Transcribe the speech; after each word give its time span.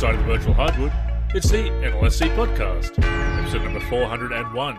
side 0.00 0.14
of 0.14 0.20
the 0.20 0.26
virtual 0.32 0.54
hardwood, 0.54 0.90
it's 1.34 1.50
the 1.50 1.58
NLSC 1.58 2.34
podcast, 2.34 2.98
episode 3.38 3.62
number 3.62 3.80
401. 3.80 4.78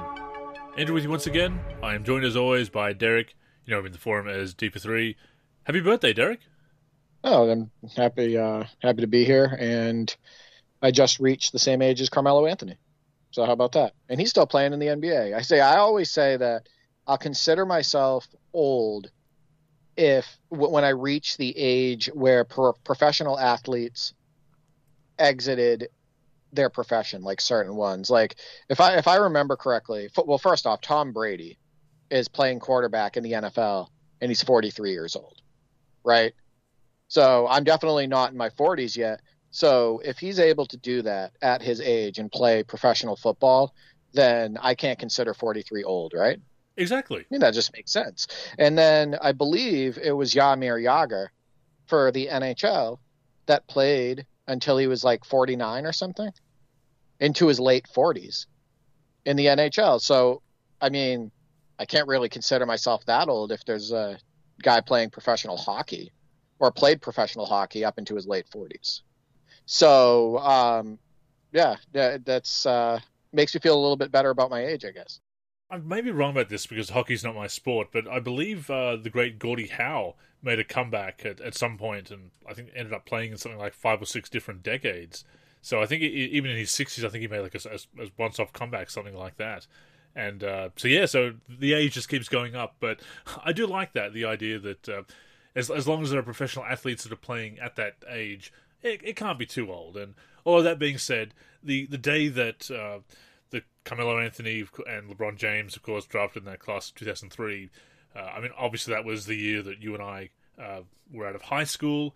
Andrew 0.77 0.95
with 0.95 1.03
you 1.03 1.11
once 1.11 1.27
again. 1.27 1.59
I 1.83 1.93
am 1.93 2.03
joined 2.03 2.25
as 2.25 2.35
always 2.35 2.69
by 2.69 2.93
Derek. 2.93 3.35
You 3.63 3.71
know 3.71 3.81
him 3.81 3.85
in 3.85 3.91
the 3.91 3.99
forum 3.99 4.27
as 4.27 4.55
D4 4.55 5.15
Happy 5.65 5.79
birthday, 5.79 6.11
Derek. 6.11 6.39
Oh, 7.23 7.47
I'm 7.47 7.69
happy 7.95 8.35
uh, 8.35 8.63
happy 8.81 9.01
to 9.01 9.07
be 9.07 9.23
here, 9.23 9.55
and 9.59 10.11
I 10.81 10.89
just 10.89 11.19
reached 11.19 11.51
the 11.51 11.59
same 11.59 11.83
age 11.83 12.01
as 12.01 12.09
Carmelo 12.09 12.47
Anthony. 12.47 12.77
So 13.29 13.45
how 13.45 13.51
about 13.51 13.73
that? 13.73 13.93
And 14.09 14.19
he's 14.19 14.31
still 14.31 14.47
playing 14.47 14.73
in 14.73 14.79
the 14.79 14.87
NBA. 14.87 15.35
I 15.35 15.43
say 15.43 15.59
I 15.59 15.77
always 15.77 16.09
say 16.09 16.35
that 16.37 16.67
I'll 17.05 17.19
consider 17.19 17.63
myself 17.67 18.27
old 18.53 19.11
if 19.95 20.25
when 20.49 20.83
I 20.83 20.89
reach 20.89 21.37
the 21.37 21.55
age 21.55 22.09
where 22.11 22.43
pro- 22.43 22.73
professional 22.73 23.39
athletes 23.39 24.15
exited 25.21 25.87
their 26.51 26.69
profession, 26.69 27.21
like 27.21 27.39
certain 27.39 27.75
ones. 27.75 28.09
Like 28.09 28.35
if 28.69 28.81
I 28.81 28.97
if 28.97 29.07
I 29.07 29.17
remember 29.17 29.55
correctly, 29.55 30.09
well, 30.25 30.37
first 30.37 30.65
off, 30.65 30.81
Tom 30.81 31.13
Brady 31.13 31.57
is 32.09 32.27
playing 32.27 32.59
quarterback 32.59 33.15
in 33.15 33.23
the 33.23 33.31
NFL, 33.31 33.87
and 34.19 34.29
he's 34.29 34.43
43 34.43 34.91
years 34.91 35.15
old, 35.15 35.41
right? 36.03 36.33
So 37.07 37.47
I'm 37.47 37.63
definitely 37.63 38.07
not 38.07 38.31
in 38.31 38.37
my 38.37 38.49
40s 38.49 38.97
yet. 38.97 39.21
So 39.51 40.01
if 40.03 40.17
he's 40.17 40.39
able 40.39 40.65
to 40.67 40.77
do 40.77 41.01
that 41.01 41.33
at 41.41 41.61
his 41.61 41.81
age 41.81 42.19
and 42.19 42.31
play 42.31 42.63
professional 42.63 43.15
football, 43.15 43.73
then 44.13 44.57
I 44.61 44.75
can't 44.75 44.99
consider 44.99 45.33
43 45.33 45.83
old, 45.83 46.13
right? 46.13 46.39
Exactly. 46.77 47.21
I 47.21 47.25
mean, 47.29 47.41
that 47.41 47.53
just 47.53 47.73
makes 47.73 47.91
sense. 47.91 48.27
And 48.57 48.77
then 48.77 49.17
I 49.21 49.33
believe 49.33 49.97
it 50.01 50.13
was 50.13 50.33
Jaromir 50.33 50.81
Jagr 50.81 51.27
for 51.87 52.11
the 52.11 52.27
NHL 52.27 52.99
that 53.47 53.67
played 53.67 54.25
until 54.47 54.77
he 54.77 54.87
was 54.87 55.03
like 55.03 55.25
49 55.25 55.85
or 55.85 55.93
something 55.93 56.31
into 57.19 57.47
his 57.47 57.59
late 57.59 57.85
40s 57.95 58.47
in 59.25 59.37
the 59.37 59.47
NHL. 59.47 60.01
So, 60.01 60.41
I 60.79 60.89
mean, 60.89 61.31
I 61.79 61.85
can't 61.85 62.07
really 62.07 62.29
consider 62.29 62.65
myself 62.65 63.05
that 63.05 63.29
old 63.29 63.51
if 63.51 63.63
there's 63.65 63.91
a 63.91 64.17
guy 64.61 64.81
playing 64.81 65.09
professional 65.11 65.57
hockey 65.57 66.11
or 66.59 66.71
played 66.71 67.01
professional 67.01 67.45
hockey 67.45 67.83
up 67.85 67.97
into 67.97 68.15
his 68.15 68.27
late 68.27 68.45
40s. 68.53 69.01
So, 69.65 70.37
um, 70.39 70.99
yeah, 71.51 71.75
that's 71.93 72.65
uh, 72.65 72.99
makes 73.33 73.53
me 73.53 73.59
feel 73.59 73.75
a 73.75 73.81
little 73.81 73.97
bit 73.97 74.11
better 74.11 74.29
about 74.29 74.49
my 74.49 74.65
age, 74.65 74.85
I 74.85 74.91
guess. 74.91 75.19
I 75.71 75.77
may 75.77 76.01
be 76.01 76.11
wrong 76.11 76.31
about 76.31 76.49
this 76.49 76.67
because 76.67 76.89
hockey's 76.89 77.23
not 77.23 77.33
my 77.33 77.47
sport, 77.47 77.87
but 77.93 78.05
I 78.05 78.19
believe 78.19 78.69
uh, 78.69 78.97
the 78.97 79.09
great 79.09 79.39
Gordie 79.39 79.67
Howe 79.67 80.15
made 80.43 80.59
a 80.59 80.65
comeback 80.65 81.25
at, 81.25 81.39
at 81.39 81.55
some 81.55 81.77
point, 81.77 82.11
and 82.11 82.31
I 82.47 82.53
think 82.53 82.69
ended 82.75 82.93
up 82.93 83.05
playing 83.05 83.31
in 83.31 83.37
something 83.37 83.59
like 83.59 83.73
five 83.73 84.01
or 84.01 84.05
six 84.05 84.29
different 84.29 84.63
decades. 84.63 85.23
So 85.61 85.81
I 85.81 85.85
think 85.85 86.01
even 86.01 86.51
in 86.51 86.57
his 86.57 86.71
sixties, 86.71 87.05
I 87.05 87.09
think 87.09 87.21
he 87.21 87.27
made 87.27 87.39
like 87.39 87.55
a, 87.55 87.69
a, 87.69 88.03
a 88.03 88.09
once-off 88.17 88.51
comeback, 88.51 88.89
something 88.89 89.15
like 89.15 89.37
that. 89.37 89.65
And 90.13 90.43
uh, 90.43 90.69
so 90.75 90.89
yeah, 90.89 91.05
so 91.05 91.35
the 91.47 91.73
age 91.73 91.93
just 91.93 92.09
keeps 92.09 92.27
going 92.27 92.53
up. 92.53 92.75
But 92.81 92.99
I 93.45 93.53
do 93.53 93.65
like 93.65 93.93
that 93.93 94.13
the 94.13 94.25
idea 94.25 94.59
that 94.59 94.89
uh, 94.89 95.03
as 95.55 95.69
as 95.69 95.87
long 95.87 96.03
as 96.03 96.09
there 96.09 96.19
are 96.19 96.23
professional 96.23 96.65
athletes 96.65 97.03
that 97.03 97.13
are 97.13 97.17
playing 97.17 97.59
at 97.59 97.77
that 97.77 97.95
age, 98.09 98.51
it, 98.81 98.99
it 99.03 99.15
can't 99.15 99.39
be 99.39 99.45
too 99.45 99.71
old. 99.71 99.95
And 99.95 100.15
all 100.43 100.57
of 100.57 100.63
that 100.65 100.79
being 100.79 100.97
said, 100.97 101.33
the 101.63 101.85
the 101.85 101.97
day 101.97 102.27
that 102.27 102.69
uh, 102.69 102.99
the 103.51 103.63
Carmelo 103.85 104.19
Anthony 104.19 104.65
and 104.87 105.09
LeBron 105.09 105.37
James, 105.37 105.75
of 105.75 105.83
course, 105.83 106.05
drafted 106.05 106.43
in 106.43 106.49
that 106.49 106.59
class 106.59 106.89
of 106.89 106.95
2003. 106.95 107.69
Uh, 108.15 108.19
I 108.19 108.41
mean, 108.41 108.51
obviously 108.57 108.93
that 108.93 109.05
was 109.05 109.25
the 109.25 109.35
year 109.35 109.61
that 109.61 109.81
you 109.81 109.93
and 109.93 110.03
I 110.03 110.29
uh, 110.61 110.81
were 111.11 111.27
out 111.27 111.35
of 111.35 111.43
high 111.43 111.63
school, 111.63 112.15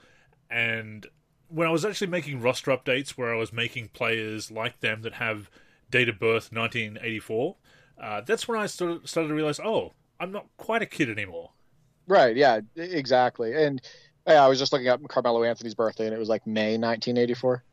and 0.50 1.06
when 1.48 1.68
I 1.68 1.72
was 1.72 1.86
actually 1.86 2.08
making 2.08 2.42
roster 2.42 2.72
updates, 2.72 3.12
where 3.12 3.34
I 3.34 3.38
was 3.38 3.54
making 3.54 3.90
players 3.90 4.52
like 4.52 4.80
them 4.80 5.02
that 5.04 5.14
have 5.14 5.50
date 5.90 6.10
of 6.10 6.20
birth 6.20 6.52
1984, 6.52 7.56
uh, 8.02 8.22
that's 8.22 8.48
when 8.48 8.60
I 8.60 8.66
started, 8.66 9.08
started 9.08 9.30
to 9.30 9.34
realize, 9.34 9.60
oh, 9.60 9.94
I'm 10.20 10.32
not 10.32 10.48
quite 10.58 10.82
a 10.82 10.86
kid 10.86 11.10
anymore. 11.10 11.52
Right. 12.08 12.36
Yeah. 12.36 12.62
Exactly. 12.76 13.54
And 13.54 13.82
yeah, 14.28 14.44
I 14.44 14.48
was 14.48 14.60
just 14.60 14.74
looking 14.74 14.88
up 14.88 15.02
Carmelo 15.08 15.44
Anthony's 15.44 15.76
birthday, 15.76 16.06
and 16.06 16.14
it 16.14 16.20
was 16.20 16.30
like 16.30 16.46
May 16.48 16.78
1984. 16.78 17.64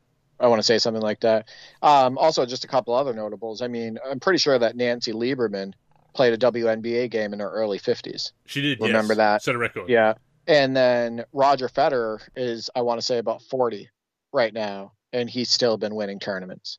I 0.40 0.48
want 0.48 0.58
to 0.58 0.64
say 0.64 0.78
something 0.78 1.02
like 1.02 1.20
that. 1.20 1.48
Um, 1.82 2.18
also, 2.18 2.44
just 2.46 2.64
a 2.64 2.68
couple 2.68 2.94
other 2.94 3.12
notables. 3.12 3.62
I 3.62 3.68
mean, 3.68 3.98
I'm 4.08 4.20
pretty 4.20 4.38
sure 4.38 4.58
that 4.58 4.76
Nancy 4.76 5.12
Lieberman 5.12 5.72
played 6.14 6.32
a 6.32 6.38
WNBA 6.38 7.10
game 7.10 7.32
in 7.32 7.40
her 7.40 7.50
early 7.50 7.78
50s. 7.78 8.32
She 8.46 8.60
did. 8.60 8.80
Remember 8.80 9.12
yes. 9.12 9.18
that? 9.18 9.42
Set 9.42 9.54
a 9.54 9.58
record. 9.58 9.88
Yeah. 9.88 10.14
And 10.46 10.76
then 10.76 11.24
Roger 11.32 11.68
Federer 11.68 12.20
is, 12.34 12.70
I 12.74 12.82
want 12.82 13.00
to 13.00 13.06
say, 13.06 13.18
about 13.18 13.42
40 13.42 13.88
right 14.32 14.52
now, 14.52 14.92
and 15.12 15.30
he's 15.30 15.50
still 15.50 15.76
been 15.76 15.94
winning 15.94 16.18
tournaments 16.18 16.78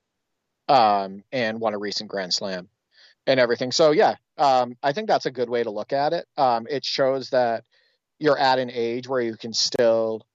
um, 0.67 1.23
and 1.31 1.59
won 1.59 1.73
a 1.73 1.77
recent 1.77 2.09
Grand 2.09 2.33
Slam 2.33 2.67
and 3.25 3.39
everything. 3.39 3.71
So, 3.71 3.91
yeah, 3.91 4.15
um, 4.37 4.75
I 4.83 4.91
think 4.91 5.07
that's 5.07 5.25
a 5.25 5.31
good 5.31 5.49
way 5.49 5.63
to 5.63 5.71
look 5.71 5.93
at 5.93 6.13
it. 6.13 6.27
Um, 6.37 6.67
it 6.69 6.83
shows 6.83 7.29
that 7.29 7.63
you're 8.19 8.37
at 8.37 8.59
an 8.59 8.69
age 8.71 9.07
where 9.07 9.21
you 9.21 9.37
can 9.37 9.53
still 9.53 10.25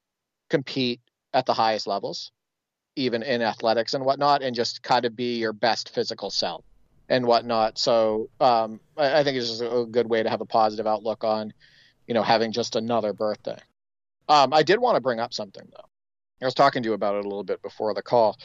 compete 0.48 1.00
at 1.34 1.44
the 1.44 1.54
highest 1.54 1.86
levels 1.86 2.32
even 2.98 3.22
in 3.22 3.42
athletics 3.42 3.94
and 3.94 4.04
whatnot, 4.04 4.42
and 4.42 4.54
just 4.54 4.82
kind 4.82 5.04
of 5.04 5.16
be 5.16 5.38
your 5.38 5.52
best 5.52 5.94
physical 5.94 6.30
self 6.30 6.64
and 7.08 7.26
whatnot. 7.26 7.78
So 7.78 8.28
um, 8.40 8.80
I, 8.96 9.20
I, 9.20 9.24
think 9.24 9.38
it's 9.38 9.48
just 9.48 9.62
a 9.62 9.86
good 9.90 10.08
way 10.08 10.22
to 10.22 10.28
have 10.28 10.40
a 10.40 10.46
positive 10.46 10.86
outlook 10.86 11.24
on, 11.24 11.52
you 12.06 12.14
know, 12.14 12.22
having 12.22 12.52
just 12.52 12.76
another 12.76 13.12
birthday. 13.12 13.58
Um, 14.28 14.52
I 14.52 14.62
did 14.62 14.78
want 14.78 14.96
to 14.96 15.00
bring 15.00 15.20
up 15.20 15.32
something 15.32 15.66
though. 15.70 15.84
I 16.42 16.44
was 16.44 16.54
talking 16.54 16.82
to 16.82 16.88
you 16.88 16.92
about 16.92 17.16
it 17.16 17.24
a 17.24 17.28
little 17.28 17.44
bit 17.44 17.62
before 17.62 17.94
the 17.94 18.02
call. 18.02 18.36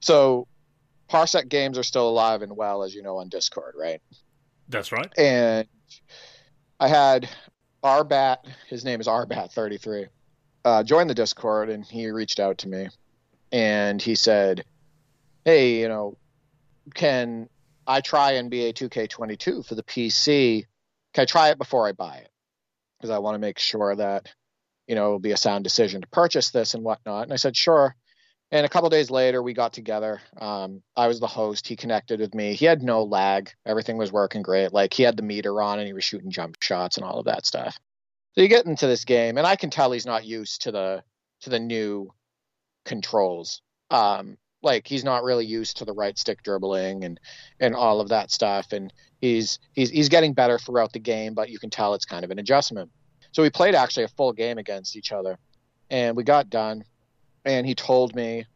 So 0.00 0.48
Parsec 1.08 1.48
games 1.48 1.78
are 1.78 1.82
still 1.82 2.08
alive 2.08 2.42
and 2.42 2.56
well, 2.56 2.82
as 2.82 2.94
you 2.94 3.02
know, 3.02 3.18
on 3.18 3.28
Discord, 3.28 3.74
right? 3.78 4.00
That's 4.68 4.90
right. 4.90 5.10
And 5.16 5.68
I 6.80 6.88
had 6.88 7.28
Arbat, 7.84 8.38
his 8.68 8.84
name 8.84 9.00
is 9.00 9.06
Arbat33, 9.06 10.08
uh, 10.64 10.82
join 10.82 11.06
the 11.06 11.14
Discord, 11.14 11.70
and 11.70 11.84
he 11.84 12.10
reached 12.10 12.40
out 12.40 12.58
to 12.58 12.68
me 12.68 12.88
and 13.52 14.00
he 14.00 14.14
said, 14.14 14.64
"Hey, 15.44 15.80
you 15.80 15.88
know, 15.88 16.16
can 16.94 17.48
I 17.86 18.00
try 18.00 18.34
NBA 18.34 18.74
2K22 18.74 19.66
for 19.66 19.74
the 19.74 19.82
PC? 19.82 20.66
Can 21.12 21.22
I 21.22 21.26
try 21.26 21.50
it 21.50 21.58
before 21.58 21.86
I 21.86 21.92
buy 21.92 22.16
it? 22.16 22.30
Because 22.98 23.10
I 23.10 23.18
want 23.18 23.34
to 23.34 23.38
make 23.38 23.58
sure 23.58 23.94
that 23.94 24.28
you 24.88 24.94
know 24.94 25.06
it'll 25.06 25.18
be 25.18 25.32
a 25.32 25.36
sound 25.36 25.64
decision 25.64 26.00
to 26.00 26.08
purchase 26.08 26.50
this 26.50 26.74
and 26.74 26.82
whatnot." 26.82 27.24
And 27.24 27.32
I 27.32 27.36
said, 27.36 27.56
"Sure." 27.56 27.94
And 28.50 28.66
a 28.66 28.68
couple 28.68 28.90
days 28.90 29.10
later, 29.10 29.42
we 29.42 29.54
got 29.54 29.72
together. 29.72 30.20
Um, 30.38 30.82
I 30.94 31.08
was 31.08 31.20
the 31.20 31.26
host. 31.26 31.66
He 31.66 31.74
connected 31.74 32.20
with 32.20 32.34
me. 32.34 32.52
He 32.52 32.66
had 32.66 32.82
no 32.82 33.02
lag. 33.02 33.50
Everything 33.64 33.96
was 33.96 34.12
working 34.12 34.42
great. 34.42 34.74
Like 34.74 34.92
he 34.92 35.04
had 35.04 35.16
the 35.16 35.22
meter 35.22 35.62
on 35.62 35.78
and 35.78 35.86
he 35.86 35.94
was 35.94 36.04
shooting 36.04 36.30
jump 36.30 36.62
shots 36.62 36.98
and 36.98 37.04
all 37.06 37.18
of 37.18 37.24
that 37.24 37.46
stuff. 37.46 37.78
So 38.34 38.42
you 38.42 38.48
get 38.48 38.66
into 38.66 38.86
this 38.86 39.04
game, 39.06 39.38
and 39.38 39.46
I 39.46 39.56
can 39.56 39.70
tell 39.70 39.92
he's 39.92 40.06
not 40.06 40.24
used 40.24 40.62
to 40.62 40.72
the 40.72 41.02
to 41.40 41.50
the 41.50 41.60
new 41.60 42.12
controls. 42.84 43.62
Um, 43.90 44.36
like 44.62 44.86
he's 44.86 45.04
not 45.04 45.24
really 45.24 45.44
used 45.44 45.78
to 45.78 45.84
the 45.84 45.92
right 45.92 46.16
stick 46.16 46.42
dribbling 46.42 47.04
and 47.04 47.18
and 47.60 47.74
all 47.74 48.00
of 48.00 48.08
that 48.10 48.30
stuff, 48.30 48.72
and 48.72 48.92
he's 49.20 49.58
he's 49.72 49.90
he's 49.90 50.08
getting 50.08 50.34
better 50.34 50.58
throughout 50.58 50.92
the 50.92 50.98
game, 50.98 51.34
but 51.34 51.50
you 51.50 51.58
can 51.58 51.70
tell 51.70 51.94
it's 51.94 52.04
kind 52.04 52.24
of 52.24 52.30
an 52.30 52.38
adjustment. 52.38 52.90
So 53.32 53.42
we 53.42 53.50
played 53.50 53.74
actually 53.74 54.04
a 54.04 54.08
full 54.08 54.32
game 54.32 54.58
against 54.58 54.96
each 54.96 55.10
other, 55.12 55.38
and 55.90 56.16
we 56.16 56.22
got 56.22 56.48
done, 56.50 56.84
and 57.44 57.66
he 57.66 57.74
told 57.74 58.14
me 58.14 58.46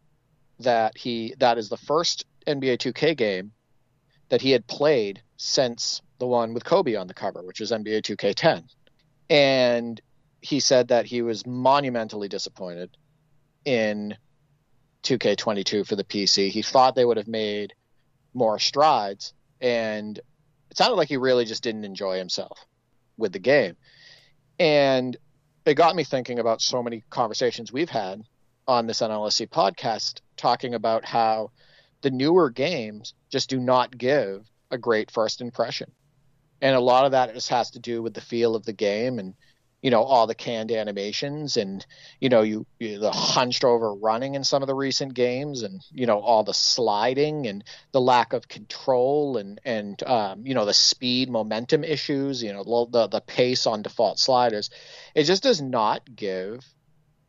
that 0.61 0.97
he 0.97 1.35
that 1.39 1.59
is 1.59 1.69
the 1.69 1.77
first 1.77 2.25
NBA 2.47 2.79
2K 2.79 3.17
game 3.17 3.53
that 4.29 4.41
he 4.41 4.51
had 4.51 4.67
played 4.67 5.23
since 5.37 6.03
the 6.19 6.27
one 6.27 6.55
with 6.55 6.65
Kobe 6.65 6.95
on 6.95 7.07
the 7.07 7.15
cover, 7.15 7.43
which 7.43 7.61
was 7.61 7.71
NBA 7.71 8.03
2K10. 8.03 8.65
And 9.29 10.01
he 10.41 10.61
said 10.61 10.89
that 10.89 11.07
he 11.07 11.23
was 11.23 11.47
monumentally 11.47 12.29
disappointed 12.29 12.97
in 13.67 14.17
2K22 15.03 15.87
for 15.87 15.97
the 15.97 16.05
PC. 16.05 16.49
He 16.49 16.63
thought 16.63 16.95
they 16.95 17.05
would 17.05 17.19
have 17.19 17.29
made 17.29 17.75
more 18.33 18.59
strides, 18.59 19.35
and 19.61 20.19
it 20.71 20.77
sounded 20.77 20.95
like 20.95 21.09
he 21.09 21.19
really 21.19 21.45
just 21.45 21.63
didn't 21.63 21.85
enjoy 21.85 22.17
himself 22.17 22.65
with 23.19 23.33
the 23.33 23.39
game. 23.39 23.77
And 24.59 25.17
it 25.67 25.75
got 25.75 25.97
me 25.97 26.05
thinking 26.05 26.39
about 26.39 26.63
so 26.63 26.83
many 26.83 27.05
conversations 27.11 27.73
we've 27.73 27.91
had 27.91 28.23
on 28.69 28.87
this 28.87 29.01
NLSC 29.01 29.49
podcast 29.49 30.21
talking 30.37 30.75
about 30.75 31.05
how 31.05 31.51
the 32.03 32.11
newer 32.11 32.51
games 32.51 33.15
just 33.31 33.51
do 33.51 33.59
not 33.59 33.97
give 33.97 34.47
a 34.71 34.79
great 34.79 35.11
first 35.11 35.41
impression. 35.41 35.91
And 36.61 36.75
a 36.75 36.81
lot 36.81 37.05
of 37.05 37.13
that 37.13 37.35
just 37.35 37.49
has 37.51 37.71
to 37.73 37.79
do 37.79 38.03
with 38.03 38.15
the 38.15 38.21
feel 38.21 38.55
of 38.55 38.65
the 38.65 38.73
game 38.73 39.19
and 39.19 39.35
you 39.87 39.91
know 39.93 40.03
all 40.03 40.27
the 40.27 40.35
canned 40.35 40.73
animations 40.73 41.57
and 41.57 41.87
you 42.19 42.29
know 42.29 42.43
you, 42.43 42.67
you, 42.81 42.99
the 42.99 43.13
hunched 43.13 43.63
over 43.63 43.95
running 43.95 44.35
in 44.35 44.43
some 44.43 44.61
of 44.61 44.67
the 44.67 44.75
recent 44.75 45.15
games 45.15 45.63
and 45.63 45.81
you 45.93 46.07
know 46.07 46.19
all 46.19 46.43
the 46.43 46.53
sliding 46.53 47.47
and 47.47 47.63
the 47.93 48.01
lack 48.01 48.33
of 48.33 48.49
control 48.49 49.37
and 49.37 49.61
and 49.65 50.03
um, 50.03 50.45
you 50.45 50.55
know 50.55 50.65
the 50.65 50.75
speed 50.75 51.31
momentum 51.31 51.85
issues 51.85 52.43
you 52.43 52.53
know 52.53 52.89
the 52.91 53.07
the 53.07 53.21
pace 53.21 53.65
on 53.65 53.83
default 53.83 54.19
sliders 54.19 54.71
it 55.15 55.23
just 55.23 55.45
does 55.45 55.63
not 55.63 56.03
give 56.17 56.65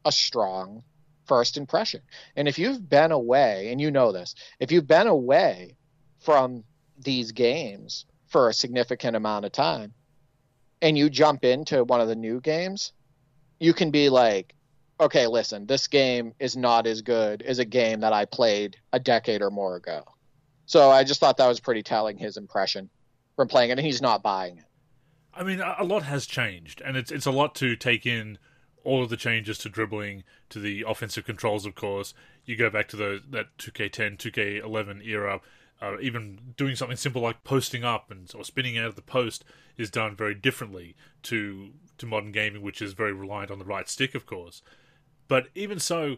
a 0.03 0.11
strong 0.11 0.81
first 1.27 1.57
impression. 1.57 2.01
And 2.35 2.47
if 2.47 2.57
you've 2.57 2.89
been 2.89 3.11
away, 3.11 3.69
and 3.71 3.79
you 3.81 3.91
know 3.91 4.11
this, 4.13 4.33
if 4.59 4.71
you've 4.71 4.87
been 4.87 5.07
away 5.07 5.75
from 6.21 6.63
these 6.97 7.33
games 7.33 8.05
for 8.27 8.49
a 8.49 8.53
significant 8.53 9.15
amount 9.15 9.45
of 9.45 9.51
time 9.51 9.93
and 10.81 10.97
you 10.97 11.09
jump 11.09 11.43
into 11.43 11.83
one 11.83 12.01
of 12.01 12.07
the 12.07 12.15
new 12.15 12.39
games, 12.39 12.93
you 13.59 13.73
can 13.73 13.91
be 13.91 14.09
like, 14.09 14.53
okay, 14.99 15.27
listen, 15.27 15.65
this 15.65 15.87
game 15.87 16.33
is 16.39 16.57
not 16.57 16.87
as 16.87 17.01
good 17.01 17.41
as 17.41 17.59
a 17.59 17.65
game 17.65 18.01
that 18.01 18.13
I 18.13 18.25
played 18.25 18.77
a 18.93 18.99
decade 18.99 19.41
or 19.41 19.51
more 19.51 19.75
ago. 19.75 20.03
So 20.65 20.89
I 20.89 21.03
just 21.03 21.19
thought 21.19 21.37
that 21.37 21.47
was 21.47 21.59
pretty 21.59 21.83
telling 21.83 22.17
his 22.17 22.37
impression 22.37 22.89
from 23.35 23.47
playing 23.47 23.69
it, 23.69 23.77
and 23.77 23.85
he's 23.85 24.01
not 24.01 24.23
buying 24.23 24.57
it. 24.57 24.65
I 25.33 25.43
mean, 25.43 25.61
a 25.61 25.83
lot 25.83 26.03
has 26.03 26.25
changed, 26.25 26.81
and 26.83 26.97
it's 26.97 27.11
it's 27.11 27.27
a 27.27 27.31
lot 27.31 27.55
to 27.55 27.75
take 27.75 28.05
in. 28.05 28.37
All 28.83 29.03
of 29.03 29.09
the 29.09 29.17
changes 29.17 29.57
to 29.59 29.69
dribbling, 29.69 30.23
to 30.49 30.59
the 30.59 30.85
offensive 30.87 31.25
controls, 31.25 31.65
of 31.65 31.75
course. 31.75 32.13
You 32.45 32.55
go 32.55 32.69
back 32.69 32.87
to 32.89 32.95
the 32.95 33.21
that 33.29 33.57
2K10, 33.57 34.17
2K11 34.17 35.05
era. 35.05 35.41
Uh, 35.79 35.99
even 36.01 36.39
doing 36.57 36.75
something 36.75 36.97
simple 36.97 37.21
like 37.21 37.43
posting 37.43 37.83
up 37.83 38.09
and 38.09 38.31
or 38.35 38.43
spinning 38.43 38.79
out 38.79 38.87
of 38.87 38.95
the 38.95 39.01
post 39.01 39.43
is 39.77 39.91
done 39.91 40.15
very 40.15 40.33
differently 40.33 40.95
to 41.23 41.69
to 41.97 42.05
modern 42.05 42.31
gaming, 42.31 42.61
which 42.61 42.81
is 42.81 42.93
very 42.93 43.13
reliant 43.13 43.51
on 43.51 43.59
the 43.59 43.65
right 43.65 43.87
stick, 43.89 44.15
of 44.15 44.25
course. 44.25 44.61
But 45.27 45.47
even 45.53 45.79
so, 45.79 46.17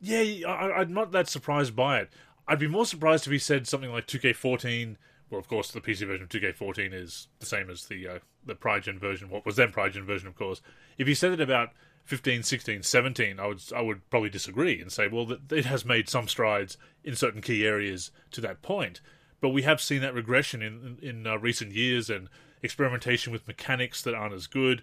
yeah, 0.00 0.46
I, 0.48 0.80
I'm 0.80 0.92
not 0.92 1.12
that 1.12 1.28
surprised 1.28 1.76
by 1.76 1.98
it. 1.98 2.10
I'd 2.46 2.58
be 2.58 2.68
more 2.68 2.86
surprised 2.86 3.26
if 3.26 3.32
he 3.32 3.38
said 3.38 3.66
something 3.66 3.92
like 3.92 4.06
2K14 4.06 4.96
well, 5.30 5.38
of 5.38 5.48
course, 5.48 5.70
the 5.70 5.80
PC 5.80 6.06
version 6.06 6.22
of 6.22 6.28
2K14 6.28 6.94
is 6.94 7.28
the 7.38 7.46
same 7.46 7.68
as 7.68 7.84
the 7.84 8.08
uh, 8.08 8.18
the 8.46 8.54
prior 8.54 8.80
gen 8.80 8.98
version. 8.98 9.28
What 9.28 9.44
was 9.44 9.56
then 9.56 9.72
prior 9.72 9.90
gen 9.90 10.04
version, 10.04 10.28
of 10.28 10.36
course. 10.36 10.62
If 10.96 11.06
he 11.06 11.14
said 11.14 11.32
it 11.32 11.40
about 11.40 11.70
15, 12.08 12.42
16, 12.42 12.82
17, 12.84 13.38
I 13.38 13.46
would 13.46 13.62
I 13.76 13.82
would 13.82 14.08
probably 14.08 14.30
disagree 14.30 14.80
and 14.80 14.90
say, 14.90 15.08
well, 15.08 15.36
it 15.50 15.66
has 15.66 15.84
made 15.84 16.08
some 16.08 16.26
strides 16.26 16.78
in 17.04 17.14
certain 17.14 17.42
key 17.42 17.66
areas 17.66 18.10
to 18.30 18.40
that 18.40 18.62
point. 18.62 19.02
But 19.42 19.50
we 19.50 19.60
have 19.62 19.78
seen 19.78 20.00
that 20.00 20.14
regression 20.14 20.62
in 20.62 20.96
in, 21.02 21.08
in 21.08 21.26
uh, 21.26 21.36
recent 21.36 21.72
years 21.72 22.08
and 22.08 22.30
experimentation 22.62 23.30
with 23.30 23.46
mechanics 23.46 24.00
that 24.02 24.14
aren't 24.14 24.32
as 24.32 24.46
good. 24.46 24.82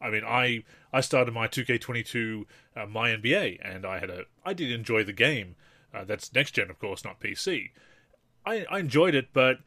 I 0.00 0.10
mean, 0.10 0.22
I 0.24 0.62
I 0.92 1.00
started 1.00 1.34
my 1.34 1.48
2K22 1.48 2.44
uh, 2.76 2.86
my 2.86 3.10
NBA, 3.10 3.58
and 3.64 3.84
I 3.84 3.98
had 3.98 4.08
a 4.08 4.22
I 4.44 4.52
did 4.54 4.70
enjoy 4.70 5.02
the 5.02 5.12
game. 5.12 5.56
Uh, 5.92 6.04
that's 6.04 6.32
next 6.32 6.52
gen, 6.52 6.70
of 6.70 6.78
course, 6.78 7.04
not 7.04 7.18
PC. 7.18 7.70
I, 8.46 8.64
I 8.70 8.78
enjoyed 8.78 9.16
it, 9.16 9.30
but 9.32 9.58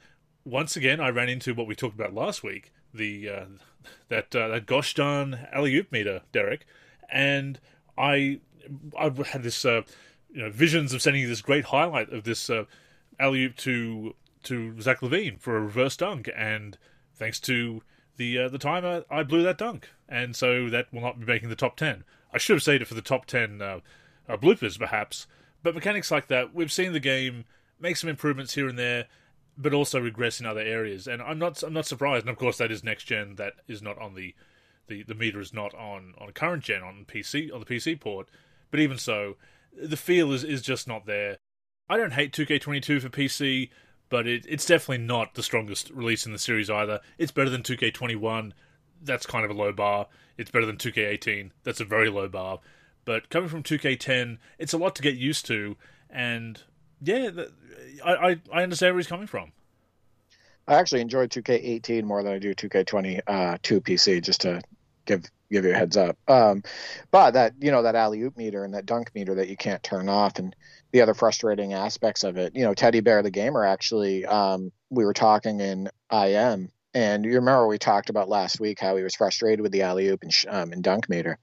once 0.45 0.77
again, 0.77 1.01
I 1.01 1.09
ran 1.09 1.27
into 1.27 1.53
what 1.53 1.67
we 1.67 1.75
talked 1.75 1.95
about 1.95 2.13
last 2.13 2.43
week 2.43 2.71
the 2.93 3.29
uh, 3.29 3.45
that 4.07 4.33
uh, 4.33 4.47
that 4.47 4.65
gosh 4.65 4.93
darn 4.93 5.47
alley 5.51 5.75
oop 5.75 5.91
meter, 5.91 6.21
Derek, 6.31 6.65
and 7.13 7.59
I 7.97 8.39
I 8.99 9.11
had 9.27 9.43
this 9.43 9.63
uh, 9.63 9.83
you 10.29 10.41
know 10.41 10.49
visions 10.49 10.93
of 10.93 11.01
sending 11.01 11.27
this 11.27 11.41
great 11.41 11.65
highlight 11.65 12.11
of 12.11 12.25
this 12.25 12.49
uh, 12.49 12.65
alley 13.19 13.43
oop 13.43 13.55
to 13.57 14.15
to 14.43 14.81
Zach 14.81 14.99
LaVine 14.99 15.39
for 15.39 15.55
a 15.55 15.61
reverse 15.61 15.95
dunk, 15.95 16.29
and 16.35 16.77
thanks 17.15 17.39
to 17.41 17.81
the 18.17 18.39
uh, 18.39 18.49
the 18.49 18.57
timer, 18.57 19.05
I 19.09 19.23
blew 19.23 19.43
that 19.43 19.57
dunk, 19.57 19.89
and 20.09 20.35
so 20.35 20.69
that 20.69 20.91
will 20.91 21.01
not 21.01 21.19
be 21.19 21.25
making 21.25 21.49
the 21.49 21.55
top 21.55 21.77
ten. 21.77 22.03
I 22.33 22.39
should 22.39 22.55
have 22.55 22.63
saved 22.63 22.81
it 22.81 22.87
for 22.87 22.95
the 22.95 23.01
top 23.01 23.25
ten 23.25 23.61
uh, 23.61 23.79
uh, 24.27 24.37
bloopers, 24.37 24.77
perhaps. 24.77 25.27
But 25.61 25.75
mechanics 25.75 26.11
like 26.11 26.27
that, 26.27 26.53
we've 26.53 26.71
seen 26.71 26.91
the 26.91 26.99
game 26.99 27.45
make 27.79 27.95
some 27.95 28.09
improvements 28.09 28.55
here 28.55 28.67
and 28.67 28.77
there 28.77 29.07
but 29.57 29.73
also 29.73 29.99
regress 29.99 30.39
in 30.39 30.45
other 30.45 30.61
areas. 30.61 31.07
And 31.07 31.21
I'm 31.21 31.39
not 31.39 31.61
I'm 31.63 31.73
not 31.73 31.85
surprised. 31.85 32.25
And 32.25 32.31
of 32.31 32.37
course, 32.37 32.57
that 32.57 32.71
is 32.71 32.83
next 32.83 33.03
gen. 33.03 33.35
That 33.35 33.53
is 33.67 33.81
not 33.81 33.99
on 33.99 34.15
the 34.15 34.33
the, 34.87 35.03
the 35.03 35.15
meter 35.15 35.39
is 35.39 35.53
not 35.53 35.73
on 35.73 36.13
on 36.17 36.31
current 36.33 36.63
gen 36.63 36.83
on 36.83 37.05
PC 37.07 37.53
on 37.53 37.59
the 37.59 37.65
PC 37.65 37.99
port. 37.99 38.29
But 38.71 38.79
even 38.79 38.97
so, 38.97 39.35
the 39.71 39.97
feel 39.97 40.31
is 40.31 40.43
is 40.43 40.61
just 40.61 40.87
not 40.87 41.05
there. 41.05 41.37
I 41.89 41.97
don't 41.97 42.13
hate 42.13 42.33
2K22 42.33 43.01
for 43.01 43.09
PC, 43.09 43.69
but 44.09 44.25
it, 44.25 44.45
it's 44.47 44.65
definitely 44.65 45.05
not 45.05 45.35
the 45.35 45.43
strongest 45.43 45.89
release 45.89 46.25
in 46.25 46.31
the 46.31 46.39
series 46.39 46.69
either. 46.69 47.01
It's 47.17 47.31
better 47.31 47.49
than 47.49 47.61
2K21. 47.61 48.53
That's 49.01 49.25
kind 49.25 49.43
of 49.43 49.51
a 49.51 49.53
low 49.53 49.73
bar. 49.73 50.07
It's 50.37 50.49
better 50.49 50.65
than 50.65 50.77
2K18. 50.77 51.51
That's 51.63 51.81
a 51.81 51.85
very 51.85 52.09
low 52.09 52.29
bar. 52.29 52.59
But 53.05 53.29
coming 53.29 53.49
from 53.49 53.63
2K10, 53.63 54.37
it's 54.57 54.73
a 54.73 54.77
lot 54.77 54.95
to 54.95 55.01
get 55.01 55.15
used 55.15 55.45
to, 55.47 55.75
and 56.09 56.61
yeah, 57.01 57.29
I, 58.03 58.13
I, 58.13 58.41
I 58.51 58.63
understand 58.63 58.95
where 58.95 58.99
he's 58.99 59.07
coming 59.07 59.27
from. 59.27 59.51
I 60.67 60.75
actually 60.75 61.01
enjoy 61.01 61.27
2K18 61.27 62.03
more 62.03 62.23
than 62.23 62.33
I 62.33 62.39
do 62.39 62.53
2K20 62.53 63.21
uh, 63.27 63.57
2 63.61 63.81
PC. 63.81 64.23
Just 64.23 64.41
to 64.41 64.61
give 65.05 65.23
give 65.51 65.65
you 65.65 65.71
a 65.71 65.75
heads 65.75 65.97
up. 65.97 66.17
Um, 66.27 66.63
but 67.11 67.31
that 67.31 67.53
you 67.59 67.71
know 67.71 67.83
that 67.83 67.95
alley 67.95 68.21
oop 68.21 68.37
meter 68.37 68.63
and 68.63 68.73
that 68.73 68.85
dunk 68.85 69.11
meter 69.13 69.35
that 69.35 69.49
you 69.49 69.57
can't 69.57 69.83
turn 69.83 70.09
off, 70.09 70.39
and 70.39 70.55
the 70.91 71.01
other 71.01 71.13
frustrating 71.13 71.73
aspects 71.73 72.23
of 72.23 72.37
it. 72.37 72.55
You 72.55 72.63
know, 72.63 72.73
Teddy 72.73 73.01
Bear 73.01 73.21
the 73.21 73.31
gamer 73.31 73.65
actually. 73.65 74.25
Um, 74.25 74.71
we 74.89 75.05
were 75.05 75.13
talking 75.13 75.59
in 75.59 75.89
IM, 76.11 76.71
and 76.93 77.25
you 77.25 77.35
remember 77.35 77.67
we 77.67 77.77
talked 77.77 78.09
about 78.09 78.29
last 78.29 78.59
week 78.59 78.79
how 78.79 78.95
he 78.95 79.03
was 79.03 79.15
frustrated 79.15 79.61
with 79.61 79.71
the 79.71 79.81
alley 79.81 80.07
oop 80.07 80.23
and, 80.23 80.33
um, 80.47 80.71
and 80.71 80.83
dunk 80.83 81.09
meter 81.09 81.39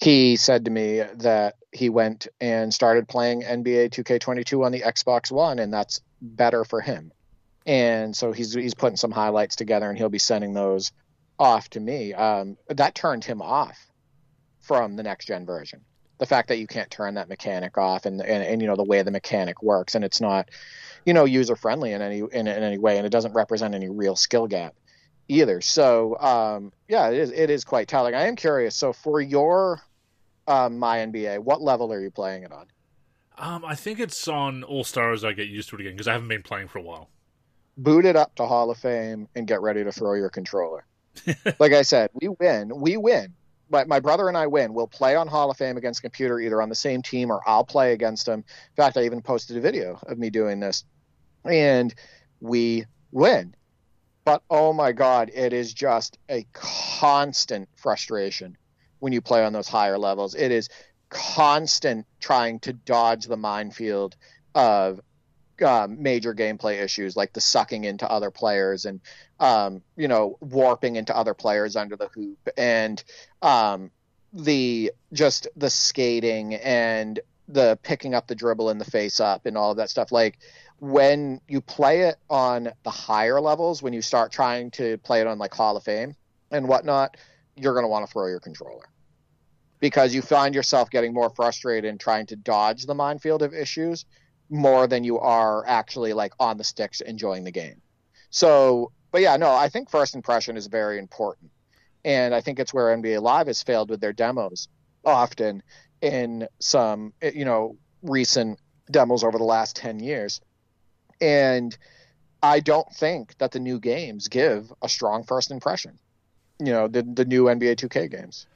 he 0.00 0.36
said 0.36 0.64
to 0.64 0.70
me 0.70 1.02
that 1.16 1.56
he 1.72 1.90
went 1.90 2.26
and 2.40 2.72
started 2.72 3.06
playing 3.06 3.42
NBA 3.42 3.90
2K22 3.90 4.64
on 4.64 4.72
the 4.72 4.80
Xbox 4.80 5.30
One, 5.30 5.58
and 5.58 5.72
that's 5.72 6.00
better 6.20 6.64
for 6.64 6.80
him. 6.80 7.12
And 7.70 8.16
so 8.16 8.32
he's 8.32 8.52
he's 8.52 8.74
putting 8.74 8.96
some 8.96 9.12
highlights 9.12 9.54
together, 9.54 9.88
and 9.88 9.96
he'll 9.96 10.08
be 10.08 10.18
sending 10.18 10.54
those 10.54 10.90
off 11.38 11.70
to 11.70 11.78
me. 11.78 12.12
Um, 12.12 12.56
that 12.68 12.96
turned 12.96 13.24
him 13.24 13.40
off 13.40 13.78
from 14.58 14.96
the 14.96 15.04
next 15.04 15.26
gen 15.26 15.46
version. 15.46 15.82
The 16.18 16.26
fact 16.26 16.48
that 16.48 16.58
you 16.58 16.66
can't 16.66 16.90
turn 16.90 17.14
that 17.14 17.28
mechanic 17.28 17.78
off, 17.78 18.06
and 18.06 18.20
and, 18.20 18.42
and 18.42 18.60
you 18.60 18.66
know 18.66 18.74
the 18.74 18.82
way 18.82 19.02
the 19.02 19.12
mechanic 19.12 19.62
works, 19.62 19.94
and 19.94 20.04
it's 20.04 20.20
not, 20.20 20.48
you 21.06 21.14
know, 21.14 21.24
user 21.24 21.54
friendly 21.54 21.92
in 21.92 22.02
any 22.02 22.18
in, 22.18 22.48
in 22.48 22.48
any 22.48 22.76
way, 22.76 22.96
and 22.96 23.06
it 23.06 23.10
doesn't 23.10 23.34
represent 23.34 23.72
any 23.72 23.88
real 23.88 24.16
skill 24.16 24.48
gap 24.48 24.74
either. 25.28 25.60
So 25.60 26.18
um, 26.18 26.72
yeah, 26.88 27.10
it 27.10 27.18
is 27.18 27.30
it 27.30 27.50
is 27.50 27.62
quite 27.62 27.86
telling. 27.86 28.16
I 28.16 28.26
am 28.26 28.34
curious. 28.34 28.74
So 28.74 28.92
for 28.92 29.20
your 29.20 29.80
um, 30.48 30.76
my 30.80 30.98
NBA. 30.98 31.38
What 31.38 31.62
level 31.62 31.92
are 31.92 32.00
you 32.00 32.10
playing 32.10 32.42
it 32.42 32.50
on? 32.50 32.66
Um, 33.38 33.64
I 33.64 33.76
think 33.76 34.00
it's 34.00 34.26
on 34.26 34.64
All 34.64 34.82
Stars. 34.82 35.22
I 35.22 35.32
get 35.34 35.46
used 35.46 35.68
to 35.68 35.76
it 35.76 35.82
again 35.82 35.92
because 35.92 36.08
I 36.08 36.12
haven't 36.14 36.28
been 36.28 36.42
playing 36.42 36.66
for 36.66 36.78
a 36.78 36.82
while. 36.82 37.08
Boot 37.82 38.04
it 38.04 38.14
up 38.14 38.34
to 38.34 38.46
Hall 38.46 38.70
of 38.70 38.76
Fame 38.76 39.26
and 39.34 39.46
get 39.46 39.62
ready 39.62 39.82
to 39.84 39.90
throw 39.90 40.12
your 40.12 40.28
controller. 40.28 40.84
like 41.58 41.72
I 41.72 41.80
said, 41.80 42.10
we 42.12 42.28
win. 42.28 42.72
We 42.78 42.98
win. 42.98 43.34
But 43.70 43.88
my 43.88 44.00
brother 44.00 44.28
and 44.28 44.36
I 44.36 44.48
win. 44.48 44.74
We'll 44.74 44.86
play 44.86 45.16
on 45.16 45.28
Hall 45.28 45.50
of 45.50 45.56
Fame 45.56 45.76
against 45.76 46.02
computer, 46.02 46.38
either 46.38 46.60
on 46.60 46.68
the 46.68 46.74
same 46.74 47.00
team 47.00 47.30
or 47.30 47.40
I'll 47.46 47.64
play 47.64 47.92
against 47.92 48.28
him. 48.28 48.40
In 48.40 48.76
fact, 48.76 48.98
I 48.98 49.04
even 49.04 49.22
posted 49.22 49.56
a 49.56 49.60
video 49.60 49.98
of 50.06 50.18
me 50.18 50.28
doing 50.28 50.60
this, 50.60 50.84
and 51.44 51.94
we 52.40 52.84
win. 53.12 53.54
But 54.24 54.42
oh 54.50 54.72
my 54.72 54.92
God, 54.92 55.30
it 55.32 55.52
is 55.52 55.72
just 55.72 56.18
a 56.30 56.44
constant 56.52 57.68
frustration 57.76 58.58
when 58.98 59.12
you 59.14 59.22
play 59.22 59.42
on 59.42 59.54
those 59.54 59.68
higher 59.68 59.98
levels. 59.98 60.34
It 60.34 60.52
is 60.52 60.68
constant 61.08 62.06
trying 62.20 62.60
to 62.60 62.72
dodge 62.72 63.24
the 63.24 63.36
minefield 63.36 64.16
of 64.54 65.00
um, 65.62 66.02
major 66.02 66.34
gameplay 66.34 66.82
issues 66.82 67.16
like 67.16 67.32
the 67.32 67.40
sucking 67.40 67.84
into 67.84 68.08
other 68.10 68.30
players 68.30 68.84
and 68.84 69.00
um, 69.38 69.82
you 69.96 70.08
know 70.08 70.36
warping 70.40 70.96
into 70.96 71.16
other 71.16 71.34
players 71.34 71.76
under 71.76 71.96
the 71.96 72.08
hoop 72.08 72.48
and 72.56 73.02
um, 73.42 73.90
the 74.32 74.92
just 75.12 75.48
the 75.56 75.70
skating 75.70 76.54
and 76.54 77.20
the 77.48 77.78
picking 77.82 78.14
up 78.14 78.26
the 78.26 78.34
dribble 78.34 78.70
and 78.70 78.80
the 78.80 78.90
face 78.90 79.18
up 79.20 79.46
and 79.46 79.56
all 79.56 79.72
of 79.72 79.76
that 79.78 79.90
stuff. 79.90 80.12
Like 80.12 80.38
when 80.78 81.40
you 81.48 81.60
play 81.60 82.02
it 82.02 82.16
on 82.28 82.70
the 82.84 82.90
higher 82.90 83.40
levels 83.40 83.82
when 83.82 83.92
you 83.92 84.02
start 84.02 84.32
trying 84.32 84.70
to 84.70 84.98
play 84.98 85.20
it 85.20 85.26
on 85.26 85.38
like 85.38 85.52
hall 85.52 85.76
of 85.76 85.82
fame 85.82 86.14
and 86.50 86.66
whatnot 86.68 87.16
you're 87.56 87.74
going 87.74 87.84
to 87.84 87.88
want 87.88 88.06
to 88.06 88.12
throw 88.12 88.26
your 88.26 88.40
controller. 88.40 88.88
Because 89.80 90.14
you 90.14 90.22
find 90.22 90.54
yourself 90.54 90.90
getting 90.90 91.12
more 91.12 91.30
frustrated 91.30 91.88
and 91.88 91.98
trying 91.98 92.26
to 92.26 92.36
dodge 92.36 92.86
the 92.86 92.94
minefield 92.94 93.42
of 93.42 93.54
issues 93.54 94.04
more 94.50 94.86
than 94.86 95.04
you 95.04 95.18
are 95.18 95.64
actually 95.66 96.12
like 96.12 96.32
on 96.40 96.56
the 96.58 96.64
sticks 96.64 97.00
enjoying 97.00 97.44
the 97.44 97.52
game. 97.52 97.80
So, 98.30 98.92
but 99.12 99.22
yeah, 99.22 99.36
no, 99.36 99.54
I 99.54 99.68
think 99.68 99.90
first 99.90 100.14
impression 100.14 100.56
is 100.56 100.66
very 100.66 100.98
important. 100.98 101.50
And 102.04 102.34
I 102.34 102.40
think 102.40 102.58
it's 102.58 102.74
where 102.74 102.96
NBA 102.96 103.22
Live 103.22 103.46
has 103.46 103.62
failed 103.62 103.90
with 103.90 104.00
their 104.00 104.12
demos 104.12 104.68
often 105.04 105.62
in 106.00 106.48
some, 106.58 107.12
you 107.22 107.44
know, 107.44 107.76
recent 108.02 108.58
demos 108.90 109.22
over 109.22 109.38
the 109.38 109.44
last 109.44 109.76
10 109.76 110.00
years. 110.00 110.40
And 111.20 111.76
I 112.42 112.60
don't 112.60 112.90
think 112.92 113.36
that 113.38 113.52
the 113.52 113.60
new 113.60 113.78
games 113.78 114.28
give 114.28 114.72
a 114.82 114.88
strong 114.88 115.24
first 115.24 115.50
impression. 115.50 115.98
You 116.58 116.72
know, 116.72 116.88
the 116.88 117.02
the 117.02 117.24
new 117.24 117.44
NBA 117.44 117.76
2K 117.76 118.10
games. 118.10 118.46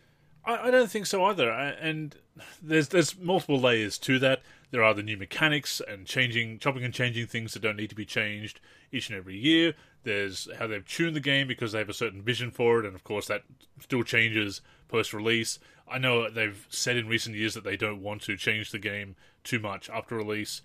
I, 0.46 0.68
I 0.68 0.70
don't 0.70 0.90
think 0.90 1.06
so 1.06 1.24
either. 1.24 1.50
And 1.50 2.14
there's 2.62 2.88
there's 2.88 3.18
multiple 3.18 3.58
layers 3.58 3.98
to 3.98 4.18
that. 4.20 4.42
There 4.70 4.82
are 4.82 4.94
the 4.94 5.02
new 5.02 5.16
mechanics 5.16 5.80
and 5.86 6.04
changing, 6.04 6.58
chopping 6.58 6.84
and 6.84 6.92
changing 6.92 7.28
things 7.28 7.52
that 7.52 7.62
don't 7.62 7.76
need 7.76 7.90
to 7.90 7.94
be 7.94 8.04
changed 8.04 8.60
each 8.90 9.08
and 9.08 9.16
every 9.16 9.36
year. 9.36 9.74
There's 10.02 10.48
how 10.58 10.66
they've 10.66 10.86
tuned 10.86 11.14
the 11.14 11.20
game 11.20 11.46
because 11.46 11.72
they 11.72 11.78
have 11.78 11.88
a 11.88 11.94
certain 11.94 12.22
vision 12.22 12.50
for 12.50 12.80
it, 12.80 12.86
and 12.86 12.94
of 12.94 13.04
course 13.04 13.26
that 13.28 13.44
still 13.80 14.02
changes 14.02 14.60
post 14.88 15.14
release. 15.14 15.58
I 15.88 15.98
know 15.98 16.28
they've 16.28 16.66
said 16.70 16.96
in 16.96 17.08
recent 17.08 17.36
years 17.36 17.54
that 17.54 17.64
they 17.64 17.76
don't 17.76 18.02
want 18.02 18.22
to 18.22 18.36
change 18.36 18.70
the 18.70 18.78
game 18.78 19.16
too 19.44 19.58
much 19.58 19.88
after 19.90 20.16
release. 20.16 20.62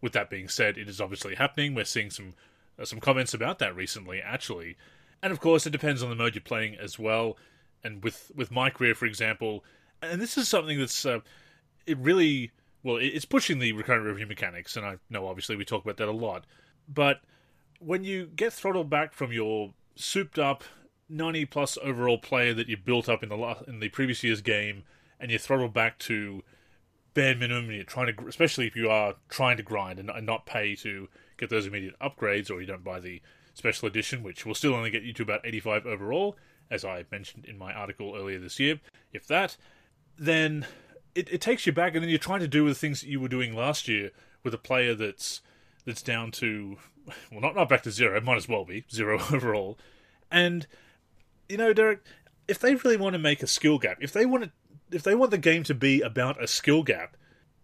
With 0.00 0.12
that 0.14 0.30
being 0.30 0.48
said, 0.48 0.78
it 0.78 0.88
is 0.88 1.00
obviously 1.00 1.34
happening. 1.34 1.74
We're 1.74 1.84
seeing 1.84 2.10
some 2.10 2.34
uh, 2.78 2.86
some 2.86 3.00
comments 3.00 3.34
about 3.34 3.58
that 3.58 3.76
recently, 3.76 4.22
actually, 4.22 4.76
and 5.22 5.32
of 5.32 5.40
course, 5.40 5.66
it 5.66 5.70
depends 5.70 6.02
on 6.02 6.08
the 6.08 6.16
mode 6.16 6.34
you're 6.34 6.42
playing 6.42 6.76
as 6.76 6.98
well. 6.98 7.36
And 7.82 8.02
with 8.02 8.30
with 8.34 8.50
my 8.50 8.70
career, 8.70 8.94
for 8.94 9.06
example, 9.06 9.64
and 10.02 10.20
this 10.20 10.36
is 10.36 10.48
something 10.48 10.78
that's 10.78 11.06
uh, 11.06 11.20
it 11.86 11.98
really 11.98 12.50
well, 12.82 12.96
it's 12.96 13.24
pushing 13.24 13.58
the 13.58 13.72
recurrent 13.72 14.06
review 14.06 14.26
mechanics, 14.26 14.76
and 14.76 14.86
I 14.86 14.96
know 15.08 15.26
obviously 15.26 15.56
we 15.56 15.64
talk 15.64 15.84
about 15.84 15.96
that 15.98 16.08
a 16.08 16.12
lot, 16.12 16.44
but 16.88 17.20
when 17.78 18.04
you 18.04 18.26
get 18.26 18.52
throttled 18.52 18.90
back 18.90 19.12
from 19.12 19.32
your 19.32 19.72
souped 19.96 20.38
up 20.38 20.64
90 21.08 21.46
plus 21.46 21.76
overall 21.82 22.18
player 22.18 22.54
that 22.54 22.68
you 22.68 22.76
built 22.76 23.08
up 23.08 23.22
in 23.22 23.28
the 23.28 23.36
last, 23.36 23.66
in 23.66 23.80
the 23.80 23.88
previous 23.88 24.22
year's 24.22 24.40
game, 24.40 24.84
and 25.18 25.30
you're 25.30 25.40
throttled 25.40 25.74
back 25.74 25.98
to 25.98 26.42
bare 27.14 27.34
minimum, 27.34 27.64
and 27.64 27.74
you're 27.74 27.84
trying 27.84 28.14
to, 28.14 28.26
especially 28.26 28.66
if 28.66 28.76
you 28.76 28.88
are 28.88 29.14
trying 29.28 29.56
to 29.56 29.62
grind 29.62 29.98
and, 29.98 30.08
and 30.10 30.24
not 30.24 30.46
pay 30.46 30.74
to 30.76 31.08
get 31.36 31.50
those 31.50 31.66
immediate 31.66 31.98
upgrades, 32.00 32.50
or 32.50 32.60
you 32.60 32.66
don't 32.66 32.84
buy 32.84 33.00
the 33.00 33.20
special 33.54 33.88
edition, 33.88 34.22
which 34.22 34.46
will 34.46 34.54
still 34.54 34.74
only 34.74 34.90
get 34.90 35.02
you 35.02 35.12
to 35.12 35.22
about 35.22 35.40
85 35.44 35.86
overall, 35.86 36.36
as 36.70 36.84
I 36.84 37.04
mentioned 37.10 37.46
in 37.46 37.58
my 37.58 37.72
article 37.72 38.14
earlier 38.16 38.38
this 38.38 38.60
year. 38.60 38.80
If 39.12 39.26
that, 39.26 39.56
then 40.18 40.66
it, 41.14 41.28
it 41.32 41.40
takes 41.40 41.66
you 41.66 41.72
back, 41.72 41.94
and 41.94 42.02
then 42.02 42.10
you're 42.10 42.18
trying 42.18 42.40
to 42.40 42.48
do 42.48 42.66
the 42.68 42.74
things 42.74 43.00
that 43.00 43.08
you 43.08 43.20
were 43.20 43.28
doing 43.28 43.54
last 43.54 43.88
year 43.88 44.10
with 44.42 44.54
a 44.54 44.58
player 44.58 44.94
that's 44.94 45.40
that's 45.84 46.02
down 46.02 46.30
to 46.30 46.76
well, 47.30 47.40
not 47.40 47.56
not 47.56 47.68
back 47.68 47.82
to 47.82 47.90
zero. 47.90 48.16
It 48.16 48.24
might 48.24 48.36
as 48.36 48.48
well 48.48 48.64
be 48.64 48.84
zero 48.90 49.20
overall, 49.32 49.78
and 50.30 50.66
you 51.48 51.56
know, 51.56 51.72
Derek, 51.72 52.00
if 52.46 52.58
they 52.58 52.74
really 52.76 52.96
want 52.96 53.14
to 53.14 53.18
make 53.18 53.42
a 53.42 53.46
skill 53.46 53.78
gap, 53.78 53.98
if 54.00 54.12
they 54.12 54.24
want 54.24 54.44
to, 54.44 54.50
if 54.92 55.02
they 55.02 55.14
want 55.14 55.30
the 55.30 55.38
game 55.38 55.62
to 55.64 55.74
be 55.74 56.00
about 56.00 56.42
a 56.42 56.46
skill 56.46 56.82
gap, 56.82 57.16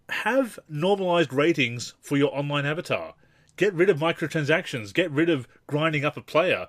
have 0.09 0.59
normalized 0.69 1.33
ratings 1.33 1.95
for 2.01 2.17
your 2.17 2.37
online 2.37 2.67
avatar. 2.67 3.15
Get 3.57 3.73
rid 3.75 3.89
of 3.89 3.99
microtransactions. 3.99 4.93
Get 4.93 5.11
rid 5.11 5.31
of 5.31 5.49
grinding 5.67 6.05
up 6.05 6.17
a 6.17 6.21
player. 6.21 6.67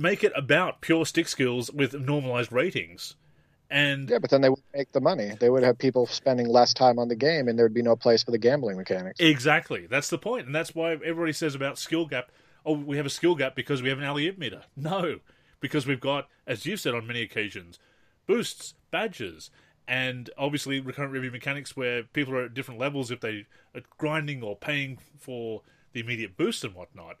Make 0.00 0.24
it 0.24 0.32
about 0.34 0.80
pure 0.80 1.04
stick 1.04 1.28
skills 1.28 1.70
with 1.70 1.92
normalized 1.92 2.50
ratings. 2.50 3.16
And 3.68 4.08
yeah, 4.08 4.18
but 4.18 4.30
then 4.30 4.40
they 4.40 4.48
would 4.48 4.62
make 4.74 4.90
the 4.92 5.00
money. 5.02 5.32
They 5.38 5.50
would 5.50 5.62
have 5.62 5.76
people 5.76 6.06
spending 6.06 6.48
less 6.48 6.72
time 6.72 6.98
on 6.98 7.08
the 7.08 7.14
game, 7.14 7.48
and 7.48 7.58
there'd 7.58 7.74
be 7.74 7.82
no 7.82 7.96
place 7.96 8.22
for 8.22 8.30
the 8.30 8.38
gambling 8.38 8.78
mechanics. 8.78 9.20
Exactly. 9.20 9.86
That's 9.86 10.08
the 10.08 10.16
point, 10.16 10.46
and 10.46 10.54
that's 10.54 10.74
why 10.74 10.92
everybody 10.92 11.34
says 11.34 11.54
about 11.54 11.76
skill 11.76 12.06
gap. 12.06 12.32
Oh, 12.64 12.72
we 12.72 12.96
have 12.96 13.04
a 13.04 13.10
skill 13.10 13.34
gap 13.34 13.54
because 13.54 13.82
we 13.82 13.90
have 13.90 13.98
an 13.98 14.04
alley 14.04 14.34
meter. 14.38 14.62
No, 14.74 15.20
because 15.60 15.86
we've 15.86 16.00
got, 16.00 16.28
as 16.46 16.64
you've 16.64 16.80
said 16.80 16.94
on 16.94 17.06
many 17.06 17.20
occasions, 17.20 17.78
boosts, 18.26 18.72
badges, 18.90 19.50
and 19.86 20.30
obviously 20.38 20.80
recurrent 20.80 21.12
review 21.12 21.30
mechanics 21.30 21.76
where 21.76 22.04
people 22.04 22.34
are 22.34 22.44
at 22.46 22.54
different 22.54 22.80
levels 22.80 23.10
if 23.10 23.20
they 23.20 23.44
are 23.74 23.82
grinding 23.98 24.42
or 24.42 24.56
paying 24.56 24.96
for 25.18 25.60
the 25.92 26.00
immediate 26.00 26.38
boost 26.38 26.64
and 26.64 26.74
whatnot. 26.74 27.18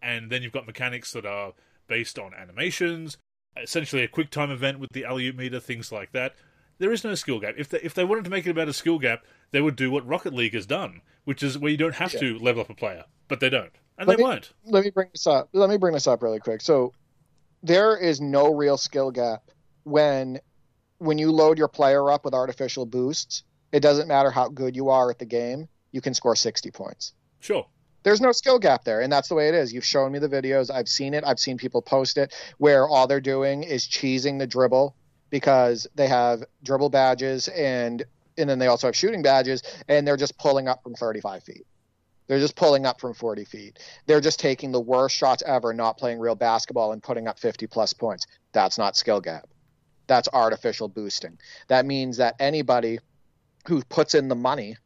And 0.00 0.30
then 0.30 0.42
you've 0.42 0.52
got 0.52 0.66
mechanics 0.66 1.12
that 1.14 1.26
are 1.26 1.54
based 1.92 2.18
on 2.18 2.32
animations, 2.32 3.18
essentially 3.62 4.02
a 4.02 4.08
quick 4.08 4.30
time 4.30 4.50
event 4.50 4.78
with 4.78 4.88
the 4.92 5.04
alley 5.04 5.30
meter, 5.30 5.60
things 5.60 5.92
like 5.92 6.10
that. 6.12 6.34
There 6.78 6.90
is 6.90 7.04
no 7.04 7.14
skill 7.14 7.38
gap. 7.38 7.56
If 7.58 7.68
they, 7.68 7.80
if 7.80 7.92
they 7.92 8.02
wanted 8.02 8.24
to 8.24 8.30
make 8.30 8.46
it 8.46 8.50
about 8.50 8.66
a 8.66 8.72
skill 8.72 8.98
gap, 8.98 9.26
they 9.50 9.60
would 9.60 9.76
do 9.76 9.90
what 9.90 10.06
Rocket 10.06 10.32
League 10.32 10.54
has 10.54 10.64
done, 10.64 11.02
which 11.24 11.42
is 11.42 11.58
where 11.58 11.70
you 11.70 11.76
don't 11.76 11.96
have 11.96 12.14
yeah. 12.14 12.20
to 12.20 12.38
level 12.38 12.62
up 12.62 12.70
a 12.70 12.74
player, 12.74 13.04
but 13.28 13.40
they 13.40 13.50
don't, 13.50 13.72
and 13.98 14.08
let 14.08 14.16
they 14.16 14.22
me, 14.22 14.30
won't. 14.30 14.54
Let 14.64 14.84
me 14.84 14.90
bring 14.90 15.08
this 15.12 15.26
up. 15.26 15.50
Let 15.52 15.68
me 15.68 15.76
bring 15.76 15.92
this 15.92 16.06
up 16.06 16.22
really 16.22 16.40
quick. 16.40 16.62
So 16.62 16.94
there 17.62 17.94
is 17.98 18.22
no 18.22 18.54
real 18.54 18.78
skill 18.78 19.10
gap 19.10 19.50
when 19.84 20.40
when 20.96 21.18
you 21.18 21.30
load 21.30 21.58
your 21.58 21.68
player 21.68 22.10
up 22.10 22.24
with 22.24 22.32
artificial 22.32 22.86
boosts. 22.86 23.42
It 23.70 23.80
doesn't 23.80 24.08
matter 24.08 24.30
how 24.30 24.48
good 24.48 24.76
you 24.76 24.88
are 24.88 25.10
at 25.10 25.18
the 25.18 25.26
game. 25.26 25.68
You 25.90 26.00
can 26.00 26.14
score 26.14 26.36
60 26.36 26.70
points. 26.70 27.12
Sure. 27.40 27.66
There's 28.02 28.20
no 28.20 28.32
skill 28.32 28.58
gap 28.58 28.84
there, 28.84 29.00
and 29.00 29.12
that's 29.12 29.28
the 29.28 29.34
way 29.34 29.48
it 29.48 29.54
is. 29.54 29.72
You've 29.72 29.84
shown 29.84 30.12
me 30.12 30.18
the 30.18 30.28
videos. 30.28 30.70
I've 30.70 30.88
seen 30.88 31.14
it. 31.14 31.24
I've 31.26 31.38
seen 31.38 31.56
people 31.56 31.82
post 31.82 32.18
it 32.18 32.34
where 32.58 32.88
all 32.88 33.06
they're 33.06 33.20
doing 33.20 33.62
is 33.62 33.86
cheesing 33.86 34.38
the 34.38 34.46
dribble 34.46 34.96
because 35.30 35.86
they 35.94 36.08
have 36.08 36.44
dribble 36.62 36.90
badges 36.90 37.48
and 37.48 38.04
and 38.38 38.48
then 38.48 38.58
they 38.58 38.66
also 38.66 38.86
have 38.86 38.96
shooting 38.96 39.22
badges 39.22 39.62
and 39.88 40.06
they're 40.06 40.16
just 40.16 40.38
pulling 40.38 40.66
up 40.66 40.82
from 40.82 40.94
35 40.94 41.42
feet. 41.42 41.66
They're 42.26 42.38
just 42.38 42.56
pulling 42.56 42.86
up 42.86 42.98
from 42.98 43.12
40 43.12 43.44
feet. 43.44 43.78
They're 44.06 44.20
just 44.20 44.40
taking 44.40 44.72
the 44.72 44.80
worst 44.80 45.14
shots 45.14 45.42
ever, 45.44 45.74
not 45.74 45.98
playing 45.98 46.18
real 46.18 46.34
basketball 46.34 46.92
and 46.92 47.02
putting 47.02 47.28
up 47.28 47.38
50 47.38 47.66
plus 47.66 47.92
points. 47.92 48.26
That's 48.52 48.78
not 48.78 48.96
skill 48.96 49.20
gap. 49.20 49.48
That's 50.06 50.28
artificial 50.32 50.88
boosting. 50.88 51.38
That 51.68 51.84
means 51.84 52.16
that 52.16 52.36
anybody 52.38 53.00
who 53.66 53.82
puts 53.82 54.14
in 54.14 54.28
the 54.28 54.34
money, 54.34 54.76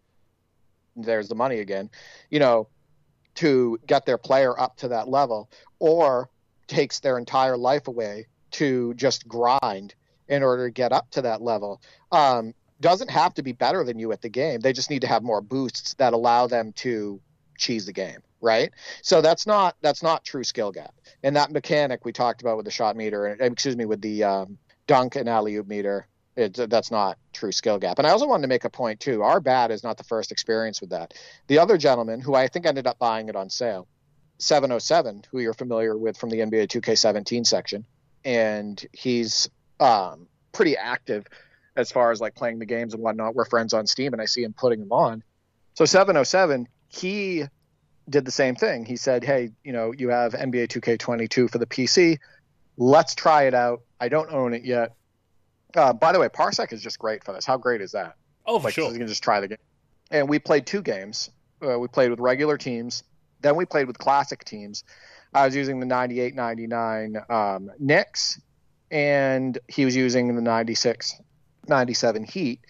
there's 0.97 1.29
the 1.29 1.35
money 1.35 1.61
again, 1.61 1.91
you 2.31 2.41
know, 2.41 2.69
to 3.37 3.79
get 3.87 4.07
their 4.07 4.19
player 4.19 4.59
up 4.59 4.77
to 4.79 4.89
that 4.89 5.09
level, 5.09 5.51
or 5.79 6.29
takes 6.67 7.01
their 7.01 7.19
entire 7.19 7.57
life 7.57 7.89
away 7.89 8.27
to 8.53 8.95
just 8.95 9.29
grind 9.29 9.95
in 10.29 10.43
order 10.43 10.67
to 10.67 10.73
get 10.73 10.93
up 10.93 11.11
to 11.11 11.23
that 11.23 11.43
level. 11.43 11.81
Um, 12.13 12.55
doesn't 12.81 13.11
have 13.11 13.35
to 13.35 13.43
be 13.43 13.53
better 13.53 13.85
than 13.85 13.99
you 13.99 14.13
at 14.13 14.23
the 14.23 14.29
game. 14.29 14.61
They 14.61 14.73
just 14.73 14.91
need 14.91 15.01
to 15.03 15.07
have 15.07 15.23
more 15.23 15.41
boosts 15.41 15.95
that 15.95 16.13
allow 16.13 16.47
them 16.47 16.73
to 16.77 17.21
cheese 17.57 17.87
the 17.87 17.93
game, 17.93 18.19
right? 18.41 18.71
So 19.03 19.23
that's 19.23 19.47
not 19.47 19.77
that's 19.81 20.03
not 20.03 20.25
true 20.25 20.45
skill 20.45 20.73
gap. 20.73 20.95
And 21.23 21.37
that 21.37 21.51
mechanic 21.51 22.05
we 22.05 22.13
talked 22.13 22.43
about 22.43 22.57
with 22.57 22.67
the 22.67 22.71
shot 22.71 22.97
meter, 22.97 23.27
excuse 23.29 23.77
me, 23.77 23.87
with 23.87 24.03
the 24.03 24.25
um, 24.25 24.59
dunk 24.87 25.17
and 25.17 25.29
alley 25.29 25.57
oop 25.57 25.67
meter, 25.67 26.07
that's 26.37 26.91
not 26.91 27.19
true 27.33 27.53
skill 27.53 27.79
gap. 27.79 27.99
And 27.99 28.07
I 28.07 28.11
also 28.11 28.27
wanted 28.27 28.43
to 28.43 28.49
make 28.49 28.65
a 28.65 28.71
point 28.71 29.01
too. 29.01 29.19
Arbat 29.19 29.71
is 29.71 29.83
not 29.83 29.97
the 29.97 30.05
first 30.05 30.31
experience 30.31 30.81
with 30.81 30.91
that. 30.91 31.15
The 31.47 31.59
other 31.59 31.79
gentleman, 31.79 32.21
who 32.21 32.35
I 32.35 32.49
think 32.49 32.67
ended 32.67 32.87
up 32.87 32.99
buying 32.99 33.29
it 33.29 33.37
on 33.37 33.49
sale, 33.49 33.89
707, 34.39 35.25
who 35.31 35.41
you're 35.41 35.55
familiar 35.55 35.97
with 35.97 36.19
from 36.19 36.31
the 36.31 36.39
NBA 36.39 36.69
2K17 36.69 37.47
section, 37.47 37.87
and 38.25 38.85
he's 38.93 39.49
um, 39.81 40.27
pretty 40.53 40.77
active 40.77 41.27
as 41.75 41.91
far 41.91 42.11
as 42.11 42.21
like 42.21 42.35
playing 42.35 42.59
the 42.59 42.67
games 42.67 42.93
and 42.93 43.03
whatnot. 43.03 43.35
We're 43.35 43.47
friends 43.47 43.73
on 43.73 43.87
Steam, 43.87 44.13
and 44.13 44.21
I 44.21 44.27
see 44.27 44.43
him 44.43 44.53
putting 44.53 44.81
them 44.81 44.93
on. 44.93 45.23
So 45.75 45.85
707, 45.85 46.69
he 46.89 47.45
did 48.09 48.25
the 48.25 48.31
same 48.31 48.57
thing. 48.57 48.85
He 48.85 48.97
said, 48.97 49.25
"Hey, 49.25 49.51
you 49.65 49.73
know, 49.73 49.93
you 49.93 50.11
have 50.11 50.33
NBA 50.33 50.69
2K22 50.69 51.51
for 51.51 51.59
the 51.59 51.67
PC. 51.67 52.19
Let's 52.77 53.15
try 53.15 53.45
it 53.45 53.55
out. 53.55 53.83
I 54.01 54.09
don't 54.09 54.31
own 54.31 54.53
it 54.53 54.65
yet. 54.65 54.96
Uh, 55.77 55.93
by 55.93 56.13
the 56.13 56.19
way, 56.19 56.29
Parsec 56.29 56.73
is 56.73 56.83
just 56.83 56.99
great 56.99 57.23
for 57.23 57.33
this. 57.33 57.45
How 57.45 57.59
great 57.59 57.81
is 57.81 57.93
that? 57.93 58.17
Oh, 58.47 58.59
for 58.59 58.65
like, 58.65 58.75
sure. 58.75 58.87
So 58.87 58.93
you 58.93 58.99
can 58.99 59.09
just 59.09 59.23
try 59.23 59.41
the 59.41 59.49
game. 59.49 59.59
And 60.11 60.29
we 60.29 60.39
played 60.39 60.67
two 60.67 60.83
games. 60.83 61.31
Uh, 61.63 61.79
we 61.79 61.89
played 61.89 62.11
with 62.11 62.21
regular 62.21 62.57
teams. 62.57 63.05
Then 63.41 63.57
we 63.57 63.67
played 63.67 63.87
with 63.87 63.99
classic 63.99 64.45
teams. 64.45 64.85
I 65.35 65.45
was 65.45 65.55
using 65.55 65.81
the 65.81 65.87
98 65.87 66.35
99 66.35 67.17
um, 67.29 67.71
Knicks, 67.79 68.41
and 68.91 69.59
he 69.69 69.85
was 69.85 69.95
using 69.95 70.35
the 70.35 70.41
96 70.41 71.21
97 71.69 72.25
Heat. 72.25 72.61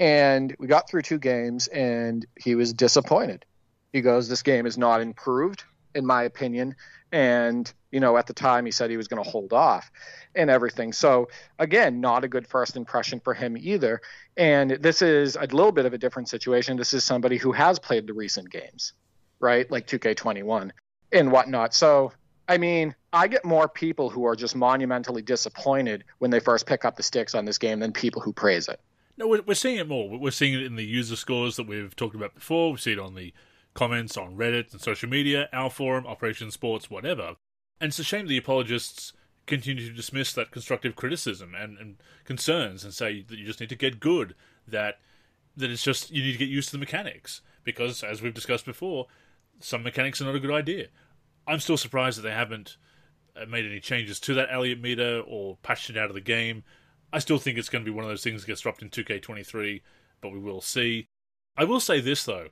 And 0.00 0.54
we 0.58 0.66
got 0.66 0.88
through 0.88 1.02
two 1.02 1.18
games, 1.18 1.66
and 1.68 2.26
he 2.38 2.54
was 2.54 2.72
disappointed. 2.72 3.44
He 3.92 4.00
goes, 4.00 4.28
This 4.28 4.42
game 4.42 4.66
is 4.66 4.78
not 4.78 5.00
improved, 5.00 5.64
in 5.94 6.06
my 6.06 6.22
opinion. 6.22 6.74
And, 7.10 7.72
you 7.90 8.00
know, 8.00 8.16
at 8.16 8.26
the 8.26 8.34
time 8.34 8.66
he 8.66 8.70
said 8.70 8.90
he 8.90 8.96
was 8.96 9.08
going 9.08 9.22
to 9.22 9.28
hold 9.28 9.52
off 9.52 9.90
and 10.34 10.50
everything. 10.50 10.92
So, 10.92 11.28
again, 11.58 12.00
not 12.00 12.24
a 12.24 12.28
good 12.28 12.46
first 12.46 12.76
impression 12.76 13.20
for 13.20 13.34
him 13.34 13.56
either. 13.56 14.00
And 14.36 14.72
this 14.72 15.00
is 15.02 15.36
a 15.36 15.46
little 15.46 15.72
bit 15.72 15.86
of 15.86 15.94
a 15.94 15.98
different 15.98 16.28
situation. 16.28 16.76
This 16.76 16.92
is 16.92 17.04
somebody 17.04 17.38
who 17.38 17.52
has 17.52 17.78
played 17.78 18.06
the 18.06 18.12
recent 18.12 18.50
games, 18.50 18.92
right? 19.40 19.70
Like 19.70 19.86
2K21 19.86 20.70
and 21.12 21.32
whatnot. 21.32 21.74
So, 21.74 22.12
I 22.48 22.58
mean, 22.58 22.94
I 23.12 23.28
get 23.28 23.44
more 23.44 23.68
people 23.68 24.10
who 24.10 24.26
are 24.26 24.36
just 24.36 24.54
monumentally 24.54 25.22
disappointed 25.22 26.04
when 26.18 26.30
they 26.30 26.40
first 26.40 26.66
pick 26.66 26.84
up 26.84 26.96
the 26.96 27.02
sticks 27.02 27.34
on 27.34 27.44
this 27.44 27.58
game 27.58 27.80
than 27.80 27.92
people 27.92 28.22
who 28.22 28.32
praise 28.32 28.68
it. 28.68 28.80
No, 29.18 29.26
we're, 29.26 29.54
seeing 29.54 29.78
it 29.78 29.88
more. 29.88 30.16
We're 30.16 30.30
seeing 30.30 30.54
it 30.54 30.62
in 30.62 30.76
the 30.76 30.84
user 30.84 31.16
scores 31.16 31.56
that 31.56 31.66
we've 31.66 31.94
talked 31.96 32.14
about 32.14 32.36
before. 32.36 32.70
We 32.70 32.78
see 32.78 32.92
it 32.92 33.00
on 33.00 33.16
the 33.16 33.34
comments 33.78 34.16
on 34.16 34.36
Reddit 34.36 34.72
and 34.72 34.80
social 34.80 35.08
media, 35.08 35.48
our 35.52 35.70
forum, 35.70 36.04
Operation 36.04 36.50
Sports, 36.50 36.90
whatever. 36.90 37.36
And 37.80 37.90
it's 37.90 37.98
a 38.00 38.04
shame 38.04 38.26
the 38.26 38.36
apologists 38.36 39.12
continue 39.46 39.88
to 39.88 39.94
dismiss 39.94 40.32
that 40.32 40.50
constructive 40.50 40.96
criticism 40.96 41.54
and, 41.54 41.78
and 41.78 42.02
concerns 42.24 42.82
and 42.82 42.92
say 42.92 43.22
that 43.22 43.38
you 43.38 43.46
just 43.46 43.60
need 43.60 43.68
to 43.68 43.76
get 43.76 44.00
good, 44.00 44.34
that 44.66 44.98
that 45.56 45.70
it's 45.70 45.84
just 45.84 46.10
you 46.10 46.24
need 46.24 46.32
to 46.32 46.38
get 46.38 46.48
used 46.48 46.70
to 46.70 46.72
the 46.72 46.80
mechanics. 46.80 47.40
Because 47.62 48.02
as 48.02 48.20
we've 48.20 48.34
discussed 48.34 48.64
before, 48.64 49.06
some 49.60 49.84
mechanics 49.84 50.20
are 50.20 50.24
not 50.24 50.34
a 50.34 50.40
good 50.40 50.50
idea. 50.50 50.88
I'm 51.46 51.60
still 51.60 51.76
surprised 51.76 52.18
that 52.18 52.22
they 52.22 52.34
haven't 52.34 52.78
uh, 53.40 53.46
made 53.46 53.64
any 53.64 53.78
changes 53.78 54.18
to 54.20 54.34
that 54.34 54.50
alley 54.50 54.72
oop 54.72 54.80
meter 54.80 55.22
or 55.24 55.56
patched 55.62 55.88
it 55.88 55.96
out 55.96 56.08
of 56.08 56.14
the 56.14 56.20
game. 56.20 56.64
I 57.12 57.20
still 57.20 57.38
think 57.38 57.56
it's 57.56 57.68
going 57.68 57.84
to 57.84 57.90
be 57.90 57.94
one 57.94 58.04
of 58.04 58.10
those 58.10 58.24
things 58.24 58.40
that 58.40 58.48
gets 58.48 58.62
dropped 58.62 58.82
in 58.82 58.90
2K23, 58.90 59.82
but 60.20 60.32
we 60.32 60.40
will 60.40 60.60
see. 60.60 61.06
I 61.56 61.62
will 61.62 61.80
say 61.80 62.00
this 62.00 62.24
though, 62.24 62.48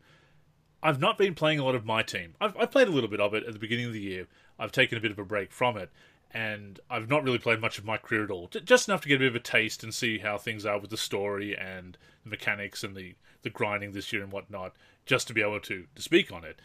I've 0.87 1.01
not 1.01 1.19
been 1.19 1.35
playing 1.35 1.59
a 1.59 1.65
lot 1.65 1.75
of 1.75 1.85
my 1.85 2.05
team. 2.05 2.37
I've, 2.41 2.57
I've 2.57 2.71
played 2.71 2.87
a 2.87 2.93
little 2.93 3.11
bit 3.11 3.19
of 3.21 3.35
it 3.35 3.43
at 3.43 3.53
the 3.53 3.59
beginning 3.59 3.87
of 3.87 3.93
the 3.93 4.01
year. 4.01 4.29
I've 4.57 4.71
taken 4.71 4.97
a 4.97 5.01
bit 5.01 5.11
of 5.11 5.19
a 5.19 5.25
break 5.25 5.51
from 5.51 5.77
it, 5.77 5.91
and 6.31 6.79
I've 6.89 7.09
not 7.09 7.25
really 7.25 7.41
played 7.41 7.61
much 7.61 7.77
of 7.77 7.85
my 7.85 7.97
career 7.97 8.23
at 8.23 8.31
all. 8.31 8.47
Just 8.47 8.87
enough 8.87 9.01
to 9.01 9.09
get 9.09 9.17
a 9.17 9.19
bit 9.19 9.29
of 9.29 9.35
a 9.35 9.41
taste 9.41 9.83
and 9.83 9.93
see 9.93 10.19
how 10.19 10.39
things 10.39 10.65
are 10.65 10.79
with 10.79 10.91
the 10.91 10.97
story 10.97 11.59
and 11.59 11.99
the 12.23 12.31
mechanics 12.31 12.85
and 12.85 12.95
the, 12.95 13.17
the 13.43 13.51
grinding 13.51 13.91
this 13.91 14.13
year 14.13 14.23
and 14.23 14.31
whatnot, 14.31 14.75
just 15.07 15.27
to 15.27 15.35
be 15.35 15.43
able 15.43 15.59
to, 15.59 15.87
to 15.93 16.03
speak 16.03 16.31
on 16.31 16.45
it. 16.45 16.61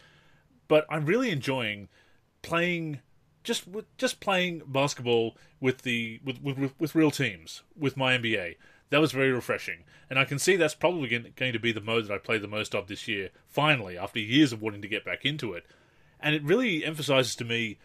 But 0.68 0.86
I'm 0.88 1.04
really 1.04 1.30
enjoying 1.30 1.88
playing 2.42 3.00
just 3.42 3.64
just 3.98 4.20
playing 4.20 4.62
basketball 4.66 5.36
with 5.58 5.82
the 5.82 6.20
with, 6.24 6.40
with, 6.40 6.74
with 6.78 6.94
real 6.94 7.10
teams 7.10 7.62
with 7.76 7.96
my 7.96 8.16
NBA. 8.16 8.54
That 8.92 9.00
was 9.00 9.12
very 9.12 9.32
refreshing, 9.32 9.84
and 10.10 10.18
I 10.18 10.26
can 10.26 10.38
see 10.38 10.54
that's 10.54 10.74
probably 10.74 11.08
going 11.08 11.52
to 11.54 11.58
be 11.58 11.72
the 11.72 11.80
mode 11.80 12.06
that 12.06 12.12
I 12.12 12.18
play 12.18 12.36
the 12.36 12.46
most 12.46 12.74
of 12.74 12.88
this 12.88 13.08
year. 13.08 13.30
Finally, 13.48 13.96
after 13.96 14.18
years 14.20 14.52
of 14.52 14.60
wanting 14.60 14.82
to 14.82 14.88
get 14.88 15.02
back 15.02 15.24
into 15.24 15.54
it, 15.54 15.64
and 16.20 16.34
it 16.34 16.42
really 16.44 16.84
emphasizes 16.84 17.34
to 17.36 17.44
me 17.46 17.78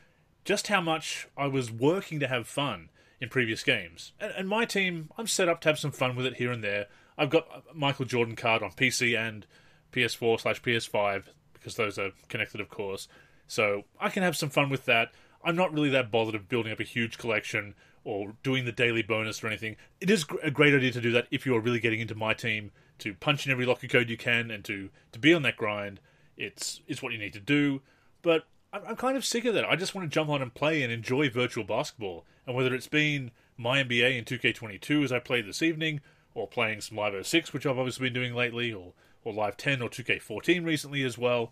just 0.44 0.68
how 0.68 0.82
much 0.82 1.30
I 1.38 1.48
was 1.48 1.72
working 1.72 2.20
to 2.20 2.28
have 2.28 2.46
fun 2.46 2.90
in 3.22 3.30
previous 3.30 3.64
games. 3.64 4.12
And, 4.20 4.34
and 4.34 4.50
my 4.50 4.66
team, 4.66 5.10
I'm 5.18 5.28
set 5.28 5.48
up 5.48 5.62
to 5.62 5.70
have 5.70 5.80
some 5.80 5.94
fun 5.94 6.18
with 6.18 6.26
it 6.26 6.36
here 6.36 6.52
and 6.52 6.62
there. 6.62 6.88
I've 7.18 7.30
got 7.30 7.48
uh, 7.56 7.62
Michael 7.74 8.04
Jordan 8.04 8.36
card 8.36 8.62
on 8.62 8.72
PC 8.72 9.18
and 9.18 9.46
PS4 9.94 10.42
slash 10.42 10.62
PS5 10.62 11.24
because 11.54 11.76
those 11.76 11.98
are 11.98 12.12
connected, 12.28 12.60
of 12.60 12.70
course. 12.70 13.08
So 13.48 13.86
I 13.98 14.10
can 14.10 14.24
have 14.24 14.36
some 14.36 14.50
fun 14.50 14.70
with 14.70 14.84
that. 14.88 15.14
I'm 15.42 15.56
not 15.56 15.72
really 15.72 15.90
that 15.92 16.12
bothered 16.12 16.36
of 16.36 16.50
building 16.50 16.74
up 16.74 16.82
a 16.82 16.84
huge 16.84 17.18
collection 17.18 17.76
or 18.08 18.32
doing 18.42 18.64
the 18.64 18.72
daily 18.72 19.02
bonus 19.02 19.44
or 19.44 19.48
anything. 19.48 19.76
It 20.00 20.10
is 20.10 20.26
a 20.42 20.50
great 20.50 20.74
idea 20.74 20.92
to 20.94 21.02
do 21.02 21.12
that 21.12 21.28
if 21.30 21.46
you're 21.46 21.60
really 21.60 21.82
getting 21.82 22.00
into 22.00 22.16
my 22.16 22.34
team 22.34 22.72
to 23.00 23.14
punch 23.14 23.46
in 23.46 23.52
every 23.52 23.66
locker 23.66 23.88
code 23.88 24.10
you 24.10 24.16
can 24.16 24.50
and 24.50 24.64
to 24.64 24.90
to 25.12 25.20
be 25.20 25.34
on 25.34 25.42
that 25.42 25.58
grind. 25.58 26.00
It's 26.38 26.80
it's 26.88 27.04
what 27.04 27.12
you 27.12 27.20
need 27.20 27.34
to 27.34 27.42
do. 27.42 27.82
But 28.22 28.48
I'm, 28.72 28.82
I'm 28.88 28.96
kind 28.96 29.18
of 29.18 29.26
sick 29.26 29.44
of 29.44 29.54
that. 29.56 29.66
I 29.66 29.76
just 29.76 29.94
want 29.94 30.10
to 30.10 30.14
jump 30.14 30.30
on 30.30 30.42
and 30.42 30.54
play 30.54 30.84
and 30.84 30.92
enjoy 30.92 31.30
virtual 31.30 31.66
basketball. 31.66 32.26
And 32.46 32.56
whether 32.56 32.74
it's 32.74 32.88
been 32.88 33.32
my 33.58 33.84
NBA 33.84 34.18
in 34.18 34.24
2K22 34.24 35.04
as 35.04 35.12
I 35.12 35.20
played 35.20 35.46
this 35.46 35.62
evening, 35.62 36.00
or 36.34 36.48
playing 36.48 36.80
some 36.80 36.98
Live 36.98 37.26
06, 37.26 37.52
which 37.52 37.66
I've 37.66 37.78
obviously 37.78 38.06
been 38.06 38.14
doing 38.14 38.34
lately, 38.34 38.72
or 38.72 38.94
or 39.26 39.34
Live 39.34 39.58
10 39.58 39.82
or 39.82 39.90
2K14 39.90 40.66
recently 40.66 41.04
as 41.04 41.18
well. 41.18 41.52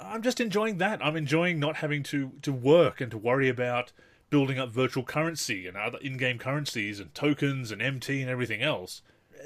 I'm 0.00 0.22
just 0.22 0.40
enjoying 0.40 0.78
that. 0.78 1.04
I'm 1.04 1.14
enjoying 1.14 1.60
not 1.60 1.76
having 1.76 2.02
to, 2.04 2.32
to 2.42 2.52
work 2.52 3.00
and 3.00 3.12
to 3.12 3.18
worry 3.18 3.48
about 3.48 3.92
building 4.34 4.58
up 4.58 4.68
virtual 4.68 5.04
currency 5.04 5.64
and 5.64 5.76
other 5.76 5.98
in-game 5.98 6.38
currencies 6.38 6.98
and 6.98 7.14
tokens 7.14 7.70
and 7.70 7.80
MT 7.80 8.20
and 8.20 8.28
everything 8.28 8.62
else. 8.62 9.00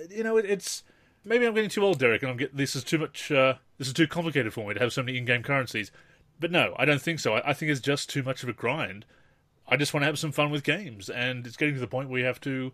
You 0.09 0.25
know, 0.25 0.39
it, 0.39 0.47
it's 0.47 0.83
maybe 1.27 1.45
I'm 1.45 1.53
getting 1.53 1.69
too 1.69 1.85
old, 1.85 1.99
Derek, 1.99 2.23
and 2.23 2.31
I'm 2.31 2.39
get 2.39 2.57
this 2.57 2.75
is 2.75 2.83
too 2.83 2.97
much. 2.97 3.31
Uh, 3.31 3.57
this 3.77 3.87
is 3.87 3.93
too 3.93 4.07
complicated 4.07 4.55
for 4.55 4.67
me 4.67 4.73
to 4.73 4.81
have 4.81 4.95
so 4.95 5.03
many 5.03 5.19
in-game 5.19 5.43
currencies. 5.43 5.91
But 6.41 6.51
no, 6.51 6.75
I 6.79 6.87
don't 6.87 7.03
think 7.03 7.21
so. 7.21 7.35
I, 7.35 7.51
I 7.51 7.53
think 7.53 7.71
it's 7.71 7.83
just 7.83 8.09
too 8.09 8.23
much 8.23 8.43
of 8.43 8.49
a 8.49 8.55
grind. 8.55 9.05
I 9.69 9.77
just 9.77 9.93
want 9.93 10.05
to 10.05 10.07
have 10.07 10.19
some 10.19 10.33
fun 10.33 10.51
with 10.51 10.65
games, 10.65 11.11
and 11.11 11.47
it's 11.47 11.59
getting 11.59 11.75
to 11.75 11.81
the 11.81 11.87
point 11.87 12.09
where 12.09 12.21
you 12.21 12.25
have 12.25 12.41
to 12.41 12.73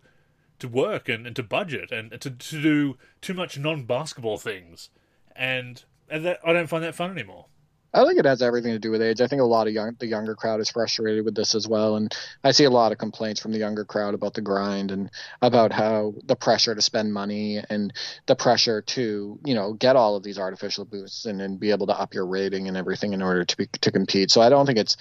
to 0.59 0.69
work 0.69 1.09
and, 1.09 1.27
and 1.27 1.35
to 1.35 1.43
budget 1.43 1.91
and, 1.91 2.13
and 2.13 2.21
to, 2.21 2.29
to 2.29 2.61
do 2.61 2.97
too 3.19 3.33
much 3.33 3.59
non-basketball 3.59 4.37
things, 4.37 4.89
and 5.35 5.83
and 6.09 6.23
that, 6.23 6.39
I 6.45 6.53
don't 6.53 6.67
find 6.67 6.85
that 6.85 6.95
fun 6.95 7.11
anymore. 7.11 7.47
I 7.95 8.05
think 8.05 8.19
it 8.19 8.25
has 8.25 8.41
everything 8.41 8.73
to 8.73 8.79
do 8.79 8.91
with 8.91 9.01
age. 9.01 9.21
I 9.21 9.27
think 9.27 9.41
a 9.41 9.45
lot 9.45 9.67
of 9.67 9.73
young 9.73 9.95
the 9.99 10.05
younger 10.05 10.35
crowd 10.35 10.59
is 10.59 10.69
frustrated 10.69 11.23
with 11.23 11.33
this 11.33 11.55
as 11.55 11.65
well, 11.65 11.95
and 11.95 12.13
I 12.43 12.51
see 12.51 12.65
a 12.65 12.69
lot 12.69 12.91
of 12.91 12.97
complaints 12.97 13.39
from 13.39 13.53
the 13.53 13.57
younger 13.57 13.85
crowd 13.85 14.13
about 14.13 14.33
the 14.33 14.41
grind 14.41 14.91
and 14.91 15.09
about 15.41 15.71
how 15.71 16.13
the 16.25 16.35
pressure 16.35 16.75
to 16.75 16.81
spend 16.81 17.13
money 17.13 17.63
and 17.69 17.93
the 18.25 18.35
pressure 18.35 18.81
to 18.81 19.39
you 19.45 19.55
know 19.55 19.73
get 19.73 19.95
all 19.95 20.17
of 20.17 20.23
these 20.23 20.37
artificial 20.37 20.83
boosts 20.83 21.25
and, 21.25 21.41
and 21.41 21.57
be 21.57 21.71
able 21.71 21.87
to 21.87 21.97
up 21.97 22.13
your 22.13 22.25
rating 22.25 22.67
and 22.67 22.75
everything 22.75 23.13
in 23.13 23.21
order 23.21 23.45
to 23.45 23.55
be 23.55 23.67
to 23.79 23.91
compete. 23.91 24.29
So 24.29 24.41
I 24.41 24.49
don't 24.49 24.65
think 24.65 24.77
it's 24.79 24.97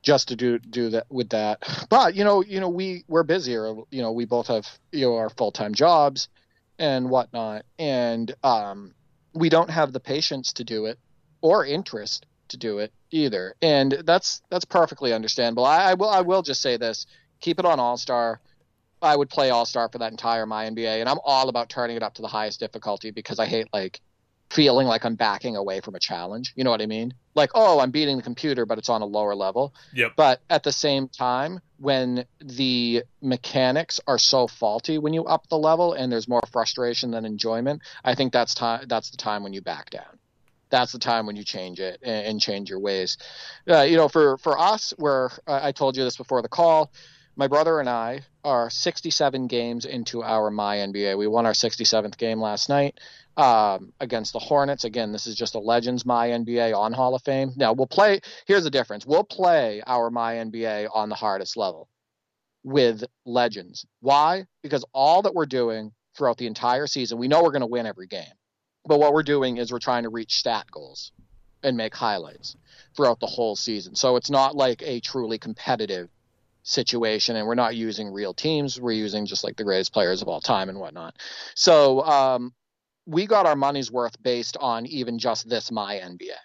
just 0.00 0.28
to 0.28 0.36
do 0.36 0.58
do 0.58 0.88
that 0.90 1.06
with 1.10 1.28
that. 1.30 1.62
But 1.90 2.14
you 2.14 2.24
know, 2.24 2.42
you 2.42 2.60
know, 2.60 2.70
we 2.70 3.04
we're 3.08 3.24
busier. 3.24 3.74
You 3.90 4.00
know, 4.00 4.12
we 4.12 4.24
both 4.24 4.46
have 4.46 4.66
you 4.90 5.04
know 5.04 5.16
our 5.16 5.28
full 5.28 5.52
time 5.52 5.74
jobs 5.74 6.28
and 6.78 7.10
whatnot, 7.10 7.66
and 7.78 8.34
um, 8.42 8.94
we 9.34 9.50
don't 9.50 9.70
have 9.70 9.92
the 9.92 10.00
patience 10.00 10.54
to 10.54 10.64
do 10.64 10.86
it 10.86 10.98
or 11.46 11.64
interest 11.64 12.26
to 12.48 12.56
do 12.56 12.78
it 12.78 12.92
either, 13.12 13.54
and 13.62 14.02
that's 14.04 14.42
that's 14.50 14.64
perfectly 14.64 15.12
understandable. 15.12 15.64
I, 15.64 15.90
I 15.90 15.94
will 15.94 16.08
I 16.08 16.22
will 16.22 16.42
just 16.42 16.60
say 16.60 16.76
this: 16.76 17.06
keep 17.40 17.60
it 17.60 17.64
on 17.64 17.78
All 17.78 17.96
Star. 17.96 18.40
I 19.00 19.14
would 19.14 19.30
play 19.30 19.50
All 19.50 19.64
Star 19.64 19.88
for 19.88 19.98
that 19.98 20.10
entire 20.10 20.44
my 20.44 20.68
NBA, 20.68 21.00
and 21.00 21.08
I'm 21.08 21.20
all 21.24 21.48
about 21.48 21.68
turning 21.68 21.96
it 21.96 22.02
up 22.02 22.14
to 22.14 22.22
the 22.22 22.28
highest 22.28 22.58
difficulty 22.58 23.12
because 23.12 23.38
I 23.38 23.46
hate 23.46 23.68
like 23.72 24.00
feeling 24.50 24.86
like 24.88 25.04
I'm 25.04 25.14
backing 25.14 25.56
away 25.56 25.80
from 25.80 25.94
a 25.94 26.00
challenge. 26.00 26.52
You 26.56 26.64
know 26.64 26.70
what 26.70 26.82
I 26.82 26.86
mean? 26.86 27.14
Like, 27.34 27.50
oh, 27.54 27.78
I'm 27.78 27.90
beating 27.90 28.16
the 28.16 28.22
computer, 28.22 28.64
but 28.66 28.78
it's 28.78 28.88
on 28.88 29.02
a 29.02 29.06
lower 29.06 29.34
level. 29.34 29.74
Yep. 29.94 30.12
But 30.16 30.40
at 30.50 30.62
the 30.62 30.72
same 30.72 31.08
time, 31.08 31.60
when 31.78 32.24
the 32.40 33.02
mechanics 33.20 34.00
are 34.06 34.18
so 34.18 34.46
faulty 34.46 34.98
when 34.98 35.12
you 35.12 35.24
up 35.24 35.48
the 35.48 35.58
level 35.58 35.92
and 35.92 36.10
there's 36.10 36.28
more 36.28 36.42
frustration 36.50 37.10
than 37.10 37.24
enjoyment, 37.24 37.82
I 38.04 38.14
think 38.14 38.32
that's 38.32 38.54
time. 38.54 38.86
That's 38.88 39.10
the 39.10 39.16
time 39.16 39.42
when 39.42 39.52
you 39.52 39.60
back 39.60 39.90
down 39.90 40.15
that's 40.70 40.92
the 40.92 40.98
time 40.98 41.26
when 41.26 41.36
you 41.36 41.44
change 41.44 41.80
it 41.80 42.00
and, 42.02 42.40
change 42.40 42.70
your 42.70 42.80
ways. 42.80 43.16
Uh, 43.68 43.82
you 43.82 43.96
know, 43.96 44.08
for 44.08 44.36
for 44.38 44.58
us, 44.58 44.92
where 44.96 45.30
uh, 45.46 45.60
I 45.62 45.72
told 45.72 45.96
you 45.96 46.04
this 46.04 46.16
before 46.16 46.42
the 46.42 46.48
call, 46.48 46.92
my 47.36 47.48
brother 47.48 47.80
and 47.80 47.88
I 47.88 48.22
are 48.44 48.70
67 48.70 49.46
games 49.46 49.84
into 49.84 50.22
our 50.22 50.50
my 50.50 50.76
NBA. 50.76 51.18
We 51.18 51.26
won 51.26 51.46
our 51.46 51.52
67th 51.52 52.16
game 52.16 52.40
last 52.40 52.68
night 52.68 52.98
um, 53.36 53.92
against 54.00 54.32
the 54.32 54.38
Hornets. 54.38 54.84
Again, 54.84 55.12
this 55.12 55.26
is 55.26 55.34
just 55.34 55.54
a 55.54 55.58
Legends 55.58 56.06
my 56.06 56.28
NBA 56.28 56.76
on 56.76 56.92
Hall 56.92 57.14
of 57.14 57.22
Fame. 57.22 57.52
Now 57.56 57.72
we'll 57.72 57.86
play. 57.86 58.20
Here's 58.46 58.64
the 58.64 58.70
difference: 58.70 59.06
we'll 59.06 59.24
play 59.24 59.82
our 59.86 60.10
my 60.10 60.34
NBA 60.34 60.88
on 60.92 61.08
the 61.08 61.14
hardest 61.14 61.56
level 61.56 61.88
with 62.64 63.04
Legends. 63.24 63.86
Why? 64.00 64.46
Because 64.62 64.84
all 64.92 65.22
that 65.22 65.34
we're 65.34 65.46
doing 65.46 65.92
throughout 66.16 66.38
the 66.38 66.46
entire 66.46 66.86
season, 66.86 67.18
we 67.18 67.28
know 67.28 67.42
we're 67.42 67.50
going 67.50 67.60
to 67.60 67.66
win 67.66 67.86
every 67.86 68.06
game 68.06 68.24
but 68.86 69.00
what 69.00 69.12
we're 69.12 69.22
doing 69.22 69.56
is 69.56 69.72
we're 69.72 69.78
trying 69.78 70.04
to 70.04 70.08
reach 70.08 70.36
stat 70.36 70.66
goals 70.70 71.12
and 71.62 71.76
make 71.76 71.94
highlights 71.94 72.56
throughout 72.96 73.20
the 73.20 73.26
whole 73.26 73.56
season. 73.56 73.94
So 73.94 74.16
it's 74.16 74.30
not 74.30 74.54
like 74.54 74.82
a 74.82 75.00
truly 75.00 75.38
competitive 75.38 76.08
situation, 76.62 77.36
and 77.36 77.46
we're 77.46 77.54
not 77.54 77.76
using 77.76 78.12
real 78.12 78.34
teams. 78.34 78.80
We're 78.80 78.92
using 78.92 79.26
just 79.26 79.44
like 79.44 79.56
the 79.56 79.64
greatest 79.64 79.92
players 79.92 80.22
of 80.22 80.28
all 80.28 80.40
time 80.40 80.68
and 80.68 80.78
whatnot. 80.78 81.16
So 81.54 82.02
um, 82.02 82.54
we 83.06 83.26
got 83.26 83.46
our 83.46 83.56
money's 83.56 83.90
worth 83.90 84.20
based 84.22 84.56
on 84.58 84.86
even 84.86 85.18
just 85.18 85.48
this 85.48 85.70
my 85.70 85.96
NBA. 85.96 86.36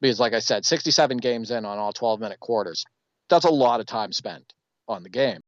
Because, 0.00 0.20
like 0.20 0.34
I 0.34 0.40
said, 0.40 0.66
67 0.66 1.16
games 1.18 1.50
in 1.50 1.64
on 1.64 1.78
all 1.78 1.92
12 1.92 2.20
minute 2.20 2.38
quarters. 2.38 2.84
That's 3.28 3.46
a 3.46 3.50
lot 3.50 3.80
of 3.80 3.86
time 3.86 4.12
spent 4.12 4.52
on 4.86 5.02
the 5.02 5.08
game. 5.08 5.40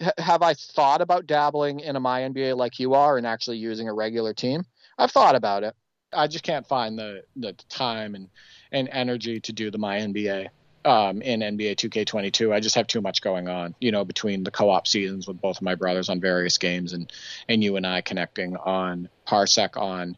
H- 0.00 0.12
have 0.18 0.42
I 0.42 0.54
thought 0.54 1.00
about 1.00 1.26
dabbling 1.26 1.80
in 1.80 1.96
a 1.96 2.00
my 2.00 2.20
NBA 2.20 2.56
like 2.56 2.78
you 2.78 2.94
are 2.94 3.16
and 3.16 3.26
actually 3.26 3.56
using 3.56 3.88
a 3.88 3.94
regular 3.94 4.34
team? 4.34 4.64
I've 4.98 5.10
thought 5.10 5.34
about 5.34 5.64
it. 5.64 5.74
I 6.12 6.28
just 6.28 6.44
can't 6.44 6.66
find 6.66 6.98
the 6.98 7.22
the 7.36 7.52
time 7.68 8.14
and 8.14 8.28
and 8.72 8.88
energy 8.90 9.40
to 9.40 9.52
do 9.52 9.70
the 9.70 9.78
my 9.78 9.98
NBA 9.98 10.48
um, 10.84 11.22
in 11.22 11.40
NBA 11.40 11.76
2K22. 11.76 12.52
I 12.52 12.60
just 12.60 12.74
have 12.74 12.86
too 12.86 13.00
much 13.00 13.22
going 13.22 13.48
on, 13.48 13.74
you 13.80 13.90
know, 13.90 14.04
between 14.04 14.44
the 14.44 14.50
co-op 14.50 14.86
seasons 14.86 15.26
with 15.26 15.40
both 15.40 15.56
of 15.56 15.62
my 15.62 15.74
brothers 15.74 16.08
on 16.08 16.20
various 16.20 16.58
games 16.58 16.92
and 16.92 17.12
and 17.48 17.62
you 17.64 17.76
and 17.76 17.86
I 17.86 18.00
connecting 18.00 18.56
on 18.56 19.08
Parsec 19.26 19.80
on 19.80 20.16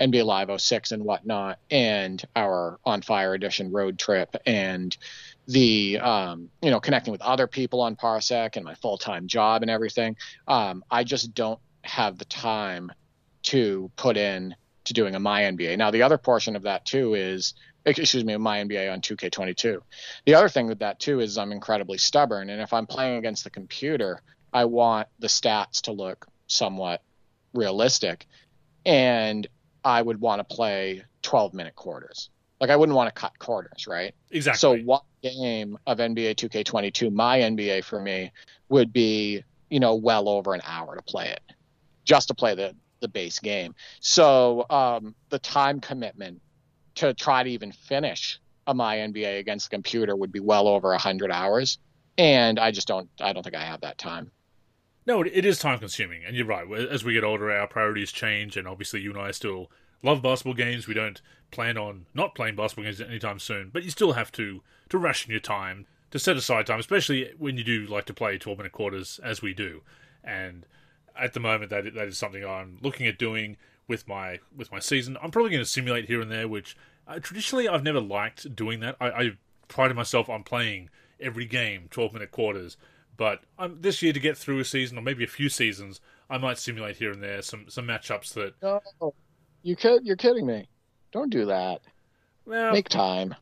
NBA 0.00 0.24
Live 0.24 0.60
06 0.60 0.92
and 0.92 1.04
whatnot, 1.04 1.58
and 1.70 2.22
our 2.36 2.78
On 2.84 3.02
Fire 3.02 3.34
Edition 3.34 3.72
road 3.72 3.98
trip 3.98 4.36
and 4.46 4.96
the 5.46 5.98
um, 5.98 6.50
you 6.62 6.70
know 6.70 6.80
connecting 6.80 7.12
with 7.12 7.22
other 7.22 7.46
people 7.46 7.80
on 7.80 7.96
Parsec 7.96 8.56
and 8.56 8.64
my 8.64 8.74
full 8.74 8.98
time 8.98 9.26
job 9.26 9.62
and 9.62 9.70
everything. 9.70 10.16
Um, 10.46 10.84
I 10.90 11.04
just 11.04 11.34
don't 11.34 11.60
have 11.82 12.18
the 12.18 12.24
time 12.26 12.92
to 13.44 13.90
put 13.96 14.16
in 14.16 14.54
to 14.84 14.92
doing 14.92 15.14
a 15.14 15.20
my 15.20 15.42
NBA. 15.42 15.76
Now 15.78 15.90
the 15.90 16.02
other 16.02 16.18
portion 16.18 16.56
of 16.56 16.62
that 16.62 16.84
too 16.84 17.14
is 17.14 17.54
excuse 17.84 18.24
me, 18.24 18.36
my 18.36 18.58
NBA 18.58 18.92
on 18.92 19.00
2K22. 19.00 19.80
The 20.26 20.34
other 20.34 20.48
thing 20.48 20.66
with 20.66 20.80
that 20.80 21.00
too 21.00 21.20
is 21.20 21.38
I'm 21.38 21.52
incredibly 21.52 21.98
stubborn, 21.98 22.50
and 22.50 22.60
if 22.60 22.72
I'm 22.72 22.86
playing 22.86 23.18
against 23.18 23.44
the 23.44 23.50
computer, 23.50 24.22
I 24.52 24.64
want 24.64 25.08
the 25.18 25.28
stats 25.28 25.82
to 25.82 25.92
look 25.92 26.26
somewhat 26.46 27.02
realistic, 27.54 28.26
and 28.84 29.46
I 29.84 30.02
would 30.02 30.20
want 30.20 30.46
to 30.46 30.54
play 30.54 31.04
12 31.22 31.54
minute 31.54 31.74
quarters. 31.74 32.30
Like 32.60 32.70
I 32.70 32.76
wouldn't 32.76 32.96
want 32.96 33.14
to 33.14 33.18
cut 33.18 33.38
quarters, 33.38 33.86
right? 33.86 34.14
Exactly. 34.30 34.58
So 34.58 34.84
what 34.84 35.04
game 35.22 35.78
of 35.86 35.98
NBA 35.98 36.34
2K22, 36.34 37.12
my 37.12 37.38
NBA 37.38 37.84
for 37.84 38.00
me, 38.00 38.32
would 38.68 38.92
be 38.92 39.44
you 39.70 39.80
know 39.80 39.94
well 39.94 40.28
over 40.28 40.54
an 40.54 40.62
hour 40.64 40.96
to 40.96 41.02
play 41.02 41.28
it, 41.28 41.40
just 42.04 42.28
to 42.28 42.34
play 42.34 42.54
the 42.54 42.74
the 43.00 43.08
base 43.08 43.38
game. 43.38 43.74
So 44.00 44.66
um, 44.70 45.14
the 45.30 45.38
time 45.38 45.80
commitment 45.80 46.40
to 46.96 47.14
try 47.14 47.42
to 47.42 47.50
even 47.50 47.72
finish 47.72 48.40
a 48.66 48.74
my 48.74 48.96
NBA 48.96 49.38
against 49.38 49.70
the 49.70 49.76
computer 49.76 50.14
would 50.14 50.32
be 50.32 50.40
well 50.40 50.68
over 50.68 50.96
hundred 50.96 51.30
hours, 51.30 51.78
and 52.18 52.58
I 52.58 52.70
just 52.70 52.86
don't. 52.86 53.08
I 53.20 53.32
don't 53.32 53.42
think 53.42 53.56
I 53.56 53.64
have 53.64 53.80
that 53.80 53.98
time. 53.98 54.30
No, 55.06 55.22
it 55.22 55.46
is 55.46 55.58
time 55.58 55.78
consuming, 55.78 56.22
and 56.26 56.36
you're 56.36 56.44
right. 56.44 56.70
As 56.70 57.02
we 57.02 57.14
get 57.14 57.24
older, 57.24 57.50
our 57.50 57.66
priorities 57.66 58.12
change, 58.12 58.58
and 58.58 58.68
obviously, 58.68 59.00
you 59.00 59.10
and 59.10 59.20
I 59.20 59.30
still 59.30 59.70
love 60.02 60.20
basketball 60.20 60.54
games. 60.54 60.86
We 60.86 60.94
don't 60.94 61.22
plan 61.50 61.78
on 61.78 62.06
not 62.12 62.34
playing 62.34 62.56
basketball 62.56 62.84
games 62.84 63.00
anytime 63.00 63.38
soon, 63.38 63.70
but 63.72 63.84
you 63.84 63.90
still 63.90 64.12
have 64.12 64.30
to 64.32 64.62
to 64.90 64.98
ration 64.98 65.30
your 65.30 65.40
time 65.40 65.86
to 66.10 66.18
set 66.18 66.36
aside 66.36 66.66
time, 66.66 66.80
especially 66.80 67.32
when 67.38 67.56
you 67.56 67.64
do 67.64 67.86
like 67.86 68.04
to 68.04 68.14
play 68.14 68.36
twelve 68.36 68.58
minute 68.58 68.72
quarters 68.72 69.18
as 69.24 69.40
we 69.40 69.54
do. 69.54 69.80
And 70.22 70.66
at 71.18 71.32
the 71.34 71.40
moment, 71.40 71.70
that 71.70 71.94
that 71.94 72.08
is 72.08 72.18
something 72.18 72.44
I'm 72.44 72.78
looking 72.80 73.06
at 73.06 73.18
doing 73.18 73.56
with 73.86 74.06
my 74.06 74.38
with 74.56 74.70
my 74.70 74.78
season. 74.78 75.16
I'm 75.22 75.30
probably 75.30 75.50
going 75.50 75.62
to 75.62 75.68
simulate 75.68 76.06
here 76.06 76.20
and 76.20 76.30
there, 76.30 76.48
which 76.48 76.76
uh, 77.06 77.18
traditionally 77.18 77.68
I've 77.68 77.82
never 77.82 78.00
liked 78.00 78.54
doing 78.54 78.80
that. 78.80 78.96
I, 79.00 79.08
I 79.08 79.30
prided 79.68 79.96
myself 79.96 80.28
on 80.28 80.42
playing 80.44 80.90
every 81.20 81.46
game 81.46 81.88
12 81.90 82.12
minute 82.12 82.30
quarters, 82.30 82.76
but 83.16 83.40
um, 83.58 83.78
this 83.80 84.02
year 84.02 84.12
to 84.12 84.20
get 84.20 84.36
through 84.36 84.60
a 84.60 84.64
season 84.64 84.98
or 84.98 85.02
maybe 85.02 85.24
a 85.24 85.28
few 85.28 85.48
seasons, 85.48 86.00
I 86.30 86.38
might 86.38 86.58
simulate 86.58 86.96
here 86.96 87.10
and 87.10 87.22
there 87.22 87.42
some 87.42 87.66
some 87.68 87.86
matchups 87.86 88.34
that. 88.34 88.54
No, 88.62 88.80
you 89.62 89.76
kid, 89.76 90.02
you're 90.04 90.16
kidding 90.16 90.46
me. 90.46 90.68
Don't 91.12 91.30
do 91.30 91.46
that. 91.46 91.80
Well, 92.44 92.72
Make 92.72 92.88
time. 92.88 93.34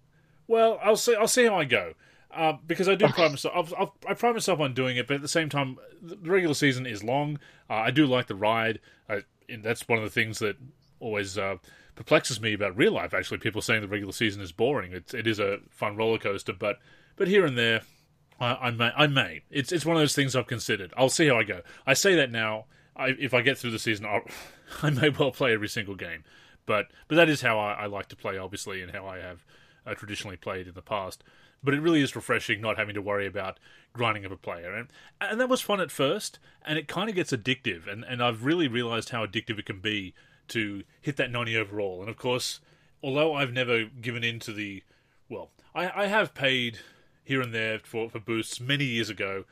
Well, 0.49 0.79
I'll 0.83 0.97
see. 0.97 1.15
I'll 1.15 1.29
see 1.29 1.45
how 1.45 1.57
I 1.57 1.65
go. 1.65 1.95
Uh, 2.37 2.59
because 2.67 2.89
I 2.89 2.95
do 2.95 3.09
pride 3.09 3.31
myself. 3.31 3.55
I've, 3.57 3.75
I've, 3.81 3.91
i 4.09 4.15
pride 4.15 4.35
myself 4.35 4.61
on 4.61 4.75
doing 4.75 4.97
it, 4.97 5.07
but 5.07 5.15
at 5.15 5.23
the 5.23 5.29
same 5.29 5.49
time, 5.49 5.79
the 6.03 6.17
regular 6.31 6.55
season 6.55 6.87
is 6.87 7.03
long. 7.03 7.39
Uh, 7.71 7.75
I 7.75 7.91
do 7.91 8.07
like 8.07 8.27
the 8.27 8.35
ride. 8.35 8.81
I, 9.09 9.23
that's 9.63 9.89
one 9.89 9.99
of 9.99 10.05
the 10.05 10.11
things 10.11 10.39
that 10.41 10.57
always 11.01 11.39
uh, 11.39 11.57
perplexes 11.95 12.41
me 12.41 12.53
about 12.53 12.77
real 12.77 12.93
life. 12.93 13.15
Actually, 13.15 13.39
people 13.39 13.63
saying 13.63 13.81
the 13.81 13.89
regular 13.89 14.13
season 14.13 14.43
is 14.43 14.53
boring. 14.53 14.93
It's 14.93 15.15
it 15.15 15.27
is 15.27 15.39
a 15.39 15.59
fun 15.71 15.97
roller 15.97 16.19
coaster, 16.19 16.53
but 16.53 16.79
but 17.17 17.29
here 17.29 17.45
and 17.45 17.57
there, 17.57 17.83
I, 18.39 18.55
I 18.55 18.71
may 18.71 18.93
I 18.97 19.07
may. 19.07 19.43
It's 19.51 19.73
it's 19.73 19.87
one 19.87 19.97
of 19.97 20.03
those 20.03 20.15
things 20.15 20.37
I've 20.37 20.47
considered. 20.47 20.93
I'll 20.97 21.09
see 21.09 21.29
how 21.29 21.39
I 21.39 21.45
go. 21.45 21.63
I 21.87 21.95
say 21.95 22.15
that 22.17 22.31
now. 22.31 22.67
I, 22.99 23.09
if 23.19 23.35
I 23.35 23.43
get 23.43 23.59
through 23.59 23.73
the 23.73 23.79
season, 23.79 24.07
I'll, 24.07 24.23
I 24.83 24.91
may 24.91 25.11
well 25.11 25.31
play 25.31 25.53
every 25.53 25.69
single 25.69 25.97
game. 25.97 26.25
But 26.67 26.89
but 27.09 27.17
that 27.17 27.29
is 27.29 27.41
how 27.41 27.59
I, 27.59 27.73
I 27.73 27.87
like 27.87 28.09
to 28.09 28.17
play, 28.17 28.39
obviously, 28.39 28.83
and 28.83 28.93
how 28.93 29.07
I 29.07 29.19
have 29.19 29.45
uh, 29.87 29.95
traditionally 29.95 30.37
played 30.37 30.67
in 30.67 30.75
the 30.75 30.83
past. 30.83 31.23
But 31.63 31.75
it 31.75 31.81
really 31.81 32.01
is 32.01 32.15
refreshing 32.15 32.61
not 32.61 32.79
having 32.79 32.95
to 32.95 33.03
worry 33.03 33.27
about 33.27 33.59
grinding 33.93 34.25
up 34.25 34.33
a 34.33 34.37
player, 34.37 34.75
and 34.75 34.89
and 35.21 35.41
that 35.41 35.49
was 35.49 35.61
fun 35.61 35.81
at 35.81 35.91
first, 35.91 36.39
and 36.65 36.79
it 36.79 36.89
kind 36.89 37.09
of 37.09 37.17
gets 37.17 37.33
addictive, 37.33 37.91
and 37.91 38.05
and 38.05 38.23
I've 38.23 38.45
really 38.45 38.69
realised 38.69 39.11
how 39.11 39.27
addictive 39.27 39.59
it 39.59 39.67
can 39.67 39.81
be 39.81 40.15
to 40.49 40.85
hit 41.01 41.17
that 41.17 41.31
90 41.31 41.57
overall. 41.57 42.01
And 42.01 42.09
of 42.09 42.17
course, 42.17 42.61
although 43.03 43.35
I've 43.35 43.53
never 43.53 43.85
given 43.85 44.23
in 44.23 44.39
to 44.41 44.53
the, 44.53 44.83
well, 45.29 45.51
I, 45.75 46.05
I 46.05 46.07
have 46.07 46.35
paid 46.35 46.79
here 47.25 47.41
and 47.41 47.53
there 47.53 47.81
for, 47.81 48.09
for 48.09 48.21
boosts 48.21 48.61
many 48.61 48.85
years 48.85 49.11
ago. 49.11 49.45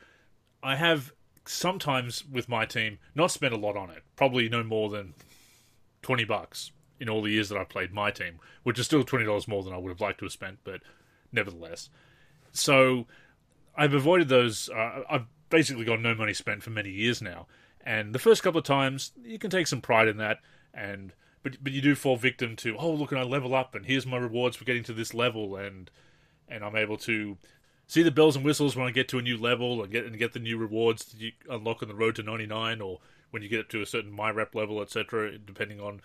I 0.63 0.77
have 0.77 1.13
sometimes 1.45 2.25
with 2.25 2.49
my 2.49 2.65
team 2.65 2.97
not 3.13 3.31
spent 3.31 3.53
a 3.53 3.57
lot 3.57 3.75
on 3.75 3.89
it, 3.89 4.03
probably 4.15 4.49
no 4.49 4.63
more 4.63 4.89
than 4.89 5.13
20 6.01 6.23
bucks 6.23 6.71
in 6.99 7.09
all 7.09 7.21
the 7.21 7.31
years 7.31 7.49
that 7.49 7.57
I've 7.57 7.69
played 7.69 7.93
my 7.93 8.09
team, 8.11 8.39
which 8.63 8.79
is 8.79 8.85
still 8.85 9.03
$20 9.03 9.47
more 9.47 9.61
than 9.61 9.73
I 9.73 9.77
would 9.77 9.89
have 9.89 10.01
liked 10.01 10.19
to 10.19 10.25
have 10.25 10.31
spent, 10.31 10.59
but 10.63 10.81
nevertheless. 11.35 11.89
So 12.51 13.05
I've 13.75 13.93
avoided 13.93 14.29
those. 14.29 14.69
Uh, 14.69 15.03
I've 15.09 15.25
basically 15.49 15.85
got 15.85 16.01
no 16.01 16.15
money 16.15 16.33
spent 16.33 16.63
for 16.63 16.71
many 16.71 16.89
years 16.89 17.21
now. 17.21 17.45
And 17.85 18.15
the 18.15 18.19
first 18.19 18.41
couple 18.41 18.57
of 18.57 18.65
times, 18.65 19.11
you 19.23 19.37
can 19.37 19.51
take 19.51 19.67
some 19.67 19.81
pride 19.81 20.07
in 20.07 20.17
that 20.17 20.39
and 20.75 21.13
but 21.41 21.63
but 21.63 21.71
you 21.71 21.81
do 21.81 21.95
fall 21.95 22.17
victim 22.17 22.55
to 22.57 22.75
oh 22.77 22.91
look 22.91 23.11
and 23.11 23.21
I 23.21 23.23
level 23.23 23.55
up 23.55 23.73
and 23.73 23.85
here's 23.85 24.05
my 24.05 24.17
rewards 24.17 24.57
for 24.57 24.65
getting 24.65 24.83
to 24.83 24.93
this 24.93 25.13
level 25.13 25.55
and 25.55 25.89
and 26.49 26.63
I'm 26.63 26.75
able 26.75 26.97
to 26.97 27.37
see 27.87 28.03
the 28.03 28.11
bells 28.11 28.35
and 28.35 28.43
whistles 28.43 28.75
when 28.75 28.87
I 28.87 28.91
get 28.91 29.07
to 29.09 29.19
a 29.19 29.21
new 29.21 29.37
level 29.37 29.81
and 29.81 29.91
get 29.91 30.05
and 30.05 30.17
get 30.17 30.33
the 30.33 30.39
new 30.39 30.57
rewards 30.57 31.05
that 31.05 31.21
you 31.21 31.31
unlock 31.49 31.81
on 31.81 31.87
the 31.87 31.95
road 31.95 32.15
to 32.15 32.23
99 32.23 32.81
or 32.81 32.99
when 33.31 33.41
you 33.41 33.49
get 33.49 33.61
up 33.61 33.69
to 33.69 33.81
a 33.81 33.85
certain 33.85 34.11
my 34.11 34.29
rep 34.29 34.53
level 34.53 34.81
etc 34.81 35.37
depending 35.37 35.79
on 35.79 36.01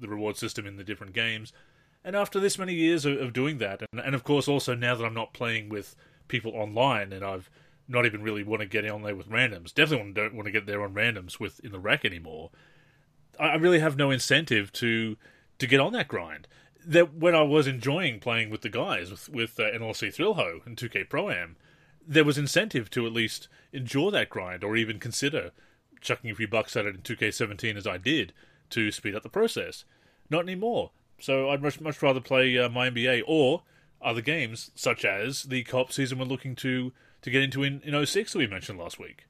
the 0.00 0.08
reward 0.08 0.36
system 0.36 0.66
in 0.66 0.76
the 0.76 0.84
different 0.84 1.12
games 1.12 1.52
and 2.04 2.14
after 2.14 2.38
this 2.38 2.58
many 2.58 2.74
years 2.74 3.04
of, 3.04 3.18
of 3.18 3.32
doing 3.32 3.58
that 3.58 3.82
and, 3.92 4.00
and 4.00 4.14
of 4.14 4.24
course 4.24 4.48
also 4.48 4.74
now 4.74 4.94
that 4.94 5.04
I'm 5.04 5.14
not 5.14 5.32
playing 5.32 5.68
with 5.68 5.96
people 6.28 6.52
online 6.52 7.12
and 7.12 7.24
I've 7.24 7.50
not 7.86 8.06
even 8.06 8.22
really 8.22 8.42
want 8.42 8.60
to 8.60 8.66
get 8.66 8.88
on 8.88 9.02
there 9.02 9.16
with 9.16 9.28
randoms 9.28 9.74
definitely 9.74 10.12
don't 10.12 10.34
want 10.34 10.46
to 10.46 10.52
get 10.52 10.66
there 10.66 10.82
on 10.82 10.94
randoms 10.94 11.38
with 11.38 11.60
in 11.60 11.72
the 11.72 11.78
Rec 11.78 12.04
anymore 12.04 12.50
I 13.38 13.54
really 13.56 13.80
have 13.80 13.96
no 13.96 14.10
incentive 14.10 14.72
to 14.74 15.16
to 15.58 15.66
get 15.66 15.80
on 15.80 15.92
that 15.92 16.08
grind. 16.08 16.48
That 16.86 17.14
when 17.14 17.34
I 17.34 17.42
was 17.42 17.66
enjoying 17.66 18.20
playing 18.20 18.50
with 18.50 18.62
the 18.62 18.68
guys 18.68 19.10
with 19.10 19.28
with 19.28 19.60
uh, 19.60 19.64
NLC 19.64 20.14
Thrillho 20.14 20.64
and 20.66 20.76
2K 20.76 21.08
Pro 21.08 21.30
Am, 21.30 21.56
there 22.06 22.24
was 22.24 22.38
incentive 22.38 22.90
to 22.90 23.06
at 23.06 23.12
least 23.12 23.48
enjoy 23.72 24.10
that 24.10 24.30
grind 24.30 24.62
or 24.62 24.76
even 24.76 24.98
consider 24.98 25.52
chucking 26.00 26.30
a 26.30 26.34
few 26.34 26.48
bucks 26.48 26.76
at 26.76 26.84
it 26.84 26.94
in 26.94 27.00
2K17 27.00 27.76
as 27.76 27.86
I 27.86 27.96
did 27.96 28.34
to 28.70 28.92
speed 28.92 29.14
up 29.14 29.22
the 29.22 29.30
process. 29.30 29.84
Not 30.28 30.42
anymore. 30.42 30.90
So 31.24 31.48
I'd 31.48 31.62
much 31.62 31.80
much 31.80 32.02
rather 32.02 32.20
play 32.20 32.58
uh, 32.58 32.68
my 32.68 32.90
NBA 32.90 33.22
or 33.26 33.62
other 34.02 34.20
games 34.20 34.70
such 34.74 35.06
as 35.06 35.44
the 35.44 35.64
co-op 35.64 35.90
season 35.90 36.18
we're 36.18 36.26
looking 36.26 36.54
to 36.56 36.92
to 37.22 37.30
get 37.30 37.42
into 37.42 37.62
in, 37.62 37.80
in 37.80 38.04
06 38.04 38.34
that 38.34 38.38
we 38.38 38.46
mentioned 38.46 38.78
last 38.78 38.98
week. 38.98 39.24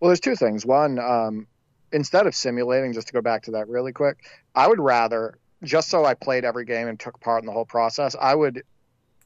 Well, 0.00 0.08
there's 0.08 0.18
two 0.18 0.34
things. 0.34 0.66
One, 0.66 0.98
um, 0.98 1.46
instead 1.92 2.26
of 2.26 2.34
simulating, 2.34 2.92
just 2.92 3.06
to 3.06 3.12
go 3.12 3.20
back 3.20 3.44
to 3.44 3.52
that 3.52 3.68
really 3.68 3.92
quick, 3.92 4.16
I 4.52 4.66
would 4.66 4.80
rather 4.80 5.38
just 5.62 5.90
so 5.90 6.04
I 6.04 6.14
played 6.14 6.44
every 6.44 6.64
game 6.64 6.88
and 6.88 6.98
took 6.98 7.20
part 7.20 7.40
in 7.40 7.46
the 7.46 7.52
whole 7.52 7.66
process. 7.66 8.16
I 8.20 8.34
would 8.34 8.64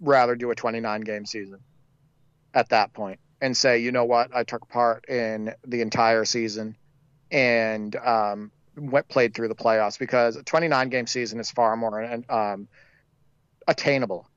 rather 0.00 0.36
do 0.36 0.50
a 0.50 0.54
29 0.54 1.00
game 1.00 1.24
season 1.24 1.60
at 2.52 2.68
that 2.68 2.92
point 2.92 3.20
and 3.40 3.56
say, 3.56 3.78
you 3.78 3.90
know 3.90 4.04
what, 4.04 4.36
I 4.36 4.42
took 4.42 4.68
part 4.68 5.08
in 5.08 5.54
the 5.66 5.80
entire 5.80 6.26
season 6.26 6.76
and 7.30 7.96
um, 7.96 8.50
went 8.76 9.08
played 9.08 9.34
through 9.34 9.48
the 9.48 9.54
playoffs 9.54 9.98
because 9.98 10.36
a 10.36 10.42
29 10.42 10.88
game 10.88 11.06
season 11.06 11.40
is 11.40 11.50
far 11.50 11.76
more 11.76 12.22
um, 12.28 12.68
attainable 13.66 14.28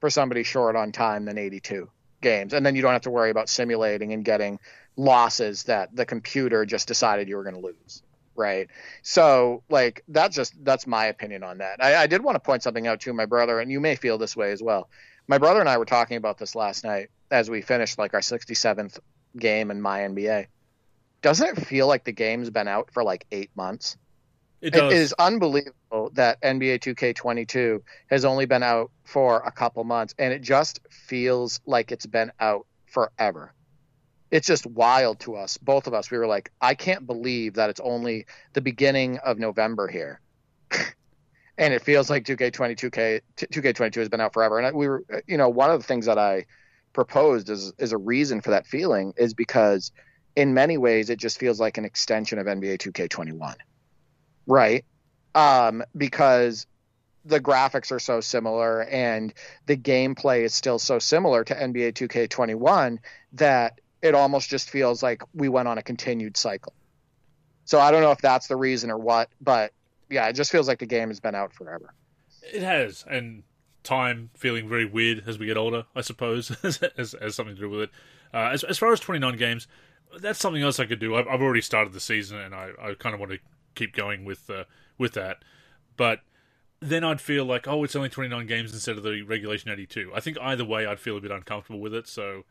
for 0.00 0.10
somebody 0.10 0.42
short 0.42 0.76
on 0.76 0.92
time 0.92 1.24
than 1.24 1.38
82 1.38 1.90
games, 2.20 2.52
and 2.52 2.64
then 2.64 2.76
you 2.76 2.82
don't 2.82 2.92
have 2.92 3.02
to 3.02 3.10
worry 3.10 3.30
about 3.30 3.48
simulating 3.48 4.12
and 4.12 4.24
getting 4.24 4.58
losses 4.96 5.64
that 5.64 5.94
the 5.94 6.04
computer 6.04 6.64
just 6.66 6.88
decided 6.88 7.28
you 7.28 7.36
were 7.36 7.44
going 7.44 7.54
to 7.54 7.60
lose 7.60 8.02
right? 8.38 8.68
So 9.02 9.64
like 9.68 10.04
that's 10.06 10.36
just 10.36 10.54
that's 10.64 10.86
my 10.86 11.06
opinion 11.06 11.42
on 11.42 11.58
that. 11.58 11.82
I, 11.82 12.02
I, 12.02 12.06
did 12.06 12.22
want 12.22 12.36
to 12.36 12.40
point 12.40 12.62
something 12.62 12.86
out 12.86 13.00
to 13.00 13.12
my 13.12 13.26
brother 13.26 13.58
and 13.58 13.68
you 13.68 13.80
may 13.80 13.96
feel 13.96 14.16
this 14.16 14.36
way 14.36 14.52
as 14.52 14.62
well. 14.62 14.88
My 15.26 15.38
brother 15.38 15.60
and 15.60 15.68
i 15.68 15.76
were 15.76 15.84
talking 15.84 16.16
about 16.16 16.38
this 16.38 16.54
last 16.54 16.84
night 16.84 17.08
as 17.30 17.50
we 17.50 17.60
finished 17.60 17.98
like 17.98 18.14
our 18.14 18.20
67th 18.20 19.00
game 19.36 19.70
in 19.70 19.80
my 19.80 20.00
nba 20.00 20.46
doesn't 21.22 21.58
it 21.58 21.66
feel 21.66 21.86
like 21.86 22.04
the 22.04 22.12
game's 22.12 22.50
been 22.50 22.68
out 22.68 22.90
for 22.92 23.02
like 23.02 23.26
eight 23.32 23.50
months 23.54 23.96
it, 24.60 24.70
does. 24.70 24.92
it 24.92 24.96
is 24.96 25.14
unbelievable 25.18 26.10
that 26.14 26.40
nba 26.42 26.78
2k22 26.78 27.80
has 28.08 28.24
only 28.24 28.46
been 28.46 28.62
out 28.62 28.90
for 29.04 29.40
a 29.40 29.50
couple 29.50 29.82
months 29.84 30.14
and 30.18 30.32
it 30.32 30.42
just 30.42 30.80
feels 30.90 31.60
like 31.66 31.92
it's 31.92 32.06
been 32.06 32.32
out 32.40 32.66
forever 32.86 33.52
it's 34.30 34.46
just 34.46 34.66
wild 34.66 35.20
to 35.20 35.36
us, 35.36 35.56
both 35.56 35.86
of 35.86 35.94
us. 35.94 36.10
We 36.10 36.18
were 36.18 36.26
like, 36.26 36.52
I 36.60 36.74
can't 36.74 37.06
believe 37.06 37.54
that 37.54 37.70
it's 37.70 37.80
only 37.80 38.26
the 38.52 38.60
beginning 38.60 39.18
of 39.18 39.38
November 39.38 39.88
here. 39.88 40.20
and 41.58 41.72
it 41.72 41.82
feels 41.82 42.10
like 42.10 42.24
2K22 42.24 42.92
K 42.92 43.20
2K22 43.36 43.94
has 43.96 44.08
been 44.08 44.20
out 44.20 44.34
forever. 44.34 44.58
And 44.58 44.76
we 44.76 44.88
were, 44.88 45.04
you 45.26 45.36
know, 45.36 45.48
one 45.48 45.70
of 45.70 45.80
the 45.80 45.86
things 45.86 46.06
that 46.06 46.18
I 46.18 46.44
proposed 46.92 47.48
as 47.48 47.72
is 47.78 47.92
a 47.92 47.98
reason 47.98 48.40
for 48.40 48.50
that 48.50 48.66
feeling 48.66 49.14
is 49.16 49.32
because 49.32 49.92
in 50.38 50.54
many 50.54 50.78
ways 50.78 51.10
it 51.10 51.18
just 51.18 51.40
feels 51.40 51.58
like 51.58 51.78
an 51.78 51.84
extension 51.84 52.38
of 52.38 52.46
NBA 52.46 52.78
2K21. 52.78 53.56
Right? 54.46 54.84
Um, 55.34 55.82
because 55.96 56.64
the 57.24 57.40
graphics 57.40 57.90
are 57.90 57.98
so 57.98 58.20
similar 58.20 58.82
and 58.84 59.34
the 59.66 59.76
gameplay 59.76 60.44
is 60.44 60.54
still 60.54 60.78
so 60.78 61.00
similar 61.00 61.42
to 61.42 61.54
NBA 61.54 61.92
2K21 61.94 62.98
that 63.32 63.80
it 64.00 64.14
almost 64.14 64.48
just 64.48 64.70
feels 64.70 65.02
like 65.02 65.22
we 65.34 65.48
went 65.48 65.66
on 65.66 65.76
a 65.76 65.82
continued 65.82 66.36
cycle. 66.36 66.72
So 67.64 67.80
I 67.80 67.90
don't 67.90 68.02
know 68.02 68.12
if 68.12 68.20
that's 68.20 68.46
the 68.46 68.56
reason 68.56 68.92
or 68.92 68.98
what, 68.98 69.30
but 69.40 69.72
yeah, 70.08 70.28
it 70.28 70.34
just 70.34 70.52
feels 70.52 70.68
like 70.68 70.78
the 70.78 70.86
game 70.86 71.08
has 71.08 71.18
been 71.18 71.34
out 71.34 71.52
forever. 71.52 71.92
It 72.54 72.62
has, 72.62 73.04
and 73.10 73.42
time 73.82 74.30
feeling 74.36 74.68
very 74.68 74.84
weird 74.84 75.24
as 75.26 75.36
we 75.36 75.46
get 75.46 75.56
older, 75.56 75.86
I 75.96 76.02
suppose, 76.02 76.48
has, 76.62 76.78
has, 76.96 77.34
something 77.34 77.56
to 77.56 77.60
do 77.60 77.68
with 77.68 77.80
it. 77.80 77.90
Uh, 78.32 78.50
as, 78.52 78.62
as 78.62 78.78
far 78.78 78.92
as 78.92 79.00
29 79.00 79.36
games, 79.36 79.66
that's 80.20 80.38
something 80.38 80.62
else 80.62 80.80
I 80.80 80.86
could 80.86 80.98
do. 80.98 81.16
I've, 81.16 81.28
I've 81.28 81.42
already 81.42 81.60
started 81.60 81.92
the 81.92 82.00
season, 82.00 82.38
and 82.38 82.54
I, 82.54 82.70
I 82.80 82.94
kind 82.94 83.14
of 83.14 83.20
want 83.20 83.32
to 83.32 83.38
keep 83.74 83.94
going 83.94 84.24
with 84.24 84.48
uh, 84.50 84.64
with 84.96 85.12
that. 85.14 85.44
But 85.96 86.20
then 86.80 87.04
I'd 87.04 87.20
feel 87.20 87.44
like, 87.44 87.66
oh, 87.66 87.82
it's 87.84 87.96
only 87.96 88.08
29 88.08 88.46
games 88.46 88.72
instead 88.72 88.96
of 88.96 89.02
the 89.02 89.22
regulation 89.22 89.70
82. 89.70 90.12
I 90.14 90.20
think 90.20 90.38
either 90.40 90.64
way, 90.64 90.86
I'd 90.86 91.00
feel 91.00 91.16
a 91.16 91.20
bit 91.20 91.32
uncomfortable 91.32 91.80
with 91.80 91.92
it. 91.92 92.06
So 92.06 92.44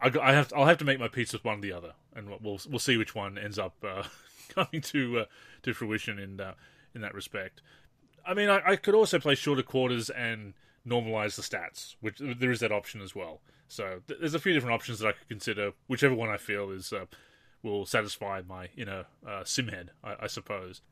I, 0.00 0.12
I 0.20 0.32
have 0.32 0.48
to, 0.48 0.56
I'll 0.56 0.66
have 0.66 0.78
to 0.78 0.84
make 0.84 1.00
my 1.00 1.08
peace 1.08 1.32
with 1.32 1.44
one 1.44 1.58
or 1.58 1.62
the 1.62 1.72
other, 1.72 1.94
and 2.14 2.28
we'll 2.28 2.60
we'll 2.68 2.78
see 2.78 2.96
which 2.96 3.14
one 3.14 3.38
ends 3.38 3.58
up 3.58 3.74
uh, 3.84 4.04
coming 4.54 4.82
to 4.82 5.20
uh, 5.20 5.24
to 5.62 5.74
fruition 5.74 6.18
in 6.18 6.40
uh, 6.40 6.54
in 6.94 7.00
that 7.00 7.14
respect. 7.14 7.62
I 8.26 8.34
mean, 8.34 8.48
I, 8.48 8.60
I, 8.66 8.76
could 8.76 8.94
also 8.94 9.20
play 9.20 9.36
shorter 9.36 9.62
quarters 9.62 10.10
and 10.10 10.54
normalize 10.86 11.36
the 11.36 11.42
stats, 11.42 11.96
which 12.00 12.18
there 12.18 12.50
is 12.50 12.60
that 12.60 12.72
option 12.72 13.00
as 13.00 13.14
well. 13.14 13.40
So 13.68 14.00
th- 14.06 14.20
there's 14.20 14.34
a 14.34 14.38
few 14.38 14.52
different 14.52 14.74
options 14.74 15.00
that 15.00 15.08
I 15.08 15.12
could 15.12 15.28
consider. 15.28 15.72
Whichever 15.88 16.14
one 16.14 16.28
I 16.28 16.36
feel 16.36 16.70
is 16.70 16.92
uh, 16.92 17.06
will 17.62 17.86
satisfy 17.86 18.42
my 18.46 18.68
inner 18.76 19.06
uh, 19.26 19.44
sim 19.44 19.68
head, 19.68 19.90
I, 20.04 20.16
I, 20.20 20.26
suppose. 20.26 20.82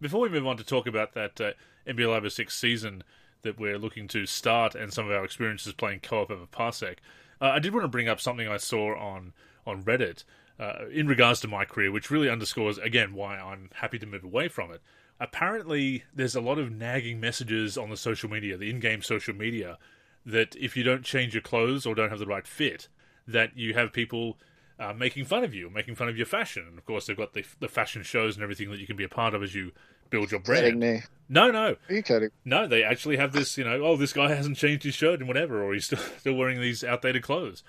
Before 0.00 0.20
we 0.20 0.28
move 0.28 0.46
on 0.46 0.56
to 0.58 0.64
talk 0.64 0.86
about 0.86 1.14
that 1.14 1.40
uh, 1.40 1.52
NBA 1.88 2.08
Live 2.08 2.30
06 2.30 2.54
season 2.54 3.02
that 3.42 3.58
we're 3.58 3.78
looking 3.78 4.08
to 4.08 4.26
start 4.26 4.74
and 4.74 4.92
some 4.92 5.06
of 5.06 5.12
our 5.12 5.24
experiences 5.24 5.72
playing 5.72 6.00
co-op 6.00 6.30
over 6.30 6.46
Parsec. 6.46 6.96
Uh, 7.40 7.46
I 7.46 7.58
did 7.58 7.72
want 7.72 7.84
to 7.84 7.88
bring 7.88 8.08
up 8.08 8.20
something 8.20 8.48
I 8.48 8.56
saw 8.56 8.96
on 8.98 9.32
on 9.66 9.82
Reddit 9.82 10.24
uh, 10.58 10.88
in 10.92 11.06
regards 11.06 11.40
to 11.40 11.48
my 11.48 11.64
career, 11.64 11.92
which 11.92 12.10
really 12.10 12.28
underscores 12.28 12.78
again 12.78 13.14
why 13.14 13.38
I'm 13.38 13.70
happy 13.74 13.98
to 13.98 14.06
move 14.06 14.24
away 14.24 14.48
from 14.48 14.72
it. 14.72 14.82
Apparently, 15.20 16.04
there's 16.14 16.36
a 16.36 16.40
lot 16.40 16.58
of 16.58 16.70
nagging 16.70 17.20
messages 17.20 17.76
on 17.76 17.90
the 17.90 17.96
social 17.96 18.30
media, 18.30 18.56
the 18.56 18.70
in-game 18.70 19.02
social 19.02 19.34
media, 19.34 19.78
that 20.24 20.54
if 20.56 20.76
you 20.76 20.82
don't 20.84 21.04
change 21.04 21.34
your 21.34 21.42
clothes 21.42 21.86
or 21.86 21.94
don't 21.94 22.10
have 22.10 22.18
the 22.20 22.26
right 22.26 22.46
fit, 22.46 22.88
that 23.26 23.56
you 23.56 23.74
have 23.74 23.92
people 23.92 24.38
uh, 24.78 24.92
making 24.92 25.24
fun 25.24 25.42
of 25.42 25.54
you, 25.54 25.68
making 25.70 25.94
fun 25.96 26.08
of 26.08 26.16
your 26.16 26.26
fashion. 26.26 26.64
And 26.68 26.78
of 26.78 26.84
course, 26.84 27.06
they've 27.06 27.16
got 27.16 27.34
the 27.34 27.44
the 27.58 27.68
fashion 27.68 28.02
shows 28.02 28.36
and 28.36 28.42
everything 28.42 28.70
that 28.70 28.78
you 28.78 28.86
can 28.86 28.96
be 28.96 29.04
a 29.04 29.08
part 29.08 29.34
of 29.34 29.42
as 29.42 29.54
you 29.54 29.72
build 30.10 30.30
your 30.30 30.40
brand. 30.40 31.04
No, 31.28 31.50
no, 31.50 31.76
Are 31.88 31.94
you 31.94 32.02
kidding? 32.02 32.30
no. 32.44 32.66
They 32.66 32.82
actually 32.82 33.16
have 33.18 33.32
this, 33.32 33.58
you 33.58 33.64
know, 33.64 33.82
oh, 33.82 33.96
this 33.96 34.12
guy 34.14 34.32
hasn't 34.34 34.56
changed 34.56 34.84
his 34.84 34.94
shirt 34.94 35.18
and 35.18 35.28
whatever, 35.28 35.62
or 35.62 35.74
he's 35.74 35.86
still 35.86 35.98
still 36.18 36.34
wearing 36.34 36.60
these 36.60 36.84
outdated 36.84 37.22
clothes. 37.22 37.62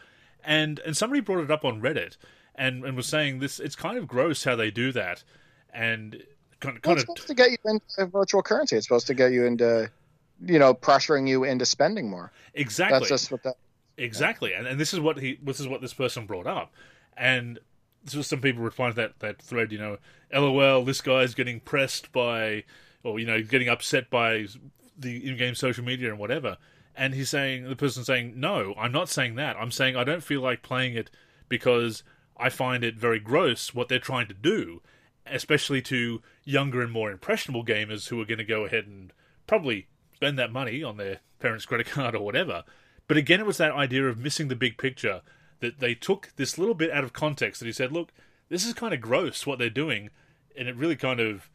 And 0.43 0.79
and 0.85 0.95
somebody 0.95 1.19
brought 1.19 1.43
it 1.43 1.51
up 1.51 1.65
on 1.65 1.81
Reddit 1.81 2.15
and 2.55 2.85
and 2.85 2.95
was 2.95 3.07
saying 3.07 3.39
this. 3.39 3.59
It's 3.59 3.75
kind 3.75 3.97
of 3.97 4.07
gross 4.07 4.43
how 4.43 4.55
they 4.55 4.69
do 4.71 4.91
that, 4.91 5.23
and 5.73 6.23
kind 6.59 6.77
of 6.77 6.85
Well, 6.85 6.93
it's 6.93 7.01
supposed 7.03 7.27
to 7.27 7.33
get 7.33 7.51
you 7.51 7.57
into 7.65 8.05
virtual 8.05 8.41
currency. 8.41 8.75
It's 8.75 8.87
supposed 8.87 9.07
to 9.07 9.13
get 9.13 9.31
you 9.31 9.45
into, 9.45 9.89
you 10.45 10.59
know, 10.59 10.73
pressuring 10.73 11.27
you 11.27 11.43
into 11.43 11.65
spending 11.65 12.09
more. 12.09 12.31
exactly. 12.53 12.99
That's 12.99 13.09
just 13.09 13.31
what 13.31 13.43
that. 13.43 13.55
Exactly, 13.97 14.53
and, 14.53 14.65
and 14.65 14.79
this 14.79 14.93
is 14.93 14.99
what 15.01 15.19
he 15.19 15.37
this 15.43 15.59
is 15.59 15.67
what 15.67 15.81
this 15.81 15.93
person 15.93 16.25
brought 16.25 16.47
up, 16.47 16.71
and 17.17 17.59
this 18.05 18.15
was 18.15 18.27
some 18.27 18.39
people 18.39 18.63
replying 18.63 18.93
to 18.93 18.95
that 18.95 19.19
that 19.19 19.41
thread. 19.41 19.73
You 19.73 19.77
know, 19.77 19.97
LOL, 20.33 20.85
this 20.85 21.01
guy's 21.01 21.35
getting 21.35 21.59
pressed 21.59 22.13
by, 22.13 22.63
or 23.03 23.19
you 23.19 23.25
know, 23.25 23.43
getting 23.43 23.67
upset 23.67 24.09
by 24.09 24.45
the 24.97 25.27
in-game 25.27 25.55
social 25.55 25.83
media 25.83 26.09
and 26.09 26.19
whatever. 26.19 26.57
And 26.95 27.13
he's 27.13 27.29
saying 27.29 27.69
the 27.69 27.75
person 27.75 28.03
saying, 28.03 28.33
no, 28.35 28.73
I'm 28.77 28.91
not 28.91 29.09
saying 29.09 29.35
that. 29.35 29.55
I'm 29.57 29.71
saying 29.71 29.95
I 29.95 30.03
don't 30.03 30.23
feel 30.23 30.41
like 30.41 30.61
playing 30.63 30.95
it 30.95 31.09
because 31.47 32.03
I 32.37 32.49
find 32.49 32.83
it 32.83 32.95
very 32.95 33.19
gross 33.19 33.73
what 33.73 33.87
they're 33.87 33.99
trying 33.99 34.27
to 34.27 34.33
do, 34.33 34.81
especially 35.31 35.81
to 35.83 36.21
younger 36.43 36.81
and 36.81 36.91
more 36.91 37.11
impressionable 37.11 37.65
gamers 37.65 38.09
who 38.09 38.19
are 38.21 38.25
going 38.25 38.37
to 38.37 38.43
go 38.43 38.65
ahead 38.65 38.85
and 38.85 39.13
probably 39.47 39.87
spend 40.13 40.37
that 40.37 40.51
money 40.51 40.83
on 40.83 40.97
their 40.97 41.19
parents' 41.39 41.65
credit 41.65 41.87
card 41.89 42.15
or 42.15 42.23
whatever. 42.23 42.63
But 43.07 43.17
again, 43.17 43.39
it 43.39 43.45
was 43.45 43.57
that 43.57 43.71
idea 43.71 44.07
of 44.07 44.17
missing 44.17 44.47
the 44.47 44.55
big 44.55 44.77
picture 44.77 45.21
that 45.59 45.79
they 45.79 45.95
took 45.95 46.31
this 46.35 46.57
little 46.57 46.75
bit 46.75 46.91
out 46.91 47.03
of 47.03 47.13
context. 47.13 47.59
That 47.59 47.65
he 47.65 47.71
said, 47.71 47.91
"Look, 47.91 48.11
this 48.49 48.65
is 48.65 48.73
kind 48.73 48.93
of 48.93 49.01
gross 49.01 49.45
what 49.45 49.59
they're 49.59 49.69
doing," 49.69 50.09
and 50.55 50.67
it 50.67 50.75
really 50.75 50.95
kind 50.95 51.19
of 51.19 51.49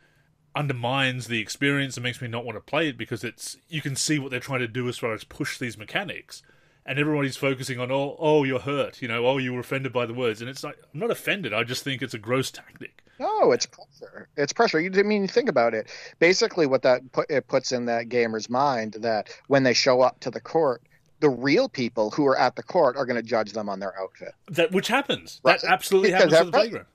undermines 0.56 1.26
the 1.26 1.40
experience 1.40 1.96
and 1.96 2.04
makes 2.04 2.20
me 2.20 2.28
not 2.28 2.44
want 2.44 2.56
to 2.56 2.60
play 2.60 2.88
it 2.88 2.96
because 2.96 3.24
it's 3.24 3.56
you 3.68 3.80
can 3.80 3.96
see 3.96 4.18
what 4.18 4.30
they're 4.30 4.40
trying 4.40 4.60
to 4.60 4.68
do 4.68 4.88
as 4.88 4.98
far 4.98 5.12
as 5.12 5.24
push 5.24 5.58
these 5.58 5.78
mechanics. 5.78 6.42
And 6.86 6.98
everybody's 6.98 7.36
focusing 7.36 7.80
on 7.80 7.90
oh 7.90 8.14
oh 8.18 8.44
you're 8.44 8.60
hurt, 8.60 9.00
you 9.00 9.08
know, 9.08 9.26
oh 9.26 9.38
you 9.38 9.54
were 9.54 9.60
offended 9.60 9.92
by 9.92 10.04
the 10.04 10.12
words, 10.12 10.42
and 10.42 10.50
it's 10.50 10.62
like 10.62 10.76
I'm 10.92 11.00
not 11.00 11.10
offended. 11.10 11.54
I 11.54 11.64
just 11.64 11.82
think 11.82 12.02
it's 12.02 12.12
a 12.12 12.18
gross 12.18 12.50
tactic. 12.50 13.02
No, 13.18 13.52
it's 13.52 13.64
pressure. 13.64 14.28
It's 14.36 14.52
pressure. 14.52 14.80
You 14.80 14.90
I 14.94 15.02
mean 15.02 15.26
think 15.26 15.48
about 15.48 15.72
it. 15.72 15.90
Basically, 16.18 16.66
what 16.66 16.82
that 16.82 17.10
put, 17.12 17.30
it 17.30 17.48
puts 17.48 17.72
in 17.72 17.86
that 17.86 18.10
gamer's 18.10 18.50
mind 18.50 18.96
that 19.00 19.30
when 19.46 19.62
they 19.62 19.72
show 19.72 20.02
up 20.02 20.20
to 20.20 20.30
the 20.30 20.40
court, 20.40 20.82
the 21.20 21.30
real 21.30 21.70
people 21.70 22.10
who 22.10 22.26
are 22.26 22.36
at 22.38 22.56
the 22.56 22.62
court 22.62 22.98
are 22.98 23.06
going 23.06 23.16
to 23.16 23.22
judge 23.22 23.52
them 23.52 23.70
on 23.70 23.80
their 23.80 23.98
outfit. 23.98 24.34
That 24.50 24.72
which 24.72 24.88
happens. 24.88 25.40
Right. 25.42 25.58
That 25.62 25.72
absolutely 25.72 26.10
Because 26.10 26.32
happens 26.32 26.40
on 26.40 26.46
the 26.46 26.52
playground. 26.52 26.86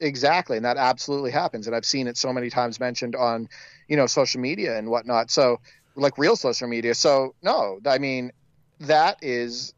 Exactly, 0.00 0.56
and 0.56 0.64
that 0.64 0.76
absolutely 0.76 1.32
happens. 1.32 1.66
And 1.66 1.74
I've 1.74 1.84
seen 1.84 2.06
it 2.06 2.16
so 2.16 2.32
many 2.32 2.50
times 2.50 2.78
mentioned 2.78 3.16
on, 3.16 3.48
you 3.88 3.96
know, 3.96 4.06
social 4.06 4.40
media 4.40 4.78
and 4.78 4.88
whatnot. 4.90 5.30
So, 5.30 5.58
like 5.96 6.18
real 6.18 6.36
social 6.36 6.68
media. 6.68 6.94
So, 6.94 7.34
no, 7.42 7.80
I 7.84 7.98
mean, 7.98 8.30
that 8.80 9.18
is, 9.22 9.74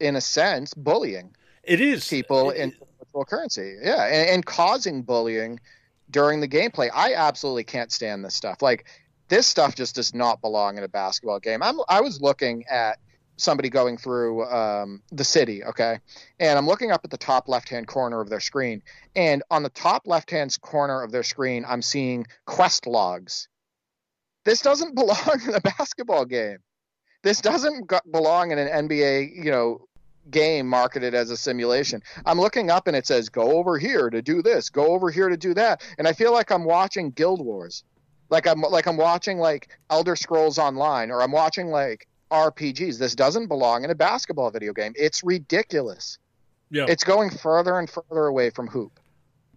in 0.00 0.16
a 0.16 0.20
sense, 0.20 0.74
bullying 0.74 1.34
It 1.62 1.80
is 1.80 2.08
people 2.08 2.50
It- 2.50 2.60
in 2.60 2.74
virtual 2.98 3.24
currency. 3.24 3.76
Yeah, 3.82 4.04
and, 4.04 4.28
and 4.30 4.46
causing 4.46 5.02
bullying 5.02 5.58
during 6.10 6.40
the 6.40 6.48
gameplay. 6.48 6.88
I 6.94 7.14
absolutely 7.14 7.64
can't 7.64 7.90
stand 7.90 8.24
this 8.24 8.34
stuff. 8.34 8.62
Like 8.62 8.86
this 9.28 9.46
stuff 9.46 9.74
just 9.74 9.96
does 9.96 10.14
not 10.14 10.40
belong 10.40 10.78
in 10.78 10.84
a 10.84 10.88
basketball 10.88 11.40
game. 11.40 11.62
I'm 11.62 11.80
I 11.88 12.00
was 12.00 12.20
looking 12.20 12.64
at 12.70 12.98
somebody 13.38 13.68
going 13.68 13.98
through 13.98 14.44
um, 14.44 15.02
the 15.12 15.24
city, 15.24 15.62
okay, 15.64 15.98
and 16.38 16.56
I'm 16.58 16.66
looking 16.66 16.90
up 16.90 17.02
at 17.04 17.10
the 17.10 17.18
top 17.18 17.48
left 17.48 17.68
hand 17.68 17.86
corner 17.86 18.20
of 18.20 18.30
their 18.30 18.40
screen, 18.40 18.82
and 19.14 19.42
on 19.50 19.62
the 19.62 19.68
top 19.68 20.06
left 20.06 20.30
hand 20.30 20.56
corner 20.60 21.02
of 21.02 21.10
their 21.10 21.24
screen, 21.24 21.64
I'm 21.66 21.82
seeing 21.82 22.26
quest 22.46 22.86
logs. 22.86 23.48
This 24.44 24.60
doesn't 24.60 24.94
belong 25.02 25.40
in 25.46 25.54
a 25.54 25.60
basketball 25.60 26.24
game. 26.24 26.58
This 27.26 27.40
doesn't 27.40 27.92
belong 28.12 28.52
in 28.52 28.58
an 28.58 28.88
NBA, 28.88 29.44
you 29.44 29.50
know, 29.50 29.88
game 30.30 30.68
marketed 30.68 31.12
as 31.12 31.28
a 31.28 31.36
simulation. 31.36 32.00
I'm 32.24 32.38
looking 32.38 32.70
up 32.70 32.86
and 32.86 32.96
it 32.96 33.04
says 33.04 33.28
go 33.28 33.58
over 33.58 33.80
here 33.80 34.10
to 34.10 34.22
do 34.22 34.42
this, 34.42 34.70
go 34.70 34.92
over 34.94 35.10
here 35.10 35.28
to 35.28 35.36
do 35.36 35.52
that, 35.54 35.82
and 35.98 36.06
I 36.06 36.12
feel 36.12 36.32
like 36.32 36.52
I'm 36.52 36.62
watching 36.62 37.10
Guild 37.10 37.44
Wars. 37.44 37.82
Like 38.30 38.46
I'm 38.46 38.60
like 38.60 38.86
I'm 38.86 38.96
watching 38.96 39.38
like 39.38 39.76
Elder 39.90 40.14
Scrolls 40.14 40.56
Online 40.56 41.10
or 41.10 41.20
I'm 41.20 41.32
watching 41.32 41.66
like 41.66 42.06
RPGs. 42.30 42.96
This 42.96 43.16
doesn't 43.16 43.48
belong 43.48 43.82
in 43.82 43.90
a 43.90 43.96
basketball 43.96 44.52
video 44.52 44.72
game. 44.72 44.92
It's 44.94 45.24
ridiculous. 45.24 46.18
yeah. 46.70 46.86
It's 46.88 47.02
going 47.02 47.30
further 47.30 47.80
and 47.80 47.90
further 47.90 48.26
away 48.26 48.50
from 48.50 48.68
hoop. 48.68 49.00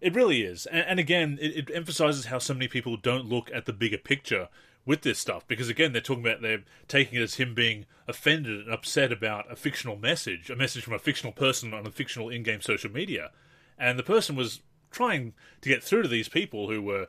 It 0.01 0.15
really 0.15 0.41
is, 0.41 0.65
and, 0.65 0.88
and 0.88 0.99
again, 0.99 1.38
it, 1.39 1.69
it 1.69 1.71
emphasizes 1.71 2.25
how 2.25 2.39
so 2.39 2.55
many 2.55 2.67
people 2.67 2.97
don't 2.97 3.29
look 3.29 3.51
at 3.53 3.67
the 3.67 3.73
bigger 3.73 3.99
picture 3.99 4.49
with 4.86 5.02
this 5.02 5.20
stuff. 5.20 5.48
Because 5.48 5.70
again, 5.70 5.94
they're 5.94 6.02
talking 6.02 6.26
about 6.26 6.42
they're 6.42 6.63
taking 6.88 7.20
it 7.20 7.24
as 7.24 7.36
him 7.36 7.54
being 7.54 7.86
offended 8.08 8.62
and 8.62 8.74
upset 8.74 9.12
about 9.12 9.52
a 9.52 9.56
fictional 9.56 9.96
message, 9.96 10.50
a 10.50 10.56
message 10.56 10.84
from 10.84 10.94
a 10.94 11.00
fictional 11.00 11.34
person 11.34 11.74
on 11.74 11.86
a 11.86 11.92
fictional 11.92 12.30
in-game 12.30 12.62
social 12.62 12.92
media, 12.92 13.32
and 13.78 13.98
the 13.98 14.04
person 14.04 14.36
was 14.36 14.62
trying 14.92 15.34
to 15.62 15.70
get 15.70 15.84
through 15.84 16.04
to 16.04 16.08
these 16.08 16.30
people 16.30 16.70
who 16.70 16.82
were 16.82 17.08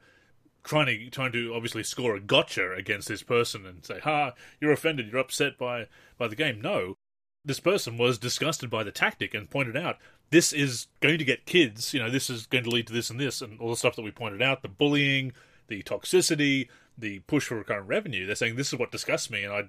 trying 0.63 0.87
to 0.87 1.11
trying 1.11 1.33
to 1.33 1.55
obviously 1.55 1.83
score 1.83 2.15
a 2.15 2.21
gotcha 2.21 2.73
against 2.73 3.09
this 3.09 3.23
person 3.23 3.65
and 3.65 3.85
say, 3.85 3.99
"Ha, 4.01 4.33
you're 4.61 4.73
offended, 4.73 5.09
you're 5.11 5.21
upset 5.21 5.57
by 5.59 5.87
by 6.19 6.29
the 6.29 6.37
game." 6.37 6.61
No, 6.61 6.97
this 7.45 7.61
person 7.61 7.97
was 7.97 8.19
disgusted 8.19 8.69
by 8.69 8.85
the 8.85 8.93
tactic 8.93 9.35
and 9.35 9.51
pointed 9.51 9.77
out 9.77 9.99
this 10.31 10.53
is 10.53 10.87
going 11.01 11.19
to 11.19 11.25
get 11.25 11.47
kids, 11.47 11.93
you 11.93 12.01
know, 12.01 12.11
this 12.11 12.31
is 12.31 12.47
going 12.47 12.65
to 12.65 12.71
lead 12.71 12.87
to 12.87 12.93
this 12.93 13.11
and 13.11 13.19
this 13.19 13.43
and 13.43 13.61
all 13.61 13.71
the 13.71 13.77
stuff 13.77 13.97
that 13.97 14.03
we 14.03 14.11
pointed 14.11 14.41
out, 14.41 14.63
the 14.63 14.69
bullying, 14.69 15.33
the 15.69 15.83
toxicity, 15.83 16.69
the 17.01 17.21
push 17.21 17.47
for 17.47 17.57
recurrent 17.57 17.89
revenue. 17.89 18.27
They're 18.27 18.35
saying 18.35 18.57
this 18.57 18.73
is 18.73 18.79
what 18.79 18.93
disgusts 18.93 19.31
me 19.31 19.45
and 19.45 19.53
I 19.53 19.63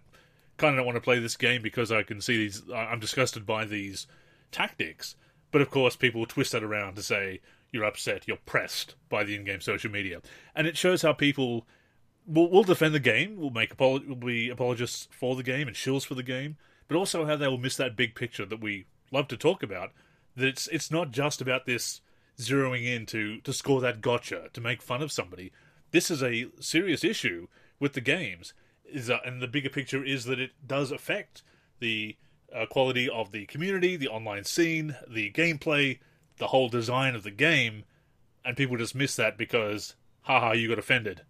kind 0.58 0.76
of 0.76 0.78
don't 0.78 0.86
want 0.86 0.98
to 0.98 1.02
play 1.02 1.20
this 1.20 1.38
game 1.38 1.62
because 1.62 1.91
I 1.91 2.04
can 2.04 2.22
see 2.22 2.38
these 2.38 2.63
I'm 2.74 3.00
disgusted 3.00 3.46
by 3.46 3.65
these 3.65 4.08
tactics. 4.52 5.15
But 5.52 5.62
of 5.62 5.72
course 5.72 5.96
people 5.96 6.26
twist 6.26 6.52
that 6.52 6.63
around 6.63 6.96
to 6.96 7.04
say 7.04 7.41
you're 7.72 7.86
upset, 7.86 8.28
you're 8.28 8.38
pressed 8.38 8.96
by 9.10 9.24
the 9.24 9.36
in-game 9.36 9.62
social 9.62 9.91
media. 9.91 10.22
And 10.56 10.67
it 10.67 10.78
shows 10.78 11.02
how 11.02 11.13
people 11.13 11.65
will 12.28 12.50
will 12.50 12.63
defend 12.63 12.94
the 12.94 13.00
game, 13.00 13.38
will 13.38 13.50
make 13.50 13.76
apolo- 13.76 14.08
will 14.08 14.15
be 14.15 14.50
apologists 14.50 15.08
for 15.12 15.36
the 15.36 15.44
game 15.44 15.67
and 15.67 15.76
shills 15.76 16.06
for 16.06 16.15
the 16.15 16.24
game, 16.24 16.58
but 16.88 16.98
also 16.98 17.26
how 17.26 17.36
they 17.36 17.48
will 17.48 17.58
miss 17.58 17.78
that 17.78 17.96
big 17.96 18.15
picture 18.15 18.46
that 18.46 18.62
we 18.62 18.86
love 19.12 19.28
to 19.30 19.38
talk 19.38 19.63
about. 19.63 19.91
That 20.36 20.48
it's 20.48 20.67
it's 20.67 20.91
not 20.91 21.12
just 21.12 21.41
about 21.41 21.65
this 21.65 22.02
zeroing 22.38 22.86
in 22.86 23.06
to, 23.08 23.39
to 23.41 23.54
score 23.54 23.82
that 23.82 24.02
gotcha 24.02 24.50
to 24.54 24.62
make 24.62 24.82
fun 24.82 25.02
of 25.02 25.12
somebody. 25.12 25.52
This 25.91 26.10
is 26.10 26.23
a 26.23 26.47
serious 26.60 27.04
issue 27.04 27.47
with 27.80 27.93
the 27.93 28.01
games, 28.01 28.54
is 28.86 29.10
uh, 29.10 29.19
and 29.25 29.41
the 29.41 29.47
bigger 29.47 29.69
picture 29.69 30.04
is 30.04 30.25
that 30.25 30.39
it 30.39 30.51
does 30.65 30.91
affect 30.91 31.43
the 31.80 32.15
uh, 32.56 32.65
quality 32.65 33.10
of 33.10 33.32
the 33.32 33.45
community, 33.45 33.95
the 33.95 34.08
online 34.08 34.43
scene, 34.43 34.95
the 35.08 35.32
gameplay, 35.32 35.99
the 36.38 36.47
whole 36.47 36.69
design 36.69 37.15
of 37.15 37.23
the 37.23 37.32
game, 37.32 37.84
and 38.43 38.58
people 38.58 38.77
just 38.77 38.95
miss 38.95 39.15
that 39.15 39.38
because, 39.38 39.95
haha, 40.21 40.54
you 40.54 40.69
got 40.69 40.80
offended. 40.80 41.21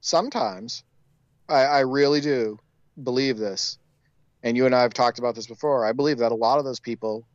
Sometimes, 0.00 0.84
I, 1.48 1.62
I 1.64 1.80
really 1.80 2.20
do 2.20 2.58
believe 3.02 3.38
this, 3.38 3.78
and 4.42 4.56
you 4.56 4.66
and 4.66 4.74
I 4.74 4.82
have 4.82 4.94
talked 4.94 5.18
about 5.18 5.34
this 5.34 5.46
before. 5.46 5.84
I 5.84 5.92
believe 5.92 6.18
that 6.18 6.32
a 6.32 6.36
lot 6.36 6.58
of 6.58 6.64
those 6.64 6.80
people, 6.80 7.26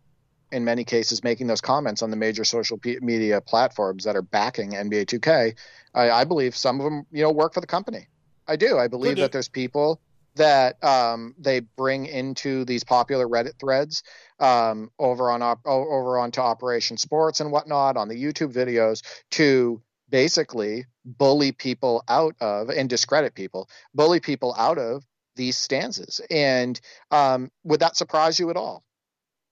in 0.52 0.66
many 0.66 0.84
cases, 0.84 1.24
making 1.24 1.48
those 1.48 1.62
comments 1.62 2.02
on 2.02 2.12
the 2.12 2.18
major 2.18 2.44
social 2.44 2.78
p- 2.78 3.00
media 3.02 3.42
platforms 3.42 4.04
that 4.04 4.16
are 4.16 4.22
backing 4.22 4.72
NBA 4.72 5.06
2K, 5.06 5.56
I, 5.94 6.12
I 6.12 6.24
believe 6.24 6.56
some 6.56 6.80
of 6.80 6.86
them, 6.86 7.06
you 7.12 7.24
know, 7.24 7.32
work 7.32 7.54
for 7.54 7.62
the 7.62 7.68
company. 7.68 8.08
I 8.48 8.56
do. 8.56 8.78
I 8.78 8.88
believe 8.88 9.18
that 9.18 9.32
there's 9.32 9.50
people 9.50 10.02
that 10.36 10.82
um, 10.84 11.36
they 11.38 11.60
bring 11.60 12.06
into 12.06 12.66
these 12.66 12.84
popular 12.84 13.28
Reddit 13.28 13.60
threads 13.60 14.04
um, 14.40 14.92
over 14.98 15.30
on 15.30 15.42
op- 15.42 15.66
over 15.66 16.18
onto 16.18 16.42
Operation 16.42 16.98
Sports 16.98 17.40
and 17.40 17.52
whatnot 17.52 17.98
on 17.98 18.08
the 18.08 18.22
YouTube 18.22 18.54
videos 18.54 19.04
to 19.32 19.82
basically 20.10 20.86
bully 21.06 21.52
people 21.52 22.04
out 22.08 22.36
of 22.42 22.70
and 22.70 22.90
discredit 22.90 23.34
people, 23.34 23.70
bully 23.94 24.20
people 24.20 24.54
out 24.58 24.78
of 24.78 25.06
these 25.36 25.58
stances. 25.58 26.22
And 26.30 26.80
um, 27.10 27.52
would 27.64 27.80
that 27.80 27.96
surprise 27.96 28.40
you 28.40 28.50
at 28.50 28.58
all? 28.58 28.84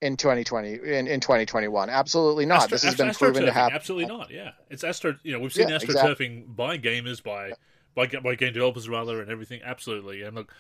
In 0.02 0.16
2020, 0.16 0.76
in, 0.76 1.08
in 1.08 1.20
2021, 1.20 1.90
absolutely 1.90 2.46
not. 2.46 2.64
Astro- 2.64 2.70
this 2.70 2.84
has 2.84 2.94
astro- 2.94 3.06
been 3.06 3.16
proven 3.16 3.46
to 3.46 3.52
happen. 3.52 3.76
Absolutely 3.76 4.06
oh. 4.06 4.18
not. 4.20 4.32
Yeah, 4.32 4.52
it's 4.70 4.86
astro. 4.86 5.16
You 5.24 5.34
know, 5.34 5.40
we've 5.40 5.52
seen 5.52 5.68
Yeah, 5.68 5.78
astroturfing 5.78 6.56
by 6.56 6.78
gamers, 6.78 7.22
by 7.22 7.52
by 7.96 8.08
by 8.08 8.36
game 8.36 8.54
developers 8.54 8.88
rather, 8.88 9.22
and 9.22 9.30
everything. 9.30 9.62
Absolutely. 9.62 10.22
And 10.22 10.36
look, 10.36 10.54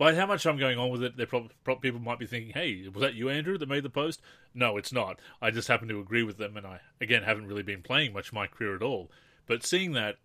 by 0.00 0.14
how 0.14 0.26
much 0.26 0.46
I'm 0.46 0.56
going 0.56 0.78
on 0.78 0.88
with 0.88 1.02
it, 1.02 1.16
they 1.16 1.26
probably, 1.26 1.50
probably 1.62 1.90
people 1.90 2.00
might 2.00 2.18
be 2.18 2.26
thinking, 2.26 2.52
"Hey, 2.52 2.88
was 2.88 3.02
that 3.02 3.14
you, 3.14 3.28
Andrew, 3.28 3.58
that 3.58 3.68
made 3.68 3.82
the 3.82 3.90
post?" 3.90 4.22
No, 4.54 4.76
it's 4.76 4.92
not. 4.92 5.20
I 5.40 5.50
just 5.50 5.68
happen 5.68 5.88
to 5.88 6.00
agree 6.00 6.22
with 6.22 6.38
them, 6.38 6.56
and 6.56 6.66
I 6.66 6.80
again 7.00 7.22
haven't 7.22 7.46
really 7.46 7.62
been 7.62 7.82
playing 7.82 8.12
much 8.12 8.28
of 8.28 8.34
my 8.34 8.46
career 8.46 8.74
at 8.74 8.82
all. 8.82 9.10
But 9.46 9.64
seeing 9.64 9.92
that, 9.92 10.16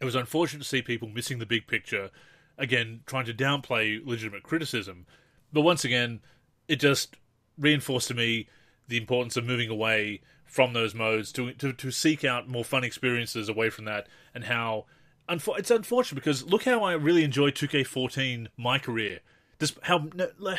it 0.00 0.04
was 0.04 0.14
unfortunate 0.14 0.62
to 0.62 0.68
see 0.68 0.82
people 0.82 1.06
missing 1.08 1.38
the 1.38 1.46
big 1.46 1.66
picture. 1.66 2.10
Again, 2.56 3.02
trying 3.04 3.26
to 3.26 3.34
downplay 3.34 4.04
legitimate 4.04 4.42
criticism, 4.42 5.06
but 5.52 5.60
once 5.60 5.84
again, 5.84 6.20
it 6.66 6.76
just 6.76 7.16
reinforced 7.58 8.08
to 8.08 8.14
me 8.14 8.48
the 8.88 8.96
importance 8.96 9.36
of 9.36 9.44
moving 9.44 9.70
away 9.70 10.20
from 10.44 10.72
those 10.72 10.94
modes 10.94 11.32
to 11.32 11.52
to, 11.54 11.72
to 11.72 11.90
seek 11.90 12.24
out 12.24 12.48
more 12.48 12.64
fun 12.64 12.84
experiences 12.84 13.48
away 13.48 13.70
from 13.70 13.84
that, 13.86 14.06
and 14.34 14.44
how 14.44 14.84
it's 15.28 15.70
unfortunate 15.70 16.16
because 16.16 16.44
look 16.44 16.64
how 16.64 16.82
I 16.82 16.92
really 16.92 17.24
enjoyed 17.24 17.54
2K14 17.54 18.48
my 18.56 18.78
career. 18.78 19.20
Just 19.58 19.78
how 19.82 20.08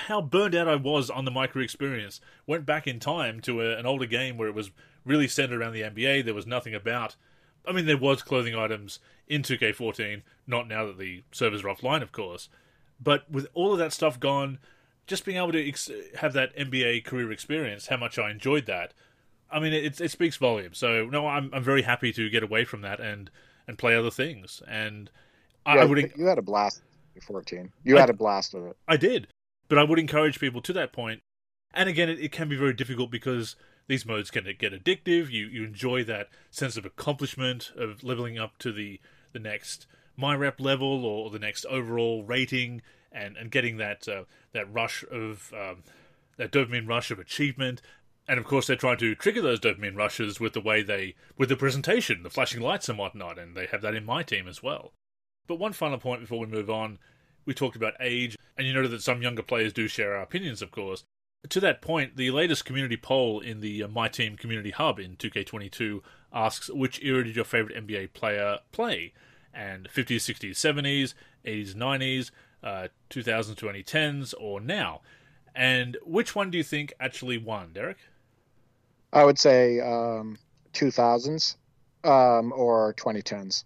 how 0.08 0.22
burned 0.22 0.56
out 0.56 0.68
I 0.68 0.76
was 0.76 1.10
on 1.10 1.26
the 1.26 1.32
career 1.32 1.64
experience. 1.64 2.22
Went 2.48 2.66
back 2.66 2.88
in 2.88 3.00
time 3.00 3.40
to 3.42 3.62
a, 3.62 3.78
an 3.78 3.86
older 3.86 4.06
game 4.06 4.38
where 4.38 4.48
it 4.48 4.56
was 4.56 4.72
really 5.06 5.28
centered 5.28 5.62
around 5.62 5.74
the 5.74 5.82
NBA. 5.82 6.26
There 6.26 6.34
was 6.34 6.48
nothing 6.48 6.74
about. 6.74 7.16
I 7.68 7.72
mean, 7.72 7.86
there 7.86 7.98
was 7.98 8.22
clothing 8.22 8.56
items 8.56 9.00
in 9.28 9.42
2K14. 9.42 10.22
Not 10.48 10.68
now 10.68 10.86
that 10.86 10.98
the 10.98 11.24
servers 11.32 11.64
are 11.64 11.68
offline, 11.68 12.02
of 12.02 12.12
course. 12.12 12.50
But 13.02 13.30
with 13.30 13.48
all 13.54 13.74
of 13.74 13.80
that 13.80 13.94
stuff 13.94 14.20
gone, 14.20 14.60
just 15.08 15.26
being 15.26 15.38
able 15.38 15.52
to 15.52 15.68
ex- 15.68 15.92
have 16.20 16.34
that 16.34 16.56
NBA 16.56 17.06
career 17.06 17.32
experience, 17.32 17.88
how 17.88 17.98
much 17.98 18.18
I 18.18 18.32
enjoyed 18.32 18.66
that. 18.66 18.94
I 19.52 19.60
mean, 19.60 19.74
it, 19.74 20.00
it 20.02 20.12
speaks 20.12 20.38
volumes. 20.38 20.78
So 20.78 21.06
no, 21.06 21.28
I'm 21.28 21.50
I'm 21.54 21.64
very 21.64 21.84
happy 21.84 22.12
to 22.14 22.30
get 22.30 22.44
away 22.44 22.66
from 22.66 22.82
that 22.82 23.00
and 23.00 23.30
and 23.68 23.78
play 23.78 23.96
other 23.96 24.12
things. 24.12 24.62
And 24.68 25.10
yeah, 25.66 25.74
I 25.74 25.86
would 25.86 26.12
you 26.16 26.26
had 26.26 26.38
a 26.38 26.44
blast. 26.44 26.82
14. 27.22 27.72
You 27.86 27.96
I, 27.96 28.02
had 28.02 28.10
a 28.10 28.14
blast 28.14 28.54
with 28.54 28.66
it. 28.66 28.78
I 28.90 28.98
did, 28.98 29.28
but 29.70 29.78
I 29.78 29.84
would 29.84 30.00
encourage 30.00 30.38
people 30.38 30.62
to 30.62 30.74
that 30.74 30.92
point. 30.92 31.22
And 31.74 31.88
again, 31.88 32.10
it, 32.10 32.20
it 32.20 32.32
can 32.34 32.50
be 32.50 32.58
very 32.58 32.74
difficult 32.74 33.10
because 33.10 33.56
these 33.88 34.06
modes 34.06 34.32
can 34.32 34.44
get 34.60 34.74
addictive. 34.74 35.30
You 35.30 35.46
you 35.48 35.64
enjoy 35.64 36.04
that 36.06 36.30
sense 36.52 36.78
of 36.78 36.86
accomplishment 36.86 37.72
of 37.78 38.04
leveling 38.04 38.38
up 38.38 38.58
to 38.60 38.72
the 38.72 39.00
the 39.34 39.40
next 39.40 39.88
my 40.18 40.36
rep 40.36 40.60
level 40.60 41.06
or 41.06 41.30
the 41.30 41.40
next 41.40 41.66
overall 41.66 42.24
rating, 42.24 42.82
and 43.16 43.38
and 43.38 43.50
getting 43.50 43.78
that 43.78 44.08
uh, 44.08 44.24
that 44.52 44.72
rush 44.72 45.04
of 45.10 45.52
um, 45.54 45.84
that 46.38 46.52
dopamine 46.52 46.88
rush 46.88 47.10
of 47.10 47.20
achievement. 47.20 47.82
And 48.28 48.40
of 48.40 48.46
course, 48.46 48.66
they're 48.68 48.76
trying 48.76 48.98
to 48.98 49.14
trigger 49.14 49.42
those 49.42 49.60
dopamine 49.60 49.96
rushes 49.96 50.40
with 50.40 50.54
the 50.54 50.62
way 50.62 50.82
they, 50.82 51.14
with 51.38 51.50
the 51.50 51.56
presentation, 51.56 52.24
the 52.24 52.30
flashing 52.32 52.60
lights 52.60 52.90
and 52.90 52.98
whatnot, 52.98 53.38
and 53.38 53.56
they 53.56 53.68
have 53.68 53.84
that 53.84 53.94
in 53.94 54.04
my 54.04 54.24
team 54.24 54.48
as 54.48 54.64
well. 54.64 54.94
But 55.48 55.60
one 55.60 55.74
final 55.74 56.00
point 56.00 56.22
before 56.22 56.40
we 56.40 56.48
move 56.48 56.70
on, 56.70 56.98
we 57.46 57.54
talked 57.54 57.76
about 57.76 57.94
age, 58.00 58.36
and 58.58 58.66
you 58.66 58.74
noted 58.74 58.90
that 58.92 59.04
some 59.04 59.22
younger 59.22 59.44
players 59.44 59.74
do 59.74 59.88
share 59.88 60.16
our 60.16 60.24
opinions, 60.24 60.64
of 60.64 60.72
course. 60.72 61.04
To 61.48 61.60
that 61.60 61.84
point, 61.84 62.18
the 62.18 62.32
latest 62.32 62.66
community 62.66 62.98
poll 62.98 63.40
in 63.40 63.60
the 63.60 63.84
uh, 63.84 63.88
My 63.88 64.08
Team 64.08 64.36
Community 64.36 64.72
Hub 64.72 65.00
in 65.00 65.16
2K22 65.18 66.02
asks 66.34 66.70
which 66.72 67.04
era 67.04 67.24
did 67.24 67.36
your 67.36 67.46
favorite 67.46 67.86
NBA 67.86 68.14
player 68.14 68.60
play? 68.72 69.14
And 69.54 69.88
50s, 69.88 70.16
60s, 70.16 70.52
70s, 70.52 71.14
80s, 71.46 71.76
90s, 71.76 72.32
uh, 72.66 72.88
2000s, 73.10 73.56
2010s, 73.56 74.34
or 74.40 74.60
now? 74.60 75.02
And 75.56 75.98
which 76.04 76.36
one 76.36 76.52
do 76.52 76.58
you 76.58 76.64
think 76.64 76.94
actually 77.00 77.38
won, 77.38 77.72
Derek? 77.72 77.98
I 79.14 79.24
would 79.24 79.40
say 79.40 79.80
um, 79.80 80.38
2000s 80.74 81.56
um, 82.04 82.52
or 82.54 82.94
2010s. 82.96 83.64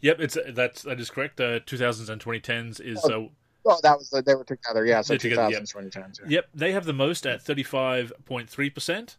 Yep, 0.00 0.20
it's 0.20 0.38
that's 0.52 0.82
that 0.82 1.00
is 1.00 1.10
correct. 1.10 1.40
Uh, 1.40 1.60
2000s 1.60 2.10
and 2.10 2.22
2010s 2.22 2.80
is. 2.80 3.00
Oh, 3.04 3.30
uh, 3.66 3.72
oh 3.72 3.80
that 3.82 3.96
was 3.96 4.10
they 4.10 4.34
were 4.34 4.44
together. 4.44 4.84
Yeah, 4.84 5.00
so 5.00 5.14
2000s, 5.14 5.20
together, 5.20 5.50
yep. 5.50 5.62
2010s. 5.62 6.20
Yeah. 6.20 6.26
Yep, 6.28 6.48
they 6.54 6.72
have 6.72 6.84
the 6.84 6.92
most 6.92 7.26
at 7.26 7.42
35.3 7.42 8.74
percent. 8.74 9.16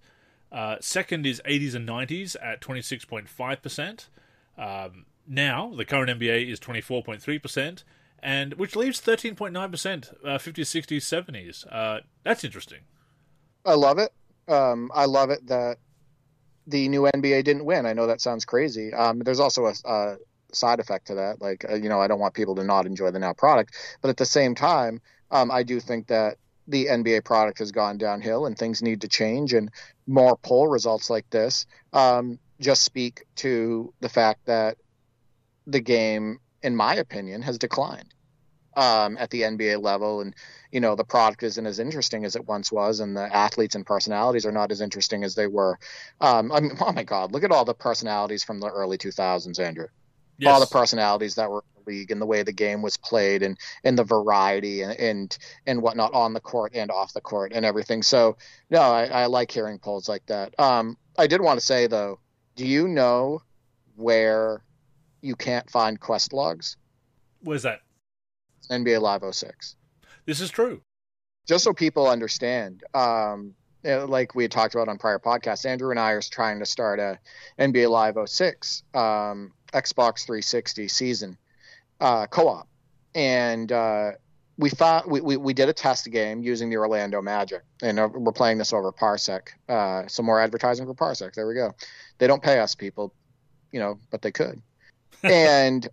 Uh, 0.51 0.77
second 0.79 1.25
is 1.25 1.41
80s 1.45 1.73
and 1.75 1.89
90s 1.89 2.35
at 2.41 2.61
26.5 2.61 3.61
percent. 3.61 4.09
Um, 4.57 5.05
now 5.27 5.73
the 5.75 5.85
current 5.85 6.19
NBA 6.19 6.49
is 6.49 6.59
24.3 6.59 7.41
percent, 7.41 7.83
and 8.25 8.55
which 8.55 8.75
leaves 8.75 8.99
13.9 8.99 9.71
percent, 9.71 10.11
50s, 10.25 10.39
60s, 10.39 10.97
70s. 10.97 11.65
Uh, 11.71 12.01
that's 12.23 12.43
interesting. 12.43 12.81
I 13.65 13.75
love 13.75 13.99
it 13.99 14.11
um, 14.47 14.91
I 14.93 15.05
love 15.05 15.29
it 15.29 15.47
that 15.47 15.77
the 16.67 16.87
new 16.89 17.03
NBA 17.03 17.43
didn't 17.43 17.65
win. 17.65 17.85
I 17.85 17.93
know 17.93 18.07
that 18.07 18.21
sounds 18.21 18.45
crazy. 18.45 18.93
Um, 18.93 19.19
there's 19.19 19.39
also 19.39 19.65
a, 19.65 19.73
a, 19.85 20.17
side 20.51 20.79
effect 20.79 21.07
to 21.07 21.15
that. 21.15 21.41
Like, 21.41 21.65
uh, 21.69 21.75
you 21.75 21.89
know, 21.89 21.99
I 21.99 22.07
don't 22.07 22.19
want 22.19 22.33
people 22.33 22.55
to 22.55 22.63
not 22.63 22.85
enjoy 22.85 23.11
the 23.11 23.19
now 23.19 23.33
product, 23.33 23.75
but 24.01 24.09
at 24.09 24.17
the 24.17 24.25
same 24.25 24.55
time, 24.55 25.01
um, 25.31 25.51
I 25.51 25.63
do 25.63 25.79
think 25.79 26.07
that 26.07 26.37
the 26.67 26.85
NBA 26.85 27.25
product 27.25 27.59
has 27.59 27.71
gone 27.71 27.97
downhill 27.97 28.45
and 28.45 28.57
things 28.57 28.81
need 28.81 29.01
to 29.01 29.07
change. 29.07 29.53
And 29.53 29.69
more 30.07 30.37
poll 30.37 30.67
results 30.67 31.09
like 31.09 31.29
this 31.29 31.65
um, 31.93 32.39
just 32.59 32.83
speak 32.83 33.25
to 33.37 33.93
the 33.99 34.09
fact 34.09 34.45
that 34.45 34.77
the 35.67 35.81
game, 35.81 36.39
in 36.63 36.75
my 36.75 36.95
opinion, 36.95 37.41
has 37.41 37.57
declined 37.57 38.14
um, 38.75 39.17
at 39.17 39.29
the 39.29 39.41
NBA 39.41 39.81
level, 39.81 40.21
and 40.21 40.35
you 40.71 40.79
know 40.79 40.95
the 40.95 41.03
product 41.03 41.43
isn't 41.43 41.65
as 41.65 41.79
interesting 41.79 42.25
as 42.25 42.35
it 42.35 42.47
once 42.47 42.71
was, 42.71 42.99
and 42.99 43.15
the 43.15 43.35
athletes 43.35 43.75
and 43.75 43.85
personalities 43.85 44.45
are 44.45 44.51
not 44.51 44.71
as 44.71 44.81
interesting 44.81 45.23
as 45.23 45.35
they 45.35 45.47
were. 45.47 45.79
Um, 46.21 46.51
I 46.51 46.59
mean, 46.59 46.71
oh 46.81 46.91
my 46.91 47.03
God, 47.03 47.31
look 47.31 47.43
at 47.43 47.51
all 47.51 47.65
the 47.65 47.73
personalities 47.73 48.43
from 48.43 48.59
the 48.59 48.67
early 48.67 48.97
2000s, 48.97 49.59
Andrew. 49.59 49.87
Yes. 50.37 50.51
All 50.51 50.59
the 50.59 50.65
personalities 50.65 51.35
that 51.35 51.49
were 51.49 51.63
in 51.77 51.83
the 51.83 51.89
league 51.89 52.11
and 52.11 52.21
the 52.21 52.25
way 52.25 52.43
the 52.43 52.51
game 52.51 52.81
was 52.81 52.97
played, 52.97 53.41
and 53.41 53.57
and 53.83 53.97
the 53.97 54.03
variety 54.03 54.81
and 54.81 54.99
and 54.99 55.37
and 55.65 55.81
whatnot 55.81 56.13
on 56.13 56.33
the 56.33 56.41
court 56.41 56.73
and 56.75 56.91
off 56.91 57.13
the 57.13 57.21
court 57.21 57.53
and 57.53 57.65
everything. 57.65 58.03
So 58.03 58.37
no, 58.69 58.81
I, 58.81 59.05
I 59.05 59.25
like 59.27 59.51
hearing 59.51 59.79
polls 59.79 60.09
like 60.09 60.25
that. 60.25 60.59
Um, 60.59 60.97
I 61.17 61.27
did 61.27 61.39
want 61.39 61.59
to 61.59 61.65
say 61.65 61.87
though, 61.87 62.19
do 62.55 62.67
you 62.67 62.89
know 62.89 63.41
where 63.95 64.61
you 65.21 65.35
can't 65.35 65.69
find 65.69 65.99
quest 65.99 66.33
logs? 66.33 66.75
Where's 67.41 67.63
that? 67.63 67.81
NBA 68.67 69.01
Live 69.01 69.23
06. 69.29 69.75
This 70.25 70.41
is 70.41 70.49
true. 70.49 70.81
Just 71.47 71.63
so 71.63 71.73
people 71.73 72.07
understand, 72.07 72.83
um, 72.93 73.53
like 73.83 74.33
we 74.33 74.43
had 74.43 74.51
talked 74.51 74.73
about 74.73 74.87
on 74.87 74.97
prior 74.97 75.19
podcasts, 75.19 75.65
Andrew 75.65 75.91
and 75.91 75.99
I 75.99 76.11
are 76.11 76.21
trying 76.21 76.59
to 76.59 76.65
start 76.65 76.99
a 76.99 77.19
NBA 77.59 77.89
Live 77.89 78.17
06 78.27 78.83
um, 78.93 79.51
Xbox 79.73 80.25
360 80.25 80.87
season 80.87 81.37
uh, 81.99 82.25
co-op, 82.27 82.67
and 83.13 83.71
uh, 83.71 84.11
we 84.57 84.69
thought 84.69 85.09
we, 85.09 85.21
we, 85.21 85.37
we 85.37 85.53
did 85.53 85.69
a 85.69 85.73
test 85.73 86.09
game 86.11 86.41
using 86.41 86.69
the 86.69 86.77
Orlando 86.77 87.21
Magic, 87.21 87.61
and 87.81 87.99
uh, 87.99 88.09
we're 88.11 88.31
playing 88.31 88.57
this 88.57 88.73
over 88.73 88.91
Parsec. 88.91 89.49
Uh, 89.67 90.07
some 90.07 90.25
more 90.25 90.39
advertising 90.39 90.85
for 90.85 90.93
Parsec. 90.93 91.33
There 91.33 91.47
we 91.47 91.53
go. 91.53 91.75
They 92.17 92.27
don't 92.27 92.41
pay 92.41 92.59
us, 92.59 92.73
people, 92.73 93.13
you 93.71 93.79
know, 93.79 93.99
but 94.09 94.21
they 94.21 94.31
could. 94.31 94.61
and 95.23 95.87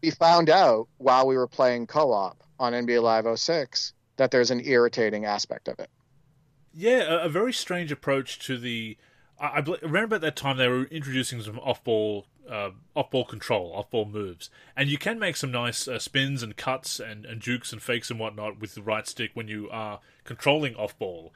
we 0.00 0.10
found 0.10 0.48
out 0.48 0.88
while 0.98 1.26
we 1.26 1.36
were 1.36 1.46
playing 1.46 1.86
co-op 1.86 2.42
on 2.58 2.72
NBA 2.72 3.02
Live 3.02 3.38
06 3.38 3.92
that 4.16 4.30
there's 4.30 4.50
an 4.50 4.60
irritating 4.64 5.24
aspect 5.24 5.68
of 5.68 5.78
it. 5.78 5.90
Yeah, 6.72 7.02
a, 7.02 7.18
a 7.24 7.28
very 7.28 7.52
strange 7.52 7.92
approach 7.92 8.38
to 8.46 8.58
the. 8.58 8.96
I, 9.38 9.46
I, 9.58 9.64
remember 9.82 10.16
at 10.16 10.22
that 10.22 10.36
time 10.36 10.56
they 10.56 10.68
were 10.68 10.84
introducing 10.84 11.42
some 11.42 11.58
off-ball, 11.58 12.26
uh, 12.48 12.70
off-ball 12.94 13.24
control, 13.26 13.72
off-ball 13.74 14.06
moves, 14.06 14.48
and 14.76 14.88
you 14.88 14.96
can 14.96 15.18
make 15.18 15.36
some 15.36 15.50
nice 15.50 15.86
uh, 15.86 15.98
spins 15.98 16.42
and 16.42 16.56
cuts 16.56 17.00
and, 17.00 17.26
and 17.26 17.40
jukes 17.40 17.72
and 17.72 17.82
fakes 17.82 18.10
and 18.10 18.18
whatnot 18.18 18.60
with 18.60 18.74
the 18.74 18.82
right 18.82 19.06
stick 19.06 19.32
when 19.34 19.48
you 19.48 19.68
are 19.70 20.00
controlling 20.24 20.74
off-ball. 20.76 21.32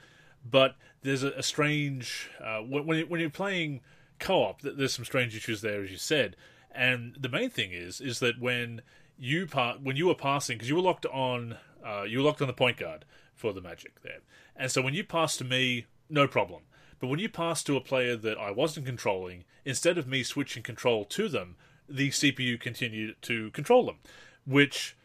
But 0.49 0.77
there's 1.03 1.23
a, 1.23 1.33
a 1.33 1.43
strange 1.43 2.31
uh, 2.43 2.61
when 2.61 2.87
when 3.09 3.21
you're 3.21 3.31
playing 3.31 3.81
co-op. 4.19 4.63
There's 4.63 4.95
some 4.95 5.05
strange 5.05 5.37
issues 5.37 5.61
there, 5.61 5.83
as 5.83 5.91
you 5.91 5.99
said 5.99 6.37
and 6.77 7.17
the 7.19 7.29
main 7.29 7.51
thing 7.51 7.73
is, 7.73 8.01
is 8.01 8.21
that 8.21 8.41
when 8.41 8.83
you 9.19 9.47
par- 9.47 9.79
when 9.83 9.97
you 9.97 10.07
were 10.07 10.15
passing, 10.15 10.57
because 10.57 10.69
you 10.69 10.77
were 10.77 10.83
locked 10.83 11.07
on, 11.07 11.57
uh, 11.85 12.03
you 12.03 12.19
were 12.19 12.25
locked 12.25 12.43
on 12.43 12.49
the 12.49 12.53
point 12.53 12.77
guard 12.77 13.05
for 13.35 13.53
the 13.53 13.61
Magic 13.61 14.03
there, 14.03 14.21
and 14.55 14.71
so 14.71 14.83
when 14.83 14.95
you 14.95 15.05
passed 15.05 15.39
to 15.39 15.45
me, 15.45 15.87
no 16.09 16.29
problem. 16.29 16.63
But 16.99 17.09
when 17.09 17.19
you 17.19 17.29
passed 17.29 17.67
to 17.67 17.77
a 17.77 17.81
player 17.81 18.17
that 18.17 18.39
I 18.39 18.51
wasn't 18.51 18.87
controlling, 18.87 19.45
instead 19.65 19.99
of 19.99 20.07
me 20.07 20.23
switching 20.23 20.63
control 20.63 21.05
to 21.05 21.29
them, 21.29 21.57
the 21.89 22.09
CPU 22.09 22.59
continued 22.59 23.17
to 23.23 23.51
control 23.51 23.85
them, 23.85 23.99
which 24.47 24.97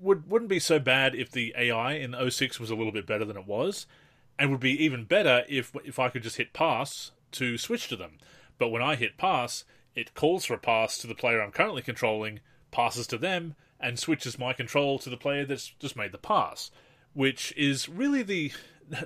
would 0.00 0.28
wouldn't 0.30 0.48
be 0.48 0.60
so 0.60 0.78
bad 0.78 1.14
if 1.14 1.30
the 1.30 1.54
AI 1.56 1.94
in 1.94 2.14
06 2.30 2.58
was 2.58 2.70
a 2.70 2.74
little 2.74 2.92
bit 2.92 3.06
better 3.06 3.24
than 3.24 3.36
it 3.36 3.46
was, 3.46 3.86
and 4.38 4.50
would 4.50 4.60
be 4.60 4.82
even 4.82 5.04
better 5.04 5.44
if 5.48 5.74
if 5.84 5.98
I 5.98 6.08
could 6.08 6.22
just 6.22 6.36
hit 6.36 6.52
pass 6.52 7.12
to 7.32 7.58
switch 7.58 7.88
to 7.88 7.96
them. 7.96 8.18
But 8.58 8.68
when 8.68 8.82
I 8.82 8.96
hit 8.96 9.16
pass, 9.16 9.64
it 9.94 10.14
calls 10.14 10.44
for 10.44 10.54
a 10.54 10.58
pass 10.58 10.98
to 10.98 11.06
the 11.06 11.14
player 11.14 11.42
I'm 11.42 11.50
currently 11.50 11.82
controlling, 11.82 12.40
passes 12.70 13.06
to 13.08 13.18
them, 13.18 13.54
and 13.78 13.98
switches 13.98 14.38
my 14.38 14.52
control 14.52 14.98
to 14.98 15.10
the 15.10 15.16
player 15.16 15.44
that's 15.44 15.68
just 15.78 15.96
made 15.96 16.12
the 16.12 16.18
pass, 16.18 16.70
which 17.12 17.52
is 17.56 17.88
really 17.88 18.22
the 18.22 18.52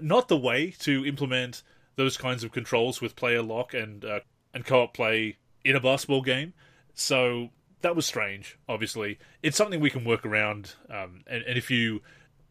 not 0.01 0.29
the 0.29 0.37
way 0.37 0.71
to 0.81 1.05
implement 1.05 1.63
those 1.97 2.17
kinds 2.17 2.43
of 2.43 2.53
controls 2.53 3.01
with 3.01 3.17
player 3.17 3.43
lock 3.43 3.75
and 3.75 4.05
uh, 4.05 4.21
and 4.53 4.65
co-op 4.65 4.95
play 4.95 5.37
in 5.65 5.77
a 5.77 5.81
basketball 5.81 6.23
game. 6.23 6.53
So 6.95 7.51
that 7.81 7.97
was 7.97 8.07
strange. 8.07 8.59
Obviously, 8.69 9.19
it's 9.43 9.57
something 9.57 9.81
we 9.81 9.91
can 9.91 10.05
work 10.05 10.25
around. 10.25 10.75
Um, 10.91 11.23
and, 11.27 11.43
and 11.45 11.59
if 11.59 11.71
you 11.71 12.03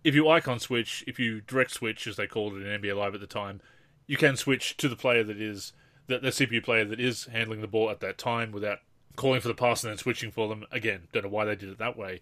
if 0.03 0.15
you 0.15 0.29
icon 0.29 0.59
switch, 0.59 1.03
if 1.07 1.19
you 1.19 1.41
direct 1.41 1.71
switch, 1.71 2.07
as 2.07 2.15
they 2.15 2.27
called 2.27 2.53
it 2.55 2.65
in 2.65 2.81
NBA 2.81 2.95
Live 2.95 3.15
at 3.15 3.21
the 3.21 3.27
time, 3.27 3.61
you 4.05 4.17
can 4.17 4.35
switch 4.35 4.77
to 4.77 4.89
the 4.89 4.95
player 4.95 5.23
that 5.23 5.39
is 5.41 5.73
the, 6.07 6.19
the 6.19 6.29
CPU 6.29 6.63
player 6.63 6.85
that 6.85 6.99
is 6.99 7.25
handling 7.25 7.61
the 7.61 7.67
ball 7.67 7.89
at 7.89 7.99
that 8.01 8.17
time 8.17 8.51
without 8.51 8.79
calling 9.15 9.41
for 9.41 9.47
the 9.47 9.53
pass 9.53 9.83
and 9.83 9.91
then 9.91 9.97
switching 9.97 10.31
for 10.31 10.47
them. 10.47 10.65
Again, 10.71 11.07
don't 11.11 11.23
know 11.23 11.29
why 11.29 11.45
they 11.45 11.55
did 11.55 11.69
it 11.69 11.77
that 11.77 11.97
way, 11.97 12.21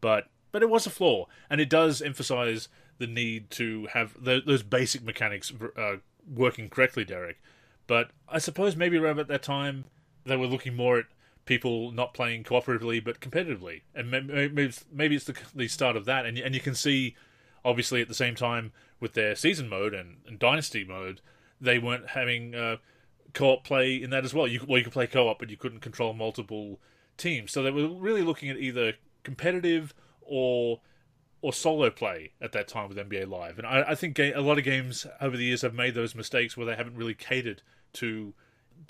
but 0.00 0.28
but 0.50 0.62
it 0.62 0.68
was 0.68 0.86
a 0.86 0.90
flaw, 0.90 1.26
and 1.48 1.60
it 1.60 1.70
does 1.70 2.02
emphasize 2.02 2.68
the 2.98 3.06
need 3.06 3.50
to 3.50 3.88
have 3.94 4.22
the, 4.22 4.42
those 4.46 4.62
basic 4.62 5.02
mechanics 5.02 5.52
uh, 5.76 5.96
working 6.32 6.68
correctly, 6.68 7.04
Derek. 7.04 7.40
But 7.86 8.10
I 8.28 8.38
suppose 8.38 8.76
maybe 8.76 8.98
around 8.98 9.18
at 9.18 9.28
that 9.28 9.42
time 9.42 9.86
they 10.24 10.36
were 10.36 10.46
looking 10.46 10.76
more 10.76 10.98
at 10.98 11.06
people 11.44 11.90
not 11.90 12.14
playing 12.14 12.44
cooperatively 12.44 13.02
but 13.02 13.20
competitively, 13.20 13.82
and 13.94 14.10
maybe 14.10 14.62
it's, 14.64 14.84
maybe 14.92 15.16
it's 15.16 15.24
the, 15.24 15.34
the 15.54 15.68
start 15.68 15.96
of 15.96 16.04
that. 16.04 16.26
And 16.26 16.38
and 16.38 16.54
you 16.54 16.60
can 16.60 16.74
see, 16.74 17.16
obviously, 17.64 18.02
at 18.02 18.08
the 18.08 18.14
same 18.14 18.34
time 18.34 18.72
with 19.00 19.14
their 19.14 19.34
season 19.34 19.68
mode 19.68 19.94
and, 19.94 20.18
and 20.26 20.38
dynasty 20.38 20.84
mode, 20.84 21.20
they 21.60 21.78
weren't 21.78 22.10
having 22.10 22.54
uh, 22.54 22.76
co-op 23.34 23.64
play 23.64 23.94
in 23.94 24.10
that 24.10 24.24
as 24.24 24.34
well. 24.34 24.46
You 24.46 24.64
well 24.66 24.78
you 24.78 24.84
could 24.84 24.92
play 24.92 25.06
co-op, 25.06 25.38
but 25.38 25.50
you 25.50 25.56
couldn't 25.56 25.80
control 25.80 26.12
multiple 26.12 26.80
teams. 27.16 27.52
So 27.52 27.62
they 27.62 27.70
were 27.70 27.88
really 27.88 28.22
looking 28.22 28.50
at 28.50 28.56
either 28.56 28.94
competitive 29.22 29.94
or 30.20 30.80
or 31.40 31.52
solo 31.52 31.90
play 31.90 32.32
at 32.40 32.52
that 32.52 32.68
time 32.68 32.88
with 32.88 32.96
NBA 32.96 33.28
Live. 33.28 33.58
And 33.58 33.66
I, 33.66 33.82
I 33.88 33.94
think 33.96 34.18
a 34.18 34.34
lot 34.36 34.58
of 34.58 34.64
games 34.64 35.06
over 35.20 35.36
the 35.36 35.44
years 35.44 35.62
have 35.62 35.74
made 35.74 35.94
those 35.94 36.14
mistakes 36.14 36.56
where 36.56 36.66
they 36.66 36.76
haven't 36.76 36.96
really 36.96 37.14
catered 37.14 37.62
to 37.94 38.32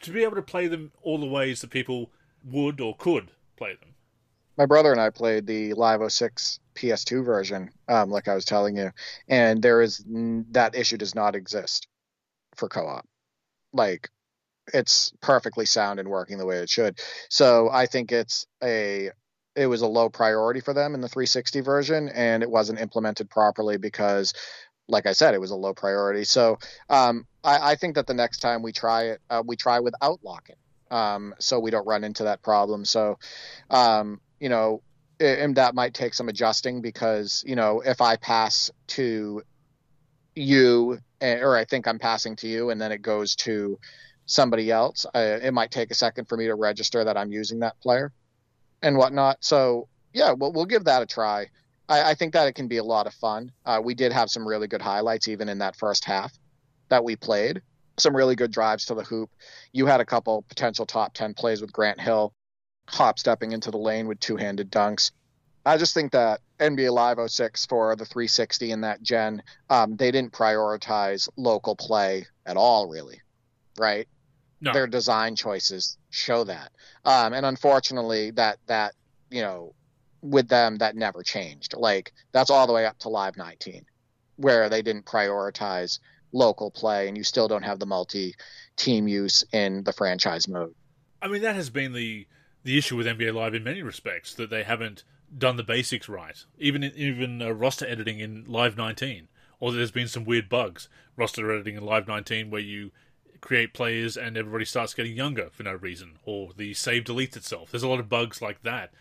to 0.02 0.12
be 0.12 0.22
able 0.22 0.36
to 0.36 0.42
play 0.42 0.66
them 0.66 0.92
all 1.02 1.18
the 1.18 1.26
ways 1.26 1.60
that 1.60 1.70
people 1.70 2.10
would 2.44 2.80
or 2.80 2.96
could 2.96 3.30
play 3.56 3.74
them. 3.74 3.94
My 4.56 4.66
brother 4.66 4.92
and 4.92 5.00
I 5.00 5.10
played 5.10 5.46
the 5.46 5.72
Live 5.74 6.00
06 6.12 6.60
PS2 6.74 7.24
version, 7.24 7.70
um, 7.88 8.10
like 8.10 8.28
I 8.28 8.34
was 8.34 8.44
telling 8.44 8.76
you, 8.76 8.90
and 9.28 9.62
there 9.62 9.80
is 9.80 10.04
that 10.50 10.74
issue 10.74 10.98
does 10.98 11.14
not 11.14 11.34
exist 11.34 11.88
for 12.54 12.68
co-op. 12.68 13.06
Like 13.72 14.10
it's 14.72 15.12
perfectly 15.20 15.66
sound 15.66 16.00
and 16.00 16.08
working 16.08 16.38
the 16.38 16.46
way 16.46 16.58
it 16.58 16.70
should. 16.70 16.98
So 17.28 17.68
I 17.70 17.86
think 17.86 18.12
it's 18.12 18.46
a 18.62 19.10
it 19.54 19.66
was 19.66 19.82
a 19.82 19.86
low 19.86 20.08
priority 20.08 20.60
for 20.60 20.72
them 20.72 20.94
in 20.94 21.02
the 21.02 21.08
360 21.08 21.60
version 21.60 22.08
and 22.08 22.42
it 22.42 22.50
wasn't 22.50 22.80
implemented 22.80 23.28
properly 23.28 23.76
because 23.76 24.32
like 24.88 25.06
I 25.06 25.12
said, 25.12 25.34
it 25.34 25.40
was 25.40 25.50
a 25.50 25.56
low 25.56 25.74
priority. 25.74 26.24
So 26.24 26.58
um, 26.88 27.26
I, 27.44 27.72
I, 27.72 27.74
think 27.76 27.94
that 27.94 28.06
the 28.06 28.14
next 28.14 28.38
time 28.38 28.62
we 28.62 28.72
try 28.72 29.04
it, 29.04 29.20
uh, 29.30 29.42
we 29.44 29.56
try 29.56 29.80
without 29.80 30.20
locking, 30.22 30.56
um, 30.90 31.34
so 31.38 31.60
we 31.60 31.70
don't 31.70 31.86
run 31.86 32.04
into 32.04 32.24
that 32.24 32.42
problem. 32.42 32.84
So, 32.84 33.18
um, 33.70 34.20
you 34.40 34.48
know, 34.48 34.82
and 35.20 35.56
that 35.56 35.74
might 35.74 35.94
take 35.94 36.14
some 36.14 36.28
adjusting 36.28 36.82
because 36.82 37.44
you 37.46 37.54
know 37.54 37.80
if 37.80 38.00
I 38.00 38.16
pass 38.16 38.70
to 38.88 39.42
you, 40.34 40.98
eh, 41.20 41.38
or 41.38 41.56
I 41.56 41.64
think 41.64 41.86
I'm 41.86 41.98
passing 41.98 42.36
to 42.36 42.48
you, 42.48 42.70
and 42.70 42.80
then 42.80 42.92
it 42.92 43.02
goes 43.02 43.36
to 43.36 43.78
somebody 44.32 44.70
else, 44.70 45.04
uh, 45.14 45.38
it 45.42 45.52
might 45.52 45.70
take 45.70 45.90
a 45.90 45.94
second 45.94 46.26
for 46.28 46.36
me 46.36 46.46
to 46.46 46.54
register 46.54 47.04
that 47.04 47.16
I'm 47.16 47.30
using 47.30 47.60
that 47.60 47.78
player 47.80 48.12
and 48.82 48.96
whatnot. 48.96 49.38
So 49.40 49.88
yeah, 50.12 50.32
we'll, 50.32 50.52
we'll 50.52 50.66
give 50.66 50.84
that 50.84 51.02
a 51.02 51.06
try. 51.06 51.48
I, 51.88 52.10
I 52.10 52.14
think 52.14 52.32
that 52.32 52.48
it 52.48 52.54
can 52.54 52.68
be 52.68 52.78
a 52.78 52.84
lot 52.84 53.06
of 53.06 53.14
fun. 53.14 53.52
Uh, 53.64 53.80
we 53.82 53.94
did 53.94 54.12
have 54.12 54.30
some 54.30 54.46
really 54.46 54.68
good 54.68 54.82
highlights 54.82 55.28
even 55.28 55.48
in 55.48 55.58
that 55.58 55.76
first 55.76 56.04
half 56.04 56.32
that 56.88 57.04
we 57.04 57.14
played. 57.14 57.62
Some 57.98 58.16
really 58.16 58.34
good 58.34 58.50
drives 58.50 58.86
to 58.86 58.94
the 58.94 59.04
hoop. 59.04 59.30
You 59.72 59.86
had 59.86 60.00
a 60.00 60.04
couple 60.04 60.42
potential 60.48 60.86
top 60.86 61.12
10 61.12 61.34
plays 61.34 61.60
with 61.60 61.72
Grant 61.72 62.00
Hill, 62.00 62.32
hop 62.88 63.18
stepping 63.18 63.52
into 63.52 63.70
the 63.70 63.78
lane 63.78 64.08
with 64.08 64.18
two 64.18 64.36
handed 64.36 64.70
dunks. 64.70 65.12
I 65.64 65.76
just 65.76 65.94
think 65.94 66.12
that 66.12 66.40
NBA 66.58 66.90
Live 66.90 67.18
06 67.30 67.66
for 67.66 67.94
the 67.94 68.04
360 68.04 68.72
in 68.72 68.80
that 68.80 69.02
gen, 69.02 69.42
um, 69.70 69.96
they 69.96 70.10
didn't 70.10 70.32
prioritize 70.32 71.28
local 71.36 71.76
play 71.76 72.26
at 72.46 72.56
all, 72.56 72.88
really, 72.88 73.20
right? 73.78 74.08
No. 74.62 74.72
Their 74.72 74.86
design 74.86 75.34
choices 75.34 75.98
show 76.10 76.44
that. 76.44 76.70
Um, 77.04 77.32
and 77.32 77.44
unfortunately, 77.44 78.30
that 78.32 78.58
that 78.66 78.94
you 79.28 79.42
know, 79.42 79.74
with 80.20 80.48
them, 80.48 80.78
that 80.78 80.94
never 80.94 81.24
changed. 81.24 81.74
Like 81.76 82.12
that's 82.30 82.48
all 82.48 82.68
the 82.68 82.72
way 82.72 82.86
up 82.86 82.96
to 83.00 83.08
Live 83.08 83.36
19, 83.36 83.84
where 84.36 84.68
they 84.68 84.80
didn't 84.80 85.04
prioritize 85.04 85.98
local 86.32 86.70
play, 86.70 87.08
and 87.08 87.16
you 87.16 87.24
still 87.24 87.48
don't 87.48 87.64
have 87.64 87.80
the 87.80 87.86
multi-team 87.86 89.08
use 89.08 89.44
in 89.52 89.82
the 89.82 89.92
franchise 89.92 90.46
mode. 90.46 90.74
I 91.20 91.26
mean, 91.26 91.42
that 91.42 91.56
has 91.56 91.68
been 91.68 91.92
the 91.92 92.28
the 92.62 92.78
issue 92.78 92.96
with 92.96 93.06
NBA 93.06 93.34
Live 93.34 93.54
in 93.54 93.64
many 93.64 93.82
respects 93.82 94.32
that 94.34 94.48
they 94.48 94.62
haven't 94.62 95.02
done 95.36 95.56
the 95.56 95.64
basics 95.64 96.08
right. 96.08 96.44
Even 96.58 96.84
even 96.84 97.42
uh, 97.42 97.50
roster 97.50 97.86
editing 97.86 98.20
in 98.20 98.44
Live 98.46 98.76
19, 98.76 99.26
or 99.58 99.72
there's 99.72 99.90
been 99.90 100.08
some 100.08 100.24
weird 100.24 100.48
bugs. 100.48 100.88
Roster 101.16 101.52
editing 101.52 101.76
in 101.76 101.84
Live 101.84 102.06
19 102.06 102.50
where 102.50 102.60
you 102.60 102.92
create 103.42 103.74
players 103.74 104.16
and 104.16 104.38
everybody 104.38 104.64
starts 104.64 104.94
getting 104.94 105.14
younger 105.14 105.50
for 105.50 105.64
no 105.64 105.74
reason, 105.74 106.18
or 106.24 106.52
the 106.56 106.72
save 106.72 107.04
deletes 107.04 107.36
itself. 107.36 107.70
There's 107.70 107.82
a 107.82 107.88
lot 107.88 108.00
of 108.00 108.08
bugs 108.08 108.40
like 108.40 108.62
that. 108.62 108.94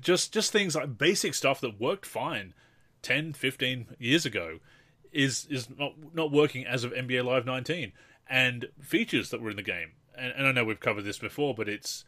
Just 0.00 0.32
just 0.32 0.50
things 0.50 0.74
like 0.74 0.98
basic 0.98 1.34
stuff 1.34 1.60
that 1.60 1.80
worked 1.80 2.06
fine 2.06 2.54
10, 3.02 3.34
15 3.34 3.96
years 3.98 4.26
ago 4.26 4.58
is 5.12 5.46
is 5.50 5.68
not 5.78 5.92
not 6.12 6.32
working 6.32 6.66
as 6.66 6.82
of 6.82 6.92
NBA 6.92 7.24
Live 7.24 7.46
19 7.46 7.92
and 8.28 8.66
features 8.80 9.30
that 9.30 9.40
were 9.40 9.50
in 9.50 9.56
the 9.56 9.62
game. 9.62 9.92
And, 10.16 10.32
and 10.36 10.46
I 10.46 10.52
know 10.52 10.64
we've 10.64 10.80
covered 10.80 11.04
this 11.04 11.18
before, 11.18 11.54
but 11.54 11.68
it's 11.68 12.04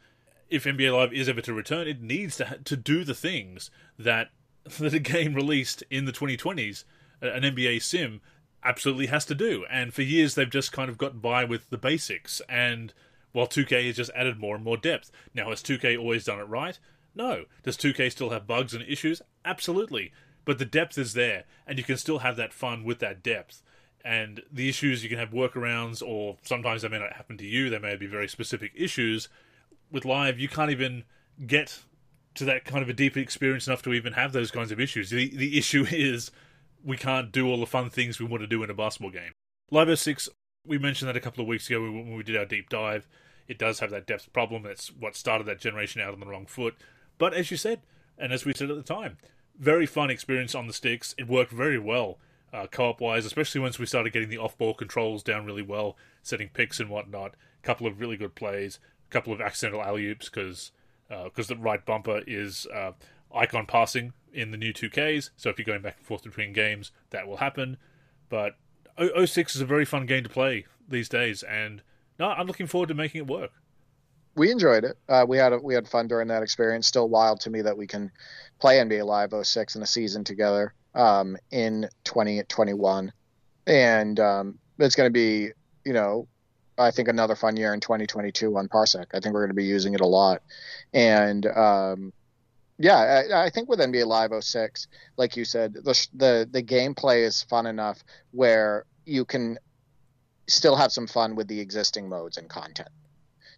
if 0.48 0.64
NBA 0.64 0.92
Live 0.92 1.12
is 1.12 1.28
ever 1.28 1.40
to 1.42 1.52
return, 1.52 1.86
it 1.86 2.00
needs 2.00 2.36
to 2.38 2.60
to 2.64 2.76
do 2.76 3.04
the 3.04 3.14
things 3.14 3.70
that 3.98 4.30
that 4.78 4.94
a 4.94 4.98
game 4.98 5.34
released 5.34 5.82
in 5.90 6.06
the 6.06 6.12
2020s, 6.12 6.84
an 7.20 7.42
NBA 7.42 7.82
sim 7.82 8.20
absolutely 8.64 9.06
has 9.06 9.24
to 9.26 9.34
do. 9.34 9.64
And 9.70 9.92
for 9.92 10.02
years, 10.02 10.34
they've 10.34 10.48
just 10.48 10.72
kind 10.72 10.88
of 10.88 10.98
gotten 10.98 11.20
by 11.20 11.44
with 11.44 11.70
the 11.70 11.78
basics. 11.78 12.40
And 12.48 12.92
while 13.32 13.46
2K 13.46 13.86
has 13.86 13.96
just 13.96 14.10
added 14.14 14.38
more 14.38 14.54
and 14.54 14.64
more 14.64 14.76
depth. 14.76 15.10
Now, 15.34 15.50
has 15.50 15.62
2K 15.62 15.98
always 15.98 16.24
done 16.24 16.38
it 16.38 16.48
right? 16.48 16.78
No. 17.14 17.44
Does 17.62 17.76
2K 17.76 18.10
still 18.10 18.30
have 18.30 18.46
bugs 18.46 18.74
and 18.74 18.84
issues? 18.84 19.20
Absolutely. 19.44 20.12
But 20.44 20.58
the 20.58 20.64
depth 20.64 20.98
is 20.98 21.14
there, 21.14 21.44
and 21.66 21.78
you 21.78 21.84
can 21.84 21.96
still 21.96 22.18
have 22.18 22.36
that 22.36 22.52
fun 22.52 22.84
with 22.84 22.98
that 23.00 23.22
depth. 23.22 23.62
And 24.04 24.42
the 24.52 24.68
issues, 24.68 25.02
you 25.02 25.08
can 25.08 25.18
have 25.18 25.30
workarounds, 25.30 26.06
or 26.06 26.36
sometimes 26.42 26.82
they 26.82 26.88
may 26.88 26.98
not 26.98 27.14
happen 27.14 27.38
to 27.38 27.46
you. 27.46 27.70
They 27.70 27.78
may 27.78 27.96
be 27.96 28.06
very 28.06 28.28
specific 28.28 28.72
issues. 28.74 29.28
With 29.90 30.04
Live, 30.04 30.38
you 30.38 30.48
can't 30.48 30.70
even 30.70 31.04
get 31.46 31.80
to 32.34 32.44
that 32.44 32.64
kind 32.64 32.82
of 32.82 32.88
a 32.88 32.92
deep 32.92 33.16
experience 33.16 33.66
enough 33.66 33.82
to 33.82 33.94
even 33.94 34.12
have 34.12 34.32
those 34.32 34.50
kinds 34.50 34.70
of 34.70 34.80
issues. 34.80 35.10
The, 35.10 35.34
the 35.34 35.56
issue 35.56 35.86
is 35.90 36.30
we 36.84 36.96
can't 36.96 37.32
do 37.32 37.48
all 37.48 37.58
the 37.58 37.66
fun 37.66 37.90
things 37.90 38.20
we 38.20 38.26
want 38.26 38.42
to 38.42 38.46
do 38.46 38.62
in 38.62 38.70
a 38.70 38.74
basketball 38.74 39.10
game. 39.10 39.32
Live 39.70 39.98
06, 39.98 40.28
we 40.66 40.78
mentioned 40.78 41.08
that 41.08 41.16
a 41.16 41.20
couple 41.20 41.42
of 41.42 41.48
weeks 41.48 41.68
ago 41.68 41.80
when 41.80 42.14
we 42.14 42.22
did 42.22 42.36
our 42.36 42.44
deep 42.44 42.68
dive. 42.68 43.08
It 43.48 43.58
does 43.58 43.80
have 43.80 43.90
that 43.90 44.06
depth 44.06 44.32
problem. 44.32 44.62
That's 44.62 44.88
what 44.88 45.16
started 45.16 45.46
that 45.46 45.60
generation 45.60 46.00
out 46.00 46.14
on 46.14 46.20
the 46.20 46.26
wrong 46.26 46.46
foot. 46.46 46.74
But 47.18 47.34
as 47.34 47.50
you 47.50 47.56
said, 47.56 47.80
and 48.18 48.32
as 48.32 48.44
we 48.44 48.54
said 48.54 48.70
at 48.70 48.76
the 48.76 48.82
time, 48.82 49.18
very 49.58 49.86
fun 49.86 50.10
experience 50.10 50.54
on 50.54 50.66
the 50.66 50.72
sticks. 50.72 51.14
It 51.18 51.28
worked 51.28 51.52
very 51.52 51.78
well 51.78 52.18
uh, 52.52 52.66
co-op 52.68 53.00
wise, 53.00 53.26
especially 53.26 53.60
once 53.60 53.78
we 53.78 53.86
started 53.86 54.12
getting 54.12 54.28
the 54.28 54.38
off-ball 54.38 54.74
controls 54.74 55.22
down 55.22 55.44
really 55.44 55.62
well, 55.62 55.96
setting 56.22 56.48
picks 56.52 56.80
and 56.80 56.88
whatnot. 56.88 57.34
A 57.62 57.66
couple 57.66 57.86
of 57.86 58.00
really 58.00 58.16
good 58.16 58.34
plays, 58.34 58.78
a 59.08 59.12
couple 59.12 59.32
of 59.32 59.40
accidental 59.40 59.82
alley 59.82 60.06
oops 60.06 60.28
because 60.28 60.72
uh, 61.10 61.28
the 61.36 61.56
right 61.56 61.84
bumper 61.84 62.22
is 62.26 62.66
uh, 62.74 62.92
icon 63.34 63.66
passing 63.66 64.12
in 64.34 64.50
the 64.50 64.56
new 64.56 64.72
2Ks. 64.72 65.30
So 65.36 65.48
if 65.50 65.58
you're 65.58 65.64
going 65.64 65.82
back 65.82 65.96
and 65.98 66.06
forth 66.06 66.24
between 66.24 66.52
games, 66.52 66.90
that 67.10 67.26
will 67.26 67.38
happen. 67.38 67.76
But 68.28 68.56
06 68.98 69.56
is 69.56 69.60
a 69.60 69.66
very 69.66 69.84
fun 69.84 70.06
game 70.06 70.24
to 70.24 70.28
play 70.28 70.66
these 70.88 71.08
days, 71.08 71.42
and 71.42 71.82
no, 72.18 72.28
I'm 72.28 72.46
looking 72.46 72.66
forward 72.66 72.88
to 72.88 72.94
making 72.94 73.20
it 73.20 73.26
work. 73.26 73.50
We 74.36 74.50
enjoyed 74.50 74.84
it. 74.84 74.98
Uh, 75.08 75.24
we 75.28 75.38
had 75.38 75.52
a, 75.52 75.58
we 75.58 75.74
had 75.74 75.88
fun 75.88 76.08
during 76.08 76.28
that 76.28 76.42
experience. 76.42 76.86
Still 76.86 77.08
wild 77.08 77.40
to 77.40 77.50
me 77.50 77.62
that 77.62 77.76
we 77.76 77.86
can 77.86 78.10
play 78.60 78.78
NBA 78.78 79.04
Live 79.04 79.32
06 79.46 79.76
in 79.76 79.82
a 79.82 79.86
season 79.86 80.24
together 80.24 80.74
um, 80.94 81.36
in 81.50 81.88
2021, 82.04 83.12
and 83.66 84.20
um, 84.20 84.58
it's 84.78 84.96
going 84.96 85.06
to 85.06 85.12
be 85.12 85.50
you 85.84 85.92
know 85.92 86.26
I 86.76 86.90
think 86.90 87.08
another 87.08 87.36
fun 87.36 87.56
year 87.56 87.72
in 87.74 87.80
2022 87.80 88.56
on 88.56 88.68
Parsec. 88.68 89.06
I 89.14 89.20
think 89.20 89.34
we're 89.34 89.42
going 89.42 89.50
to 89.50 89.54
be 89.54 89.64
using 89.64 89.94
it 89.94 90.00
a 90.00 90.06
lot, 90.06 90.42
and 90.92 91.46
um, 91.46 92.12
yeah, 92.78 93.24
I, 93.30 93.44
I, 93.44 93.50
think 93.50 93.68
with 93.68 93.78
NBA 93.78 94.06
Live 94.06 94.32
06, 94.42 94.88
like 95.16 95.36
you 95.36 95.44
said, 95.44 95.74
the 95.74 96.08
the 96.12 96.48
the 96.50 96.62
gameplay 96.62 97.22
is 97.22 97.42
fun 97.42 97.66
enough 97.66 98.02
where 98.32 98.84
you 99.04 99.24
can 99.24 99.58
still 100.48 100.74
have 100.76 100.92
some 100.92 101.06
fun 101.06 101.36
with 101.36 101.46
the 101.46 101.60
existing 101.60 102.08
modes 102.08 102.36
and 102.36 102.48
content. 102.48 102.88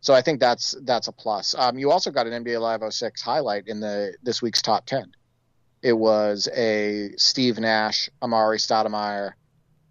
So 0.01 0.15
I 0.15 0.21
think 0.21 0.39
that's 0.39 0.75
that's 0.83 1.09
a 1.09 1.13
plus. 1.13 1.55
Um, 1.57 1.79
you 1.79 1.91
also 1.91 2.11
got 2.11 2.27
an 2.27 2.45
NBA 2.45 2.61
Live 2.61 2.83
06 2.93 3.23
highlight 3.23 3.69
in 3.69 3.81
the 3.81 4.15
this 4.23 4.43
week's 4.43 4.61
top 4.61 4.85
10. 4.87 5.13
It 5.83 5.95
was 5.95 6.49
a 6.55 7.13
Steve 7.17 7.59
Nash, 7.59 8.11
Amar'e 8.23 8.59
Stoudemire 8.59 9.33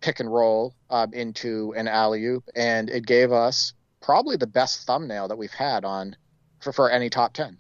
pick 0.01 0.19
and 0.19 0.31
roll 0.31 0.75
um, 0.91 1.13
into 1.13 1.73
an 1.75 1.87
alley 1.87 2.23
oop, 2.25 2.43
and 2.55 2.91
it 2.91 3.07
gave 3.07 3.31
us 3.31 3.73
probably 4.01 4.37
the 4.37 4.45
best 4.45 4.85
thumbnail 4.85 5.27
that 5.27 5.37
we've 5.37 5.51
had 5.51 5.83
on 5.83 6.15
for, 6.59 6.71
for 6.71 6.91
any 6.91 7.09
top 7.09 7.33
10 7.33 7.57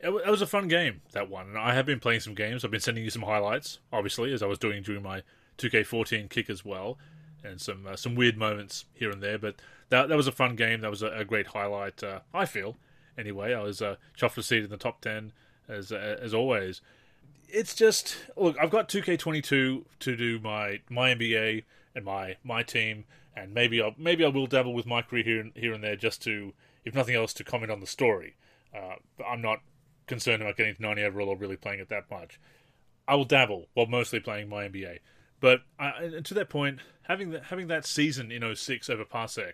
It, 0.00 0.10
it 0.10 0.30
was 0.30 0.42
a 0.42 0.46
fun 0.46 0.68
game 0.68 1.00
that 1.12 1.30
one, 1.30 1.48
and 1.48 1.58
I 1.58 1.74
have 1.74 1.86
been 1.86 2.00
playing 2.00 2.20
some 2.20 2.34
games. 2.34 2.64
I've 2.64 2.70
been 2.70 2.80
sending 2.80 3.04
you 3.04 3.10
some 3.10 3.22
highlights, 3.22 3.78
obviously, 3.92 4.32
as 4.32 4.42
I 4.42 4.46
was 4.46 4.58
doing 4.58 4.82
during 4.82 5.02
my 5.02 5.22
2K14 5.58 6.28
kick 6.28 6.50
as 6.50 6.64
well, 6.64 6.98
and 7.42 7.60
some 7.60 7.86
uh, 7.86 7.96
some 7.96 8.14
weird 8.14 8.36
moments 8.36 8.84
here 8.92 9.10
and 9.10 9.22
there. 9.22 9.38
But 9.38 9.56
that 9.88 10.08
that 10.08 10.16
was 10.16 10.26
a 10.26 10.32
fun 10.32 10.56
game. 10.56 10.80
That 10.80 10.90
was 10.90 11.02
a, 11.02 11.08
a 11.08 11.24
great 11.24 11.48
highlight. 11.48 12.02
Uh, 12.02 12.20
I 12.34 12.44
feel 12.44 12.76
anyway. 13.16 13.54
I 13.54 13.62
was 13.62 13.80
uh, 13.80 13.96
chuffed 14.18 14.34
to 14.34 14.42
see 14.42 14.58
it 14.58 14.64
in 14.64 14.70
the 14.70 14.76
top 14.76 15.00
ten 15.00 15.32
as 15.68 15.92
uh, 15.92 16.18
as 16.20 16.34
always. 16.34 16.80
It's 17.48 17.74
just 17.74 18.16
look. 18.36 18.56
I've 18.60 18.70
got 18.70 18.88
2K22 18.88 19.84
to 20.00 20.16
do 20.16 20.38
my 20.40 20.80
my 20.90 21.14
NBA 21.14 21.64
and 21.94 22.04
my 22.04 22.36
my 22.44 22.62
team, 22.62 23.04
and 23.34 23.54
maybe 23.54 23.82
I 23.82 23.94
maybe 23.96 24.24
I 24.24 24.28
will 24.28 24.46
dabble 24.46 24.74
with 24.74 24.86
my 24.86 25.02
career 25.02 25.22
here 25.22 25.40
and, 25.40 25.52
here 25.54 25.72
and 25.72 25.82
there 25.82 25.96
just 25.96 26.22
to, 26.24 26.52
if 26.84 26.94
nothing 26.94 27.14
else, 27.14 27.32
to 27.34 27.44
comment 27.44 27.70
on 27.70 27.80
the 27.80 27.86
story. 27.86 28.36
Uh, 28.74 28.96
I'm 29.26 29.40
not 29.40 29.60
concerned 30.06 30.42
about 30.42 30.56
getting 30.56 30.76
to 30.76 30.82
90 30.82 31.02
overall 31.04 31.28
or 31.28 31.36
really 31.36 31.56
playing 31.56 31.80
it 31.80 31.88
that 31.88 32.10
much. 32.10 32.40
I 33.08 33.14
will 33.14 33.24
dabble 33.24 33.66
while 33.74 33.86
mostly 33.86 34.20
playing 34.20 34.48
my 34.48 34.68
NBA. 34.68 34.98
But 35.40 35.60
I, 35.78 36.20
to 36.24 36.34
that 36.34 36.48
point, 36.48 36.80
having 37.02 37.30
that 37.30 37.44
having 37.44 37.68
that 37.68 37.84
season 37.84 38.32
in 38.32 38.54
06 38.54 38.88
over 38.88 39.04
Parsec, 39.04 39.52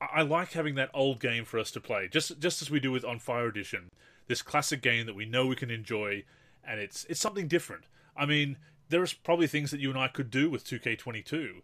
I, 0.00 0.06
I 0.20 0.22
like 0.22 0.52
having 0.52 0.76
that 0.76 0.90
old 0.94 1.20
game 1.20 1.44
for 1.44 1.58
us 1.58 1.70
to 1.72 1.80
play, 1.80 2.08
just 2.08 2.38
just 2.38 2.62
as 2.62 2.70
we 2.70 2.80
do 2.80 2.92
with 2.92 3.04
On 3.04 3.18
Fire 3.18 3.46
Edition. 3.46 3.90
This 4.26 4.42
classic 4.42 4.82
game 4.82 5.06
that 5.06 5.14
we 5.14 5.24
know 5.24 5.46
we 5.46 5.56
can 5.56 5.70
enjoy, 5.70 6.24
and 6.64 6.78
it's 6.80 7.04
it's 7.08 7.20
something 7.20 7.48
different. 7.48 7.84
I 8.16 8.26
mean, 8.26 8.58
there 8.88 9.02
is 9.02 9.12
probably 9.12 9.46
things 9.46 9.70
that 9.70 9.80
you 9.80 9.90
and 9.90 9.98
I 9.98 10.08
could 10.08 10.30
do 10.30 10.50
with 10.50 10.64
2K22, 10.64 11.62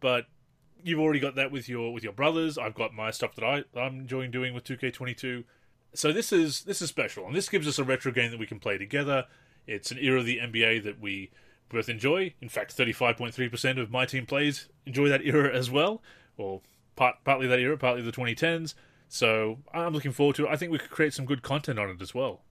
but 0.00 0.26
you've 0.82 1.00
already 1.00 1.20
got 1.20 1.34
that 1.34 1.50
with 1.50 1.68
your 1.68 1.92
with 1.92 2.04
your 2.04 2.12
brothers. 2.12 2.56
I've 2.56 2.74
got 2.74 2.94
my 2.94 3.10
stuff 3.10 3.34
that 3.34 3.44
I 3.44 3.64
that 3.74 3.80
I'm 3.80 4.00
enjoying 4.00 4.30
doing 4.30 4.54
with 4.54 4.64
2K22. 4.64 5.44
So 5.94 6.12
this 6.12 6.32
is 6.32 6.62
this 6.62 6.82
is 6.82 6.88
special, 6.88 7.26
and 7.26 7.34
this 7.34 7.48
gives 7.48 7.66
us 7.66 7.78
a 7.78 7.84
retro 7.84 8.12
game 8.12 8.30
that 8.30 8.40
we 8.40 8.46
can 8.46 8.58
play 8.58 8.78
together. 8.78 9.26
It's 9.66 9.90
an 9.90 9.98
era 9.98 10.20
of 10.20 10.26
the 10.26 10.38
NBA 10.38 10.84
that 10.84 11.00
we 11.00 11.30
both 11.68 11.88
enjoy. 11.88 12.34
In 12.40 12.48
fact, 12.48 12.76
35.3% 12.76 13.80
of 13.80 13.90
my 13.90 14.04
team 14.04 14.26
plays 14.26 14.68
enjoy 14.86 15.08
that 15.08 15.24
era 15.24 15.54
as 15.54 15.70
well, 15.70 16.02
or 16.36 16.60
part, 16.96 17.16
partly 17.24 17.46
that 17.46 17.58
era, 17.58 17.78
partly 17.78 18.02
the 18.02 18.12
2010s. 18.12 18.74
So 19.08 19.58
I'm 19.72 19.92
looking 19.92 20.12
forward 20.12 20.36
to 20.36 20.46
it. 20.46 20.50
I 20.50 20.56
think 20.56 20.72
we 20.72 20.78
could 20.78 20.90
create 20.90 21.14
some 21.14 21.24
good 21.24 21.42
content 21.42 21.78
on 21.78 21.88
it 21.90 22.02
as 22.02 22.14
well. 22.14 22.42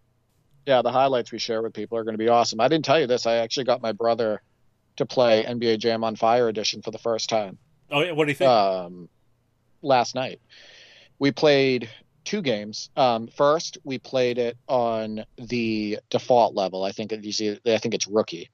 Yeah, 0.66 0.82
the 0.82 0.92
highlights 0.92 1.32
we 1.32 1.40
share 1.40 1.62
with 1.62 1.74
people 1.74 1.98
are 1.98 2.04
going 2.04 2.14
to 2.14 2.24
be 2.24 2.30
awesome. 2.30 2.62
I 2.62 2.68
didn't 2.68 2.86
tell 2.86 3.00
you 3.00 3.08
this. 3.08 3.26
I 3.26 3.36
actually 3.36 3.66
got 3.66 3.82
my 3.82 3.92
brother 3.92 4.42
to 4.96 5.06
play 5.06 5.44
NBA 5.44 5.80
Jam 5.80 6.04
on 6.04 6.16
Fire 6.16 6.48
Edition 6.48 6.82
for 6.82 6.92
the 6.92 6.98
first 6.98 7.30
time. 7.30 7.58
Oh, 7.92 8.02
yeah. 8.02 8.12
What 8.12 8.26
do 8.26 8.32
you 8.32 8.36
think? 8.36 8.50
Um, 8.50 9.10
last 9.82 10.16
night. 10.16 10.40
We 11.20 11.32
played 11.32 11.90
two 12.24 12.42
games. 12.42 12.90
Um, 12.96 13.28
first, 13.28 13.78
we 13.84 14.00
played 14.00 14.38
it 14.38 14.58
on 14.68 15.26
the 15.38 16.00
default 16.10 16.56
level. 16.56 16.84
I 16.84 16.92
think 16.92 17.12
you 17.12 17.32
see, 17.32 17.60
I 17.66 17.78
think 17.78 17.94
it's 17.94 18.08
rookie. 18.08 18.50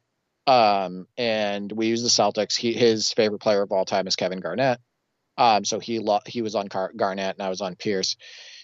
Um, 0.47 1.07
and 1.17 1.71
we 1.71 1.87
use 1.87 2.01
the 2.01 2.09
Celtics. 2.09 2.55
He, 2.57 2.73
his 2.73 3.11
favorite 3.13 3.39
player 3.39 3.61
of 3.61 3.71
all 3.71 3.85
time 3.85 4.07
is 4.07 4.15
Kevin 4.15 4.39
Garnett. 4.39 4.79
Um, 5.37 5.63
so 5.63 5.79
he 5.79 5.99
lo- 5.99 6.19
he 6.25 6.41
was 6.41 6.55
on 6.55 6.67
Garnett 6.67 7.35
and 7.35 7.41
I 7.41 7.49
was 7.49 7.61
on 7.61 7.75
Pierce, 7.75 8.17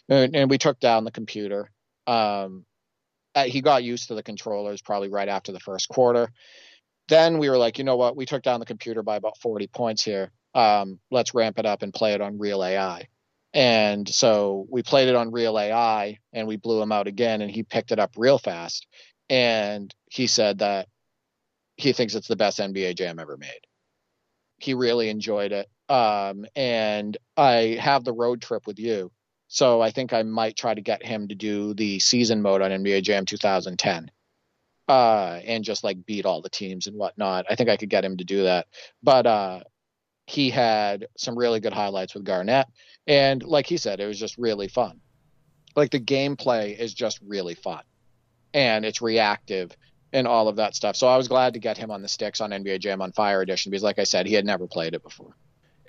and, 0.10 0.36
and 0.36 0.50
we 0.50 0.58
took 0.58 0.80
down 0.80 1.06
the 1.06 1.12
computer. 1.12 1.72
Um, 2.06 2.66
uh, 3.34 3.46
he 3.46 3.62
got 3.62 3.84
used 3.84 4.10
to 4.10 4.16
the 4.16 4.24
controllers 4.24 4.82
probably 4.82 5.10
right 5.10 5.30
after 5.30 5.52
the 5.52 5.60
first 5.60 5.88
quarter. 5.88 6.30
Then 7.08 7.38
we 7.38 7.50
were 7.50 7.58
like, 7.58 7.78
you 7.78 7.84
know 7.84 7.96
what? 7.98 8.16
We 8.16 8.26
took 8.26 8.44
down 8.44 8.60
the 8.60 8.66
computer 8.66 9.04
by 9.04 9.16
about 9.16 9.38
40 9.38 9.68
points 9.68 10.04
here. 10.04 10.32
Um, 10.54 11.00
let's 11.12 11.34
ramp 11.34 11.60
it 11.60 11.66
up 11.66 11.82
and 11.82 11.94
play 11.94 12.14
it 12.14 12.22
on 12.22 12.40
real 12.40 12.64
AI. 12.64 13.08
And 13.56 14.08
so 14.08 14.68
we 14.70 14.84
played 14.84 15.08
it 15.08 15.16
on 15.16 15.32
real 15.32 15.58
AI 15.58 16.20
and 16.34 16.46
we 16.46 16.58
blew 16.58 16.82
him 16.82 16.92
out 16.92 17.08
again 17.08 17.42
and 17.42 17.50
he 17.50 17.64
picked 17.64 17.94
it 17.94 18.00
up 18.00 18.12
real 18.18 18.38
fast. 18.38 18.86
And 19.30 19.96
he 20.12 20.28
said 20.28 20.60
that 20.60 20.88
he 21.78 21.94
thinks 21.94 22.16
it's 22.16 22.28
the 22.28 22.36
best 22.36 22.60
NBA 22.60 22.98
jam 22.98 23.18
ever 23.18 23.38
made. 23.38 23.62
He 24.58 24.74
really 24.74 25.10
enjoyed 25.10 25.54
it. 25.54 25.68
Um, 25.88 26.46
and 26.56 27.18
I 27.38 27.78
have 27.80 28.04
the 28.04 28.14
road 28.14 28.42
trip 28.42 28.68
with 28.68 28.78
you. 28.78 29.12
So 29.48 29.80
I 29.80 29.92
think 29.92 30.12
I 30.12 30.24
might 30.24 30.58
try 30.58 30.74
to 30.74 30.82
get 30.82 31.06
him 31.06 31.30
to 31.30 31.36
do 31.36 31.74
the 31.74 32.00
season 32.00 32.42
mode 32.42 32.62
on 32.62 32.72
NBA 32.72 33.04
Jam 33.04 33.26
2010 33.26 34.12
uh, 34.88 35.40
and 35.46 35.64
just 35.64 35.84
like 35.84 36.06
beat 36.06 36.26
all 36.26 36.42
the 36.42 36.50
teams 36.50 36.88
and 36.88 36.98
whatnot. 36.98 37.46
I 37.50 37.56
think 37.56 37.70
I 37.70 37.78
could 37.78 37.90
get 37.90 38.04
him 38.04 38.18
to 38.18 38.24
do 38.26 38.44
that. 38.44 38.68
But 39.02 39.26
uh, 39.26 39.60
he 40.26 40.50
had 40.50 41.08
some 41.18 41.38
really 41.38 41.60
good 41.60 41.74
highlights 41.74 42.14
with 42.14 42.24
Garnett. 42.24 42.68
And 43.08 43.44
like 43.44 43.68
he 43.68 43.78
said, 43.78 44.00
it 44.00 44.08
was 44.08 44.20
just 44.20 44.38
really 44.38 44.68
fun. 44.68 45.00
Like 45.76 45.92
the 45.92 46.00
gameplay 46.00 46.78
is 46.78 46.94
just 46.94 47.20
really 47.22 47.56
fun 47.56 47.84
and 48.54 48.86
it's 48.86 49.02
reactive 49.02 49.76
and 50.14 50.28
all 50.28 50.48
of 50.48 50.56
that 50.56 50.76
stuff. 50.76 50.96
So 50.96 51.08
I 51.08 51.18
was 51.18 51.28
glad 51.28 51.54
to 51.54 51.60
get 51.60 51.78
him 51.78 51.92
on 51.92 52.02
the 52.02 52.08
sticks 52.08 52.42
on 52.42 52.52
NBA 52.52 52.80
Jam 52.80 53.02
on 53.02 53.12
Fire 53.12 53.42
Edition 53.42 53.70
because, 53.70 53.84
like 53.84 54.00
I 54.00 54.06
said, 54.06 54.26
he 54.26 54.34
had 54.34 54.46
never 54.46 54.66
played 54.66 54.94
it 54.94 55.04
before. 55.04 55.36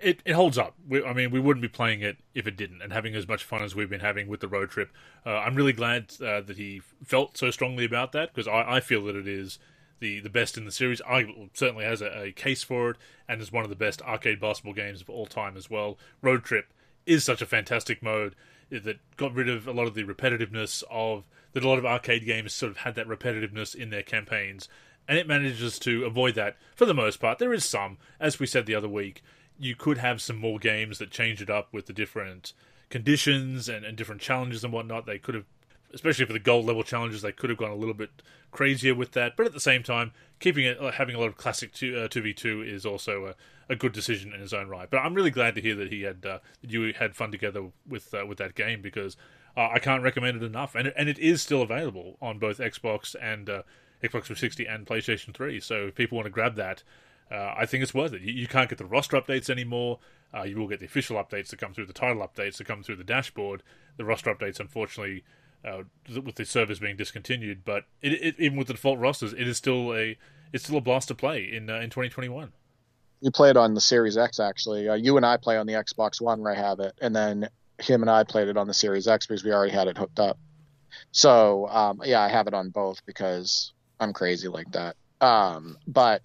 It, 0.03 0.21
it 0.27 0.33
holds 0.33 0.59
up. 0.59 0.75
We, 0.87 1.03
I 1.03 1.15
mean, 1.15 1.31
we 1.31 1.41
wouldn't 1.41 1.63
be 1.63 1.69
playing 1.69 2.03
it 2.03 2.19
if 2.35 2.47
it 2.47 2.57
didn't, 2.57 2.83
and 2.83 2.93
having 2.93 3.15
as 3.15 3.27
much 3.27 3.45
fun 3.45 3.63
as 3.63 3.75
we've 3.75 3.89
been 3.89 4.01
having 4.01 4.29
with 4.29 4.41
the 4.41 4.49
road 4.49 4.69
trip. 4.69 4.91
Uh, 5.25 5.39
I'm 5.39 5.55
really 5.55 5.73
glad 5.73 6.13
uh, 6.21 6.43
that 6.43 6.57
he 6.57 6.83
felt 7.03 7.39
so 7.39 7.51
strongly 7.51 7.87
about 7.87 8.13
that 8.13 8.35
because 8.35 8.47
I, 8.47 8.77
I 8.77 8.81
feel 8.81 9.05
that 9.05 9.17
it 9.17 9.29
is 9.29 9.59
the, 10.01 10.21
the 10.21 10.31
best 10.31 10.57
in 10.57 10.65
the 10.65 10.73
series. 10.73 11.01
I 11.03 11.49
certainly 11.55 11.85
has 11.85 12.03
a, 12.03 12.25
a, 12.25 12.33
case 12.33 12.63
for 12.63 12.91
it, 12.91 12.97
and 13.29 13.41
is 13.41 13.53
one 13.53 13.65
of 13.65 13.71
the 13.71 13.77
best 13.77 14.03
arcade 14.03 14.41
basketball 14.41 14.75
games 14.75 15.01
of 15.01 15.11
all 15.11 15.27
time 15.27 15.57
as 15.57 15.71
well. 15.71 15.99
Road 16.23 16.45
Trip 16.45 16.73
is 17.07 17.25
such 17.25 17.43
a 17.43 17.47
fantastic 17.47 18.03
mode 18.03 18.35
that 18.71 18.99
got 19.17 19.35
rid 19.35 19.49
of 19.49 19.67
a 19.67 19.73
lot 19.73 19.87
of 19.87 19.95
the 19.95 20.05
repetitiveness 20.05 20.83
of 20.91 21.25
that. 21.53 21.65
A 21.65 21.69
lot 21.69 21.79
of 21.79 21.87
arcade 21.87 22.27
games 22.27 22.53
sort 22.53 22.73
of 22.73 22.79
had 22.79 22.95
that 22.97 23.07
repetitiveness 23.07 23.75
in 23.75 23.91
their 23.91 24.03
campaigns, 24.03 24.69
and 25.09 25.19
it 25.19 25.29
manages 25.29 25.79
to 25.81 26.05
avoid 26.05 26.35
that 26.35 26.57
for 26.75 26.85
the 26.85 26.95
most 26.95 27.19
part. 27.19 27.39
There 27.39 27.55
is 27.55 27.65
some, 27.65 27.99
as 28.21 28.39
we 28.39 28.47
said 28.47 28.67
the 28.67 28.75
other 28.75 28.89
week, 28.89 29.23
you 29.59 29.75
could 29.75 29.99
have 29.99 30.21
some 30.21 30.37
more 30.37 30.59
games 30.59 30.99
that 30.99 31.11
change 31.11 31.41
it 31.41 31.49
up 31.49 31.73
with 31.73 31.87
the 31.87 31.93
different 31.93 32.53
conditions 32.91 33.69
and, 33.69 33.85
and 33.85 33.97
different 33.97 34.21
challenges 34.21 34.65
and 34.65 34.73
whatnot. 34.73 35.07
They 35.07 35.19
could 35.19 35.35
have, 35.35 35.47
especially 35.97 36.27
for 36.27 36.35
the 36.35 36.39
gold 36.39 36.67
level 36.67 36.83
challenges, 36.83 37.23
they 37.23 37.33
could 37.33 37.51
have 37.51 37.59
gone 37.59 37.71
a 37.71 37.77
little 37.77 37.95
bit 37.95 38.11
crazier 38.53 38.95
with 38.95 39.13
that. 39.13 39.35
But 39.37 39.47
at 39.47 39.53
the 39.53 39.61
same 39.61 39.83
time, 39.83 40.13
keeping 40.39 40.67
it 40.67 40.79
having 40.95 41.17
a 41.17 41.19
lot 41.19 41.29
of 41.29 41.37
classic 41.37 41.73
two 41.73 42.09
v 42.09 42.33
two 42.35 42.63
is 42.63 42.85
also 42.85 43.35
a, 43.69 43.73
a 43.73 43.77
good 43.77 43.93
decision 43.93 44.33
in 44.33 44.43
its 44.43 44.53
own 44.53 44.69
right. 44.69 44.89
But 44.89 44.99
I'm 44.99 45.15
really 45.15 45.31
glad 45.31 45.55
to 45.55 45.61
hear 45.63 45.75
that 45.77 45.91
he 45.91 46.03
had 46.03 46.25
uh, 46.25 46.39
that 46.61 46.71
you 46.71 46.93
had 46.93 47.17
fun 47.17 47.33
together 47.33 47.71
with 47.89 48.13
uh, 48.15 48.27
with 48.27 48.39
that 48.39 48.55
game 48.55 48.83
because 48.83 49.17
uh, 49.57 49.71
I 49.73 49.79
can't 49.79 50.03
recommend 50.03 50.37
it 50.37 50.43
enough, 50.45 50.75
and 50.75 50.89
it, 50.89 50.95
and 50.97 51.09
it 51.09 51.19
is 51.19 51.41
still 51.41 51.63
available 51.63 52.19
on 52.21 52.39
both 52.39 52.59
Xbox 52.59 53.17
and 53.21 53.49
uh, 53.49 53.63
Xbox 54.03 54.25
360 54.25 54.67
and 54.67 54.87
PlayStation 54.87 55.35
3. 55.35 55.59
So 55.61 55.87
if 55.87 55.95
people 55.95 56.17
want 56.17 56.27
to 56.27 56.31
grab 56.31 56.57
that, 56.57 56.83
uh, 57.31 57.55
I 57.57 57.67
think 57.67 57.83
it's 57.83 57.95
worth 57.95 58.13
it. 58.13 58.21
You, 58.21 58.35
you, 58.35 58.47
can't 58.47 58.69
get 58.69 58.79
the 58.79 58.85
roster 58.85 59.21
updates 59.21 59.51
anymore. 59.51 59.99
Uh, 60.35 60.43
you 60.43 60.57
will 60.57 60.69
get 60.69 60.81
the 60.81 60.87
official 60.87 61.17
updates 61.17 61.49
that 61.49 61.59
come 61.59 61.73
through, 61.73 61.87
the 61.87 61.93
title 61.93 62.23
updates 62.27 62.59
that 62.59 62.67
come 62.67 62.83
through 62.83 62.97
the 62.97 63.05
dashboard. 63.05 63.63
The 63.97 64.05
roster 64.05 64.33
updates, 64.33 64.61
unfortunately, 64.61 65.25
uh, 65.65 65.83
with 66.23 66.37
the 66.37 66.45
servers 66.45 66.79
being 66.79 66.97
discontinued, 66.97 67.65
but 67.65 67.85
it, 68.03 68.13
it, 68.13 68.35
even 68.39 68.59
with 68.59 68.69
the 68.69 68.75
default 68.75 68.99
rosters, 68.99 69.33
it 69.33 69.49
is 69.49 69.57
still 69.57 69.95
a 69.95 70.17
it's 70.53 70.65
still 70.65 70.79
a 70.79 70.81
blast 70.81 71.09
to 71.09 71.15
play 71.15 71.51
in 71.51 71.69
uh, 71.69 71.77
in 71.77 71.91
2021. 71.91 72.53
You 73.21 73.31
play 73.31 73.51
it 73.51 73.57
on 73.57 73.75
the 73.75 73.81
Series 73.81 74.17
X, 74.17 74.39
actually. 74.39 74.89
Uh, 74.89 74.95
you 74.95 75.17
and 75.17 75.25
I 75.25 75.37
play 75.37 75.57
on 75.57 75.67
the 75.67 75.73
Xbox 75.75 76.21
One 76.21 76.41
where 76.41 76.53
I 76.53 76.57
have 76.57 76.81
it, 76.81 76.95
and 77.01 77.15
then 77.15 77.49
him 77.79 78.03
and 78.03 78.11
I 78.11 78.25
played 78.25 78.49
it 78.49 78.57
on 78.57 78.67
the 78.67 78.75
Series 78.75 79.09
X 79.09 79.27
because 79.27 79.45
we 79.45 79.53
already 79.53 79.73
had 79.73 79.89
it 79.89 79.99
hooked 79.99 80.21
up. 80.21 80.39
So 81.13 81.69
um, 81.69 82.01
yeah, 82.05 82.21
I 82.21 82.29
have 82.29 82.47
it 82.47 82.55
on 82.55 82.71
both 82.71 83.05
because 83.07 83.73
I'm 83.99 84.13
crazy 84.13 84.49
like 84.49 84.71
that. 84.73 84.97
Um, 85.21 85.79
but 85.87 86.23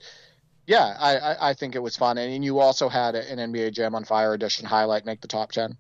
yeah, 0.68 0.96
I, 1.00 1.18
I, 1.18 1.50
I, 1.50 1.54
think 1.54 1.76
it 1.76 1.82
was 1.82 1.96
fun. 1.96 2.18
And 2.18 2.44
you 2.44 2.60
also 2.60 2.90
had 2.90 3.16
an 3.16 3.40
NBA 3.52 3.74
Jam 3.74 3.96
on 3.96 4.04
Fire 4.04 4.34
edition 4.34 4.66
highlight 4.66 5.06
make 5.06 5.22
the 5.22 5.28
top 5.28 5.52
10, 5.52 5.78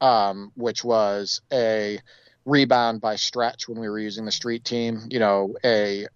um, 0.00 0.52
which 0.56 0.82
was 0.82 1.40
a 1.52 2.00
rebound 2.48 3.00
by 3.00 3.16
stretch 3.16 3.68
when 3.68 3.78
we 3.78 3.88
were 3.88 3.98
using 3.98 4.24
the 4.24 4.32
street 4.32 4.64
team, 4.64 5.02
you 5.10 5.18
know, 5.18 5.54
a 5.64 6.06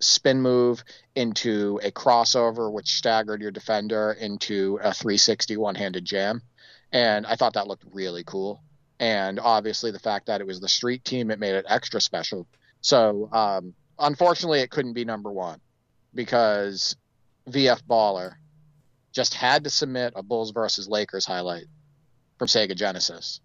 spin 0.00 0.42
move 0.42 0.82
into 1.14 1.80
a 1.82 1.90
crossover, 1.90 2.70
which 2.70 2.88
staggered 2.88 3.40
your 3.40 3.50
defender 3.50 4.12
into 4.12 4.78
a 4.82 4.92
360 4.92 5.56
one 5.56 5.74
handed 5.74 6.04
jam. 6.04 6.42
And 6.92 7.26
I 7.26 7.36
thought 7.36 7.54
that 7.54 7.68
looked 7.68 7.84
really 7.92 8.24
cool. 8.24 8.62
And 8.98 9.38
obviously, 9.38 9.90
the 9.90 9.98
fact 9.98 10.26
that 10.26 10.40
it 10.40 10.46
was 10.46 10.60
the 10.60 10.68
street 10.68 11.04
team, 11.04 11.30
it 11.30 11.38
made 11.38 11.54
it 11.54 11.66
extra 11.68 12.00
special. 12.00 12.46
So, 12.80 13.28
um, 13.32 13.74
unfortunately, 13.98 14.60
it 14.60 14.70
couldn't 14.70 14.94
be 14.94 15.04
number 15.04 15.30
one 15.30 15.60
because 16.14 16.96
VF 17.50 17.82
Baller 17.82 18.32
just 19.12 19.34
had 19.34 19.64
to 19.64 19.70
submit 19.70 20.14
a 20.16 20.22
Bulls 20.22 20.50
versus 20.50 20.88
Lakers 20.88 21.26
highlight 21.26 21.66
from 22.38 22.48
Sega 22.48 22.74
Genesis, 22.74 23.40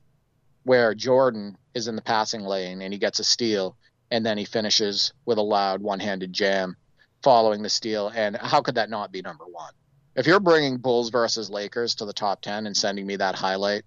where 0.63 0.93
Jordan 0.93 1.57
is 1.73 1.87
in 1.87 1.95
the 1.95 2.01
passing 2.01 2.41
lane 2.41 2.81
and 2.81 2.93
he 2.93 2.99
gets 2.99 3.19
a 3.19 3.23
steal, 3.23 3.75
and 4.09 4.25
then 4.25 4.37
he 4.37 4.45
finishes 4.45 5.13
with 5.25 5.37
a 5.37 5.43
loud 5.43 5.81
one-handed 5.81 6.33
jam 6.33 6.75
following 7.23 7.61
the 7.61 7.69
steal. 7.69 8.09
And 8.09 8.35
how 8.35 8.61
could 8.61 8.75
that 8.75 8.89
not 8.89 9.11
be 9.11 9.21
number 9.21 9.45
one? 9.45 9.73
If 10.15 10.27
you're 10.27 10.39
bringing 10.39 10.77
Bulls 10.77 11.09
versus 11.09 11.49
Lakers 11.49 11.95
to 11.95 12.05
the 12.05 12.13
top 12.13 12.41
ten 12.41 12.65
and 12.65 12.75
sending 12.75 13.07
me 13.07 13.15
that 13.15 13.35
highlight, 13.35 13.83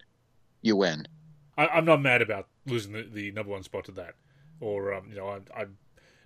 you 0.62 0.77
win. 0.77 1.07
I, 1.57 1.79
am 1.79 1.85
not 1.85 2.01
mad 2.01 2.22
about 2.22 2.49
losing 2.66 2.93
the, 2.93 3.03
the 3.03 3.31
number 3.33 3.53
one 3.53 3.62
spot 3.62 3.85
to 3.85 3.93
that. 3.93 4.14
or 4.61 4.95
um, 4.95 5.07
you 5.11 5.16
know, 5.16 5.29
I, 5.29 5.61
I'm 5.61 5.77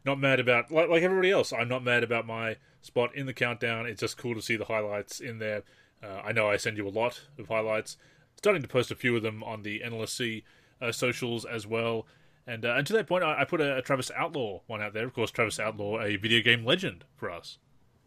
not 0.05 0.21
mad 0.21 0.41
about 0.41 0.71
like 0.71 0.89
like 0.89 1.03
everybody 1.03 1.31
else. 1.31 1.53
I'm 1.53 1.69
not 1.69 1.83
mad 1.83 2.05
about 2.05 2.27
my 2.27 2.57
spot 2.81 3.15
in 3.15 3.27
the 3.27 3.35
countdown. 3.35 3.87
It's 3.87 4.01
just 4.01 4.17
cool 4.17 4.35
to 4.35 4.43
see 4.43 4.57
the 4.57 4.67
highlights 4.67 5.21
in 5.21 5.39
there. 5.39 5.65
Uh, 6.03 6.21
I 6.25 6.33
know 6.33 6.49
I 6.49 6.57
send 6.57 6.77
you 6.77 6.87
a 6.87 6.91
lot 6.91 7.23
of 7.39 7.49
highlights. 7.49 7.97
Starting 8.39 8.63
to 8.63 8.69
post 8.69 8.91
a 8.91 8.95
few 8.95 9.17
of 9.17 9.23
them 9.23 9.43
on 9.43 9.63
the 9.63 9.81
NLSC 9.85 10.45
uh, 10.81 10.93
socials 10.93 11.45
as 11.45 11.67
well. 11.67 12.07
And 12.47 12.65
uh, 12.65 12.75
and 12.77 12.87
to 12.87 12.93
that 12.95 13.07
point, 13.07 13.25
I, 13.25 13.41
I 13.41 13.45
put 13.45 13.61
a, 13.61 13.77
a, 13.77 13.83
Travis 13.83 14.11
Outlaw 14.17 14.61
one 14.69 14.81
out 14.81 14.95
there. 14.95 15.05
Of 15.05 15.13
course, 15.13 15.31
Travis 15.31 15.61
Outlaw, 15.61 16.01
a 16.01 16.17
video 16.17 16.41
game 16.41 16.65
legend 16.65 17.05
for 17.17 17.31
us. 17.31 17.59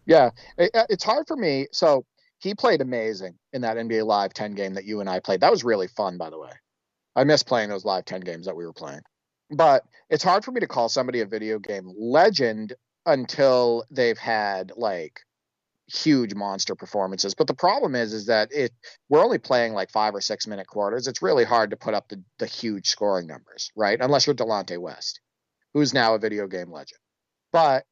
Yeah, 0.05 0.31
it, 0.57 0.71
it's 0.89 1.03
hard 1.03 1.27
for 1.27 1.37
me. 1.37 1.67
So 1.71 2.05
he 2.39 2.55
played 2.55 2.81
amazing 2.81 3.35
in 3.53 3.61
that 3.61 3.77
NBA 3.77 4.05
Live 4.05 4.33
10 4.33 4.55
game 4.55 4.73
that 4.73 4.85
you 4.85 4.99
and 4.99 5.09
I 5.09 5.19
played. 5.19 5.41
That 5.41 5.51
was 5.51 5.63
really 5.63 5.87
fun, 5.87 6.17
by 6.17 6.31
the 6.31 6.39
way. 6.39 6.49
I 7.15 7.23
miss 7.23 7.43
playing 7.43 7.69
those 7.69 7.85
Live 7.85 8.05
10 8.05 8.21
games 8.21 8.47
that 8.47 8.55
we 8.55 8.65
were 8.65 8.73
playing. 8.73 9.01
But 9.51 9.83
it's 10.09 10.23
hard 10.23 10.43
for 10.43 10.51
me 10.51 10.61
to 10.61 10.67
call 10.67 10.89
somebody 10.89 11.19
a 11.19 11.25
video 11.25 11.59
game 11.59 11.93
legend 11.95 12.73
until 13.05 13.83
they've 13.91 14.17
had 14.17 14.71
like 14.75 15.19
huge 15.91 16.33
monster 16.33 16.75
performances. 16.75 17.35
But 17.35 17.47
the 17.47 17.53
problem 17.53 17.95
is, 17.95 18.13
is 18.13 18.27
that 18.27 18.51
it 18.51 18.71
we're 19.09 19.23
only 19.23 19.39
playing 19.39 19.73
like 19.73 19.91
five 19.91 20.15
or 20.15 20.21
six 20.21 20.47
minute 20.47 20.67
quarters. 20.67 21.07
It's 21.07 21.21
really 21.21 21.43
hard 21.43 21.71
to 21.71 21.77
put 21.77 21.93
up 21.93 22.07
the, 22.07 22.23
the 22.39 22.45
huge 22.45 22.87
scoring 22.87 23.27
numbers, 23.27 23.71
right? 23.75 23.99
Unless 23.99 24.27
you're 24.27 24.35
Delonte 24.35 24.77
West, 24.77 25.19
who's 25.73 25.93
now 25.93 26.15
a 26.15 26.19
video 26.19 26.47
game 26.47 26.71
legend. 26.71 26.99
But 27.51 27.85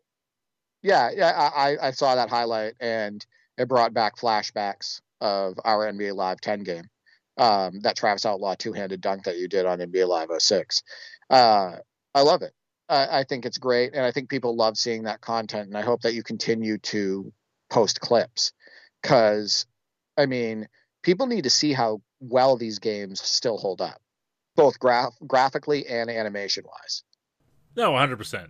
yeah, 0.81 1.09
yeah, 1.13 1.51
I, 1.55 1.77
I 1.81 1.91
saw 1.91 2.15
that 2.15 2.29
highlight 2.29 2.75
and 2.79 3.25
it 3.57 3.67
brought 3.67 3.93
back 3.93 4.17
flashbacks 4.17 5.01
of 5.19 5.59
our 5.65 5.91
NBA 5.91 6.15
Live 6.15 6.39
10 6.39 6.63
game. 6.63 6.85
Um, 7.37 7.81
that 7.81 7.95
Travis 7.95 8.25
Outlaw 8.25 8.55
two 8.55 8.73
handed 8.73 8.99
dunk 8.99 9.23
that 9.23 9.37
you 9.37 9.47
did 9.47 9.65
on 9.65 9.79
NBA 9.79 10.07
Live 10.07 10.29
06. 10.37 10.83
Uh, 11.29 11.77
I 12.13 12.21
love 12.21 12.41
it. 12.41 12.51
I, 12.89 13.19
I 13.19 13.23
think 13.23 13.45
it's 13.45 13.57
great. 13.57 13.93
And 13.93 14.05
I 14.05 14.11
think 14.11 14.29
people 14.29 14.55
love 14.55 14.77
seeing 14.77 15.03
that 15.03 15.21
content. 15.21 15.67
And 15.67 15.77
I 15.77 15.81
hope 15.81 16.01
that 16.01 16.13
you 16.13 16.23
continue 16.23 16.77
to 16.77 17.31
post 17.69 17.99
clips 18.01 18.51
because 19.01 19.65
I 20.17 20.25
mean, 20.25 20.67
people 21.01 21.27
need 21.27 21.45
to 21.45 21.49
see 21.49 21.73
how 21.73 22.01
well 22.19 22.57
these 22.57 22.79
games 22.79 23.21
still 23.21 23.57
hold 23.57 23.81
up, 23.81 24.01
both 24.55 24.79
graph 24.79 25.13
graphically 25.25 25.87
and 25.87 26.09
animation 26.09 26.65
wise. 26.65 27.03
No, 27.75 27.91
100%. 27.91 28.49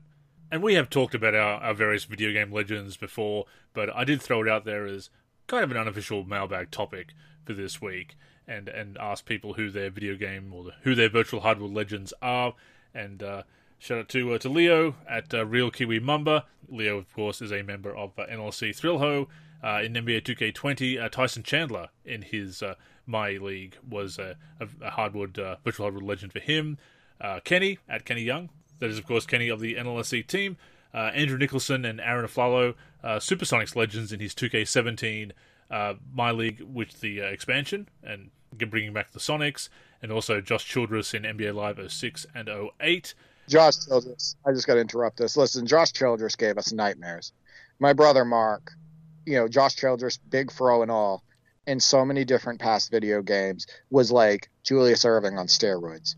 And 0.52 0.64
we 0.64 0.74
have 0.74 0.90
talked 0.90 1.14
about 1.14 1.36
our, 1.36 1.62
our 1.62 1.74
various 1.76 2.06
video 2.06 2.32
game 2.32 2.52
legends 2.52 2.98
before, 2.98 3.46
but 3.74 3.96
I 3.96 4.04
did 4.04 4.22
throw 4.22 4.42
it 4.42 4.50
out 4.50 4.66
there 4.66 4.88
as 4.88 5.12
kind 5.46 5.64
of 5.64 5.72
an 5.72 5.78
unofficial 5.78 6.24
mailbag 6.24 6.72
topic 6.72 7.14
for 7.46 7.54
this 7.54 7.80
week 7.80 8.16
and, 8.48 8.68
and 8.68 8.98
ask 8.98 9.26
people 9.26 9.54
who 9.54 9.70
their 9.70 9.92
video 9.92 10.16
game 10.16 10.52
or 10.54 10.64
the, 10.64 10.72
who 10.82 10.96
their 10.96 11.10
virtual 11.10 11.42
hardware 11.42 11.70
legends 11.70 12.14
are. 12.22 12.56
And 12.96 13.22
uh, 13.22 13.44
Shout 13.82 13.98
out 13.98 14.10
to 14.10 14.34
uh, 14.34 14.38
to 14.40 14.50
Leo 14.50 14.96
at 15.10 15.34
uh, 15.34 15.46
Real 15.46 15.72
Kiwi 15.72 16.02
Mumba. 16.02 16.44
Leo, 16.68 16.98
of 16.98 17.12
course, 17.14 17.42
is 17.42 17.54
a 17.54 17.64
member 17.64 17.96
of 17.96 18.12
uh, 18.20 18.26
NLC 18.26 18.78
Thrillho. 18.78 19.28
Uh, 19.62 19.82
in 19.84 19.94
NBA 19.94 20.22
2K20, 20.22 21.04
uh, 21.04 21.10
Tyson 21.10 21.44
Chandler 21.44 21.90
in 22.06 22.22
his 22.22 22.64
uh, 22.64 22.76
My 23.06 23.32
League 23.32 23.78
was 23.90 24.18
a, 24.18 24.38
a 24.82 24.90
hardwood 24.92 25.36
virtual 25.64 25.86
hardwood 25.86 26.04
legend 26.04 26.32
for 26.32 26.40
him. 26.40 26.78
Kenny 27.44 27.80
at 27.90 28.06
Kenny 28.06 28.22
Young, 28.22 28.50
that 28.80 28.90
is 28.90 28.98
of 28.98 29.06
course 29.06 29.26
Kenny 29.26 29.50
of 29.50 29.60
the 29.60 29.76
NLSC 29.76 30.28
team. 30.28 30.58
Andrew 30.94 31.38
Nicholson 31.38 31.84
and 31.84 32.00
Arron 32.00 32.26
Afflalo, 32.26 32.76
Supersonics 33.04 33.76
legends 33.76 34.14
in 34.14 34.22
his 34.22 34.34
2K17 34.34 35.32
My 36.14 36.32
League 36.32 36.62
with 36.62 37.02
the 37.02 37.20
expansion 37.20 37.90
and 38.02 38.30
bringing 38.58 38.94
back 38.94 39.12
the 39.12 39.20
Sonics, 39.20 39.68
and 40.02 40.12
also 40.12 40.40
Josh 40.40 40.66
Childress 40.66 41.14
in 41.14 41.24
NBA 41.24 41.54
Live 41.54 41.80
06 41.92 42.26
and 42.34 42.50
08. 42.82 43.14
Josh 43.50 43.86
Childress. 43.88 44.36
I 44.46 44.52
just 44.52 44.68
got 44.68 44.76
to 44.76 44.80
interrupt 44.80 45.18
this. 45.18 45.36
Listen, 45.36 45.66
Josh 45.66 45.92
Childress 45.92 46.36
gave 46.36 46.58
us 46.58 46.72
nightmares. 46.72 47.34
My 47.80 47.94
brother 47.94 48.24
Mark, 48.24 48.74
you 49.26 49.38
know, 49.38 49.48
Josh 49.48 49.76
Childress, 49.76 50.18
big 50.18 50.52
fro 50.52 50.84
and 50.84 50.92
all, 50.92 51.24
in 51.66 51.80
so 51.80 52.06
many 52.06 52.24
different 52.26 52.60
past 52.60 52.92
video 52.92 53.24
games, 53.24 53.66
was 53.90 54.12
like 54.12 54.50
Julius 54.64 55.04
Erving 55.04 55.40
on 55.40 55.48
steroids. 55.48 56.16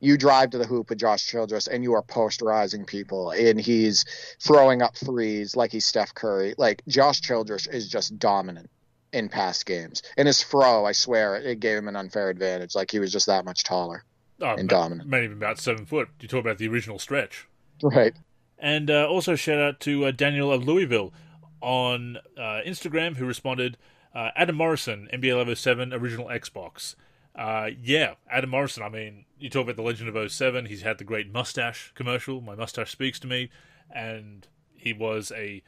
You 0.00 0.18
drive 0.18 0.50
to 0.50 0.58
the 0.58 0.66
hoop 0.66 0.90
with 0.90 0.98
Josh 0.98 1.26
Childress 1.26 1.68
and 1.68 1.84
you 1.84 1.94
are 1.94 2.02
posterizing 2.02 2.84
people, 2.84 3.30
and 3.30 3.60
he's 3.60 4.04
throwing 4.40 4.82
up 4.82 4.96
threes 4.96 5.54
like 5.54 5.70
he's 5.70 5.86
Steph 5.86 6.14
Curry. 6.14 6.54
Like 6.58 6.82
Josh 6.88 7.20
Childress 7.20 7.68
is 7.68 7.88
just 7.88 8.18
dominant 8.18 8.70
in 9.12 9.28
past 9.28 9.66
games. 9.66 10.02
And 10.16 10.26
his 10.26 10.42
fro, 10.42 10.84
I 10.84 10.92
swear, 10.92 11.36
it 11.36 11.60
gave 11.60 11.78
him 11.78 11.88
an 11.88 11.96
unfair 11.96 12.28
advantage. 12.28 12.74
Like 12.74 12.90
he 12.90 12.98
was 12.98 13.12
just 13.12 13.26
that 13.26 13.44
much 13.44 13.62
taller 13.62 14.04
oh, 14.40 14.54
and 14.54 14.68
dominant. 14.68 15.08
Maybe 15.08 15.32
about 15.32 15.58
seven 15.58 15.86
foot. 15.86 16.08
You 16.20 16.28
talk 16.28 16.40
about 16.40 16.58
the 16.58 16.68
original 16.68 16.98
stretch, 16.98 17.46
right? 17.82 18.14
And 18.58 18.90
uh, 18.90 19.06
also 19.08 19.34
shout 19.34 19.58
out 19.58 19.80
to 19.80 20.06
uh, 20.06 20.10
Daniel 20.10 20.50
of 20.52 20.64
Louisville 20.64 21.12
on 21.60 22.18
uh, 22.38 22.60
Instagram 22.66 23.16
who 23.16 23.26
responded. 23.26 23.76
Uh, 24.14 24.30
Adam 24.34 24.56
Morrison, 24.56 25.10
NBA 25.12 25.36
Level 25.36 25.54
7, 25.54 25.92
original 25.92 26.28
Xbox. 26.28 26.94
Uh, 27.34 27.68
yeah, 27.78 28.14
Adam 28.30 28.48
Morrison. 28.48 28.82
I 28.82 28.88
mean, 28.88 29.26
you 29.38 29.50
talk 29.50 29.64
about 29.64 29.76
the 29.76 29.82
Legend 29.82 30.14
of 30.14 30.32
07. 30.32 30.66
He's 30.66 30.80
had 30.80 30.96
the 30.96 31.04
great 31.04 31.30
mustache 31.30 31.92
commercial. 31.94 32.40
My 32.40 32.54
mustache 32.54 32.90
speaks 32.90 33.18
to 33.20 33.26
me, 33.26 33.50
and 33.94 34.48
he 34.74 34.94
was 34.94 35.30
a 35.32 35.62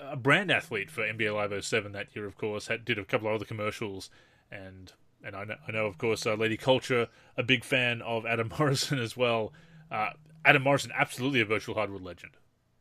a 0.00 0.16
brand 0.16 0.50
athlete 0.50 0.90
for 0.90 1.02
NBA 1.02 1.34
Live 1.34 1.64
07 1.64 1.92
that 1.92 2.14
year. 2.14 2.26
Of 2.26 2.36
course, 2.36 2.68
had, 2.68 2.84
did 2.84 2.98
a 2.98 3.04
couple 3.04 3.28
of 3.28 3.34
other 3.34 3.44
commercials, 3.44 4.10
and 4.50 4.92
and 5.24 5.36
I 5.36 5.44
know, 5.44 5.56
I 5.66 5.72
know 5.72 5.86
of 5.86 5.98
course, 5.98 6.26
uh, 6.26 6.34
Lady 6.34 6.56
Culture, 6.56 7.08
a 7.36 7.42
big 7.42 7.64
fan 7.64 8.02
of 8.02 8.26
Adam 8.26 8.50
Morrison 8.58 8.98
as 8.98 9.16
well. 9.16 9.52
Uh, 9.90 10.10
Adam 10.44 10.62
Morrison, 10.62 10.92
absolutely 10.94 11.40
a 11.40 11.44
virtual 11.44 11.74
hardwood 11.74 12.02
legend. 12.02 12.32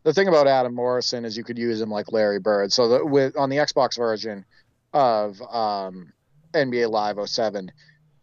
The 0.04 0.14
thing 0.14 0.28
about 0.28 0.48
Adam 0.48 0.74
Morrison 0.74 1.26
is 1.26 1.36
you 1.36 1.44
could 1.44 1.58
use 1.58 1.82
him 1.82 1.90
like 1.90 2.12
Larry 2.12 2.40
Bird. 2.40 2.72
So 2.72 2.88
the, 2.88 3.06
with 3.06 3.36
on 3.36 3.50
the 3.50 3.58
Xbox 3.58 3.98
version 3.98 4.46
of 4.94 5.42
um, 5.42 6.14
NBA 6.54 6.90
Live 6.90 7.18
07, 7.28 7.72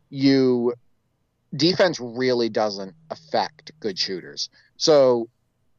you 0.09 0.73
defense 1.55 2.01
really 2.01 2.49
doesn't 2.49 2.95
affect 3.11 3.73
good 3.81 3.99
shooters. 3.99 4.49
So 4.77 5.29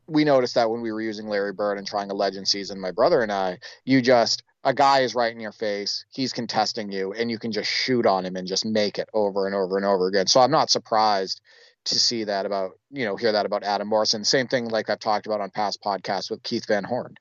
we 0.07 0.23
noticed 0.23 0.55
that 0.55 0.69
when 0.69 0.81
we 0.81 0.91
were 0.91 1.01
using 1.01 1.27
Larry 1.27 1.53
Bird 1.53 1.77
and 1.77 1.87
trying 1.87 2.11
a 2.11 2.13
legend 2.13 2.47
season, 2.47 2.79
my 2.79 2.91
brother 2.91 3.21
and 3.21 3.31
I, 3.31 3.57
you 3.83 4.01
just 4.01 4.43
a 4.65 4.73
guy 4.73 5.01
is 5.01 5.13
right 5.13 5.31
in 5.31 5.39
your 5.39 5.51
face, 5.51 6.05
he's 6.09 6.33
contesting 6.33 6.91
you, 6.91 7.13
and 7.13 7.29
you 7.29 7.37
can 7.37 7.51
just 7.51 7.69
shoot 7.69 8.07
on 8.07 8.25
him 8.25 8.35
and 8.35 8.47
just 8.47 8.65
make 8.65 8.97
it 8.97 9.07
over 9.13 9.45
and 9.45 9.55
over 9.55 9.77
and 9.77 9.85
over 9.85 10.07
again. 10.07 10.25
So 10.25 10.41
I'm 10.41 10.51
not 10.51 10.71
surprised 10.71 11.39
to 11.85 11.99
see 11.99 12.23
that 12.23 12.47
about, 12.47 12.71
you 12.89 13.05
know, 13.05 13.15
hear 13.15 13.31
that 13.31 13.45
about 13.45 13.63
Adam 13.63 13.87
Morrison. 13.87 14.25
Same 14.25 14.47
thing 14.47 14.67
like 14.67 14.89
I've 14.89 14.99
talked 14.99 15.27
about 15.27 15.39
on 15.39 15.51
past 15.51 15.83
podcasts 15.85 16.31
with 16.31 16.41
Keith 16.41 16.65
Van 16.67 16.83
Horn 16.83 17.13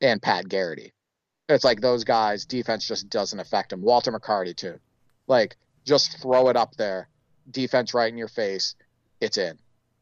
and 0.00 0.22
Pat 0.22 0.48
Garrity. 0.48 0.92
It's 1.48 1.64
like 1.64 1.80
those 1.80 2.04
guys, 2.04 2.46
defense 2.46 2.86
just 2.86 3.10
doesn't 3.10 3.40
affect 3.40 3.70
them. 3.70 3.82
Walter 3.82 4.12
McCarty, 4.12 4.54
too. 4.54 4.78
Like, 5.26 5.56
just 5.84 6.22
throw 6.22 6.48
it 6.50 6.56
up 6.56 6.76
there, 6.76 7.08
defense 7.50 7.94
right 7.94 8.12
in 8.12 8.18
your 8.18 8.28
face, 8.28 8.76
it's 9.20 9.38
in. 9.38 9.58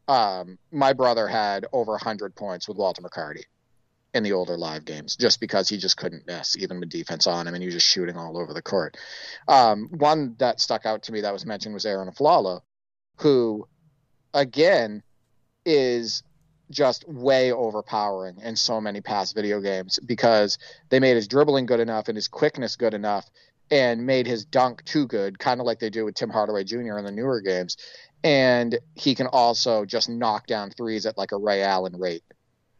Um, 0.07 0.59
my 0.71 0.93
brother 0.93 1.27
had 1.27 1.65
over 1.73 1.93
100 1.93 2.35
points 2.35 2.67
with 2.67 2.77
Walter 2.77 3.01
McCarty 3.01 3.45
in 4.15 4.23
the 4.23 4.31
older 4.31 4.57
live 4.57 4.85
games 4.85 5.17
just 5.17 5.41
because 5.41 5.67
he 5.67 5.77
just 5.77 5.97
couldn't 5.97 6.25
miss, 6.25 6.55
even 6.57 6.79
with 6.79 6.89
defense 6.89 7.27
on 7.27 7.45
him, 7.45 7.53
and 7.53 7.61
he 7.61 7.67
was 7.67 7.75
just 7.75 7.87
shooting 7.87 8.15
all 8.15 8.37
over 8.37 8.53
the 8.53 8.61
court. 8.61 8.95
Um, 9.47 9.89
one 9.91 10.35
that 10.39 10.61
stuck 10.61 10.85
out 10.85 11.03
to 11.03 11.11
me 11.11 11.21
that 11.21 11.33
was 11.33 11.45
mentioned 11.45 11.73
was 11.73 11.85
Arron 11.85 12.09
Afflalo, 12.09 12.61
who, 13.17 13.67
again, 14.33 15.03
is 15.65 16.23
just 16.71 17.07
way 17.07 17.51
overpowering 17.51 18.37
in 18.41 18.55
so 18.55 18.79
many 18.79 19.01
past 19.01 19.35
video 19.35 19.59
games 19.59 19.99
because 19.99 20.57
they 20.89 21.01
made 21.01 21.15
his 21.15 21.27
dribbling 21.27 21.65
good 21.65 21.81
enough 21.81 22.07
and 22.07 22.15
his 22.15 22.29
quickness 22.29 22.77
good 22.77 22.93
enough 22.93 23.29
and 23.69 24.05
made 24.05 24.27
his 24.27 24.45
dunk 24.45 24.83
too 24.85 25.07
good, 25.07 25.37
kind 25.37 25.59
of 25.59 25.65
like 25.65 25.79
they 25.79 25.89
do 25.89 26.05
with 26.05 26.15
Tim 26.15 26.29
Hardaway 26.29 26.63
Jr. 26.63 26.97
in 26.97 27.03
the 27.03 27.11
newer 27.11 27.41
games. 27.41 27.75
And 28.23 28.79
he 28.93 29.13
can 29.13 29.27
also 29.27 29.83
just 29.83 30.07
knock 30.07 30.47
down 30.47 30.71
threes 30.71 31.05
at 31.05 31.17
like 31.17 31.33
a 31.33 31.37
Ray 31.37 31.61
Allen 31.61 31.97
rate 31.97 32.23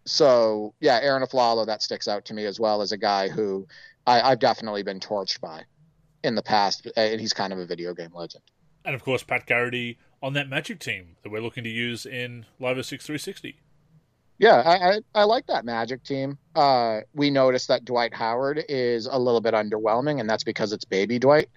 so 0.06 0.74
yeah, 0.80 1.00
Arron 1.02 1.24
Afflalo 1.24 1.66
that 1.66 1.82
sticks 1.82 2.08
out 2.08 2.26
to 2.26 2.34
me 2.34 2.46
as 2.46 2.60
well 2.60 2.82
as 2.82 2.92
a 2.92 2.98
guy 2.98 3.28
who 3.28 3.68
I, 4.08 4.30
have 4.30 4.40
definitely 4.40 4.84
been 4.84 5.00
torched 5.00 5.42
by 5.42 5.64
in 6.24 6.36
the 6.36 6.44
past, 6.44 6.88
and 6.96 7.20
he's 7.20 7.34
kind 7.34 7.54
of 7.54 7.60
a 7.60 7.66
video 7.66 7.94
game 7.94 8.12
legend. 8.14 8.44
And 8.84 8.94
of 8.96 9.04
course, 9.04 9.24
Pat 9.24 9.46
Garrity 9.46 9.98
on 10.22 10.34
that 10.34 10.48
Magic 10.48 10.80
team 10.80 11.16
that 11.24 11.32
we're 11.32 11.42
looking 11.42 11.64
to 11.64 11.70
use 11.70 12.06
in 12.06 12.46
Live 12.60 12.84
6 12.84 13.06
360. 13.06 13.58
Yeah, 14.38 14.56
I, 14.56 14.90
I, 14.90 15.00
I, 15.22 15.24
like 15.24 15.48
that 15.48 15.64
Magic 15.64 16.04
team. 16.04 16.38
Uh, 16.56 17.02
we 17.14 17.30
noticed 17.30 17.70
that 17.70 17.86
Dwight 17.86 18.14
Howard 18.14 18.64
is 18.68 19.06
a 19.06 19.18
little 19.18 19.40
bit 19.40 19.54
underwhelming, 19.54 20.20
and 20.20 20.30
that's 20.30 20.44
because 20.44 20.74
it's 20.74 20.84
baby 20.84 21.20
Dwight. 21.20 21.50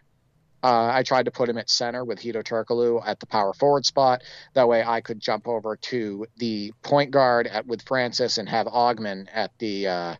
Uh, 0.62 0.90
I 0.92 1.02
tried 1.04 1.26
to 1.26 1.30
put 1.30 1.48
him 1.48 1.59
at 1.59 1.70
center 1.70 2.04
with 2.04 2.18
Hedo 2.20 2.42
Turkoglu 2.42 3.02
at 3.06 3.20
the 3.20 3.26
power 3.26 3.52
forward 3.52 3.86
spot. 3.86 4.22
That 4.54 4.68
way, 4.68 4.82
I 4.82 5.00
could 5.00 5.20
jump 5.20 5.46
over 5.46 5.76
to 5.76 6.26
the 6.36 6.72
point 6.82 7.11
guard 7.12 7.46
at, 7.46 7.66
with 7.66 7.82
Francis 7.82 8.38
and 8.38 8.48
have 8.48 8.66
Ogman 8.66 9.28
at 9.32 9.52
the 9.59 9.86
uh, 9.86 10.16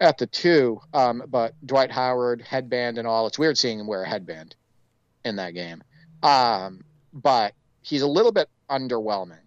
at 0.00 0.18
the 0.18 0.26
two. 0.26 0.80
Um, 0.92 1.22
but 1.28 1.54
Dwight 1.64 1.90
Howard 1.92 2.42
headband 2.42 2.98
and 2.98 3.06
all. 3.06 3.26
It's 3.26 3.38
weird 3.38 3.58
seeing 3.58 3.78
him 3.80 3.86
wear 3.86 4.02
a 4.02 4.08
headband 4.08 4.56
in 5.24 5.36
that 5.36 5.54
game. 5.54 5.82
Um, 6.22 6.82
but 7.12 7.54
he's 7.82 8.02
a 8.02 8.08
little 8.08 8.32
bit 8.32 8.48
underwhelming. 8.68 9.38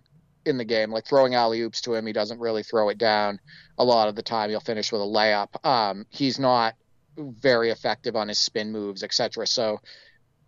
in 0.45 0.57
the 0.57 0.65
game, 0.65 0.91
like 0.91 1.05
throwing 1.05 1.35
alley 1.35 1.61
oops 1.61 1.81
to 1.81 1.93
him. 1.95 2.05
He 2.05 2.13
doesn't 2.13 2.39
really 2.39 2.63
throw 2.63 2.89
it 2.89 2.97
down 2.97 3.39
a 3.77 3.83
lot 3.83 4.07
of 4.09 4.15
the 4.15 4.21
time. 4.23 4.49
He'll 4.49 4.59
finish 4.59 4.91
with 4.91 5.01
a 5.01 5.05
layup. 5.05 5.65
Um, 5.65 6.05
he's 6.09 6.39
not 6.39 6.75
very 7.17 7.69
effective 7.69 8.15
on 8.15 8.27
his 8.27 8.39
spin 8.39 8.71
moves, 8.71 9.03
etc. 9.03 9.47
So 9.47 9.79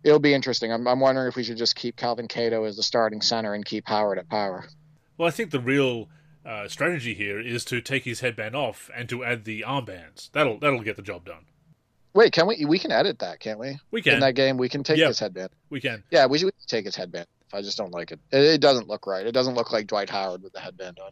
it'll 0.06 0.20
be 0.20 0.32
interesting. 0.32 0.72
I'm, 0.72 0.86
I'm 0.86 1.00
wondering 1.00 1.28
if 1.28 1.36
we 1.36 1.42
should 1.42 1.56
just 1.58 1.74
keep 1.74 1.96
Kelvin 1.96 2.28
Cato 2.28 2.64
as 2.64 2.76
the 2.76 2.82
starting 2.82 3.20
center 3.20 3.52
and 3.54 3.64
keep 3.64 3.86
Howard 3.88 4.18
at 4.18 4.28
power. 4.28 4.64
Well, 5.18 5.26
I 5.28 5.32
think 5.32 5.50
the 5.50 5.60
real 5.60 6.08
uh, 6.44 6.68
strategy 6.68 7.12
here 7.12 7.40
is 7.40 7.64
to 7.66 7.80
take 7.80 8.04
his 8.04 8.20
headband 8.20 8.54
off 8.54 8.88
and 8.96 9.08
to 9.08 9.24
add 9.24 9.44
the 9.44 9.64
armbands. 9.66 10.30
That'll 10.32 10.58
that'll 10.58 10.82
get 10.82 10.96
the 10.96 11.02
job 11.02 11.24
done. 11.26 11.44
Wait, 12.14 12.32
can 12.32 12.46
we? 12.46 12.64
We 12.64 12.78
can 12.78 12.92
edit 12.92 13.18
that, 13.18 13.40
can't 13.40 13.58
we? 13.58 13.78
We 13.90 14.00
can. 14.00 14.14
In 14.14 14.20
that 14.20 14.34
game, 14.34 14.56
we 14.56 14.68
can 14.68 14.82
take 14.84 14.96
Yep. 14.98 15.08
his 15.08 15.18
headband. 15.18 15.50
We 15.68 15.80
can. 15.80 16.04
Yeah, 16.10 16.26
we 16.26 16.38
should 16.38 16.52
take 16.66 16.84
his 16.86 16.96
headband. 16.96 17.26
If 17.48 17.54
I 17.54 17.62
just 17.62 17.76
don't 17.76 17.92
like 17.92 18.12
it. 18.12 18.20
it. 18.32 18.42
It 18.44 18.60
doesn't 18.60 18.88
look 18.88 19.06
right. 19.06 19.26
It 19.26 19.32
doesn't 19.32 19.54
look 19.54 19.72
like 19.72 19.86
Dwight 19.86 20.08
Howard 20.10 20.42
with 20.42 20.52
the 20.52 20.60
headband 20.60 20.98
on. 20.98 21.10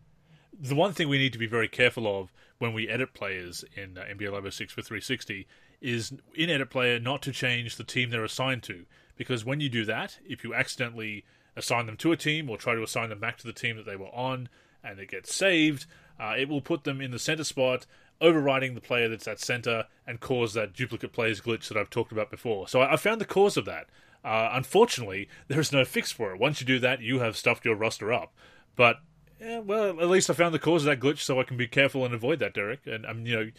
The 0.58 0.74
one 0.74 0.92
thing 0.92 1.08
we 1.08 1.18
need 1.18 1.32
to 1.32 1.38
be 1.38 1.46
very 1.46 1.68
careful 1.68 2.06
of 2.20 2.32
when 2.58 2.72
we 2.72 2.88
edit 2.88 3.12
players 3.12 3.64
in 3.76 3.98
uh, 3.98 4.04
NBA 4.04 4.32
Live 4.32 4.52
06 4.54 4.72
for 4.72 4.82
360 4.82 5.46
is 5.84 6.14
in 6.34 6.48
edit 6.48 6.70
player 6.70 6.98
not 6.98 7.20
to 7.22 7.30
change 7.30 7.76
the 7.76 7.84
team 7.84 8.08
they're 8.08 8.24
assigned 8.24 8.62
to. 8.62 8.86
Because 9.16 9.44
when 9.44 9.60
you 9.60 9.68
do 9.68 9.84
that, 9.84 10.18
if 10.26 10.42
you 10.42 10.54
accidentally 10.54 11.24
assign 11.54 11.86
them 11.86 11.96
to 11.98 12.10
a 12.10 12.16
team 12.16 12.48
or 12.48 12.56
try 12.56 12.74
to 12.74 12.82
assign 12.82 13.10
them 13.10 13.20
back 13.20 13.36
to 13.38 13.46
the 13.46 13.52
team 13.52 13.76
that 13.76 13.84
they 13.84 13.94
were 13.94 14.12
on 14.14 14.48
and 14.82 14.98
it 14.98 15.10
gets 15.10 15.32
saved, 15.34 15.84
uh, 16.18 16.34
it 16.36 16.48
will 16.48 16.62
put 16.62 16.84
them 16.84 17.02
in 17.02 17.10
the 17.10 17.18
center 17.18 17.44
spot, 17.44 17.86
overriding 18.20 18.74
the 18.74 18.80
player 18.80 19.08
that's 19.08 19.28
at 19.28 19.38
center 19.38 19.84
and 20.06 20.20
cause 20.20 20.54
that 20.54 20.72
duplicate 20.72 21.12
players 21.12 21.42
glitch 21.42 21.68
that 21.68 21.76
I've 21.76 21.90
talked 21.90 22.12
about 22.12 22.30
before. 22.30 22.66
So 22.66 22.80
I, 22.80 22.94
I 22.94 22.96
found 22.96 23.20
the 23.20 23.26
cause 23.26 23.58
of 23.58 23.66
that. 23.66 23.86
Uh, 24.24 24.48
unfortunately, 24.52 25.28
there 25.48 25.60
is 25.60 25.70
no 25.70 25.84
fix 25.84 26.10
for 26.10 26.32
it. 26.32 26.40
Once 26.40 26.62
you 26.62 26.66
do 26.66 26.78
that, 26.78 27.02
you 27.02 27.20
have 27.20 27.36
stuffed 27.36 27.66
your 27.66 27.76
roster 27.76 28.10
up. 28.10 28.32
But 28.74 28.96
yeah, 29.38 29.58
well, 29.58 30.00
at 30.00 30.08
least 30.08 30.30
I 30.30 30.32
found 30.32 30.54
the 30.54 30.58
cause 30.58 30.86
of 30.86 30.86
that 30.86 31.00
glitch, 31.00 31.18
so 31.18 31.38
I 31.38 31.44
can 31.44 31.58
be 31.58 31.68
careful 31.68 32.06
and 32.06 32.14
avoid 32.14 32.38
that, 32.38 32.54
Derek, 32.54 32.86
and 32.86 33.04
um, 33.04 33.26
you 33.26 33.36
know, 33.36 33.50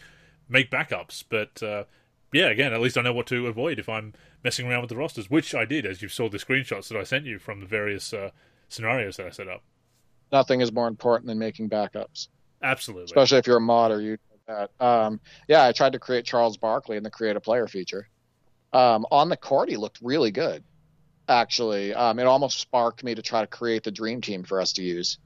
make 0.48 0.70
backups. 0.70 1.22
But 1.28 1.62
uh, 1.62 1.84
yeah, 2.32 2.46
again, 2.48 2.72
at 2.72 2.80
least 2.80 2.98
I 2.98 3.02
know 3.02 3.12
what 3.12 3.26
to 3.28 3.46
avoid 3.46 3.78
if 3.78 3.88
I'm 3.88 4.14
messing 4.42 4.66
around 4.66 4.82
with 4.82 4.90
the 4.90 4.96
rosters, 4.96 5.30
which 5.30 5.54
I 5.54 5.64
did, 5.64 5.86
as 5.86 6.02
you 6.02 6.08
saw 6.08 6.28
the 6.28 6.38
screenshots 6.38 6.88
that 6.88 6.98
I 6.98 7.04
sent 7.04 7.24
you 7.24 7.38
from 7.38 7.60
the 7.60 7.66
various 7.66 8.12
uh, 8.12 8.30
scenarios 8.68 9.16
that 9.16 9.26
I 9.26 9.30
set 9.30 9.48
up. 9.48 9.62
Nothing 10.32 10.60
is 10.60 10.72
more 10.72 10.88
important 10.88 11.28
than 11.28 11.38
making 11.38 11.70
backups, 11.70 12.28
Absolutely. 12.62 13.04
especially 13.04 13.38
if 13.38 13.46
you're 13.46 13.58
a 13.58 13.60
modder. 13.60 14.00
You 14.00 14.18
that. 14.46 14.70
Um, 14.80 15.20
yeah, 15.48 15.64
I 15.64 15.72
tried 15.72 15.92
to 15.92 15.98
create 15.98 16.24
Charles 16.24 16.56
Barkley 16.56 16.96
in 16.96 17.02
the 17.02 17.10
create 17.10 17.36
a 17.36 17.40
player 17.40 17.66
feature. 17.66 18.08
Um, 18.72 19.06
on 19.10 19.28
the 19.28 19.36
court, 19.36 19.68
he 19.68 19.76
looked 19.76 19.98
really 20.02 20.30
good. 20.30 20.62
Actually, 21.28 21.94
um, 21.94 22.18
it 22.18 22.26
almost 22.26 22.60
sparked 22.60 23.02
me 23.02 23.14
to 23.14 23.22
try 23.22 23.40
to 23.40 23.46
create 23.46 23.82
the 23.82 23.90
dream 23.90 24.20
team 24.20 24.44
for 24.44 24.60
us 24.60 24.72
to 24.74 24.82
use, 24.82 25.18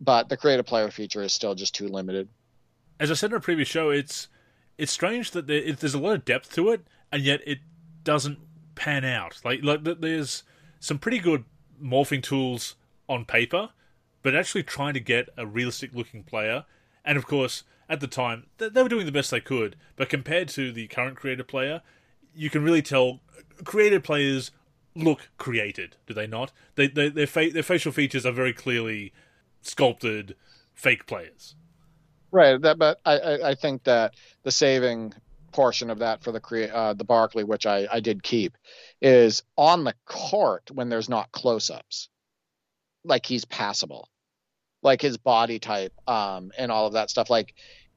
but 0.00 0.28
the 0.28 0.36
create 0.36 0.60
a 0.60 0.64
player 0.64 0.90
feature 0.90 1.22
is 1.22 1.32
still 1.32 1.54
just 1.54 1.74
too 1.74 1.88
limited. 1.88 2.28
as 3.00 3.10
I 3.10 3.14
said 3.14 3.30
in 3.30 3.36
a 3.36 3.40
previous 3.40 3.68
show, 3.68 3.90
it's 3.90 4.28
it's 4.78 4.92
strange 4.92 5.30
that 5.32 5.46
there, 5.46 5.58
it, 5.58 5.78
there's 5.78 5.94
a 5.94 5.98
lot 5.98 6.14
of 6.14 6.24
depth 6.24 6.52
to 6.54 6.70
it, 6.70 6.86
and 7.10 7.22
yet 7.22 7.40
it 7.46 7.58
doesn't 8.04 8.38
pan 8.74 9.04
out. 9.04 9.40
Like 9.44 9.62
like 9.62 9.84
th- 9.84 9.98
there's 10.00 10.42
some 10.80 10.98
pretty 10.98 11.18
good 11.18 11.44
morphing 11.82 12.22
tools 12.22 12.76
on 13.08 13.24
paper, 13.24 13.70
but 14.22 14.34
actually 14.34 14.62
trying 14.62 14.94
to 14.94 15.00
get 15.00 15.28
a 15.36 15.46
realistic 15.46 15.94
looking 15.94 16.22
player, 16.22 16.64
and 17.04 17.18
of 17.18 17.26
course 17.26 17.64
at 17.88 18.00
the 18.00 18.06
time 18.06 18.46
they, 18.58 18.68
they 18.68 18.82
were 18.82 18.88
doing 18.88 19.06
the 19.06 19.12
best 19.12 19.30
they 19.30 19.40
could, 19.40 19.76
but 19.96 20.08
compared 20.08 20.48
to 20.48 20.72
the 20.72 20.86
current 20.88 21.16
creative 21.16 21.46
player, 21.46 21.82
you 22.34 22.48
can 22.50 22.62
really 22.62 22.82
tell 22.82 23.20
creative 23.64 24.02
players 24.02 24.50
look 24.94 25.28
created, 25.38 25.96
do 26.06 26.14
they 26.14 26.26
not? 26.26 26.52
They, 26.74 26.86
they 26.86 27.08
their 27.08 27.26
fa- 27.26 27.50
their 27.52 27.62
facial 27.62 27.92
features 27.92 28.26
are 28.26 28.32
very 28.32 28.52
clearly 28.52 29.12
sculpted 29.60 30.36
fake 30.74 31.06
players. 31.06 31.54
Right. 32.32 32.60
That, 32.60 32.78
but 32.78 32.98
I, 33.04 33.38
I, 33.44 33.54
think 33.54 33.84
that 33.84 34.14
the 34.42 34.50
saving 34.50 35.12
portion 35.52 35.90
of 35.90 35.98
that 35.98 36.24
for 36.24 36.32
the 36.32 36.74
uh, 36.74 36.94
the 36.94 37.04
Barkley, 37.04 37.44
which 37.44 37.66
I, 37.66 37.86
I 37.92 38.00
did 38.00 38.22
keep, 38.22 38.56
is 39.02 39.42
on 39.58 39.84
the 39.84 39.94
court 40.06 40.70
when 40.72 40.88
there's 40.88 41.10
not 41.10 41.30
close 41.30 41.68
ups. 41.68 42.08
Like 43.04 43.26
he's 43.26 43.44
passable, 43.44 44.08
like 44.82 45.02
his 45.02 45.18
body 45.18 45.58
type, 45.58 45.92
um, 46.08 46.52
and 46.56 46.72
all 46.72 46.86
of 46.86 46.94
that 46.94 47.10
stuff. 47.10 47.28
Like 47.28 47.54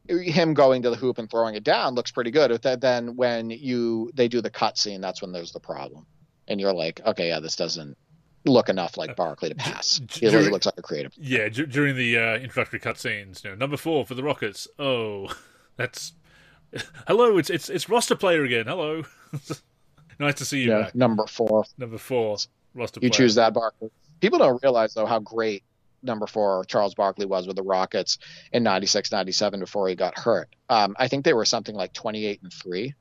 him 0.09 0.53
going 0.53 0.81
to 0.81 0.89
the 0.89 0.97
hoop 0.97 1.17
and 1.17 1.29
throwing 1.29 1.55
it 1.55 1.63
down 1.63 1.95
looks 1.95 2.11
pretty 2.11 2.31
good. 2.31 2.61
Then- 2.61 3.15
when 3.15 3.49
you 3.49 4.11
they 4.13 4.27
do 4.27 4.41
the 4.41 4.49
cut 4.49 4.77
scene, 4.77 4.99
that's 4.99 5.21
when 5.21 5.31
there's 5.31 5.53
the 5.53 5.61
problem, 5.61 6.05
and 6.49 6.59
you're 6.59 6.73
like, 6.73 6.99
okay, 7.05 7.29
yeah, 7.29 7.39
this 7.39 7.55
doesn't 7.55 7.97
look 8.51 8.69
enough 8.69 8.97
like 8.97 9.15
Barkley 9.15 9.49
to 9.49 9.55
pass. 9.55 9.99
He 10.11 10.29
during- 10.29 10.51
looks 10.51 10.65
like 10.65 10.75
a 10.77 10.81
creative. 10.81 11.13
Yeah, 11.17 11.49
d- 11.49 11.65
during 11.65 11.95
the 11.95 12.17
uh, 12.17 12.35
introductory 12.37 12.79
cutscenes, 12.79 13.43
you 13.43 13.49
know, 13.51 13.55
number 13.55 13.77
four 13.77 14.05
for 14.05 14.13
the 14.15 14.23
Rockets. 14.23 14.67
Oh, 14.79 15.27
that's 15.77 16.13
hello. 17.07 17.37
It's 17.37 17.49
it's 17.49 17.69
it's 17.69 17.89
roster 17.89 18.15
player 18.15 18.43
again. 18.43 18.65
Hello, 18.67 19.03
nice 20.19 20.35
to 20.35 20.45
see 20.45 20.61
you 20.63 20.71
Yeah, 20.71 20.89
number 20.93 21.25
four. 21.27 21.65
Number 21.77 21.97
four 21.97 22.37
roster. 22.73 22.99
you 23.01 23.09
player. 23.09 23.17
choose 23.17 23.35
that 23.35 23.53
Barkley. 23.53 23.89
People 24.21 24.39
don't 24.39 24.61
realize 24.63 24.93
though 24.93 25.05
how 25.05 25.19
great 25.19 25.63
number 26.03 26.27
four 26.27 26.63
Charles 26.65 26.93
Barkley 26.93 27.25
was 27.25 27.47
with 27.47 27.55
the 27.55 27.63
Rockets 27.63 28.17
in 28.51 28.61
96, 28.63 29.11
97 29.11 29.59
before 29.59 29.87
he 29.89 29.95
got 29.95 30.17
hurt. 30.17 30.49
Um, 30.69 30.95
I 30.99 31.07
think 31.07 31.25
they 31.25 31.33
were 31.33 31.45
something 31.45 31.73
like 31.75 31.93
28 31.93 32.41
and 32.43 32.53
three. 32.53 32.93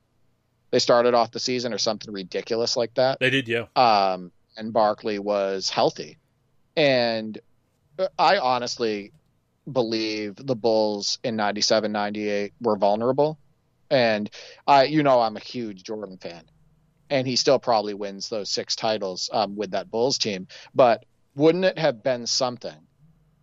They 0.71 0.79
started 0.79 1.13
off 1.13 1.31
the 1.31 1.39
season 1.39 1.71
or 1.73 1.77
something 1.77 2.11
ridiculous 2.13 2.75
like 2.75 2.93
that. 2.95 3.19
They 3.19 3.29
did, 3.29 3.47
yeah. 3.47 3.65
Um, 3.75 4.31
and 4.57 4.73
Barkley 4.73 5.19
was 5.19 5.69
healthy. 5.69 6.17
And 6.75 7.39
I 8.19 8.37
honestly 8.37 9.13
believe 9.71 10.35
the 10.35 10.55
Bulls 10.55 11.19
in 11.23 11.35
97, 11.35 11.91
98 11.91 12.53
were 12.61 12.77
vulnerable. 12.77 13.39
And 13.89 14.29
I, 14.67 14.85
you 14.85 15.03
know, 15.03 15.21
I'm 15.21 15.37
a 15.37 15.41
huge 15.41 15.83
Jordan 15.83 16.17
fan 16.17 16.43
and 17.09 17.27
he 17.27 17.35
still 17.35 17.59
probably 17.59 17.93
wins 17.93 18.29
those 18.29 18.49
six 18.49 18.75
titles 18.75 19.29
um, 19.31 19.55
with 19.55 19.71
that 19.71 19.91
Bulls 19.91 20.17
team. 20.17 20.47
But 20.73 21.05
wouldn't 21.35 21.65
it 21.65 21.77
have 21.77 22.03
been 22.03 22.25
something 22.25 22.75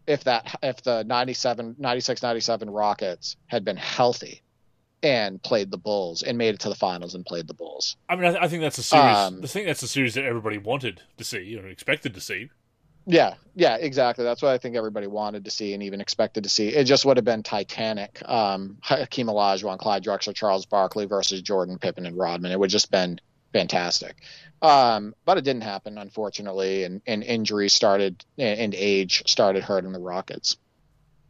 if 0.07 0.25
that 0.25 0.59
if 0.63 0.83
the 0.83 1.05
97, 1.05 1.77
96, 1.79 2.23
97 2.23 2.71
Rockets 2.71 3.37
had 3.47 3.65
been 3.65 3.77
healthy 3.77 4.43
and 5.03 5.43
played 5.43 5.71
the 5.71 5.79
Bulls 5.79 6.23
and 6.23 6.39
made 6.39 6.55
it 6.55 6.61
to 6.61 6.69
the 6.69 6.75
finals 6.75 7.15
and 7.15 7.25
played 7.25 7.47
the 7.47 7.55
Bulls? 7.55 7.97
I 8.09 8.17
mean, 8.17 8.27
I, 8.27 8.31
th- 8.31 8.43
I 8.43 8.49
think 8.49 8.63
that's 8.63 8.79
a 8.79 8.83
series. 8.83 9.17
Um, 9.17 9.41
I 9.43 9.47
think 9.47 9.67
that's 9.67 9.83
a 9.83 9.89
series 9.89 10.15
that 10.15 10.25
everybody 10.25 10.59
wanted 10.59 11.03
to 11.19 11.25
see 11.25 11.57
or 11.59 11.67
expected 11.67 12.15
to 12.15 12.21
see. 12.21 12.51
Yeah, 13.07 13.35
yeah, 13.57 13.77
exactly. 13.77 14.25
That's 14.25 14.43
what 14.43 14.53
I 14.53 14.59
think 14.59 14.77
everybody 14.77 15.09
wanted 15.09 15.45
to 15.45 15.51
see 15.51 15.75
and 15.75 15.83
even 15.83 16.01
expected 16.01 16.45
to 16.45 16.51
see. 16.51 16.69
It 16.69 16.85
just 16.85 17.05
would 17.05 17.17
have 17.17 17.25
been 17.25 17.43
Titanic. 17.43 18.23
Um, 18.29 18.79
Hakeem 18.81 19.27
Olajuwon, 19.27 19.79
Clyde 19.79 20.05
Drexler, 20.05 20.35
Charles 20.35 20.67
Barkley 20.67 21.07
versus 21.07 21.43
Jordan 21.43 21.79
Pippen 21.79 22.07
and 22.07 22.17
Rodman. 22.17 22.53
It 22.53 22.61
would 22.61 22.71
just 22.71 22.91
been 22.91 23.21
fantastic. 23.53 24.17
Um, 24.63 25.15
but 25.25 25.37
it 25.37 25.45
didn't 25.45 25.65
happen, 25.65 25.99
unfortunately, 25.99 26.85
and, 26.85 27.03
and 27.07 27.25
injuries 27.25 27.75
started 27.75 28.25
and 28.39 28.75
age 28.75 29.25
started 29.27 29.65
hurting 29.65 29.93
the 29.93 29.99
Rockets. 29.99 30.57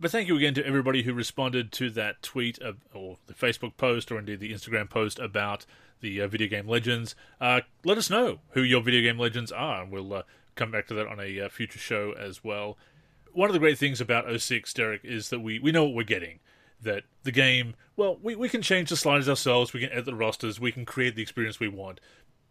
But 0.03 0.11
thank 0.11 0.27
you 0.27 0.37
again 0.37 0.55
to 0.55 0.67
everybody 0.67 1.05
who 1.05 1.15
responded 1.15 1.71
to 1.75 1.89
that 1.91 2.25
tweet 2.25 2.59
of, 2.59 2.79
or 2.93 3.19
the 3.29 3.35
Facebook 3.35 3.77
post 3.77 4.11
or 4.11 4.19
indeed 4.19 4.41
the 4.41 4.53
Instagram 4.53 4.91
post 4.91 5.21
about 5.21 5.65
the 6.01 6.21
uh, 6.21 6.27
video 6.27 6.49
game 6.49 6.67
legends. 6.67 7.15
Uh, 7.41 7.61
let 7.85 7.99
us 7.99 8.11
know 8.11 8.41
who 8.51 8.65
your 8.65 8.83
video 8.83 9.01
game 9.01 9.17
legends 9.17 9.53
are, 9.53 9.81
and 9.81 9.93
we'll 9.93 10.13
uh, 10.13 10.23
come 10.57 10.73
back 10.73 10.89
to 10.89 10.95
that 10.95 11.07
on 11.07 11.21
a 11.21 11.43
uh, 11.43 11.49
future 11.49 11.79
show 11.79 12.15
as 12.19 12.43
well. 12.43 12.77
One 13.33 13.49
of 13.49 13.53
the 13.53 13.61
great 13.61 13.79
things 13.79 14.01
about 14.01 14.25
06, 14.41 14.75
Derek, 14.75 15.05
is 15.05 15.29
that 15.29 15.39
we, 15.39 15.61
we 15.61 15.71
know 15.71 15.85
what 15.85 15.95
we're 15.95 16.03
getting. 16.03 16.41
That 16.83 17.05
the 17.23 17.31
game, 17.31 17.77
well, 17.95 18.19
we, 18.21 18.35
we 18.35 18.49
can 18.49 18.61
change 18.61 18.89
the 18.89 18.97
sliders 18.97 19.29
ourselves, 19.29 19.73
we 19.73 19.79
can 19.79 19.93
edit 19.93 20.07
the 20.07 20.17
rosters, 20.17 20.59
we 20.59 20.73
can 20.73 20.85
create 20.85 21.15
the 21.15 21.23
experience 21.23 21.61
we 21.61 21.69
want. 21.69 22.01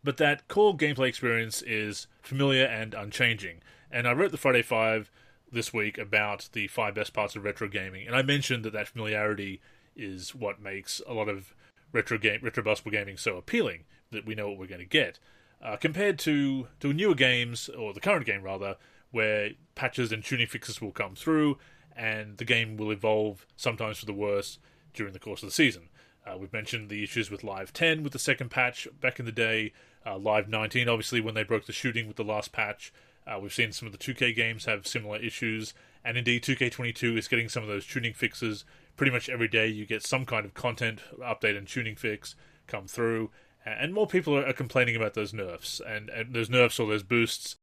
But 0.06 0.16
that 0.16 0.48
core 0.48 0.78
gameplay 0.78 1.10
experience 1.10 1.62
is 1.64 2.08
familiar 2.22 2.64
and 2.64 2.94
unchanging. 2.94 3.62
And 3.92 4.08
I 4.08 4.14
wrote 4.14 4.32
the 4.32 4.38
Friday 4.38 4.62
Five 4.62 5.12
this 5.52 5.74
week 5.74 5.98
about 5.98 6.50
the 6.54 6.68
five 6.68 6.96
best 6.96 7.14
parts 7.14 7.36
of 7.36 7.44
retro 7.44 7.68
gaming, 7.68 8.08
and 8.08 8.16
I 8.16 8.22
mentioned 8.22 8.64
that 8.66 8.74
that 8.74 8.88
familiarity 8.88 9.62
is 9.96 10.34
what 10.34 10.62
makes 10.62 11.02
a 11.08 11.14
lot 11.14 11.28
of 11.28 11.54
retro 11.92 12.18
game 12.18 12.40
retro 12.42 12.64
basketball 12.64 12.92
gaming 12.92 13.18
so 13.18 13.38
appealing 13.38 13.84
that 14.12 14.26
we 14.26 14.36
know 14.36 14.50
what 14.50 14.58
we're 14.58 14.68
going 14.68 14.80
to 14.80 14.86
get 14.86 15.20
uh, 15.64 15.76
compared 15.78 16.18
to 16.20 16.68
to 16.80 16.94
newer 16.94 17.16
games 17.16 17.70
or 17.70 17.94
the 17.94 18.00
current 18.00 18.26
game 18.26 18.42
rather 18.42 18.78
where 19.12 19.52
patches 19.76 20.12
and 20.12 20.24
tuning 20.24 20.48
fixes 20.48 20.82
will 20.82 20.92
come 20.92 21.16
through 21.16 21.58
and 21.96 22.38
the 22.38 22.46
game 22.46 22.78
will 22.78 22.92
evolve 22.92 23.46
sometimes 23.58 24.00
for 24.00 24.06
the 24.06 24.14
worse 24.14 24.58
during 24.94 25.14
the 25.14 25.20
course 25.20 25.44
of 25.44 25.48
the 25.48 25.54
season. 25.54 25.90
Uh, 26.26 26.38
we've 26.38 26.54
mentioned 26.54 26.90
the 26.90 27.04
issues 27.04 27.30
with 27.30 27.44
live 27.44 27.74
10 27.74 28.04
with 28.04 28.14
the 28.14 28.20
second 28.20 28.50
patch 28.50 28.88
back 29.02 29.20
in 29.20 29.26
the 29.26 29.32
day 29.32 29.74
uh, 30.06 30.18
live 30.18 30.48
19 30.48 30.88
obviously 30.88 31.20
when 31.20 31.34
they 31.34 31.44
broke 31.44 31.66
the 31.66 31.74
shooting 31.74 32.08
with 32.08 32.16
the 32.16 32.24
last 32.24 32.52
patch 32.52 32.94
uh, 33.28 33.40
we've 33.40 33.54
seen 33.54 33.72
some 33.72 33.88
of 33.88 33.92
the 33.92 33.98
2K 33.98 34.36
games 34.36 34.66
have 34.66 34.88
similar 34.88 35.18
issues, 35.18 35.74
and 36.04 36.18
indeed 36.18 36.44
2K22 36.44 37.18
is 37.18 37.28
getting 37.28 37.50
some 37.50 37.64
of 37.64 37.70
those 37.70 37.86
tuning 37.86 38.14
fixes. 38.14 38.66
Pretty 38.96 39.12
much 39.12 39.30
every 39.30 39.48
day 39.48 39.68
you 39.68 39.86
get 39.86 40.06
some 40.06 40.26
kind 40.26 40.46
of 40.46 40.54
content 40.54 41.00
update 41.20 41.58
and 41.58 41.68
tuning 41.68 41.96
fix 41.96 42.36
come 42.68 42.88
through, 42.88 43.30
and 43.66 43.94
more 43.94 44.08
people 44.08 44.36
are 44.38 44.54
complaining 44.54 44.96
about 44.96 45.14
those 45.14 45.34
nerfs, 45.34 45.82
and, 45.86 46.10
and 46.10 46.34
those 46.34 46.50
nerfs 46.50 46.80
or 46.80 46.88
those 46.88 47.04
boosts. 47.04 47.56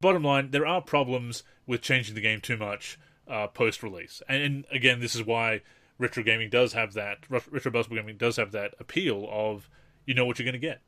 Bottom 0.00 0.24
line, 0.24 0.50
there 0.50 0.66
are 0.66 0.82
problems 0.82 1.42
with 1.66 1.80
changing 1.80 2.14
the 2.14 2.20
game 2.20 2.40
too 2.40 2.58
much 2.58 2.98
uh, 3.28 3.46
post 3.46 3.82
release. 3.82 4.22
And, 4.28 4.42
and, 4.42 4.64
again, 4.70 5.00
this 5.00 5.14
is 5.14 5.24
why 5.24 5.62
retro 5.98 6.22
gaming 6.22 6.50
does 6.50 6.74
have 6.74 6.92
that 6.94 7.18
retro 7.30 7.70
basketball 7.70 7.96
gaming 7.96 8.18
does 8.18 8.36
have 8.36 8.52
that 8.52 8.74
appeal 8.78 9.26
of 9.30 9.70
you 10.04 10.14
know 10.14 10.26
what 10.26 10.38
you're 10.38 10.44
going 10.44 10.52
to 10.52 10.58
get. 10.58 10.80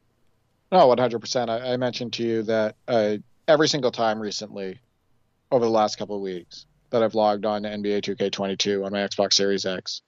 No, 0.70 0.87
one 0.87 0.99
hundred 0.99 1.20
percent. 1.20 1.51
I 1.51 1.76
mentioned 1.79 2.12
to 2.14 2.22
you 2.22 2.43
that 2.43 2.76
uh, 2.87 3.16
every 3.49 3.66
single 3.66 3.90
time 3.90 4.20
recently, 4.20 4.78
over 5.51 5.64
the 5.64 5.70
last 5.70 5.96
couple 5.99 6.14
of 6.14 6.22
weeks, 6.22 6.66
that 6.90 7.03
I've 7.03 7.14
logged 7.14 7.46
on 7.46 7.62
to 7.62 7.70
NBA 7.70 8.03
2K22 8.03 8.84
on 8.84 8.92
my 8.92 8.99
Xbox 8.99 9.32
Series 9.32 9.66
X, 9.66 10.03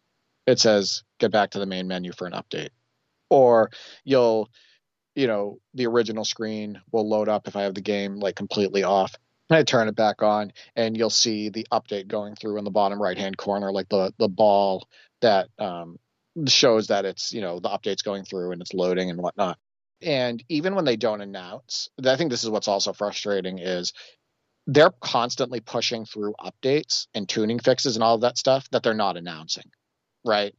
it 0.47 0.61
says 0.61 1.03
get 1.19 1.33
back 1.33 1.51
to 1.51 1.59
the 1.59 1.67
main 1.67 1.89
menu 1.89 2.13
for 2.13 2.27
an 2.27 2.33
update, 2.33 2.71
or 3.31 3.71
you'll, 4.05 4.49
you 5.15 5.27
know, 5.27 5.59
the 5.75 5.87
original 5.87 6.25
screen 6.25 6.81
will 6.93 7.09
load 7.09 7.29
up 7.29 7.49
if 7.49 7.57
I 7.57 7.63
have 7.63 7.75
the 7.75 7.81
game 7.81 8.21
like 8.21 8.37
completely 8.37 8.85
off. 8.85 9.15
I 9.51 9.65
turn 9.65 9.89
it 9.89 9.97
back 9.97 10.23
on, 10.23 10.53
and 10.77 10.97
you'll 10.97 11.11
see 11.11 11.49
the 11.49 11.67
update 11.73 12.07
going 12.07 12.37
through 12.37 12.59
in 12.59 12.65
the 12.65 12.71
bottom 12.71 13.03
right 13.03 13.19
hand 13.19 13.37
corner, 13.37 13.73
like 13.73 13.89
the 13.89 14.13
the 14.19 14.29
ball 14.29 14.87
that 15.23 15.49
um, 15.59 15.99
shows 16.47 16.87
that 16.87 17.05
it's 17.05 17.33
you 17.33 17.41
know 17.41 17.59
the 17.59 17.69
update's 17.69 18.03
going 18.03 18.25
through 18.25 18.53
and 18.53 18.63
it's 18.63 18.75
loading 18.75 19.11
and 19.11 19.21
whatnot. 19.21 19.59
And 20.03 20.43
even 20.49 20.75
when 20.75 20.85
they 20.85 20.97
don't 20.97 21.21
announce, 21.21 21.89
I 22.05 22.17
think 22.17 22.31
this 22.31 22.45
is 22.45 22.51
what's 22.51 22.69
also 22.69 22.93
frustrating 22.93 23.59
is 23.59 23.93
they're 24.67 24.93
constantly 25.01 25.61
pushing 25.61 26.05
through 26.05 26.35
updates 26.41 27.07
and 27.15 27.29
tuning 27.29 27.59
fixes 27.59 27.97
and 27.97 28.03
all 28.03 28.15
of 28.15 28.21
that 28.23 28.39
stuff 28.39 28.69
that 28.71 28.83
they're 28.83 28.95
not 28.95 29.17
announcing, 29.17 29.71
right? 30.25 30.55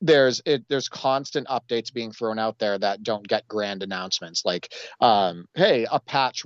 There's 0.00 0.40
it, 0.46 0.64
there's 0.68 0.88
constant 0.88 1.48
updates 1.48 1.92
being 1.92 2.12
thrown 2.12 2.38
out 2.38 2.58
there 2.58 2.78
that 2.78 3.02
don't 3.02 3.26
get 3.26 3.48
grand 3.48 3.82
announcements 3.82 4.42
like, 4.44 4.72
um, 5.00 5.46
hey, 5.54 5.86
a 5.90 6.00
patch 6.00 6.44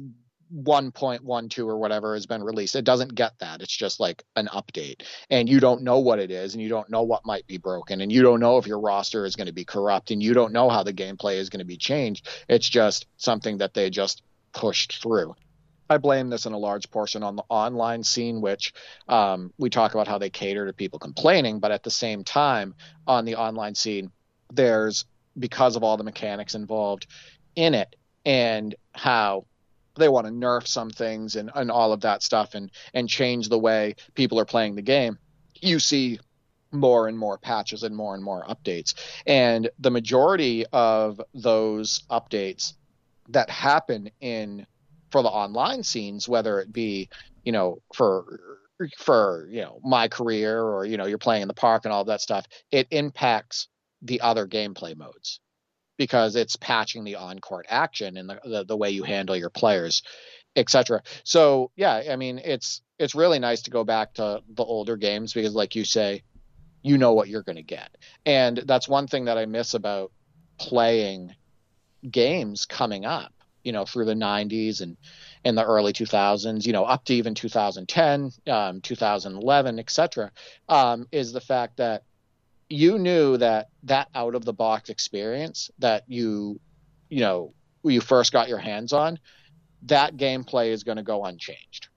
1.12 0.55 1.67
or 1.67 1.79
whatever 1.79 2.15
has 2.15 2.27
been 2.27 2.43
released. 2.43 2.77
It 2.77 2.85
doesn't 2.85 3.15
get 3.15 3.39
that. 3.39 3.63
It's 3.63 3.77
just 3.77 4.01
like 4.01 4.23
an 4.37 4.49
update. 4.49 5.03
And 5.31 5.49
you 5.49 5.61
don't 5.61 5.83
know 5.83 5.99
what 5.99 6.19
it 6.19 6.31
is 6.31 6.55
and 6.55 6.63
you 6.63 6.69
don't 6.69 6.91
know 6.91 7.03
what 7.03 7.25
might 7.25 7.47
be 7.47 7.59
broken 7.59 8.01
and 8.01 8.13
you 8.13 8.23
don't 8.23 8.41
know 8.41 8.59
if 8.59 8.67
your 8.67 8.81
roster 8.81 9.25
is 9.25 9.37
going 9.37 9.47
to 9.47 9.53
be 9.53 9.65
corrupt 9.65 10.11
and 10.11 10.23
you 10.23 10.35
don't 10.35 10.53
know 10.53 10.69
how 10.69 10.83
the 10.83 10.93
gameplay 10.93 11.37
is 11.37 11.49
going 11.49 11.61
to 11.61 11.65
be 11.65 11.77
changed. 11.77 12.29
It's 12.49 12.69
just 12.69 13.07
something 13.17 13.59
that 13.59 13.75
they 13.75 13.91
just 13.91 14.23
pushed 14.53 15.03
through. 15.03 15.35
I 15.89 15.99
blame 15.99 16.31
this 16.31 16.47
in 16.47 16.53
a 16.53 16.59
large 16.59 16.91
portion 16.91 17.23
on 17.23 17.37
the 17.37 17.45
online 17.49 18.03
scene, 18.03 18.41
which 18.41 18.73
um, 19.09 19.53
we 19.59 19.69
talk 19.69 19.95
about 19.95 20.09
how 20.09 20.19
they 20.19 20.31
cater 20.31 20.67
to 20.67 20.73
people 20.73 20.99
complaining, 20.99 21.61
but 21.61 21.71
at 21.71 21.83
the 21.83 21.91
same 21.91 22.25
time, 22.25 22.75
on 23.07 23.25
the 23.25 23.37
online 23.37 23.75
scene, 23.75 24.11
there's 24.51 25.05
because 25.39 25.77
of 25.77 25.83
all 25.83 25.97
the 25.97 26.05
mechanics 26.05 26.55
involved 26.55 27.07
in 27.57 27.75
it 27.75 27.95
and 28.25 28.75
how 28.95 29.45
they 29.97 30.09
want 30.09 30.27
to 30.27 30.33
nerf 30.33 30.67
some 30.67 30.91
things 30.91 31.37
and, 31.37 31.51
and 31.55 31.71
all 31.71 31.93
of 31.93 32.01
that 32.01 32.23
stuff 32.23 32.55
and 32.55 32.71
and 32.95 33.09
change 33.09 33.49
the 33.49 33.59
way 33.59 33.95
people 34.15 34.39
are 34.39 34.45
playing 34.45 34.75
the 34.75 34.83
game 34.83 35.19
you 35.63 35.79
see 35.79 36.19
more 36.73 37.07
and 37.07 37.19
more 37.19 37.39
patches 37.39 37.83
and 37.83 37.95
more 37.95 38.15
and 38.15 38.25
more 38.25 38.45
updates. 38.45 38.95
And 39.27 39.71
the 39.79 39.91
majority 39.91 40.65
of 40.73 41.21
those 41.35 42.03
updates 42.11 42.73
that 43.29 43.49
happen 43.51 44.11
in 44.21 44.67
for 45.11 45.23
the 45.23 45.29
online 45.29 45.83
scenes 45.83 46.29
whether 46.29 46.59
it 46.59 46.73
be 46.73 47.09
you 47.45 47.53
know 47.53 47.81
for 47.95 48.41
for 48.97 49.47
you 49.51 49.61
know 49.61 49.79
my 49.85 50.09
career 50.09 50.61
or 50.61 50.85
you 50.85 50.97
know 50.97 51.05
you're 51.05 51.19
playing 51.19 51.43
in 51.43 51.49
the 51.49 51.55
park 51.55 51.85
and 51.85 51.93
all 51.93 52.05
that 52.05 52.21
stuff 52.21 52.47
it 52.73 52.89
impacts 52.91 53.69
the 54.01 54.21
other 54.23 54.47
gameplay 54.47 54.97
modes 54.97 55.39
because 56.03 56.35
it's 56.35 56.57
patching 56.57 57.05
the 57.05 57.15
on-court 57.15 57.65
action 57.69 58.17
and 58.17 58.29
the, 58.29 58.41
the, 58.45 58.65
the 58.65 58.77
way 58.77 58.91
you 58.91 59.05
handle 59.05 59.37
your 59.37 59.51
players, 59.51 60.03
etc. 60.57 61.01
So 61.23 61.71
yeah, 61.77 62.03
I 62.11 62.17
mean 62.17 62.41
it's 62.45 62.83
it's 62.99 63.15
really 63.15 63.39
nice 63.39 63.63
to 63.63 63.71
go 63.71 63.85
back 63.85 64.15
to 64.15 64.43
the 64.53 64.65
older 64.65 64.97
games 64.97 65.33
because, 65.33 65.55
like 65.55 65.77
you 65.77 65.85
say, 65.85 66.25
you 66.83 66.99
know 66.99 67.13
what 67.13 67.29
you're 67.29 67.45
going 67.45 67.55
to 67.55 67.63
get, 67.63 67.97
and 68.27 68.65
that's 68.67 68.89
one 68.89 69.07
thing 69.07 69.27
that 69.27 69.39
I 69.39 69.47
miss 69.47 69.75
about 69.75 70.11
playing 70.59 71.37
games 72.11 72.67
coming 72.67 73.05
up. 73.05 73.33
You 73.63 73.71
know, 73.71 73.85
through 73.85 74.07
the 74.07 74.15
'90s 74.15 74.81
and 74.81 74.97
in 75.45 75.55
the 75.55 75.65
early 75.65 75.93
2000s, 75.93 76.67
you 76.67 76.73
know, 76.73 76.83
up 76.83 77.05
to 77.05 77.15
even 77.15 77.37
2010, 77.37 78.33
um, 78.49 78.81
2011, 78.81 79.79
etc., 79.79 80.33
um, 80.69 81.07
is 81.13 81.33
the 81.33 81.41
fact 81.41 81.77
that 81.77 82.03
you 82.73 82.99
knew 82.99 83.37
that 83.37 83.69
that 83.83 84.09
out 84.15 84.35
of 84.35 84.45
the 84.45 84.53
box 84.53 84.89
experience 84.89 85.71
that 85.79 86.05
you 86.07 86.59
you 87.11 87.21
know 87.21 87.53
you 87.85 88.01
first 88.01 88.33
got 88.33 88.49
your 88.49 88.59
hands 88.59 88.93
on 88.93 89.19
that 89.83 90.17
gameplay 90.17 90.69
is 90.69 90.85
going 90.85 90.97
to 90.97 91.03
go 91.03 91.25
unchanged 91.25 91.89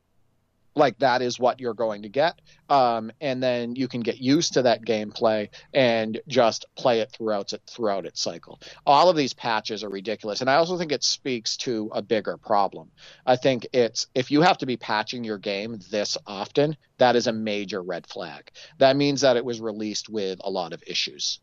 like 0.75 0.97
that 0.99 1.21
is 1.21 1.39
what 1.39 1.59
you're 1.59 1.73
going 1.73 2.01
to 2.03 2.09
get. 2.09 2.39
Um, 2.69 3.11
and 3.21 3.41
then 3.41 3.75
you 3.75 3.87
can 3.87 4.01
get 4.01 4.17
used 4.17 4.53
to 4.53 4.63
that 4.63 4.83
gameplay 4.83 5.49
and 5.73 6.19
just 6.27 6.65
play 6.75 6.99
it 6.99 7.11
throughout 7.11 7.53
it 7.53 7.61
throughout 7.67 8.05
its 8.05 8.21
cycle. 8.21 8.59
All 8.85 9.09
of 9.09 9.15
these 9.15 9.33
patches 9.33 9.83
are 9.83 9.89
ridiculous 9.89 10.41
and 10.41 10.49
i 10.49 10.55
also 10.55 10.77
think 10.77 10.91
it 10.91 11.03
speaks 11.03 11.57
to 11.57 11.89
a 11.93 12.01
bigger 12.01 12.37
problem. 12.37 12.91
I 13.25 13.35
think 13.35 13.67
it's 13.73 14.07
if 14.15 14.31
you 14.31 14.41
have 14.41 14.57
to 14.59 14.65
be 14.65 14.77
patching 14.77 15.23
your 15.23 15.37
game 15.37 15.79
this 15.91 16.17
often 16.27 16.75
that 16.97 17.15
is 17.15 17.27
a 17.27 17.33
major 17.33 17.81
red 17.81 18.07
flag. 18.07 18.51
That 18.79 18.95
means 18.95 19.21
that 19.21 19.37
it 19.37 19.45
was 19.45 19.61
released 19.61 20.09
with 20.09 20.39
a 20.43 20.49
lot 20.49 20.73
of 20.73 20.83
issues 20.87 21.39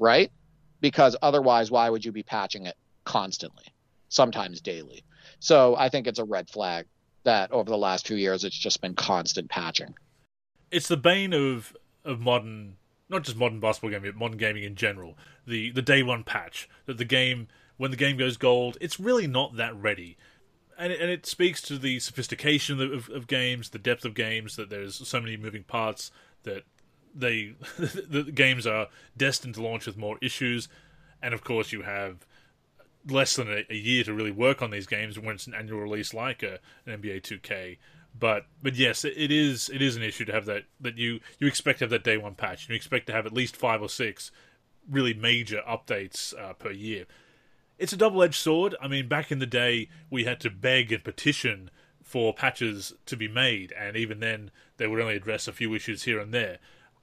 right? 0.00 0.32
Because 0.80 1.16
otherwise 1.22 1.70
why 1.70 1.88
would 1.88 2.04
you 2.04 2.10
be 2.12 2.24
patching 2.24 2.66
it 2.66 2.76
constantly 3.04 3.64
sometimes 4.08 4.60
daily? 4.60 5.04
So 5.38 5.76
i 5.76 5.88
think 5.88 6.06
it's 6.06 6.18
a 6.18 6.24
red 6.24 6.48
flag 6.48 6.86
that 7.24 7.52
over 7.52 7.70
the 7.70 7.78
last 7.78 8.06
few 8.06 8.16
years 8.16 8.44
it's 8.44 8.58
just 8.58 8.80
been 8.80 8.94
constant 8.94 9.48
patching. 9.50 9.94
It's 10.70 10.88
the 10.88 10.96
bane 10.96 11.32
of 11.32 11.76
of 12.04 12.20
modern, 12.20 12.76
not 13.08 13.22
just 13.22 13.36
modern 13.36 13.60
basketball 13.60 13.90
gaming, 13.90 14.10
but 14.10 14.18
modern 14.18 14.38
gaming 14.38 14.64
in 14.64 14.74
general. 14.74 15.16
The 15.46 15.70
the 15.70 15.82
day 15.82 16.02
one 16.02 16.24
patch 16.24 16.68
that 16.86 16.98
the 16.98 17.04
game 17.04 17.48
when 17.76 17.90
the 17.90 17.96
game 17.96 18.16
goes 18.16 18.36
gold, 18.36 18.78
it's 18.80 19.00
really 19.00 19.26
not 19.26 19.56
that 19.56 19.74
ready. 19.76 20.16
And 20.78 20.92
it, 20.92 21.00
and 21.00 21.10
it 21.10 21.26
speaks 21.26 21.60
to 21.62 21.78
the 21.78 22.00
sophistication 22.00 22.80
of, 22.80 23.08
of 23.10 23.26
games, 23.26 23.70
the 23.70 23.78
depth 23.78 24.04
of 24.04 24.14
games, 24.14 24.56
that 24.56 24.70
there's 24.70 25.06
so 25.06 25.20
many 25.20 25.36
moving 25.36 25.64
parts 25.64 26.10
that 26.44 26.62
they 27.14 27.54
the 27.78 28.30
games 28.34 28.66
are 28.66 28.88
destined 29.16 29.54
to 29.56 29.62
launch 29.62 29.86
with 29.86 29.96
more 29.96 30.18
issues, 30.22 30.68
and 31.22 31.34
of 31.34 31.44
course 31.44 31.72
you 31.72 31.82
have 31.82 32.26
less 33.08 33.36
than 33.36 33.48
a, 33.48 33.64
a, 33.70 33.74
year 33.74 34.04
to 34.04 34.14
really 34.14 34.30
work 34.30 34.62
on 34.62 34.70
these 34.70 34.86
games 34.86 35.18
when 35.18 35.34
it's 35.34 35.46
an 35.46 35.54
annual 35.54 35.80
release 35.80 36.14
like 36.14 36.42
a, 36.42 36.58
an 36.86 37.00
NBA 37.00 37.22
2K. 37.22 37.78
But 38.18 38.46
but 38.62 38.74
yes, 38.74 39.04
it, 39.04 39.14
it 39.16 39.30
is 39.32 39.70
it 39.70 39.80
is 39.80 39.96
an 39.96 40.02
issue 40.02 40.24
to 40.26 40.32
have 40.32 40.44
that 40.46 40.64
that 40.80 40.98
you 40.98 41.20
you 41.38 41.46
expect 41.46 41.78
to 41.78 41.84
have 41.84 41.90
that 41.90 42.04
day 42.04 42.16
one 42.16 42.34
patch. 42.34 42.68
You 42.68 42.74
expect 42.74 43.06
to 43.06 43.12
have 43.12 43.26
at 43.26 43.32
least 43.32 43.56
five 43.56 43.80
or 43.80 43.88
six 43.88 44.30
really 44.90 45.14
major 45.14 45.62
updates 45.68 46.38
uh, 46.38 46.52
per 46.52 46.70
year. 46.70 47.06
It's 47.78 47.92
a 47.92 47.96
double 47.96 48.22
edged 48.22 48.34
sword. 48.34 48.74
I 48.80 48.88
mean, 48.88 49.08
back 49.08 49.32
in 49.32 49.38
the 49.38 49.46
day, 49.46 49.88
we 50.10 50.24
had 50.24 50.40
to 50.40 50.50
beg 50.50 50.92
and 50.92 51.02
petition 51.02 51.70
for 52.02 52.34
patches 52.34 52.92
to 53.06 53.16
be 53.16 53.28
made, 53.28 53.72
and 53.72 53.96
even 53.96 54.20
then, 54.20 54.50
they 54.76 54.86
would 54.86 55.00
only 55.00 55.16
address 55.16 55.48
a 55.48 55.52
few 55.52 55.74
issues 55.74 56.02
here 56.02 56.20
and 56.20 56.34
there. 56.34 56.58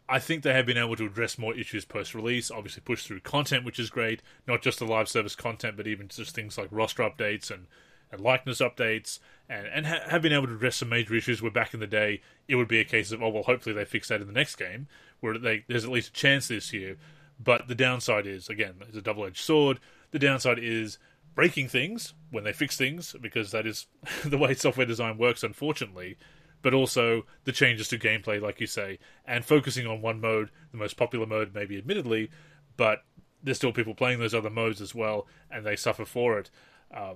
I 0.10 0.18
think 0.18 0.42
they 0.42 0.54
have 0.54 0.66
been 0.66 0.78
able 0.78 0.96
to 0.96 1.06
address 1.06 1.38
more 1.38 1.56
issues 1.56 1.86
post 1.86 2.16
release, 2.16 2.50
obviously 2.50 2.82
push 2.84 3.04
through 3.06 3.20
content, 3.20 3.64
which 3.64 3.80
is 3.80 3.92
great, 3.92 4.24
not 4.48 4.64
just 4.64 4.80
the 4.80 4.86
live 4.86 5.08
service 5.08 5.36
content, 5.36 5.78
but 5.78 5.86
even 5.86 6.08
just 6.08 6.34
things 6.34 6.58
like 6.58 6.68
roster 6.72 7.04
updates 7.04 7.52
and, 7.52 7.68
and 8.12 8.20
likeness 8.20 8.60
updates, 8.60 9.20
and, 9.48 9.68
and 9.68 9.86
ha- 9.86 10.10
have 10.10 10.24
been 10.24 10.34
able 10.34 10.48
to 10.48 10.56
address 10.56 10.78
some 10.78 10.90
major 10.90 11.14
issues 11.14 11.44
where 11.44 11.52
back 11.52 11.76
in 11.76 11.80
the 11.80 11.86
day 11.86 12.22
it 12.48 12.56
would 12.56 12.68
be 12.68 12.80
a 12.80 12.86
case 12.86 13.12
of, 13.12 13.22
oh, 13.22 13.30
well, 13.30 13.44
hopefully 13.44 13.76
they 13.76 13.86
fix 13.86 14.08
that 14.08 14.20
in 14.20 14.26
the 14.26 14.34
next 14.34 14.56
game, 14.56 14.88
where 15.20 15.38
they, 15.38 15.64
there's 15.68 15.86
at 15.86 15.92
least 15.92 16.10
a 16.10 16.14
chance 16.14 16.48
this 16.48 16.74
year. 16.74 16.98
But 17.40 17.68
the 17.68 17.76
downside 17.76 18.26
is, 18.26 18.50
again, 18.50 18.76
it's 18.88 18.98
a 18.98 19.04
double 19.04 19.26
edged 19.26 19.38
sword. 19.38 19.80
The 20.10 20.20
downside 20.20 20.58
is 20.60 20.98
breaking 21.36 21.68
things 21.68 22.16
when 22.32 22.44
they 22.44 22.52
fix 22.52 22.76
things, 22.76 23.16
because 23.22 23.52
that 23.52 23.68
is 23.68 23.86
the 24.26 24.40
way 24.40 24.56
software 24.56 24.88
design 24.88 25.20
works, 25.20 25.44
unfortunately 25.44 26.18
but 26.62 26.74
also 26.74 27.24
the 27.46 27.52
changes 27.52 27.88
to 27.90 27.98
gameplay, 27.98 28.42
like 28.42 28.60
you 28.60 28.68
say, 28.68 29.00
and 29.26 29.46
focusing 29.46 29.88
on 29.88 30.02
one 30.02 30.20
mode, 30.20 30.50
the 30.72 30.78
most 30.78 30.98
popular 30.98 31.26
mode, 31.26 31.54
maybe 31.54 31.78
admittedly, 31.78 32.30
but 32.78 33.04
there's 33.42 33.58
still 33.58 33.72
people 33.72 33.94
playing 33.94 34.20
those 34.20 34.34
other 34.34 34.50
modes 34.50 34.82
as 34.82 34.94
well, 34.94 35.28
and 35.50 35.66
they 35.66 35.76
suffer 35.76 36.06
for 36.06 36.38
it. 36.38 36.50
Uh, 36.94 37.14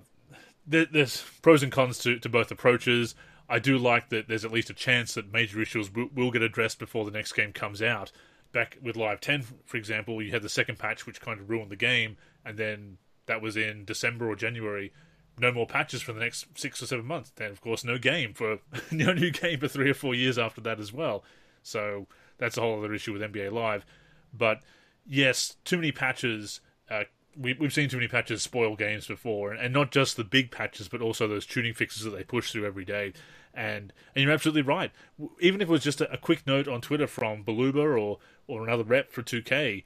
there's 0.65 1.23
pros 1.41 1.63
and 1.63 1.71
cons 1.71 1.97
to, 1.99 2.17
to 2.19 2.29
both 2.29 2.51
approaches. 2.51 3.15
I 3.49 3.59
do 3.59 3.77
like 3.77 4.09
that 4.09 4.29
there's 4.29 4.45
at 4.45 4.51
least 4.51 4.69
a 4.69 4.73
chance 4.73 5.13
that 5.15 5.31
major 5.33 5.61
issues 5.61 5.93
will, 5.93 6.09
will 6.13 6.31
get 6.31 6.41
addressed 6.41 6.79
before 6.79 7.03
the 7.03 7.11
next 7.11 7.33
game 7.33 7.51
comes 7.51 7.81
out. 7.81 8.11
Back 8.53 8.77
with 8.81 8.95
Live 8.95 9.19
10, 9.19 9.43
for 9.65 9.77
example, 9.77 10.21
you 10.21 10.31
had 10.31 10.43
the 10.43 10.49
second 10.49 10.79
patch, 10.79 11.05
which 11.05 11.19
kind 11.19 11.39
of 11.39 11.49
ruined 11.49 11.71
the 11.71 11.75
game, 11.75 12.17
and 12.45 12.57
then 12.57 12.97
that 13.25 13.41
was 13.41 13.57
in 13.57 13.83
December 13.83 14.29
or 14.29 14.35
January 14.35 14.93
no 15.37 15.51
more 15.51 15.65
patches 15.65 16.01
for 16.01 16.13
the 16.13 16.19
next 16.19 16.45
six 16.55 16.81
or 16.81 16.85
seven 16.85 17.05
months. 17.05 17.31
Then, 17.35 17.51
of 17.51 17.61
course, 17.61 17.83
no 17.83 17.97
game 17.97 18.33
for 18.33 18.59
no 18.91 19.13
new 19.13 19.31
game 19.31 19.59
for 19.59 19.67
three 19.67 19.89
or 19.89 19.95
four 19.95 20.15
years 20.15 20.37
after 20.37 20.61
that 20.61 20.79
as 20.79 20.93
well. 20.93 21.23
So 21.61 22.07
that's 22.37 22.57
a 22.57 22.61
whole 22.61 22.77
other 22.77 22.93
issue 22.93 23.13
with 23.13 23.21
NBA 23.21 23.51
Live. 23.51 23.85
But 24.33 24.61
yes, 25.05 25.57
too 25.63 25.77
many 25.77 25.91
patches 25.91 26.61
uh, 26.89 27.03
we, 27.37 27.53
we've 27.53 27.73
seen 27.73 27.89
too 27.89 27.97
many 27.97 28.07
patches 28.07 28.43
spoil 28.43 28.75
games 28.75 29.07
before, 29.07 29.51
and, 29.51 29.59
and 29.59 29.73
not 29.73 29.91
just 29.91 30.17
the 30.17 30.23
big 30.23 30.51
patches, 30.51 30.87
but 30.87 31.01
also 31.01 31.27
those 31.27 31.45
tuning 31.45 31.73
fixes 31.73 32.03
that 32.03 32.11
they 32.11 32.23
push 32.23 32.51
through 32.51 32.65
every 32.65 32.85
day. 32.85 33.13
And 33.53 33.93
and 34.15 34.23
you're 34.23 34.33
absolutely 34.33 34.63
right. 34.63 34.91
Even 35.39 35.61
if 35.61 35.67
it 35.67 35.71
was 35.71 35.83
just 35.83 36.01
a, 36.01 36.11
a 36.11 36.17
quick 36.17 36.45
note 36.47 36.67
on 36.67 36.81
Twitter 36.81 37.07
from 37.07 37.43
Beluba 37.43 37.99
or 37.99 38.19
or 38.47 38.63
another 38.63 38.83
rep 38.83 39.11
for 39.11 39.21
2K, 39.21 39.83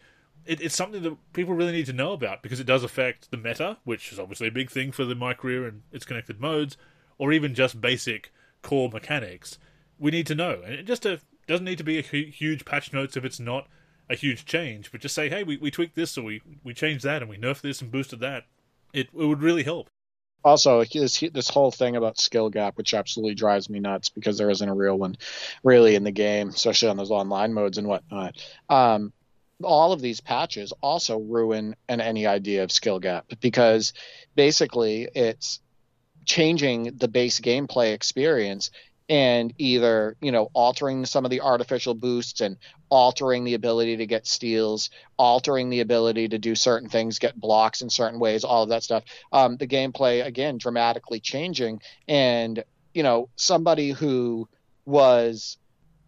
it, 0.47 0.61
it's 0.61 0.75
something 0.75 1.03
that 1.03 1.33
people 1.33 1.53
really 1.53 1.73
need 1.73 1.85
to 1.87 1.93
know 1.93 2.13
about 2.13 2.41
because 2.41 2.59
it 2.59 2.65
does 2.65 2.83
affect 2.83 3.29
the 3.31 3.37
meta, 3.37 3.77
which 3.83 4.11
is 4.11 4.19
obviously 4.19 4.47
a 4.47 4.51
big 4.51 4.71
thing 4.71 4.91
for 4.91 5.05
the 5.05 5.15
Career 5.37 5.67
and 5.67 5.81
its 5.91 6.05
connected 6.05 6.39
modes, 6.39 6.77
or 7.17 7.31
even 7.31 7.53
just 7.53 7.81
basic 7.81 8.31
core 8.61 8.89
mechanics. 8.89 9.59
We 9.99 10.11
need 10.11 10.27
to 10.27 10.35
know, 10.35 10.61
and 10.63 10.73
it 10.73 10.83
just 10.83 11.05
a, 11.05 11.19
doesn't 11.47 11.65
need 11.65 11.77
to 11.77 11.83
be 11.83 11.99
a 11.99 12.01
huge 12.01 12.65
patch 12.65 12.93
notes 12.93 13.17
if 13.17 13.25
it's 13.25 13.39
not 13.39 13.67
a 14.09 14.15
huge 14.15 14.45
change, 14.45 14.91
but 14.91 15.01
just 15.01 15.15
say, 15.15 15.29
hey, 15.29 15.43
we, 15.43 15.57
we 15.57 15.71
tweaked 15.71 15.95
this 15.95 16.17
or 16.17 16.23
we, 16.23 16.41
we 16.63 16.73
changed 16.73 17.03
that 17.03 17.21
and 17.21 17.29
we 17.29 17.37
nerfed 17.37 17.61
this 17.61 17.81
and 17.81 17.91
boosted 17.91 18.19
that. 18.21 18.45
It, 18.93 19.07
it 19.07 19.25
would 19.25 19.41
really 19.41 19.63
help. 19.63 19.89
Also, 20.43 20.83
this, 20.85 21.19
this 21.33 21.49
whole 21.49 21.71
thing 21.71 21.95
about 21.95 22.19
skill 22.19 22.49
gap, 22.49 22.77
which 22.77 22.93
absolutely 22.93 23.35
drives 23.35 23.69
me 23.69 23.79
nuts 23.79 24.09
because 24.09 24.37
there 24.37 24.49
isn't 24.49 24.69
a 24.69 24.73
real 24.73 24.97
one 24.97 25.17
really 25.63 25.95
in 25.95 26.03
the 26.03 26.11
game, 26.11 26.49
especially 26.49 26.87
on 26.87 26.95
those 26.95 27.11
online 27.11 27.53
modes 27.53 27.77
and 27.77 27.87
whatnot. 27.87 28.41
Um, 28.69 29.11
all 29.63 29.91
of 29.91 30.01
these 30.01 30.21
patches 30.21 30.73
also 30.81 31.17
ruin 31.17 31.75
an, 31.89 32.01
any 32.01 32.27
idea 32.27 32.63
of 32.63 32.71
skill 32.71 32.99
gap 32.99 33.25
because 33.41 33.93
basically 34.35 35.09
it's 35.15 35.59
changing 36.25 36.95
the 36.97 37.07
base 37.07 37.39
gameplay 37.39 37.93
experience 37.93 38.69
and 39.09 39.53
either 39.57 40.15
you 40.21 40.31
know 40.31 40.49
altering 40.53 41.05
some 41.05 41.23
of 41.25 41.31
the 41.31 41.41
artificial 41.41 41.93
boosts 41.93 42.41
and 42.41 42.57
altering 42.89 43.45
the 43.45 43.53
ability 43.53 43.97
to 43.97 44.05
get 44.05 44.27
steals 44.27 44.89
altering 45.17 45.69
the 45.69 45.79
ability 45.79 46.27
to 46.27 46.37
do 46.37 46.55
certain 46.55 46.89
things 46.89 47.19
get 47.19 47.39
blocks 47.39 47.81
in 47.81 47.89
certain 47.89 48.19
ways 48.19 48.43
all 48.43 48.63
of 48.63 48.69
that 48.69 48.83
stuff. 48.83 49.03
Um, 49.31 49.57
the 49.57 49.67
gameplay 49.67 50.25
again 50.25 50.57
dramatically 50.57 51.19
changing. 51.19 51.81
And 52.07 52.63
you 52.93 53.03
know 53.03 53.29
somebody 53.35 53.91
who 53.91 54.47
was 54.85 55.57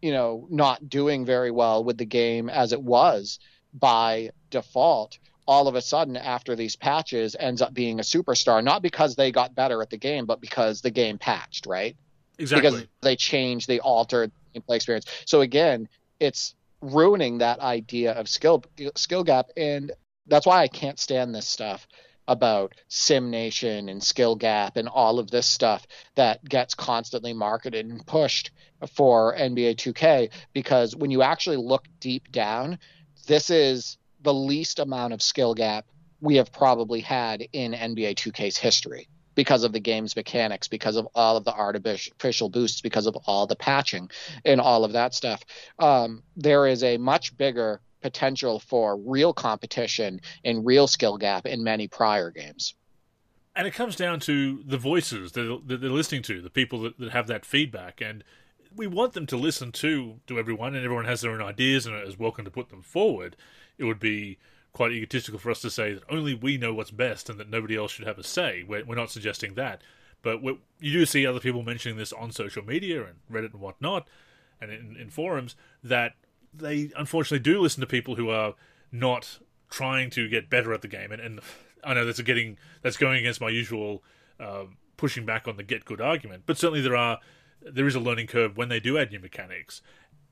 you 0.02 0.12
know 0.12 0.48
not 0.50 0.90
doing 0.90 1.26
very 1.26 1.52
well 1.52 1.84
with 1.84 1.98
the 1.98 2.06
game 2.06 2.50
as 2.50 2.74
it 2.74 2.82
was 2.82 3.40
by 3.74 4.30
default 4.50 5.18
all 5.46 5.68
of 5.68 5.76
a 5.76 5.82
sudden 5.82 6.16
after 6.16 6.56
these 6.56 6.76
patches 6.76 7.36
ends 7.40 7.62
up 7.62 7.74
being 7.74 8.00
a 8.00 8.04
superstar 8.04 8.64
not 8.64 8.82
because 8.82 9.16
they 9.16 9.32
got 9.32 9.56
better 9.56 9.82
at 9.82 9.90
the 9.90 9.98
game 9.98 10.26
but 10.26 10.42
because 10.42 10.82
the 10.82 10.92
game 10.92 11.18
patched 11.18 11.66
right? 11.66 11.96
Exactly. 12.38 12.70
because 12.70 12.88
they 13.02 13.16
changed 13.16 13.68
they 13.68 13.80
altered 13.80 14.32
the 14.54 14.62
play 14.62 14.78
experience. 14.78 15.06
So 15.26 15.42
again 15.42 15.90
it's 16.20 16.56
ruining 16.82 17.40
that 17.40 17.60
idea 17.60 18.14
of 18.14 18.30
skill 18.30 18.64
skill 18.96 19.24
gap. 19.24 19.50
And 19.58 19.92
that's 20.28 20.46
why 20.46 20.62
i 20.62 20.68
can't 20.68 21.00
stand 21.00 21.34
this 21.34 21.48
stuff 21.48 21.88
about 22.30 22.74
sim 22.88 23.30
nation 23.30 23.90
and 23.90 24.02
skill 24.02 24.36
gap 24.36 24.78
and 24.78 24.88
all 24.88 25.20
of 25.20 25.30
this 25.30 25.48
stuff 25.48 25.86
that 26.16 26.44
gets 26.48 26.74
constantly 26.74 27.34
marketed 27.34 27.86
and 27.86 28.06
pushed 28.06 28.52
for 28.96 29.36
nba 29.36 29.76
2k 29.76 30.30
because 30.54 30.96
when 30.96 31.12
you 31.12 31.22
actually 31.22 31.58
look 31.58 31.86
deep 32.00 32.32
down 32.32 32.80
this 33.28 33.50
is 33.50 33.98
the 34.22 34.34
least 34.34 34.80
amount 34.80 35.12
of 35.12 35.22
skill 35.22 35.54
gap 35.54 35.86
we 36.22 36.36
have 36.36 36.52
probably 36.52 37.00
had 37.00 37.48
in 37.54 37.72
NBA 37.72 38.16
2K's 38.16 38.58
history 38.58 39.08
because 39.36 39.64
of 39.64 39.72
the 39.72 39.80
game's 39.80 40.16
mechanics, 40.16 40.68
because 40.68 40.98
of 40.98 41.08
all 41.16 41.38
of 41.38 41.46
the 41.46 41.54
artificial 41.54 42.50
boosts, 42.50 42.82
because 42.82 43.08
of 43.08 43.16
all 43.26 43.48
the 43.48 43.56
patching 43.56 44.10
and 44.44 44.60
all 44.60 44.84
of 44.84 44.94
that 44.94 45.14
stuff. 45.14 45.42
Um, 45.78 46.24
there 46.36 46.68
is 46.68 46.84
a 46.84 46.98
much 46.98 47.38
bigger 47.38 47.82
potential 48.02 48.60
for 48.60 48.98
real 48.98 49.34
competition 49.34 50.22
and 50.44 50.66
real 50.66 50.88
skill 50.88 51.18
gap 51.18 51.46
in 51.46 51.64
many 51.64 51.88
prior 51.88 52.32
games. 52.32 52.76
And 53.56 53.68
it 53.68 53.74
comes 53.74 53.96
down 53.96 54.20
to 54.22 54.64
the 54.66 54.78
voices 54.78 55.34
that 55.34 55.62
they're 55.66 55.90
listening 55.90 56.22
to, 56.24 56.42
the 56.42 56.50
people 56.50 56.82
that, 56.84 56.98
that 57.00 57.12
have 57.12 57.28
that 57.28 57.46
feedback. 57.46 58.00
And 58.00 58.24
we 58.76 58.88
want 58.88 59.14
them 59.14 59.26
to 59.28 59.38
listen 59.38 59.72
to 59.74 60.20
to 60.28 60.40
everyone, 60.40 60.76
and 60.76 60.86
everyone 60.86 61.06
has 61.06 61.22
their 61.22 61.32
own 61.32 61.42
ideas 61.42 61.86
and 61.86 61.96
is 62.08 62.18
welcome 62.18 62.46
to 62.46 62.52
put 62.52 62.70
them 62.70 62.82
forward. 62.82 63.36
It 63.78 63.84
would 63.84 64.00
be 64.00 64.38
quite 64.72 64.92
egotistical 64.92 65.40
for 65.40 65.52
us 65.52 65.62
to 65.62 65.70
say 65.70 65.94
that 65.94 66.04
only 66.10 66.34
we 66.34 66.58
know 66.58 66.74
what's 66.74 66.92
best 66.92 67.30
and 67.30 67.40
that 67.40 67.50
nobody 67.50 67.76
else 67.76 67.92
should 67.92 68.08
have 68.08 68.20
a 68.20 68.24
say. 68.24 68.64
We're, 68.66 68.86
we're 68.86 68.96
not 68.96 69.12
suggesting 69.12 69.56
that, 69.56 69.82
but 70.22 70.42
you 70.44 70.94
do 70.94 71.06
see 71.06 71.26
other 71.26 71.40
people 71.40 71.64
mentioning 71.64 71.98
this 71.98 72.14
on 72.14 72.32
social 72.32 72.64
media 72.64 73.04
and 73.04 73.16
Reddit 73.32 73.54
and 73.54 73.62
whatnot, 73.62 74.08
and 74.62 74.72
in, 74.72 74.96
in 74.96 75.10
forums 75.10 75.56
that 75.84 76.14
they 76.54 76.92
unfortunately 76.98 77.40
do 77.40 77.60
listen 77.60 77.82
to 77.82 77.88
people 77.88 78.16
who 78.16 78.30
are 78.30 78.56
not 78.92 79.40
trying 79.70 80.10
to 80.12 80.28
get 80.28 80.50
better 80.50 80.74
at 80.74 80.82
the 80.82 80.88
game. 80.88 81.12
And, 81.12 81.22
and 81.22 81.40
I 81.84 81.94
know 81.94 82.06
that's 82.06 82.22
getting 82.22 82.58
that's 82.82 82.98
going 82.98 83.20
against 83.20 83.42
my 83.42 83.50
usual 83.50 84.04
uh, 84.40 84.66
pushing 84.98 85.26
back 85.26 85.48
on 85.48 85.58
the 85.58 85.64
get 85.64 85.86
good 85.86 86.02
argument, 86.02 86.44
but 86.46 86.58
certainly 86.58 86.82
there 86.82 86.96
are 86.96 87.20
there 87.62 87.88
is 87.88 87.96
a 87.96 88.00
learning 88.00 88.28
curve 88.28 88.58
when 88.58 88.70
they 88.70 88.80
do 88.80 88.98
add 88.98 89.12
new 89.12 89.20
mechanics. 89.20 89.82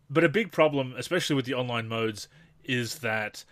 But 0.09 0.23
a 0.23 0.29
big 0.29 0.51
problem, 0.51 0.93
especially 0.97 1.35
with 1.35 1.45
the 1.45 1.53
online 1.53 1.87
modes, 1.87 2.29
is 2.63 2.99
that 2.99 3.43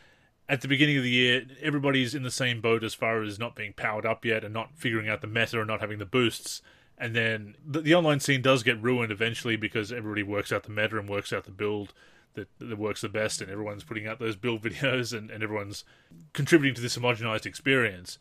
at 0.48 0.62
the 0.62 0.68
beginning 0.68 0.98
of 0.98 1.04
the 1.04 1.10
year, 1.10 1.46
everybody's 1.62 2.16
in 2.16 2.24
the 2.24 2.32
same 2.32 2.62
boat 2.62 2.84
as 2.84 2.94
far 2.94 3.24
as 3.24 3.40
not 3.40 3.56
being 3.56 3.74
powered 3.74 4.06
up 4.06 4.24
yet 4.24 4.44
and 4.44 4.54
not 4.54 4.76
figuring 4.76 5.10
out 5.10 5.22
the 5.22 5.28
meta 5.28 5.60
and 5.60 5.68
not 5.68 5.82
having 5.82 6.00
the 6.00 6.06
boosts. 6.06 6.62
And 6.98 7.16
then 7.16 7.56
the, 7.66 7.82
the 7.82 7.96
online 7.96 8.22
scene 8.22 8.42
does 8.42 8.64
get 8.64 8.82
ruined 8.82 9.12
eventually 9.12 9.58
because 9.58 9.92
everybody 9.92 10.24
works 10.24 10.54
out 10.54 10.64
the 10.64 10.70
meta 10.70 10.98
and 10.98 11.10
works 11.10 11.34
out 11.34 11.44
the 11.44 11.52
build 11.52 11.94
that, 12.36 12.48
that 12.60 12.78
works 12.78 13.02
the 13.02 13.10
best, 13.10 13.42
and 13.42 13.52
everyone's 13.52 13.84
putting 13.84 14.08
out 14.08 14.20
those 14.20 14.36
build 14.36 14.62
videos 14.64 15.18
and, 15.18 15.30
and 15.30 15.44
everyone's 15.44 15.84
contributing 16.34 16.76
to 16.76 16.82
this 16.82 16.98
homogenized 16.98 17.46
experience. 17.46 18.18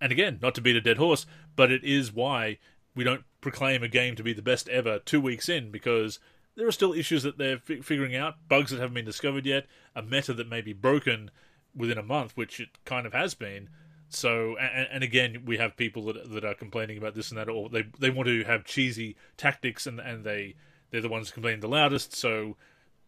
And 0.00 0.12
again, 0.12 0.38
not 0.42 0.54
to 0.56 0.60
beat 0.60 0.76
a 0.76 0.80
dead 0.80 0.98
horse, 0.98 1.26
but 1.56 1.70
it 1.70 1.84
is 1.84 2.12
why 2.12 2.58
we 2.94 3.04
don't 3.04 3.24
proclaim 3.40 3.82
a 3.82 3.88
game 3.88 4.16
to 4.16 4.22
be 4.22 4.32
the 4.32 4.42
best 4.42 4.68
ever 4.68 4.98
two 4.98 5.20
weeks 5.20 5.48
in 5.48 5.70
because 5.70 6.18
there 6.56 6.66
are 6.66 6.72
still 6.72 6.92
issues 6.92 7.22
that 7.24 7.38
they're 7.38 7.58
figuring 7.58 8.14
out, 8.14 8.34
bugs 8.48 8.70
that 8.70 8.78
haven't 8.78 8.94
been 8.94 9.04
discovered 9.04 9.46
yet, 9.46 9.66
a 9.94 10.02
meta 10.02 10.32
that 10.34 10.48
may 10.48 10.60
be 10.60 10.72
broken 10.72 11.30
within 11.74 11.98
a 11.98 12.02
month, 12.02 12.36
which 12.36 12.60
it 12.60 12.68
kind 12.84 13.06
of 13.06 13.12
has 13.12 13.34
been. 13.34 13.68
So, 14.08 14.56
and, 14.58 14.88
and, 14.92 15.04
again, 15.04 15.42
we 15.44 15.56
have 15.56 15.76
people 15.76 16.04
that 16.04 16.30
that 16.30 16.44
are 16.44 16.54
complaining 16.54 16.98
about 16.98 17.14
this 17.14 17.30
and 17.30 17.38
that, 17.38 17.48
or 17.48 17.68
they 17.68 17.84
they 17.98 18.10
want 18.10 18.28
to 18.28 18.44
have 18.44 18.64
cheesy 18.64 19.16
tactics, 19.36 19.86
and 19.86 19.98
and 19.98 20.24
they 20.24 20.54
they're 20.90 21.00
the 21.00 21.08
ones 21.08 21.32
complaining 21.32 21.60
the 21.60 21.68
loudest. 21.68 22.14
So, 22.14 22.56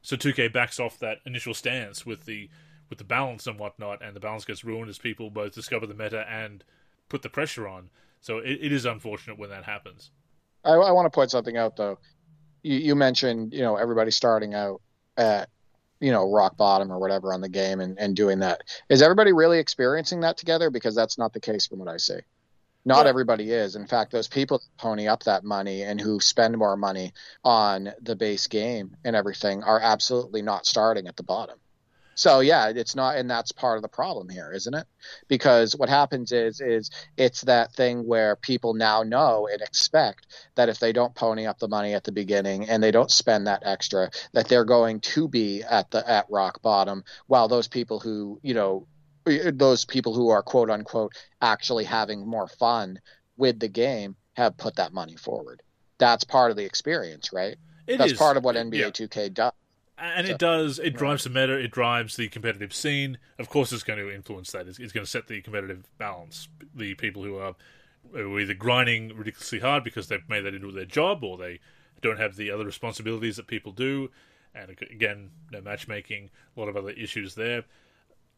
so 0.06 0.14
2K 0.14 0.52
backs 0.52 0.78
off 0.78 1.00
that 1.00 1.18
initial 1.26 1.52
stance 1.52 2.06
with 2.06 2.26
the 2.26 2.48
with 2.88 2.98
the 2.98 3.04
balance 3.04 3.48
and 3.48 3.58
whatnot, 3.58 4.00
and 4.00 4.14
the 4.14 4.20
balance 4.20 4.44
gets 4.44 4.62
ruined 4.62 4.88
as 4.88 4.98
people 4.98 5.30
both 5.30 5.52
discover 5.52 5.84
the 5.84 5.94
meta 5.94 6.24
and 6.30 6.62
put 7.08 7.22
the 7.22 7.28
pressure 7.28 7.66
on. 7.66 7.90
So 8.20 8.38
it, 8.38 8.60
it 8.62 8.70
is 8.70 8.84
unfortunate 8.84 9.36
when 9.36 9.50
that 9.50 9.64
happens. 9.64 10.12
I, 10.64 10.74
I 10.74 10.92
want 10.92 11.06
to 11.06 11.10
point 11.10 11.32
something 11.32 11.56
out 11.56 11.74
though. 11.74 11.98
You, 12.62 12.78
you 12.78 12.94
mentioned 12.94 13.52
you 13.52 13.62
know 13.62 13.74
everybody 13.74 14.12
starting 14.12 14.54
out 14.54 14.80
at 15.16 15.48
you 15.98 16.12
know 16.12 16.30
rock 16.30 16.56
bottom 16.56 16.92
or 16.92 17.00
whatever 17.00 17.34
on 17.34 17.40
the 17.40 17.48
game 17.48 17.80
and, 17.80 17.98
and 17.98 18.14
doing 18.14 18.38
that. 18.38 18.60
Is 18.88 19.02
everybody 19.02 19.32
really 19.32 19.58
experiencing 19.58 20.20
that 20.20 20.36
together? 20.36 20.70
Because 20.70 20.94
that's 20.94 21.18
not 21.18 21.32
the 21.32 21.40
case 21.40 21.66
from 21.66 21.80
what 21.80 21.88
I 21.88 21.96
see. 21.96 22.20
Not 22.86 23.04
yeah. 23.04 23.10
everybody 23.10 23.50
is. 23.50 23.74
In 23.74 23.88
fact, 23.88 24.12
those 24.12 24.28
people 24.28 24.58
that 24.58 24.80
pony 24.80 25.08
up 25.08 25.24
that 25.24 25.42
money 25.42 25.82
and 25.82 26.00
who 26.00 26.20
spend 26.20 26.56
more 26.56 26.76
money 26.76 27.12
on 27.44 27.92
the 28.00 28.14
base 28.14 28.46
game 28.46 28.96
and 29.04 29.16
everything 29.16 29.64
are 29.64 29.80
absolutely 29.80 30.40
not 30.40 30.66
starting 30.66 31.08
at 31.08 31.16
the 31.16 31.24
bottom. 31.24 31.58
So 32.14 32.40
yeah, 32.40 32.68
it's 32.68 32.94
not, 32.94 33.16
and 33.16 33.28
that's 33.28 33.50
part 33.50 33.76
of 33.76 33.82
the 33.82 33.88
problem 33.88 34.28
here, 34.28 34.52
isn't 34.52 34.72
it? 34.72 34.86
Because 35.28 35.74
what 35.74 35.88
happens 35.88 36.30
is, 36.30 36.60
is 36.60 36.90
it's 37.16 37.42
that 37.42 37.72
thing 37.74 38.06
where 38.06 38.36
people 38.36 38.72
now 38.72 39.02
know 39.02 39.48
and 39.52 39.60
expect 39.60 40.26
that 40.54 40.68
if 40.68 40.78
they 40.78 40.92
don't 40.92 41.14
pony 41.14 41.44
up 41.46 41.58
the 41.58 41.68
money 41.68 41.92
at 41.92 42.04
the 42.04 42.12
beginning 42.12 42.68
and 42.68 42.82
they 42.82 42.92
don't 42.92 43.10
spend 43.10 43.48
that 43.48 43.64
extra, 43.66 44.10
that 44.32 44.48
they're 44.48 44.64
going 44.64 45.00
to 45.00 45.28
be 45.28 45.62
at 45.62 45.90
the 45.90 46.08
at 46.08 46.26
rock 46.30 46.62
bottom. 46.62 47.04
While 47.26 47.48
those 47.48 47.68
people 47.68 47.98
who, 47.98 48.38
you 48.42 48.54
know, 48.54 48.86
those 49.52 49.84
people 49.84 50.14
who 50.14 50.30
are 50.30 50.42
quote 50.42 50.70
unquote 50.70 51.12
actually 51.40 51.84
having 51.84 52.26
more 52.26 52.48
fun 52.48 52.98
with 53.36 53.58
the 53.58 53.68
game 53.68 54.16
have 54.34 54.56
put 54.56 54.76
that 54.76 54.92
money 54.92 55.16
forward. 55.16 55.62
That's 55.98 56.24
part 56.24 56.50
of 56.50 56.56
the 56.56 56.64
experience, 56.64 57.32
right? 57.32 57.56
It 57.86 57.98
That's 57.98 58.12
is. 58.12 58.18
part 58.18 58.36
of 58.36 58.44
what 58.44 58.56
NBA 58.56 58.74
yeah. 58.74 58.86
2K 58.86 59.32
does 59.34 59.52
and 59.98 60.26
it 60.26 60.38
does 60.38 60.78
it 60.78 60.94
drives 60.94 61.24
the 61.24 61.30
meta 61.30 61.56
it 61.56 61.70
drives 61.70 62.16
the 62.16 62.28
competitive 62.28 62.74
scene 62.74 63.18
of 63.38 63.48
course 63.48 63.72
it's 63.72 63.82
going 63.82 63.98
to 63.98 64.14
influence 64.14 64.52
that 64.52 64.66
it's, 64.66 64.78
it's 64.78 64.92
going 64.92 65.04
to 65.04 65.10
set 65.10 65.26
the 65.26 65.40
competitive 65.40 65.84
balance 65.98 66.48
the 66.74 66.94
people 66.94 67.22
who 67.22 67.36
are, 67.36 67.54
are 68.14 68.40
either 68.40 68.54
grinding 68.54 69.16
ridiculously 69.16 69.60
hard 69.60 69.82
because 69.82 70.08
they've 70.08 70.28
made 70.28 70.42
that 70.42 70.54
into 70.54 70.70
their 70.70 70.84
job 70.84 71.24
or 71.24 71.36
they 71.38 71.60
don't 72.02 72.18
have 72.18 72.36
the 72.36 72.50
other 72.50 72.64
responsibilities 72.64 73.36
that 73.36 73.46
people 73.46 73.72
do 73.72 74.10
and 74.54 74.76
again 74.90 75.30
no 75.50 75.60
matchmaking 75.60 76.30
a 76.56 76.60
lot 76.60 76.68
of 76.68 76.76
other 76.76 76.90
issues 76.90 77.34
there 77.34 77.64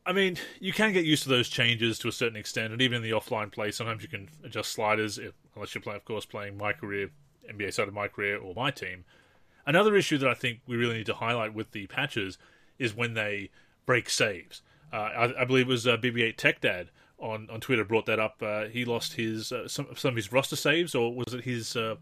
I 0.09 0.15
mean, 0.15 0.39
you 0.59 0.73
can 0.73 0.95
get 0.95 1.05
used 1.05 1.25
to 1.25 1.29
those 1.29 1.51
changes 1.51 1.99
to 1.99 2.09
a 2.09 2.13
certain 2.13 2.39
extent, 2.39 2.73
and 2.73 2.81
even 2.81 2.97
in 2.97 3.03
the 3.03 3.11
offline 3.11 3.53
play, 3.53 3.71
sometimes 3.71 4.03
you 4.03 4.09
can 4.09 4.31
adjust 4.43 4.73
sliders, 4.73 5.19
if, 5.19 5.35
unless 5.55 5.75
you're 5.75 5.83
playing, 5.83 5.99
of 5.99 6.07
course, 6.07 6.25
playing 6.25 6.57
my 6.57 6.73
career, 6.73 7.11
NBA 7.53 7.75
side 7.75 7.89
of 7.89 7.95
my 7.95 8.09
career, 8.09 8.39
or 8.39 8.55
my 8.55 8.71
team. 8.71 9.05
Another 9.67 9.95
issue 9.95 10.17
that 10.17 10.29
I 10.31 10.33
think 10.33 10.61
we 10.67 10.77
really 10.77 10.97
need 10.97 11.07
to 11.07 11.15
highlight 11.15 11.53
with 11.53 11.73
the 11.73 11.87
patches 11.89 12.39
is 12.79 12.97
when 12.97 13.13
they 13.13 13.51
break 13.85 14.09
saves. 14.09 14.63
Uh, 14.91 14.97
I, 14.97 15.43
I, 15.43 15.45
believe 15.45 15.67
it 15.67 15.73
was 15.73 15.87
uh, 15.87 15.99
BB8 15.99 16.39
Tech 16.39 16.63
Dad 16.63 16.89
on, 17.19 17.47
on 17.53 17.61
Twitter 17.61 17.85
brought 17.85 18.07
that 18.07 18.19
up. 18.19 18.43
Uh, 18.43 18.65
he 18.65 18.87
lost 18.87 19.13
his 19.13 19.53
uh, 19.53 19.69
some 19.69 19.89
some 19.95 20.11
of 20.11 20.17
his 20.17 20.33
roster 20.33 20.57
saves, 20.57 20.95
or 20.95 21.15
was 21.15 21.35
it 21.35 21.45
his? 21.45 21.77
Uh, 21.77 21.97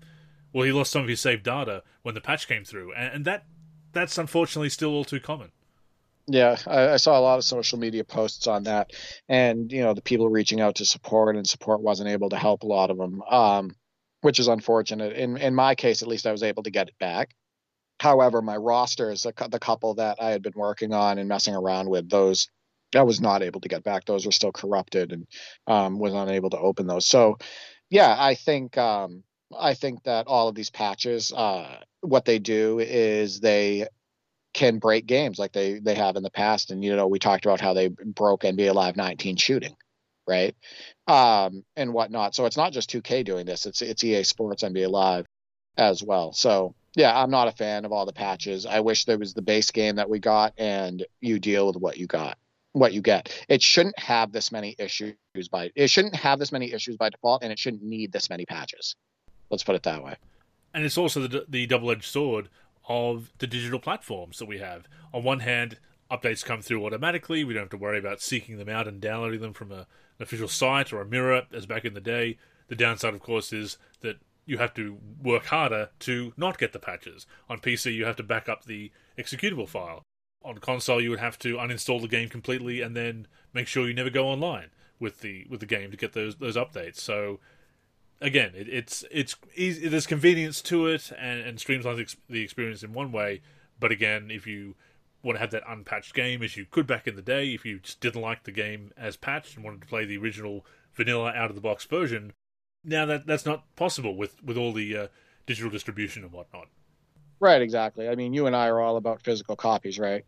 well, 0.53 0.65
he 0.65 0.71
lost 0.71 0.93
some 0.93 1.03
of 1.03 1.09
his 1.09 1.21
save 1.21 1.43
data 1.43 1.83
when 2.03 2.15
the 2.15 2.21
patch 2.21 2.47
came 2.47 2.65
through, 2.65 2.93
and, 2.93 3.15
and 3.17 3.25
that 3.25 3.47
that's 3.91 4.17
unfortunately 4.17 4.69
still 4.69 4.91
all 4.91 5.05
too 5.05 5.19
common. 5.19 5.51
Yeah, 6.29 6.57
I, 6.67 6.89
I, 6.91 6.97
saw 6.97 7.19
a 7.19 7.21
lot 7.21 7.39
of 7.39 7.45
social 7.45 7.79
media 7.79 8.03
posts 8.03 8.49
on 8.49 8.65
that, 8.65 8.93
and 9.29 9.71
you 9.71 9.83
know 9.83 9.95
the 9.95 10.03
people 10.03 10.29
reaching 10.29 10.61
out 10.61 10.77
to 10.77 10.85
support 10.85 11.37
and 11.37 11.49
support 11.49 11.81
wasn't 11.81 12.09
able 12.09 12.31
to 12.31 12.37
help 12.37 12.63
a 12.63 12.67
lot 12.67 12.91
of 12.91 12.99
them, 12.99 13.23
um, 13.23 13.77
which 14.23 14.41
is 14.41 14.49
unfortunate. 14.49 15.13
In 15.13 15.37
in 15.37 15.55
my 15.55 15.77
case, 15.77 16.03
at 16.03 16.09
least, 16.09 16.27
I 16.27 16.33
was 16.33 16.43
able 16.43 16.65
to 16.65 16.71
get 16.71 16.89
it 16.89 16.99
back. 16.99 17.31
However, 18.01 18.43
my 18.43 18.57
rosters, 18.57 19.23
the 19.23 19.59
couple 19.61 19.95
that 19.95 20.19
I 20.21 20.31
had 20.31 20.43
been 20.43 20.53
working 20.57 20.93
on 20.93 21.19
and 21.19 21.29
messing 21.29 21.55
around 21.55 21.89
with, 21.89 22.11
those 22.11 22.49
I 22.95 23.03
was 23.03 23.21
not 23.21 23.43
able 23.43 23.61
to 23.61 23.69
get 23.69 23.85
back. 23.85 24.05
Those 24.05 24.27
were 24.27 24.33
still 24.33 24.53
corrupted, 24.53 25.13
and 25.13 25.27
um, 25.69 25.99
was 25.99 26.13
unable 26.13 26.51
to 26.51 26.59
open 26.59 26.89
those. 26.89 27.07
So, 27.07 27.39
yeah, 27.89 28.15
I 28.19 28.35
think 28.35 28.77
um, 28.77 29.23
I 29.57 29.75
think 29.75 30.03
that 30.05 30.27
all 30.27 30.49
of 30.49 30.55
these 30.55 30.71
patches, 30.71 31.33
uh, 31.33 31.79
what 32.01 32.25
they 32.25 32.39
do 32.39 32.81
is 32.81 33.41
they 33.41 33.87
can 34.57 34.79
break 34.79 35.05
games 35.05 35.39
like 35.39 35.53
they 35.53 35.79
they 35.79 35.95
have 35.95 36.17
in 36.17 36.23
the 36.23 36.31
past. 36.31 36.71
And 36.71 36.83
you 36.83 36.97
know, 36.97 37.07
we 37.07 37.19
talked 37.19 37.45
about 37.45 37.61
how 37.61 37.75
they 37.75 37.89
broke 37.89 38.43
NBA 38.43 38.75
Live 38.75 38.97
19 38.97 39.37
shooting, 39.37 39.77
right? 40.27 40.57
Um, 41.07 41.63
and 41.77 41.93
whatnot. 41.93 42.35
So 42.35 42.47
it's 42.47 42.57
not 42.57 42.73
just 42.73 42.91
2K 42.91 43.25
doing 43.25 43.45
this; 43.45 43.67
it's 43.67 43.83
it's 43.83 44.03
EA 44.03 44.25
Sports 44.25 44.65
NBA 44.65 44.91
Live 44.91 45.27
as 45.77 46.03
well. 46.03 46.33
So 46.33 46.75
yeah, 46.97 47.17
I'm 47.17 47.31
not 47.31 47.49
a 47.49 47.53
fan 47.53 47.85
of 47.85 47.93
all 47.93 48.07
the 48.07 48.15
patches. 48.15 48.65
I 48.65 48.81
wish 48.81 49.05
there 49.05 49.19
was 49.19 49.35
the 49.35 49.43
base 49.43 49.71
game 49.71 49.97
that 49.97 50.09
we 50.09 50.21
got, 50.21 50.55
and 50.57 51.05
you 51.21 51.39
deal 51.39 51.67
with 51.67 51.77
what 51.77 51.99
you 51.99 52.07
got, 52.07 52.39
what 52.73 52.95
you 52.95 53.03
get. 53.03 53.31
It 53.51 53.61
shouldn't 53.61 53.99
have 53.99 54.33
this 54.33 54.51
many 54.51 54.75
issues 54.79 55.15
by 55.53 55.71
it 55.77 55.91
shouldn't 55.91 56.17
have 56.17 56.39
this 56.39 56.51
many 56.51 56.73
issues 56.73 56.97
by 56.97 57.11
default, 57.11 57.43
and 57.45 57.53
it 57.53 57.59
shouldn't 57.59 57.83
need 57.83 58.11
this 58.11 58.31
many 58.31 58.47
patches. 58.47 58.97
Let's 59.51 59.65
put 59.65 59.75
it 59.75 59.83
that 59.83 60.03
way. 60.03 60.17
And 60.73 60.85
it's 60.85 60.99
also 60.99 61.27
the, 61.27 61.45
the 61.47 61.67
double 61.67 61.91
edged 61.91 62.05
sword 62.05 62.49
of 62.89 63.33
the 63.39 63.47
digital 63.47 63.79
platforms 63.79 64.39
that 64.39 64.47
we 64.47 64.59
have. 64.59 64.87
On 65.13 65.23
one 65.23 65.41
hand, 65.41 65.79
updates 66.11 66.45
come 66.45 66.63
through 66.63 66.85
automatically. 66.85 67.45
We 67.45 67.55
don't 67.55 67.65
have 67.65 67.71
to 67.71 67.77
worry 67.77 67.99
about 67.99 68.21
seeking 68.21 68.59
them 68.59 68.69
out 68.69 68.87
and 68.87 69.01
downloading 69.01 69.41
them 69.41 69.53
from 69.53 69.73
a, 69.73 69.87
an 70.19 70.23
official 70.23 70.49
site 70.49 70.93
or 70.93 71.01
a 71.01 71.07
mirror, 71.07 71.43
as 71.53 71.67
back 71.67 71.85
in 71.85 71.95
the 71.95 72.01
day. 72.01 72.39
The 72.69 72.77
downside, 72.77 73.15
of 73.15 73.21
course, 73.21 73.53
is 73.53 73.79
that 74.01 74.17
you 74.45 74.59
have 74.59 74.75
to 74.75 74.99
work 75.23 75.47
harder 75.47 75.91
to 76.01 76.33
not 76.37 76.59
get 76.59 76.73
the 76.73 76.79
patches. 76.79 77.27
On 77.49 77.59
PC, 77.59 77.95
you 77.95 78.05
have 78.05 78.17
to 78.17 78.23
back 78.23 78.49
up 78.49 78.65
the 78.65 78.93
executable 79.19 79.69
file. 79.69 80.03
On 80.45 80.59
console, 80.59 81.01
you 81.01 81.11
would 81.11 81.19
have 81.19 81.39
to 81.41 81.57
uninstall 81.57 82.01
the 82.01 82.09
game 82.09 82.29
completely 82.29 82.81
and 82.81 82.97
then 82.97 83.27
make 83.53 83.67
sure 83.67 83.89
you 83.89 83.95
never 83.95 84.11
go 84.11 84.29
online 84.29 84.71
with 84.99 85.21
the 85.21 85.45
with 85.51 85.61
the 85.61 85.67
game 85.67 85.91
to 85.91 85.97
get 85.97 86.13
those 86.13 86.37
those 86.37 86.57
updates. 86.57 86.99
So 86.99 87.41
again, 88.21 88.53
it, 88.55 88.69
it's 88.69 89.05
it's 89.11 89.37
easy, 89.55 89.89
there's 89.89 90.07
convenience 90.07 90.63
to 90.63 90.87
it 90.87 91.13
and, 91.19 91.41
and 91.41 91.59
streamlines 91.59 92.17
the 92.29 92.43
experience 92.43 92.83
in 92.83 92.93
one 92.93 93.13
way. 93.13 93.43
But 93.79 93.93
again, 93.93 94.31
if 94.31 94.47
you 94.47 94.75
want 95.23 95.37
to 95.37 95.41
have 95.41 95.51
that 95.51 95.63
unpatched 95.69 96.15
game 96.15 96.43
as 96.43 96.57
you 96.57 96.65
could 96.65 96.87
back 96.87 97.07
in 97.07 97.17
the 97.17 97.23
day, 97.23 97.53
if 97.53 97.65
you 97.65 97.81
just 97.81 98.01
didn't 98.01 98.21
like 98.21 98.45
the 98.45 98.53
game 98.53 98.93
as 98.97 99.17
patched 99.17 99.57
and 99.57 99.65
wanted 99.65 99.81
to 99.83 99.87
play 99.87 100.05
the 100.05 100.17
original 100.17 100.65
vanilla 100.95 101.33
out 101.33 101.51
of 101.51 101.57
the 101.57 101.61
box 101.61 101.85
version, 101.85 102.33
now 102.85 103.05
that 103.07 103.27
that's 103.27 103.47
not 103.47 103.65
possible 103.77 104.17
with 104.17 104.43
with 104.43 104.57
all 104.57 104.73
the 104.73 104.97
uh, 104.97 105.07
digital 105.47 105.71
distribution 105.71 106.23
and 106.23 106.33
whatnot. 106.33 106.69
Right, 107.39 107.61
exactly. 107.61 108.09
I 108.09 108.15
mean, 108.15 108.33
you 108.33 108.47
and 108.47 108.57
I 108.57 108.69
are 108.69 108.81
all 108.81 108.97
about 108.97 109.21
physical 109.21 109.57
copies, 109.57 109.99
right? 109.99 110.25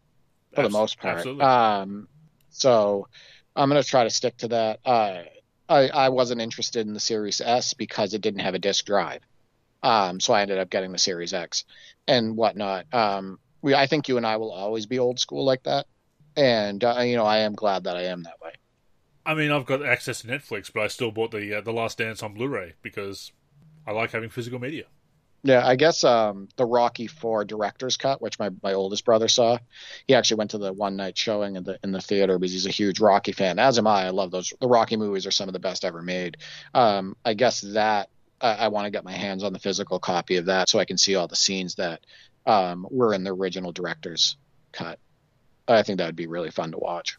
For 0.54 0.62
the 0.62 0.70
most 0.70 0.98
part. 0.98 1.18
Absolutely. 1.18 1.44
Um, 1.44 2.08
so 2.50 3.08
I'm 3.56 3.68
going 3.70 3.82
to 3.82 3.88
try 3.88 4.04
to 4.04 4.10
stick 4.10 4.36
to 4.38 4.48
that. 4.48 4.80
Uh, 4.84 5.22
I, 5.68 5.88
I 5.88 6.08
wasn't 6.08 6.40
interested 6.40 6.86
in 6.86 6.94
the 6.94 7.00
Series 7.00 7.40
S 7.40 7.74
because 7.74 8.14
it 8.14 8.20
didn't 8.20 8.40
have 8.40 8.54
a 8.54 8.58
disk 8.58 8.86
drive. 8.86 9.20
Um, 9.82 10.20
so 10.20 10.32
I 10.32 10.42
ended 10.42 10.58
up 10.58 10.70
getting 10.70 10.92
the 10.92 10.98
Series 10.98 11.34
X 11.34 11.64
and 12.06 12.36
whatnot. 12.36 12.92
Um, 12.92 13.38
we, 13.62 13.74
I 13.74 13.86
think 13.86 14.08
you 14.08 14.16
and 14.16 14.26
I 14.26 14.36
will 14.36 14.50
always 14.50 14.86
be 14.86 14.98
old 14.98 15.18
school 15.18 15.44
like 15.44 15.62
that, 15.64 15.86
and 16.36 16.82
uh, 16.82 17.00
you 17.00 17.16
know 17.16 17.24
I 17.24 17.38
am 17.38 17.54
glad 17.54 17.84
that 17.84 17.96
I 17.96 18.04
am 18.04 18.22
that 18.24 18.40
way. 18.42 18.52
I 19.26 19.34
mean, 19.34 19.50
I've 19.50 19.66
got 19.66 19.84
access 19.84 20.22
to 20.22 20.26
Netflix, 20.26 20.72
but 20.72 20.82
I 20.82 20.86
still 20.88 21.10
bought 21.10 21.30
the 21.32 21.54
uh, 21.54 21.60
the 21.60 21.72
Last 21.72 21.98
Dance 21.98 22.22
on 22.22 22.34
Blu-ray 22.34 22.74
because 22.82 23.32
I 23.86 23.92
like 23.92 24.12
having 24.12 24.30
physical 24.30 24.58
media. 24.58 24.84
Yeah, 25.44 25.64
I 25.64 25.76
guess 25.76 26.02
um, 26.02 26.48
the 26.56 26.64
Rocky 26.64 27.06
Four 27.06 27.44
director's 27.44 27.96
cut, 27.96 28.20
which 28.20 28.38
my, 28.38 28.50
my 28.62 28.74
oldest 28.74 29.04
brother 29.04 29.28
saw, 29.28 29.58
he 30.06 30.14
actually 30.14 30.38
went 30.38 30.50
to 30.50 30.58
the 30.58 30.72
one 30.72 30.96
night 30.96 31.16
showing 31.16 31.56
in 31.56 31.62
the 31.62 31.78
in 31.84 31.92
the 31.92 32.00
theater 32.00 32.38
because 32.38 32.52
he's 32.52 32.66
a 32.66 32.70
huge 32.70 32.98
Rocky 32.98 33.32
fan. 33.32 33.58
As 33.58 33.78
am 33.78 33.86
I. 33.86 34.06
I 34.06 34.10
love 34.10 34.30
those. 34.32 34.52
The 34.60 34.66
Rocky 34.66 34.96
movies 34.96 35.26
are 35.26 35.30
some 35.30 35.48
of 35.48 35.52
the 35.52 35.60
best 35.60 35.84
ever 35.84 36.02
made. 36.02 36.38
Um, 36.74 37.16
I 37.24 37.34
guess 37.34 37.60
that 37.60 38.08
I, 38.40 38.54
I 38.54 38.68
want 38.68 38.86
to 38.86 38.90
get 38.90 39.04
my 39.04 39.12
hands 39.12 39.44
on 39.44 39.52
the 39.52 39.58
physical 39.60 40.00
copy 40.00 40.36
of 40.36 40.46
that 40.46 40.68
so 40.68 40.78
I 40.80 40.84
can 40.84 40.98
see 40.98 41.14
all 41.14 41.28
the 41.28 41.36
scenes 41.36 41.76
that 41.76 42.04
um, 42.44 42.86
were 42.90 43.14
in 43.14 43.22
the 43.22 43.32
original 43.32 43.72
director's 43.72 44.36
cut. 44.72 44.98
I 45.68 45.82
think 45.82 45.98
that 45.98 46.06
would 46.06 46.16
be 46.16 46.26
really 46.26 46.50
fun 46.50 46.72
to 46.72 46.78
watch. 46.78 47.18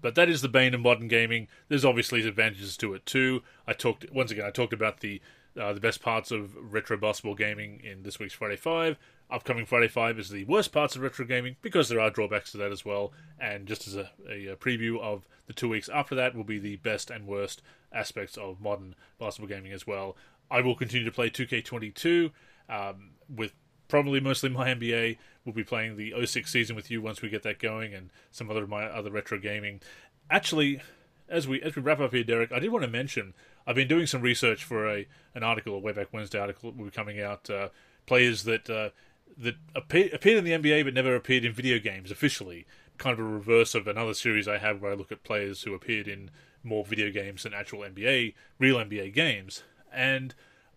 But 0.00 0.14
that 0.14 0.28
is 0.28 0.42
the 0.42 0.48
bane 0.48 0.74
of 0.74 0.80
modern 0.80 1.08
gaming. 1.08 1.48
There's 1.68 1.84
obviously 1.84 2.26
advantages 2.26 2.76
to 2.78 2.94
it 2.94 3.04
too. 3.04 3.42
I 3.66 3.72
talked 3.72 4.10
once 4.12 4.30
again. 4.30 4.46
I 4.46 4.50
talked 4.50 4.72
about 4.72 5.00
the 5.00 5.20
uh, 5.58 5.72
the 5.72 5.80
best 5.80 6.00
parts 6.00 6.30
of 6.30 6.54
retro 6.56 6.96
basketball 6.96 7.34
gaming 7.34 7.80
in 7.84 8.02
this 8.02 8.18
week's 8.18 8.34
Friday 8.34 8.56
Five. 8.56 8.98
Upcoming 9.30 9.66
Friday 9.66 9.88
Five 9.88 10.18
is 10.18 10.30
the 10.30 10.44
worst 10.44 10.72
parts 10.72 10.96
of 10.96 11.02
retro 11.02 11.26
gaming 11.26 11.56
because 11.60 11.88
there 11.88 12.00
are 12.00 12.10
drawbacks 12.10 12.52
to 12.52 12.58
that 12.58 12.72
as 12.72 12.84
well. 12.84 13.12
And 13.38 13.66
just 13.66 13.86
as 13.86 13.96
a, 13.96 14.10
a, 14.28 14.56
preview 14.56 15.00
of 15.00 15.28
the 15.46 15.52
two 15.52 15.68
weeks 15.68 15.88
after 15.88 16.14
that, 16.14 16.34
will 16.34 16.44
be 16.44 16.58
the 16.58 16.76
best 16.76 17.10
and 17.10 17.26
worst 17.26 17.60
aspects 17.92 18.36
of 18.36 18.60
modern 18.60 18.94
basketball 19.18 19.54
gaming 19.54 19.72
as 19.72 19.86
well. 19.86 20.16
I 20.50 20.60
will 20.60 20.74
continue 20.74 21.04
to 21.04 21.12
play 21.12 21.28
2K22 21.28 22.30
um, 22.68 23.10
with 23.28 23.52
probably 23.88 24.20
mostly 24.20 24.48
my 24.50 24.68
NBA. 24.68 25.18
We'll 25.44 25.54
be 25.54 25.64
playing 25.64 25.96
the 25.96 26.14
06 26.24 26.50
season 26.50 26.76
with 26.76 26.90
you 26.90 27.02
once 27.02 27.20
we 27.20 27.28
get 27.28 27.42
that 27.42 27.58
going, 27.58 27.94
and 27.94 28.10
some 28.30 28.50
other 28.50 28.62
of 28.62 28.68
my 28.68 28.84
other 28.84 29.10
retro 29.10 29.38
gaming. 29.38 29.80
Actually, 30.30 30.80
as 31.28 31.46
we 31.46 31.60
as 31.62 31.76
we 31.76 31.82
wrap 31.82 32.00
up 32.00 32.12
here, 32.12 32.24
Derek, 32.24 32.52
I 32.52 32.58
did 32.58 32.70
want 32.70 32.84
to 32.84 32.90
mention 32.90 33.34
I've 33.68 33.76
been 33.76 33.86
doing 33.86 34.06
some 34.06 34.22
research 34.22 34.64
for 34.64 34.88
a 34.88 35.06
an 35.34 35.42
article, 35.42 35.76
a 35.76 35.80
Wayback 35.80 36.06
Wednesday 36.10 36.38
article 36.38 36.70
that 36.70 36.78
will 36.78 36.86
be 36.86 36.90
coming 36.90 37.20
out. 37.20 37.50
Uh, 37.50 37.68
players 38.06 38.44
that 38.44 38.70
uh, 38.70 38.88
that 39.36 39.56
appear, 39.74 40.08
appeared 40.12 40.38
in 40.38 40.44
the 40.44 40.70
NBA 40.70 40.84
but 40.84 40.94
never 40.94 41.14
appeared 41.14 41.44
in 41.44 41.52
video 41.52 41.78
games 41.78 42.10
officially. 42.10 42.66
Kind 42.96 43.12
of 43.12 43.20
a 43.20 43.28
reverse 43.28 43.74
of 43.74 43.86
another 43.86 44.14
series 44.14 44.48
I 44.48 44.56
have 44.56 44.80
where 44.80 44.92
I 44.92 44.94
look 44.94 45.12
at 45.12 45.22
players 45.22 45.62
who 45.62 45.74
appeared 45.74 46.08
in 46.08 46.30
more 46.64 46.82
video 46.82 47.10
games 47.10 47.42
than 47.42 47.52
actual 47.52 47.80
NBA, 47.80 48.34
real 48.58 48.78
NBA 48.78 49.12
games. 49.14 49.62
And 49.92 50.34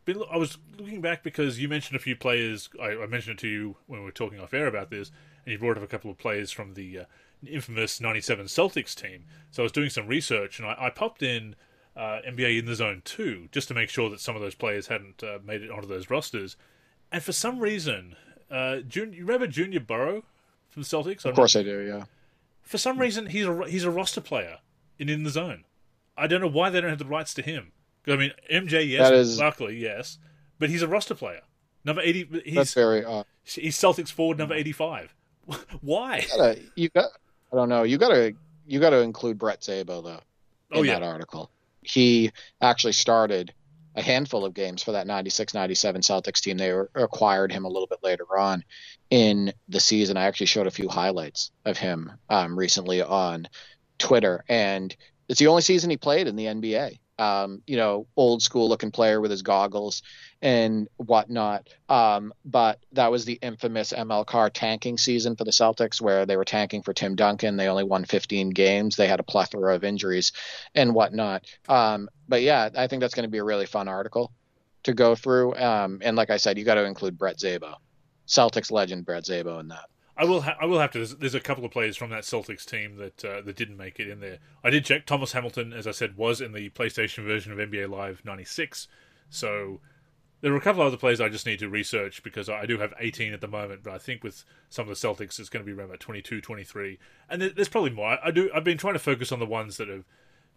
I 0.07 0.37
was 0.37 0.57
looking 0.77 1.01
back 1.01 1.23
because 1.23 1.59
you 1.59 1.69
mentioned 1.69 1.95
a 1.95 1.99
few 1.99 2.17
players. 2.17 2.69
I, 2.81 2.97
I, 2.97 3.05
mentioned 3.07 3.39
it 3.39 3.41
to 3.41 3.47
you 3.47 3.77
when 3.87 4.01
we 4.01 4.05
were 4.05 4.11
talking 4.11 4.39
off 4.39 4.53
air 4.53 4.67
about 4.67 4.89
this, 4.89 5.11
and 5.45 5.53
you 5.53 5.59
brought 5.59 5.77
up 5.77 5.83
a 5.83 5.87
couple 5.87 6.11
of 6.11 6.17
players 6.17 6.51
from 6.51 6.73
the 6.73 6.99
uh, 6.99 7.05
infamous 7.47 8.01
'97 8.01 8.47
Celtics 8.47 8.93
team. 8.93 9.23
So 9.51 9.63
I 9.63 9.65
was 9.65 9.71
doing 9.71 9.89
some 9.89 10.07
research, 10.07 10.59
and 10.59 10.67
I, 10.67 10.75
I 10.77 10.89
popped 10.89 11.23
in 11.23 11.55
uh, 11.95 12.19
NBA 12.27 12.59
in 12.59 12.65
the 12.65 12.75
Zone 12.75 13.01
2, 13.03 13.49
just 13.51 13.67
to 13.67 13.73
make 13.73 13.89
sure 13.89 14.09
that 14.09 14.19
some 14.19 14.35
of 14.35 14.41
those 14.41 14.55
players 14.55 14.87
hadn't 14.87 15.23
uh, 15.23 15.39
made 15.45 15.61
it 15.61 15.71
onto 15.71 15.87
those 15.87 16.09
rosters. 16.09 16.55
And 17.11 17.21
for 17.21 17.33
some 17.33 17.59
reason, 17.59 18.15
uh, 18.49 18.77
Jun- 18.77 19.13
you 19.13 19.25
remember 19.25 19.47
Junior 19.47 19.79
Burrough 19.79 20.23
from 20.69 20.83
Celtics? 20.83 21.25
Of 21.25 21.35
course 21.35 21.55
I 21.55 21.63
do, 21.63 21.79
yeah. 21.81 22.05
For 22.61 22.77
some 22.77 22.99
reason, 22.99 23.27
he's 23.27 23.45
a, 23.45 23.65
he's 23.67 23.83
a 23.83 23.91
roster 23.91 24.21
player 24.21 24.59
in 24.97 25.09
In 25.09 25.23
the 25.23 25.29
Zone. 25.29 25.65
I 26.17 26.27
don't 26.27 26.41
know 26.41 26.47
why 26.47 26.69
they 26.69 26.79
don't 26.79 26.89
have 26.89 26.99
the 26.99 27.05
rights 27.05 27.33
to 27.35 27.41
him. 27.41 27.71
I 28.07 28.15
mean, 28.15 28.31
MJ, 28.51 28.87
yes, 28.87 29.11
is... 29.11 29.37
Barkley, 29.37 29.77
yes, 29.77 30.17
but 30.59 30.69
he's 30.69 30.81
a 30.81 30.87
roster 30.87 31.15
player. 31.15 31.41
Number 31.83 32.01
80. 32.01 32.41
He's, 32.45 32.55
That's 32.55 32.73
very 32.73 33.03
odd. 33.03 33.25
He's 33.43 33.77
Celtics 33.77 34.11
forward 34.11 34.37
number 34.37 34.53
85. 34.53 35.15
why? 35.81 36.19
You, 36.19 36.37
gotta, 36.37 36.59
you 36.75 36.89
got, 36.89 37.05
I 37.51 37.55
don't 37.55 37.69
know. 37.69 37.83
You 37.83 37.97
got 37.97 38.09
to 38.09 38.33
you 38.67 38.79
got 38.79 38.91
to 38.91 38.99
include 38.99 39.37
Brett 39.37 39.61
Szabo, 39.61 40.03
though, 40.03 40.21
in 40.71 40.77
oh, 40.77 40.81
yeah. 40.83 40.99
that 40.99 41.03
article 41.03 41.49
he 41.81 42.31
actually 42.61 42.93
started 42.93 43.53
a 43.95 44.01
handful 44.01 44.45
of 44.45 44.53
games 44.53 44.81
for 44.81 44.93
that 44.93 45.07
96 45.07 45.53
97 45.53 46.01
Celtics 46.01 46.41
team. 46.41 46.57
They 46.57 46.71
acquired 46.95 47.51
him 47.51 47.65
a 47.65 47.69
little 47.69 47.87
bit 47.87 47.99
later 48.03 48.37
on 48.37 48.63
in 49.09 49.53
the 49.67 49.79
season. 49.79 50.17
I 50.17 50.23
actually 50.23 50.45
showed 50.47 50.67
a 50.67 50.71
few 50.71 50.87
highlights 50.87 51.51
of 51.65 51.77
him 51.77 52.11
um, 52.29 52.57
recently 52.57 53.01
on 53.01 53.47
Twitter, 53.97 54.43
and 54.47 54.95
it's 55.27 55.39
the 55.39 55.47
only 55.47 55.61
season 55.61 55.89
he 55.89 55.97
played 55.97 56.27
in 56.27 56.35
the 56.35 56.45
NBA 56.45 56.99
um, 57.21 57.61
you 57.67 57.77
know, 57.77 58.07
old 58.17 58.41
school 58.41 58.67
looking 58.67 58.89
player 58.89 59.21
with 59.21 59.29
his 59.29 59.43
goggles 59.43 60.01
and 60.41 60.87
whatnot. 60.97 61.69
Um, 61.87 62.33
but 62.43 62.79
that 62.93 63.11
was 63.11 63.25
the 63.25 63.37
infamous 63.43 63.93
ML 63.93 64.25
Carr 64.25 64.49
tanking 64.49 64.97
season 64.97 65.35
for 65.35 65.43
the 65.43 65.51
Celtics, 65.51 66.01
where 66.01 66.25
they 66.25 66.35
were 66.35 66.45
tanking 66.45 66.81
for 66.81 66.93
Tim 66.93 67.15
Duncan. 67.15 67.57
They 67.57 67.67
only 67.67 67.83
won 67.83 68.05
15 68.05 68.49
games. 68.49 68.95
They 68.95 69.07
had 69.07 69.19
a 69.19 69.23
plethora 69.23 69.75
of 69.75 69.83
injuries 69.83 70.31
and 70.73 70.95
whatnot. 70.95 71.45
Um, 71.69 72.09
but 72.27 72.41
yeah, 72.41 72.69
I 72.75 72.87
think 72.87 73.01
that's 73.01 73.13
going 73.13 73.27
to 73.27 73.31
be 73.31 73.37
a 73.37 73.43
really 73.43 73.67
fun 73.67 73.87
article 73.87 74.31
to 74.83 74.93
go 74.93 75.13
through. 75.13 75.55
Um, 75.57 75.99
and 76.01 76.17
like 76.17 76.31
I 76.31 76.37
said, 76.37 76.57
you 76.57 76.65
got 76.65 76.75
to 76.75 76.85
include 76.85 77.19
Brett 77.19 77.37
Szabo, 77.37 77.75
Celtics 78.27 78.71
legend 78.71 79.05
Brett 79.05 79.25
Szabo, 79.25 79.59
in 79.59 79.67
that. 79.67 79.90
I 80.17 80.25
will. 80.25 80.41
Ha- 80.41 80.57
I 80.59 80.65
will 80.65 80.79
have 80.79 80.91
to. 80.91 80.99
There's, 80.99 81.15
there's, 81.15 81.35
a 81.35 81.39
couple 81.39 81.65
of 81.65 81.71
players 81.71 81.97
from 81.97 82.09
that 82.09 82.23
Celtics 82.23 82.65
team 82.65 82.97
that 82.97 83.23
uh, 83.23 83.41
that 83.41 83.55
didn't 83.55 83.77
make 83.77 83.99
it 83.99 84.07
in 84.07 84.19
there. 84.19 84.39
I 84.63 84.69
did 84.69 84.85
check. 84.85 85.05
Thomas 85.05 85.31
Hamilton, 85.31 85.73
as 85.73 85.87
I 85.87 85.91
said, 85.91 86.17
was 86.17 86.41
in 86.41 86.51
the 86.51 86.69
PlayStation 86.71 87.25
version 87.25 87.51
of 87.51 87.57
NBA 87.57 87.89
Live 87.89 88.23
'96. 88.25 88.87
So 89.29 89.79
there 90.41 90.51
are 90.51 90.57
a 90.57 90.61
couple 90.61 90.81
of 90.81 90.87
other 90.87 90.97
players 90.97 91.21
I 91.21 91.29
just 91.29 91.45
need 91.45 91.59
to 91.59 91.69
research 91.69 92.23
because 92.23 92.49
I 92.49 92.65
do 92.65 92.79
have 92.79 92.93
18 92.99 93.31
at 93.31 93.41
the 93.41 93.47
moment, 93.47 93.83
but 93.83 93.93
I 93.93 93.99
think 93.99 94.23
with 94.23 94.43
some 94.69 94.89
of 94.89 94.99
the 94.99 95.07
Celtics, 95.07 95.39
it's 95.39 95.49
going 95.49 95.63
to 95.63 95.71
be 95.71 95.77
around 95.77 95.89
about 95.89 95.99
22, 95.99 96.41
23, 96.41 96.99
and 97.29 97.41
there's 97.41 97.69
probably 97.69 97.91
more. 97.91 98.17
I 98.23 98.31
do. 98.31 98.49
I've 98.53 98.63
been 98.63 98.77
trying 98.77 98.93
to 98.93 98.99
focus 98.99 99.31
on 99.31 99.39
the 99.39 99.45
ones 99.45 99.77
that 99.77 99.87
have 99.87 100.05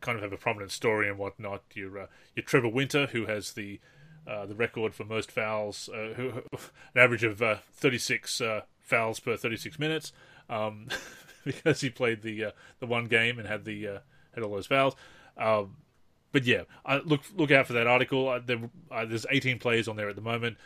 kind 0.00 0.16
of 0.16 0.22
have 0.22 0.32
a 0.32 0.36
prominent 0.36 0.72
story 0.72 1.08
and 1.08 1.18
whatnot. 1.18 1.62
Your 1.74 1.98
uh, 1.98 2.06
your 2.34 2.44
Trevor 2.44 2.68
Winter, 2.68 3.06
who 3.06 3.26
has 3.26 3.52
the 3.52 3.80
uh, 4.26 4.46
the 4.46 4.54
record 4.54 4.94
for 4.94 5.04
most 5.04 5.30
fouls, 5.30 5.88
uh, 5.92 6.14
who, 6.14 6.42
an 6.52 6.96
average 6.96 7.24
of 7.24 7.42
uh, 7.42 7.56
36 7.72 8.40
uh, 8.40 8.62
fouls 8.84 9.20
per 9.20 9.36
36 9.36 9.78
minutes, 9.78 10.12
um, 10.48 10.88
because 11.44 11.80
he 11.80 11.90
played 11.90 12.22
the 12.22 12.46
uh, 12.46 12.50
the 12.80 12.86
one 12.86 13.06
game 13.06 13.38
and 13.38 13.48
had 13.48 13.64
the 13.64 14.00
had 14.34 14.42
all 14.42 14.52
those 14.52 14.66
fouls. 14.66 14.94
Um, 15.36 15.76
but 16.32 16.44
yeah, 16.44 16.62
look 17.04 17.22
look 17.36 17.50
out 17.50 17.66
for 17.66 17.72
that 17.74 17.86
article. 17.86 18.40
There, 18.44 18.70
there's 18.90 19.26
18 19.30 19.58
players 19.58 19.88
on 19.88 19.96
there 19.96 20.08
at 20.08 20.16
the 20.16 20.22
moment. 20.22 20.56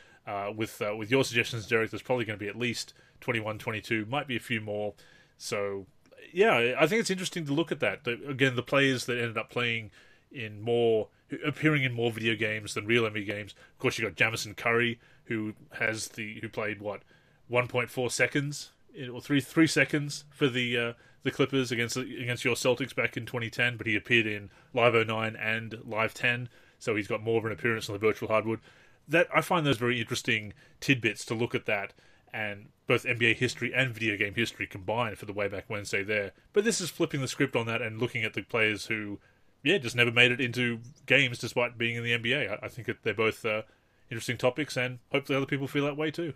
with 0.55 0.81
with 0.97 1.11
your 1.11 1.24
suggestions, 1.24 1.66
Derek, 1.66 1.90
there's 1.90 2.03
probably 2.03 2.24
going 2.24 2.39
to 2.39 2.45
be 2.45 2.49
at 2.49 2.57
least 2.57 2.95
21, 3.20 3.59
22, 3.59 4.07
might 4.07 4.27
be 4.27 4.36
a 4.36 4.40
few 4.40 4.61
more. 4.61 4.95
So 5.36 5.86
yeah, 6.32 6.74
I 6.78 6.86
think 6.86 7.01
it's 7.01 7.11
interesting 7.11 7.47
to 7.47 7.53
look 7.53 7.73
at 7.73 7.81
that. 7.81 8.07
Again, 8.07 8.57
the 8.57 8.62
players 8.62 9.07
that 9.07 9.19
ended 9.19 9.39
up 9.39 9.51
playing 9.51 9.90
in 10.31 10.61
more, 10.61 11.09
appearing 11.45 11.85
in 11.85 11.93
more 11.93 12.11
video 12.11 12.35
games 12.35 12.74
than 12.74 12.86
real 12.86 13.05
NBA 13.05 13.27
games. 13.27 13.55
Of 13.73 13.78
course, 13.78 13.99
you 13.99 14.09
got 14.09 14.16
JamesOn 14.16 14.57
Curry, 14.57 15.01
who 15.24 15.55
has 15.73 16.09
the 16.09 16.40
who 16.40 16.49
played 16.49 16.81
what 16.81 17.03
1.4 17.50 18.10
seconds 18.10 18.72
or 19.12 19.20
three 19.20 19.40
three 19.40 19.66
seconds 19.66 20.24
for 20.30 20.48
the 20.48 20.76
uh, 20.76 20.92
the 21.22 21.30
Clippers 21.30 21.70
against 21.70 21.96
against 21.96 22.44
your 22.44 22.54
Celtics 22.54 22.94
back 22.94 23.16
in 23.16 23.26
2010, 23.26 23.76
but 23.76 23.86
he 23.86 23.96
appeared 23.96 24.26
in 24.26 24.50
Live 24.72 24.94
09 24.94 25.36
and 25.36 25.78
Live 25.84 26.14
10, 26.14 26.48
so 26.78 26.96
he's 26.96 27.08
got 27.08 27.22
more 27.22 27.38
of 27.38 27.44
an 27.44 27.52
appearance 27.52 27.88
on 27.88 27.92
the 27.92 27.98
virtual 27.98 28.28
hardwood. 28.28 28.60
That 29.06 29.28
I 29.34 29.40
find 29.40 29.64
those 29.64 29.78
very 29.78 30.00
interesting 30.00 30.52
tidbits 30.80 31.24
to 31.26 31.34
look 31.34 31.54
at 31.54 31.66
that 31.66 31.92
and 32.32 32.66
both 32.86 33.04
NBA 33.04 33.36
history 33.36 33.72
and 33.74 33.94
video 33.94 34.16
game 34.16 34.34
history 34.34 34.66
combined 34.66 35.18
for 35.18 35.26
the 35.26 35.32
way 35.32 35.48
back 35.48 35.64
Wednesday 35.68 36.02
there. 36.02 36.32
But 36.52 36.64
this 36.64 36.80
is 36.80 36.90
flipping 36.90 37.20
the 37.20 37.28
script 37.28 37.56
on 37.56 37.66
that 37.66 37.80
and 37.80 37.98
looking 37.98 38.22
at 38.22 38.34
the 38.34 38.42
players 38.42 38.86
who, 38.86 39.18
yeah, 39.62 39.78
just 39.78 39.96
never 39.96 40.12
made 40.12 40.30
it 40.30 40.40
into 40.40 40.80
games 41.06 41.38
despite 41.38 41.78
being 41.78 41.96
in 41.96 42.04
the 42.04 42.12
NBA. 42.12 42.50
I, 42.50 42.66
I 42.66 42.68
think 42.68 42.90
they're 43.02 43.14
both 43.14 43.44
uh, 43.46 43.62
interesting 44.10 44.36
topics, 44.36 44.76
and 44.76 44.98
hopefully 45.10 45.36
other 45.36 45.46
people 45.46 45.66
feel 45.66 45.84
that 45.86 45.96
way 45.96 46.10
too. 46.10 46.34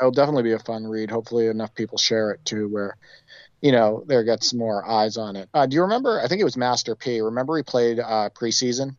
It'll 0.00 0.10
definitely 0.10 0.44
be 0.44 0.52
a 0.52 0.58
fun 0.58 0.86
read. 0.86 1.10
Hopefully 1.10 1.46
enough 1.46 1.74
people 1.74 1.98
share 1.98 2.30
it 2.30 2.44
too, 2.44 2.68
where 2.68 2.96
you 3.60 3.72
know 3.72 4.02
there 4.06 4.24
gets 4.24 4.54
more 4.54 4.88
eyes 4.88 5.16
on 5.16 5.36
it. 5.36 5.48
Uh, 5.52 5.66
do 5.66 5.76
you 5.76 5.82
remember? 5.82 6.20
I 6.20 6.28
think 6.28 6.40
it 6.40 6.44
was 6.44 6.56
Master 6.56 6.96
P. 6.96 7.20
Remember 7.20 7.56
he 7.56 7.62
played 7.62 8.00
uh, 8.00 8.30
preseason 8.34 8.96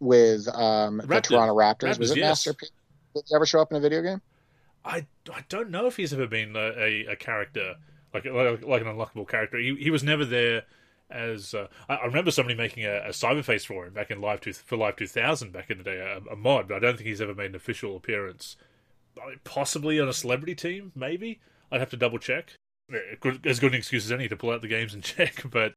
with 0.00 0.48
um, 0.48 0.98
the 1.04 1.20
Toronto 1.20 1.54
Raptors. 1.54 1.94
Raptors 1.94 1.98
was 1.98 2.10
it 2.10 2.18
yes. 2.18 2.46
Master 2.46 2.54
P? 2.54 2.66
Did 3.14 3.24
he 3.28 3.34
ever 3.34 3.46
show 3.46 3.60
up 3.60 3.70
in 3.70 3.76
a 3.76 3.80
video 3.80 4.02
game? 4.02 4.20
I, 4.84 5.06
I 5.32 5.44
don't 5.48 5.70
know 5.70 5.86
if 5.86 5.96
he's 5.96 6.12
ever 6.12 6.26
been 6.26 6.56
a, 6.56 6.72
a, 6.76 7.06
a 7.12 7.16
character 7.16 7.74
like, 8.14 8.24
like 8.24 8.64
like 8.64 8.82
an 8.82 8.88
unlockable 8.88 9.28
character. 9.28 9.58
He 9.58 9.76
he 9.76 9.90
was 9.90 10.02
never 10.02 10.24
there 10.24 10.62
as 11.10 11.54
uh, 11.54 11.66
I, 11.88 11.96
I, 11.96 12.04
remember 12.06 12.30
somebody 12.30 12.56
making 12.56 12.84
a, 12.84 13.06
a 13.06 13.08
cyberface 13.08 13.66
for 13.66 13.86
him 13.86 13.92
back 13.92 14.10
in 14.10 14.20
live 14.20 14.40
two, 14.40 14.52
for 14.52 14.76
live 14.76 14.96
2000 14.96 15.52
back 15.52 15.70
in 15.70 15.78
the 15.78 15.84
day 15.84 15.98
a, 15.98 16.32
a, 16.32 16.36
mod 16.36 16.68
but 16.68 16.76
i 16.76 16.78
don't 16.78 16.96
think 16.96 17.08
he's 17.08 17.20
ever 17.20 17.34
made 17.34 17.50
an 17.50 17.56
official 17.56 17.96
appearance 17.96 18.56
possibly 19.44 20.00
on 20.00 20.08
a 20.08 20.12
celebrity 20.12 20.54
team 20.54 20.92
maybe 20.94 21.40
i'd 21.72 21.80
have 21.80 21.90
to 21.90 21.96
double 21.96 22.18
check 22.18 22.56
as 23.44 23.60
good 23.60 23.72
an 23.72 23.78
excuse 23.78 24.04
as 24.04 24.12
any 24.12 24.28
to 24.28 24.36
pull 24.36 24.50
out 24.50 24.60
the 24.60 24.68
games 24.68 24.94
and 24.94 25.02
check 25.04 25.42
but 25.50 25.74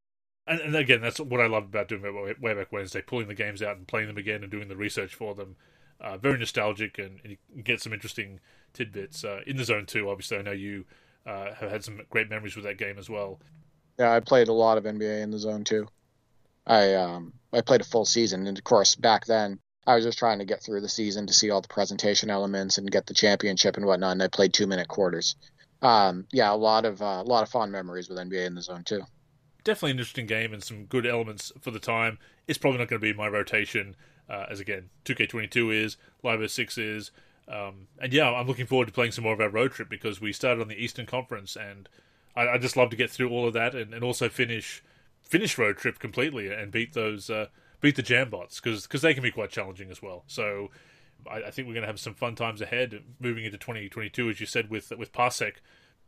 and, 0.48 0.60
and 0.60 0.76
again 0.76 1.02
that's 1.02 1.20
what 1.20 1.42
i 1.42 1.48
love 1.48 1.64
about 1.64 1.88
doing 1.88 2.04
it 2.06 2.42
way 2.42 2.54
back 2.54 2.72
wednesday 2.72 3.02
pulling 3.02 3.28
the 3.28 3.34
games 3.34 3.62
out 3.62 3.78
and 3.78 3.88
playing 3.88 4.08
them 4.08 4.18
again 4.18 4.44
and 4.44 4.52
doing 4.52 4.68
the 4.68 4.76
research 4.76 5.14
for 5.14 5.36
them 5.36 5.56
uh, 6.04 6.18
very 6.18 6.38
nostalgic 6.38 7.00
and, 7.00 7.20
and, 7.24 7.38
you 7.56 7.64
get 7.64 7.82
some 7.82 7.94
interesting 7.94 8.40
tidbits. 8.74 9.24
Uh, 9.24 9.40
in 9.48 9.56
the 9.56 9.64
zone 9.64 9.86
too, 9.86 10.10
obviously, 10.10 10.38
I 10.38 10.42
know 10.42 10.52
you 10.52 10.86
uh, 11.26 11.54
have 11.54 11.72
had 11.72 11.84
some 11.84 12.02
great 12.10 12.30
memories 12.30 12.56
with 12.56 12.66
that 12.66 12.78
game 12.78 13.00
as 13.00 13.10
well. 13.10 13.40
Yeah, 13.98 14.12
I 14.12 14.20
played 14.20 14.50
a 14.50 14.54
lot 14.54 14.78
of 14.78 14.84
NBA 14.84 15.22
in 15.22 15.32
the 15.32 15.40
zone 15.40 15.64
too. 15.64 15.88
I 16.66 16.94
um, 16.96 17.34
I 17.52 17.62
played 17.62 17.82
a 17.82 17.86
full 17.86 18.06
season, 18.06 18.48
and 18.48 18.58
of 18.58 18.64
course, 18.64 18.96
back 18.96 19.26
then 19.26 19.60
I 19.86 19.96
was 19.96 20.06
just 20.06 20.18
trying 20.18 20.40
to 20.40 20.46
get 20.46 20.64
through 20.64 20.82
the 20.82 20.90
season 20.90 21.28
to 21.28 21.34
see 21.34 21.50
all 21.50 21.62
the 21.62 21.68
presentation 21.68 22.30
elements 22.30 22.78
and 22.78 22.90
get 22.90 23.06
the 23.06 23.14
championship 23.14 23.78
and 23.78 23.86
whatnot. 23.86 24.14
And 24.14 24.24
I 24.24 24.28
played 24.28 24.54
two 24.54 24.68
minute 24.68 24.88
quarters. 24.88 25.36
Um, 25.82 26.26
yeah, 26.32 26.52
a 26.52 26.56
lot 26.56 26.86
of 26.86 27.02
uh, 27.02 27.22
a 27.22 27.24
lot 27.24 27.44
of 27.44 27.50
fond 27.50 27.72
memories 27.72 28.08
with 28.10 28.18
NBA 28.18 28.46
in 28.46 28.56
the 28.56 28.62
zone 28.62 28.84
too. 28.84 29.02
Definitely 29.64 29.92
an 29.92 29.98
interesting 29.98 30.26
game 30.26 30.54
and 30.54 30.64
some 30.64 30.86
good 30.86 31.06
elements 31.06 31.52
for 31.62 31.72
the 31.72 31.80
time. 31.80 32.20
It's 32.48 32.58
probably 32.58 32.80
not 32.80 32.88
going 32.88 33.02
to 33.02 33.14
be 33.14 33.14
my 33.14 33.28
rotation, 33.28 33.96
uh, 34.30 34.46
as 34.50 34.60
again, 34.60 34.90
2K22 35.06 35.74
is, 35.74 35.98
Live 36.22 36.50
06 36.50 36.78
is, 36.78 37.12
um, 37.48 37.88
and 38.00 38.14
yeah, 38.14 38.30
I'm 38.30 38.48
looking 38.48 38.66
forward 38.66 38.88
to 38.88 38.94
playing 38.94 39.12
some 39.12 39.24
more 39.24 39.34
of 39.34 39.42
our 39.42 39.50
road 39.50 39.72
trip 39.72 39.90
because 39.90 40.22
we 40.22 40.32
started 40.32 40.62
on 40.62 40.68
the 40.68 40.82
Eastern 40.82 41.06
Conference, 41.06 41.56
and 41.56 41.90
I, 42.36 42.50
I 42.50 42.58
just 42.58 42.78
love 42.78 42.90
to 42.92 42.96
get 42.96 43.10
through 43.10 43.30
all 43.30 43.48
of 43.48 43.54
that 43.54 43.76
and, 43.76 43.94
and 43.94 44.04
also 44.04 44.30
finish 44.30 44.84
finish 45.22 45.58
road 45.58 45.78
trip 45.78 46.00
completely 46.00 46.52
and 46.52 46.72
beat 46.72 46.94
those 46.94 47.30
uh, 47.30 47.48
beat 47.84 47.96
the 47.96 48.02
jam 48.02 48.32
bots 48.32 48.60
because 48.60 48.88
they 48.88 49.14
can 49.14 49.22
be 49.22 49.30
quite 49.30 49.52
challenging 49.52 49.92
as 49.92 50.02
well. 50.02 50.24
So 50.26 50.72
I, 51.30 51.44
I 51.44 51.52
think 51.52 51.68
we're 51.68 51.76
going 51.76 51.84
to 51.84 51.88
have 51.88 52.00
some 52.00 52.16
fun 52.16 52.34
times 52.34 52.62
ahead 52.62 53.04
moving 53.20 53.46
into 53.46 53.60
2022, 53.60 54.30
as 54.32 54.40
you 54.40 54.48
said 54.48 54.72
with 54.72 54.92
with 54.98 55.12
Parsec 55.12 55.58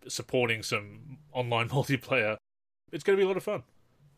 supporting 0.08 0.64
some 0.64 1.20
online 1.32 1.70
multiplayer. 1.78 2.38
It's 2.92 3.04
going 3.04 3.18
to 3.18 3.22
be 3.22 3.26
a 3.26 3.28
lot 3.28 3.38
of 3.38 3.44
fun 3.44 3.62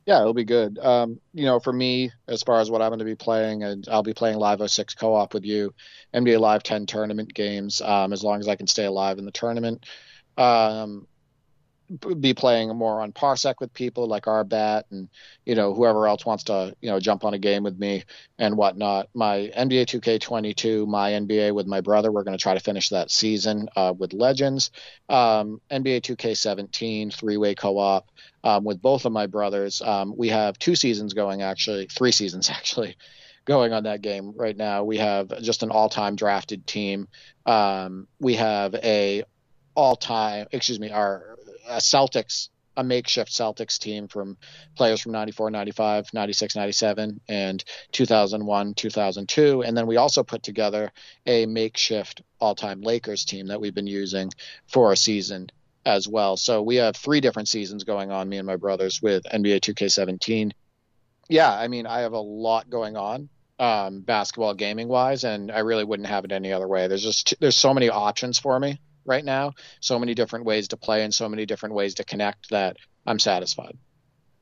yeah, 0.07 0.21
it'll 0.21 0.33
be 0.33 0.45
good. 0.45 0.79
Um, 0.79 1.19
you 1.33 1.43
know, 1.43 1.59
for 1.59 1.73
me, 1.73 2.11
as 2.29 2.41
far 2.41 2.61
as 2.61 2.71
what 2.71 2.81
I'm 2.81 2.91
going 2.91 2.99
to 2.99 3.05
be 3.05 3.15
playing, 3.15 3.63
and 3.63 3.85
I'll 3.91 4.03
be 4.03 4.13
playing 4.13 4.37
Live 4.37 4.61
06 4.65 4.95
co-op 4.95 5.33
with 5.33 5.43
you, 5.43 5.73
NBA 6.13 6.39
Live 6.39 6.63
10 6.63 6.85
tournament 6.85 7.33
games, 7.33 7.81
um, 7.81 8.13
as 8.13 8.23
long 8.23 8.39
as 8.39 8.47
I 8.47 8.55
can 8.55 8.67
stay 8.67 8.85
alive 8.85 9.17
in 9.17 9.25
the 9.25 9.31
tournament. 9.31 9.85
Um, 10.37 11.07
be 12.19 12.33
playing 12.33 12.75
more 12.75 13.01
on 13.01 13.13
Parsec 13.13 13.55
with 13.59 13.73
people 13.73 14.07
like 14.07 14.23
Arbat 14.23 14.83
and 14.91 15.07
you 15.45 15.55
know 15.55 15.73
whoever 15.73 16.07
else 16.07 16.25
wants 16.25 16.45
to 16.45 16.75
you 16.81 16.89
know 16.89 16.99
jump 16.99 17.23
on 17.23 17.33
a 17.33 17.39
game 17.39 17.63
with 17.63 17.79
me 17.79 18.03
and 18.37 18.57
whatnot. 18.57 19.09
My 19.13 19.51
NBA 19.57 19.85
2K22, 19.85 20.87
my 20.87 21.11
NBA 21.11 21.53
with 21.53 21.67
my 21.67 21.81
brother, 21.81 22.11
we're 22.11 22.23
going 22.23 22.37
to 22.37 22.41
try 22.41 22.53
to 22.53 22.59
finish 22.59 22.89
that 22.89 23.09
season 23.09 23.69
uh, 23.75 23.93
with 23.97 24.13
Legends. 24.13 24.71
Um, 25.07 25.61
NBA 25.71 26.01
2K17 26.01 27.13
three-way 27.13 27.55
co-op 27.55 28.09
um, 28.43 28.63
with 28.63 28.81
both 28.81 29.05
of 29.05 29.11
my 29.11 29.27
brothers. 29.27 29.81
Um, 29.81 30.13
we 30.15 30.29
have 30.29 30.59
two 30.59 30.75
seasons 30.75 31.13
going 31.13 31.41
actually, 31.41 31.87
three 31.87 32.11
seasons 32.11 32.49
actually 32.49 32.97
going 33.45 33.71
on 33.71 33.83
that 33.83 34.01
game 34.01 34.33
right 34.35 34.57
now. 34.57 34.83
We 34.83 34.97
have 34.97 35.41
just 35.41 35.63
an 35.63 35.71
all-time 35.71 36.17
drafted 36.17 36.67
team. 36.67 37.07
Um, 37.45 38.07
we 38.19 38.35
have 38.35 38.75
a 38.75 39.23
all-time, 39.73 40.47
excuse 40.51 40.79
me, 40.79 40.91
our 40.91 41.36
a 41.67 41.77
Celtics, 41.77 42.49
a 42.75 42.83
makeshift 42.83 43.31
Celtics 43.31 43.79
team 43.79 44.07
from 44.07 44.37
players 44.75 45.01
from 45.01 45.11
94, 45.11 45.51
95, 45.51 46.13
96, 46.13 46.55
97, 46.55 47.21
and 47.27 47.63
2001, 47.91 48.73
2002. 48.73 49.63
And 49.63 49.75
then 49.77 49.87
we 49.87 49.97
also 49.97 50.23
put 50.23 50.43
together 50.43 50.91
a 51.25 51.45
makeshift 51.45 52.21
all 52.39 52.55
time 52.55 52.81
Lakers 52.81 53.25
team 53.25 53.47
that 53.47 53.59
we've 53.59 53.75
been 53.75 53.87
using 53.87 54.31
for 54.67 54.91
a 54.91 54.97
season 54.97 55.49
as 55.85 56.07
well. 56.07 56.37
So 56.37 56.61
we 56.61 56.75
have 56.77 56.95
three 56.95 57.21
different 57.21 57.47
seasons 57.47 57.83
going 57.83 58.11
on, 58.11 58.29
me 58.29 58.37
and 58.37 58.47
my 58.47 58.57
brothers, 58.57 59.01
with 59.01 59.23
NBA 59.23 59.61
2K17. 59.61 60.51
Yeah, 61.29 61.51
I 61.51 61.67
mean, 61.67 61.85
I 61.87 62.01
have 62.01 62.13
a 62.13 62.19
lot 62.19 62.69
going 62.69 62.95
on 62.95 63.29
um, 63.59 64.01
basketball 64.01 64.53
gaming 64.53 64.87
wise, 64.87 65.23
and 65.23 65.51
I 65.51 65.59
really 65.59 65.83
wouldn't 65.83 66.07
have 66.07 66.25
it 66.25 66.31
any 66.31 66.53
other 66.53 66.67
way. 66.67 66.87
There's 66.87 67.03
just 67.03 67.35
there's 67.39 67.57
so 67.57 67.73
many 67.73 67.89
options 67.89 68.39
for 68.39 68.59
me 68.59 68.79
right 69.07 69.25
now. 69.25 69.53
So 69.79 69.97
many 69.97 70.13
different 70.13 70.45
ways 70.45 70.67
to 70.69 70.77
play 70.77 71.03
and 71.03 71.13
so 71.13 71.29
many 71.29 71.45
different 71.45 71.75
ways 71.75 71.95
to 71.95 72.03
connect 72.03 72.49
that 72.49 72.77
I'm 73.05 73.19
satisfied. 73.19 73.77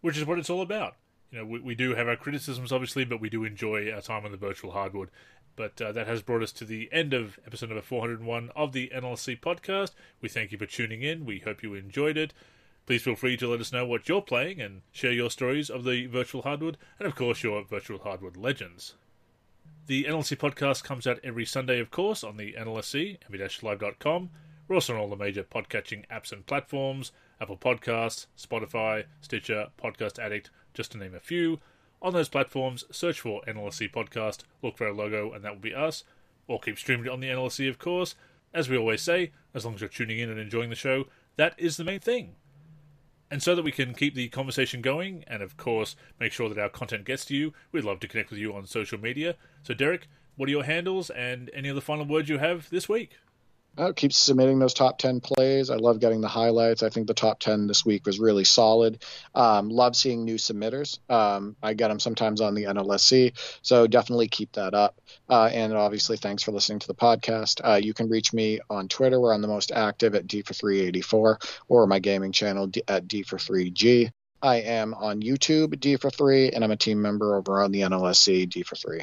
Which 0.01 0.17
is 0.17 0.25
what 0.25 0.39
it's 0.39 0.49
all 0.49 0.61
about. 0.61 0.95
You 1.31 1.39
know, 1.39 1.45
we, 1.45 1.59
we 1.59 1.75
do 1.75 1.95
have 1.95 2.07
our 2.07 2.15
criticisms, 2.15 2.71
obviously, 2.71 3.05
but 3.05 3.19
we 3.19 3.29
do 3.29 3.43
enjoy 3.43 3.91
our 3.91 4.01
time 4.01 4.25
on 4.25 4.31
the 4.31 4.37
virtual 4.37 4.71
hardwood. 4.71 5.09
But 5.55 5.81
uh, 5.81 5.91
that 5.93 6.07
has 6.07 6.21
brought 6.21 6.43
us 6.43 6.51
to 6.53 6.65
the 6.65 6.89
end 6.91 7.13
of 7.13 7.39
episode 7.45 7.69
number 7.69 7.81
401 7.81 8.51
of 8.55 8.73
the 8.73 8.91
NLSC 8.93 9.39
podcast. 9.39 9.91
We 10.21 10.29
thank 10.29 10.51
you 10.51 10.57
for 10.57 10.65
tuning 10.65 11.01
in. 11.01 11.25
We 11.25 11.39
hope 11.39 11.63
you 11.63 11.73
enjoyed 11.73 12.17
it. 12.17 12.33
Please 12.85 13.01
feel 13.01 13.15
free 13.15 13.37
to 13.37 13.47
let 13.47 13.61
us 13.61 13.71
know 13.71 13.85
what 13.85 14.07
you're 14.07 14.21
playing 14.21 14.61
and 14.61 14.81
share 14.91 15.11
your 15.11 15.31
stories 15.31 15.69
of 15.69 15.85
the 15.85 16.05
virtual 16.07 16.43
hardwood 16.43 16.77
and, 16.99 17.07
of 17.07 17.15
course, 17.15 17.41
your 17.41 17.63
virtual 17.63 17.99
hardwood 17.99 18.37
legends. 18.37 18.93
The 19.87 20.03
NLSC 20.05 20.37
podcast 20.37 20.83
comes 20.83 21.07
out 21.07 21.19
every 21.23 21.45
Sunday, 21.45 21.79
of 21.79 21.89
course, 21.89 22.23
on 22.23 22.37
the 22.37 22.53
NLSC, 22.53 23.17
nba-live.com, 23.31 24.29
we're 24.67 24.75
also 24.75 24.93
on 24.93 24.99
all 24.99 25.09
the 25.09 25.15
major 25.15 25.43
podcatching 25.43 26.07
apps 26.07 26.31
and 26.31 26.45
platforms 26.45 27.11
Apple 27.39 27.57
Podcasts, 27.57 28.27
Spotify, 28.37 29.05
Stitcher, 29.21 29.67
Podcast 29.81 30.17
Addict, 30.19 30.49
just 30.73 30.91
to 30.93 30.97
name 30.97 31.13
a 31.13 31.19
few. 31.19 31.59
On 32.01 32.13
those 32.13 32.29
platforms, 32.29 32.85
search 32.91 33.19
for 33.19 33.41
NLSC 33.47 33.91
Podcast, 33.91 34.43
look 34.61 34.77
for 34.77 34.87
our 34.87 34.93
logo, 34.93 35.33
and 35.33 35.43
that 35.43 35.53
will 35.53 35.61
be 35.61 35.73
us. 35.73 36.03
Or 36.47 36.59
keep 36.59 36.77
streaming 36.77 37.07
it 37.07 37.11
on 37.11 37.19
the 37.19 37.27
NLSC, 37.27 37.67
of 37.69 37.79
course. 37.79 38.15
As 38.53 38.69
we 38.69 38.77
always 38.77 39.01
say, 39.01 39.31
as 39.53 39.65
long 39.65 39.75
as 39.75 39.81
you're 39.81 39.89
tuning 39.89 40.19
in 40.19 40.29
and 40.29 40.39
enjoying 40.39 40.69
the 40.69 40.75
show, 40.75 41.05
That 41.37 41.53
is 41.57 41.75
the 41.75 41.83
main 41.83 41.99
thing. 41.99 42.35
And 43.29 43.43
so 43.43 43.55
that 43.55 43.63
we 43.63 43.71
can 43.71 43.93
keep 43.93 44.15
the 44.15 44.29
conversation 44.29 44.81
going 44.81 45.25
and, 45.27 45.41
of 45.41 45.57
course, 45.57 45.95
make 46.19 46.31
sure 46.31 46.47
that 46.47 46.61
our 46.61 46.69
content 46.69 47.03
gets 47.05 47.25
to 47.25 47.35
you, 47.35 47.53
we'd 47.71 47.83
love 47.83 47.99
to 48.01 48.07
connect 48.07 48.29
with 48.29 48.39
you 48.39 48.55
on 48.55 48.65
social 48.65 48.99
media. 48.99 49.35
So, 49.63 49.73
Derek, 49.73 50.07
what 50.37 50.47
are 50.47 50.51
your 50.51 50.63
handles 50.63 51.09
and 51.09 51.49
any 51.53 51.69
other 51.69 51.81
final 51.81 52.05
words 52.05 52.29
you 52.29 52.37
have 52.37 52.69
this 52.69 52.87
week? 52.87 53.17
Oh, 53.77 53.91
keep 53.91 54.14
submitting 54.14 54.60
those 54.60 54.73
top 54.73 54.97
10 54.97 55.19
plays. 55.19 55.69
I 55.69 55.76
love 55.76 55.99
getting 55.99 56.22
the 56.22 56.30
highlights. 56.30 56.81
I 56.81 56.89
think 56.89 57.07
the 57.07 57.14
top 57.14 57.39
10 57.39 57.68
this 57.68 57.85
week 57.85 58.06
was 58.06 58.19
really 58.19 58.45
solid. 58.45 59.03
Um, 59.34 59.69
love 59.69 59.97
seeing 59.97 60.23
new 60.23 60.35
submitters. 60.35 60.99
Um, 61.10 61.57
I 61.61 61.73
get 61.73 61.89
them 61.89 61.99
sometimes 61.99 62.39
on 62.39 62.56
the 62.56 62.64
NLSC, 62.64 63.34
so 63.61 63.85
definitely 63.85 64.30
keep 64.30 64.53
that 64.53 64.73
up. 64.73 65.02
Uh, 65.30 65.49
and 65.52 65.73
obviously, 65.73 66.15
thanks 66.15 66.41
for 66.41 66.53
listening 66.53 66.80
to 66.80 66.88
the 66.88 66.95
podcast. 66.95 67.60
Uh, 67.64 67.76
you 67.76 67.93
can 67.93 68.10
reach 68.10 68.31
me 68.31 68.61
on 68.69 68.88
Twitter, 68.88 69.19
where 69.19 69.34
I'm 69.34 69.41
the 69.41 69.47
most 69.49 69.73
active 69.73 70.15
at 70.15 70.27
D 70.27 70.41
for 70.41 70.53
384, 70.53 71.39
or 71.68 71.88
my 71.88 71.99
gaming 71.99 72.31
channel 72.31 72.72
at 72.88 73.07
D 73.10 73.23
for 73.23 73.38
3G. 73.38 74.10
I 74.41 74.57
am 74.57 74.93
on 74.93 75.22
YouTube, 75.22 75.80
D 75.80 75.97
for 75.97 76.10
3, 76.10 76.52
and 76.52 76.64
I'm 76.64 76.72
a 76.72 76.77
team 76.77 77.02
member 77.02 77.35
over 77.35 77.61
on 77.61 77.72
the 77.72 77.81
NLSC, 77.81 78.49
D 78.49 78.64
for 78.64 78.76
3. 78.76 79.02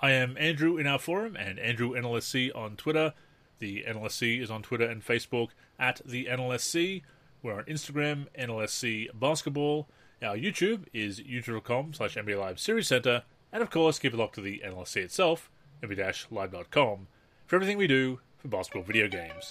I 0.00 0.12
am 0.12 0.36
Andrew 0.38 0.76
in 0.76 0.86
our 0.86 0.98
forum 0.98 1.34
and 1.34 1.58
Andrew 1.58 1.92
NLSC 1.92 2.54
on 2.54 2.76
Twitter. 2.76 3.14
The 3.58 3.84
NLSC 3.86 4.40
is 4.42 4.50
on 4.50 4.62
Twitter 4.62 4.84
and 4.86 5.04
Facebook 5.04 5.48
at 5.78 6.00
the 6.04 6.26
NLSC. 6.26 7.02
We're 7.42 7.58
on 7.58 7.64
Instagram, 7.64 8.26
NLSC 8.38 9.08
Basketball. 9.18 9.88
Our 10.22 10.36
YouTube 10.36 10.84
is 10.92 11.20
youtube.com 11.20 11.94
slash 11.94 12.16
NBA 12.16 12.38
Live 12.38 12.58
Series 12.58 12.88
Center. 12.88 13.22
And 13.52 13.62
of 13.62 13.70
course, 13.70 13.98
keep 13.98 14.14
it 14.14 14.16
locked 14.16 14.36
to 14.36 14.40
the 14.40 14.62
NLSC 14.64 14.96
itself, 14.96 15.50
nba-live.com, 15.82 17.06
for 17.46 17.56
everything 17.56 17.78
we 17.78 17.86
do 17.86 18.20
for 18.38 18.48
basketball 18.48 18.82
video 18.82 19.08
games. 19.08 19.50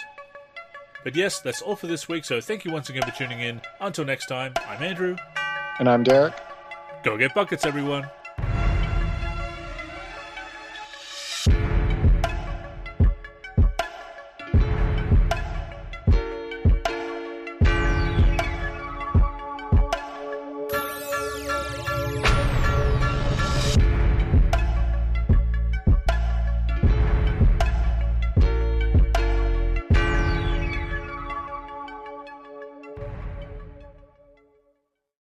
But 1.03 1.15
yes, 1.15 1.41
that's 1.41 1.61
all 1.61 1.75
for 1.75 1.87
this 1.87 2.07
week, 2.07 2.25
so 2.25 2.39
thank 2.39 2.65
you 2.65 2.71
once 2.71 2.89
again 2.89 3.03
for 3.03 3.11
tuning 3.11 3.41
in. 3.41 3.61
Until 3.81 4.05
next 4.05 4.27
time, 4.27 4.53
I'm 4.67 4.81
Andrew. 4.81 5.15
And 5.79 5.89
I'm 5.89 6.03
Derek. 6.03 6.33
Go 7.03 7.17
get 7.17 7.33
buckets, 7.33 7.65
everyone. 7.65 8.09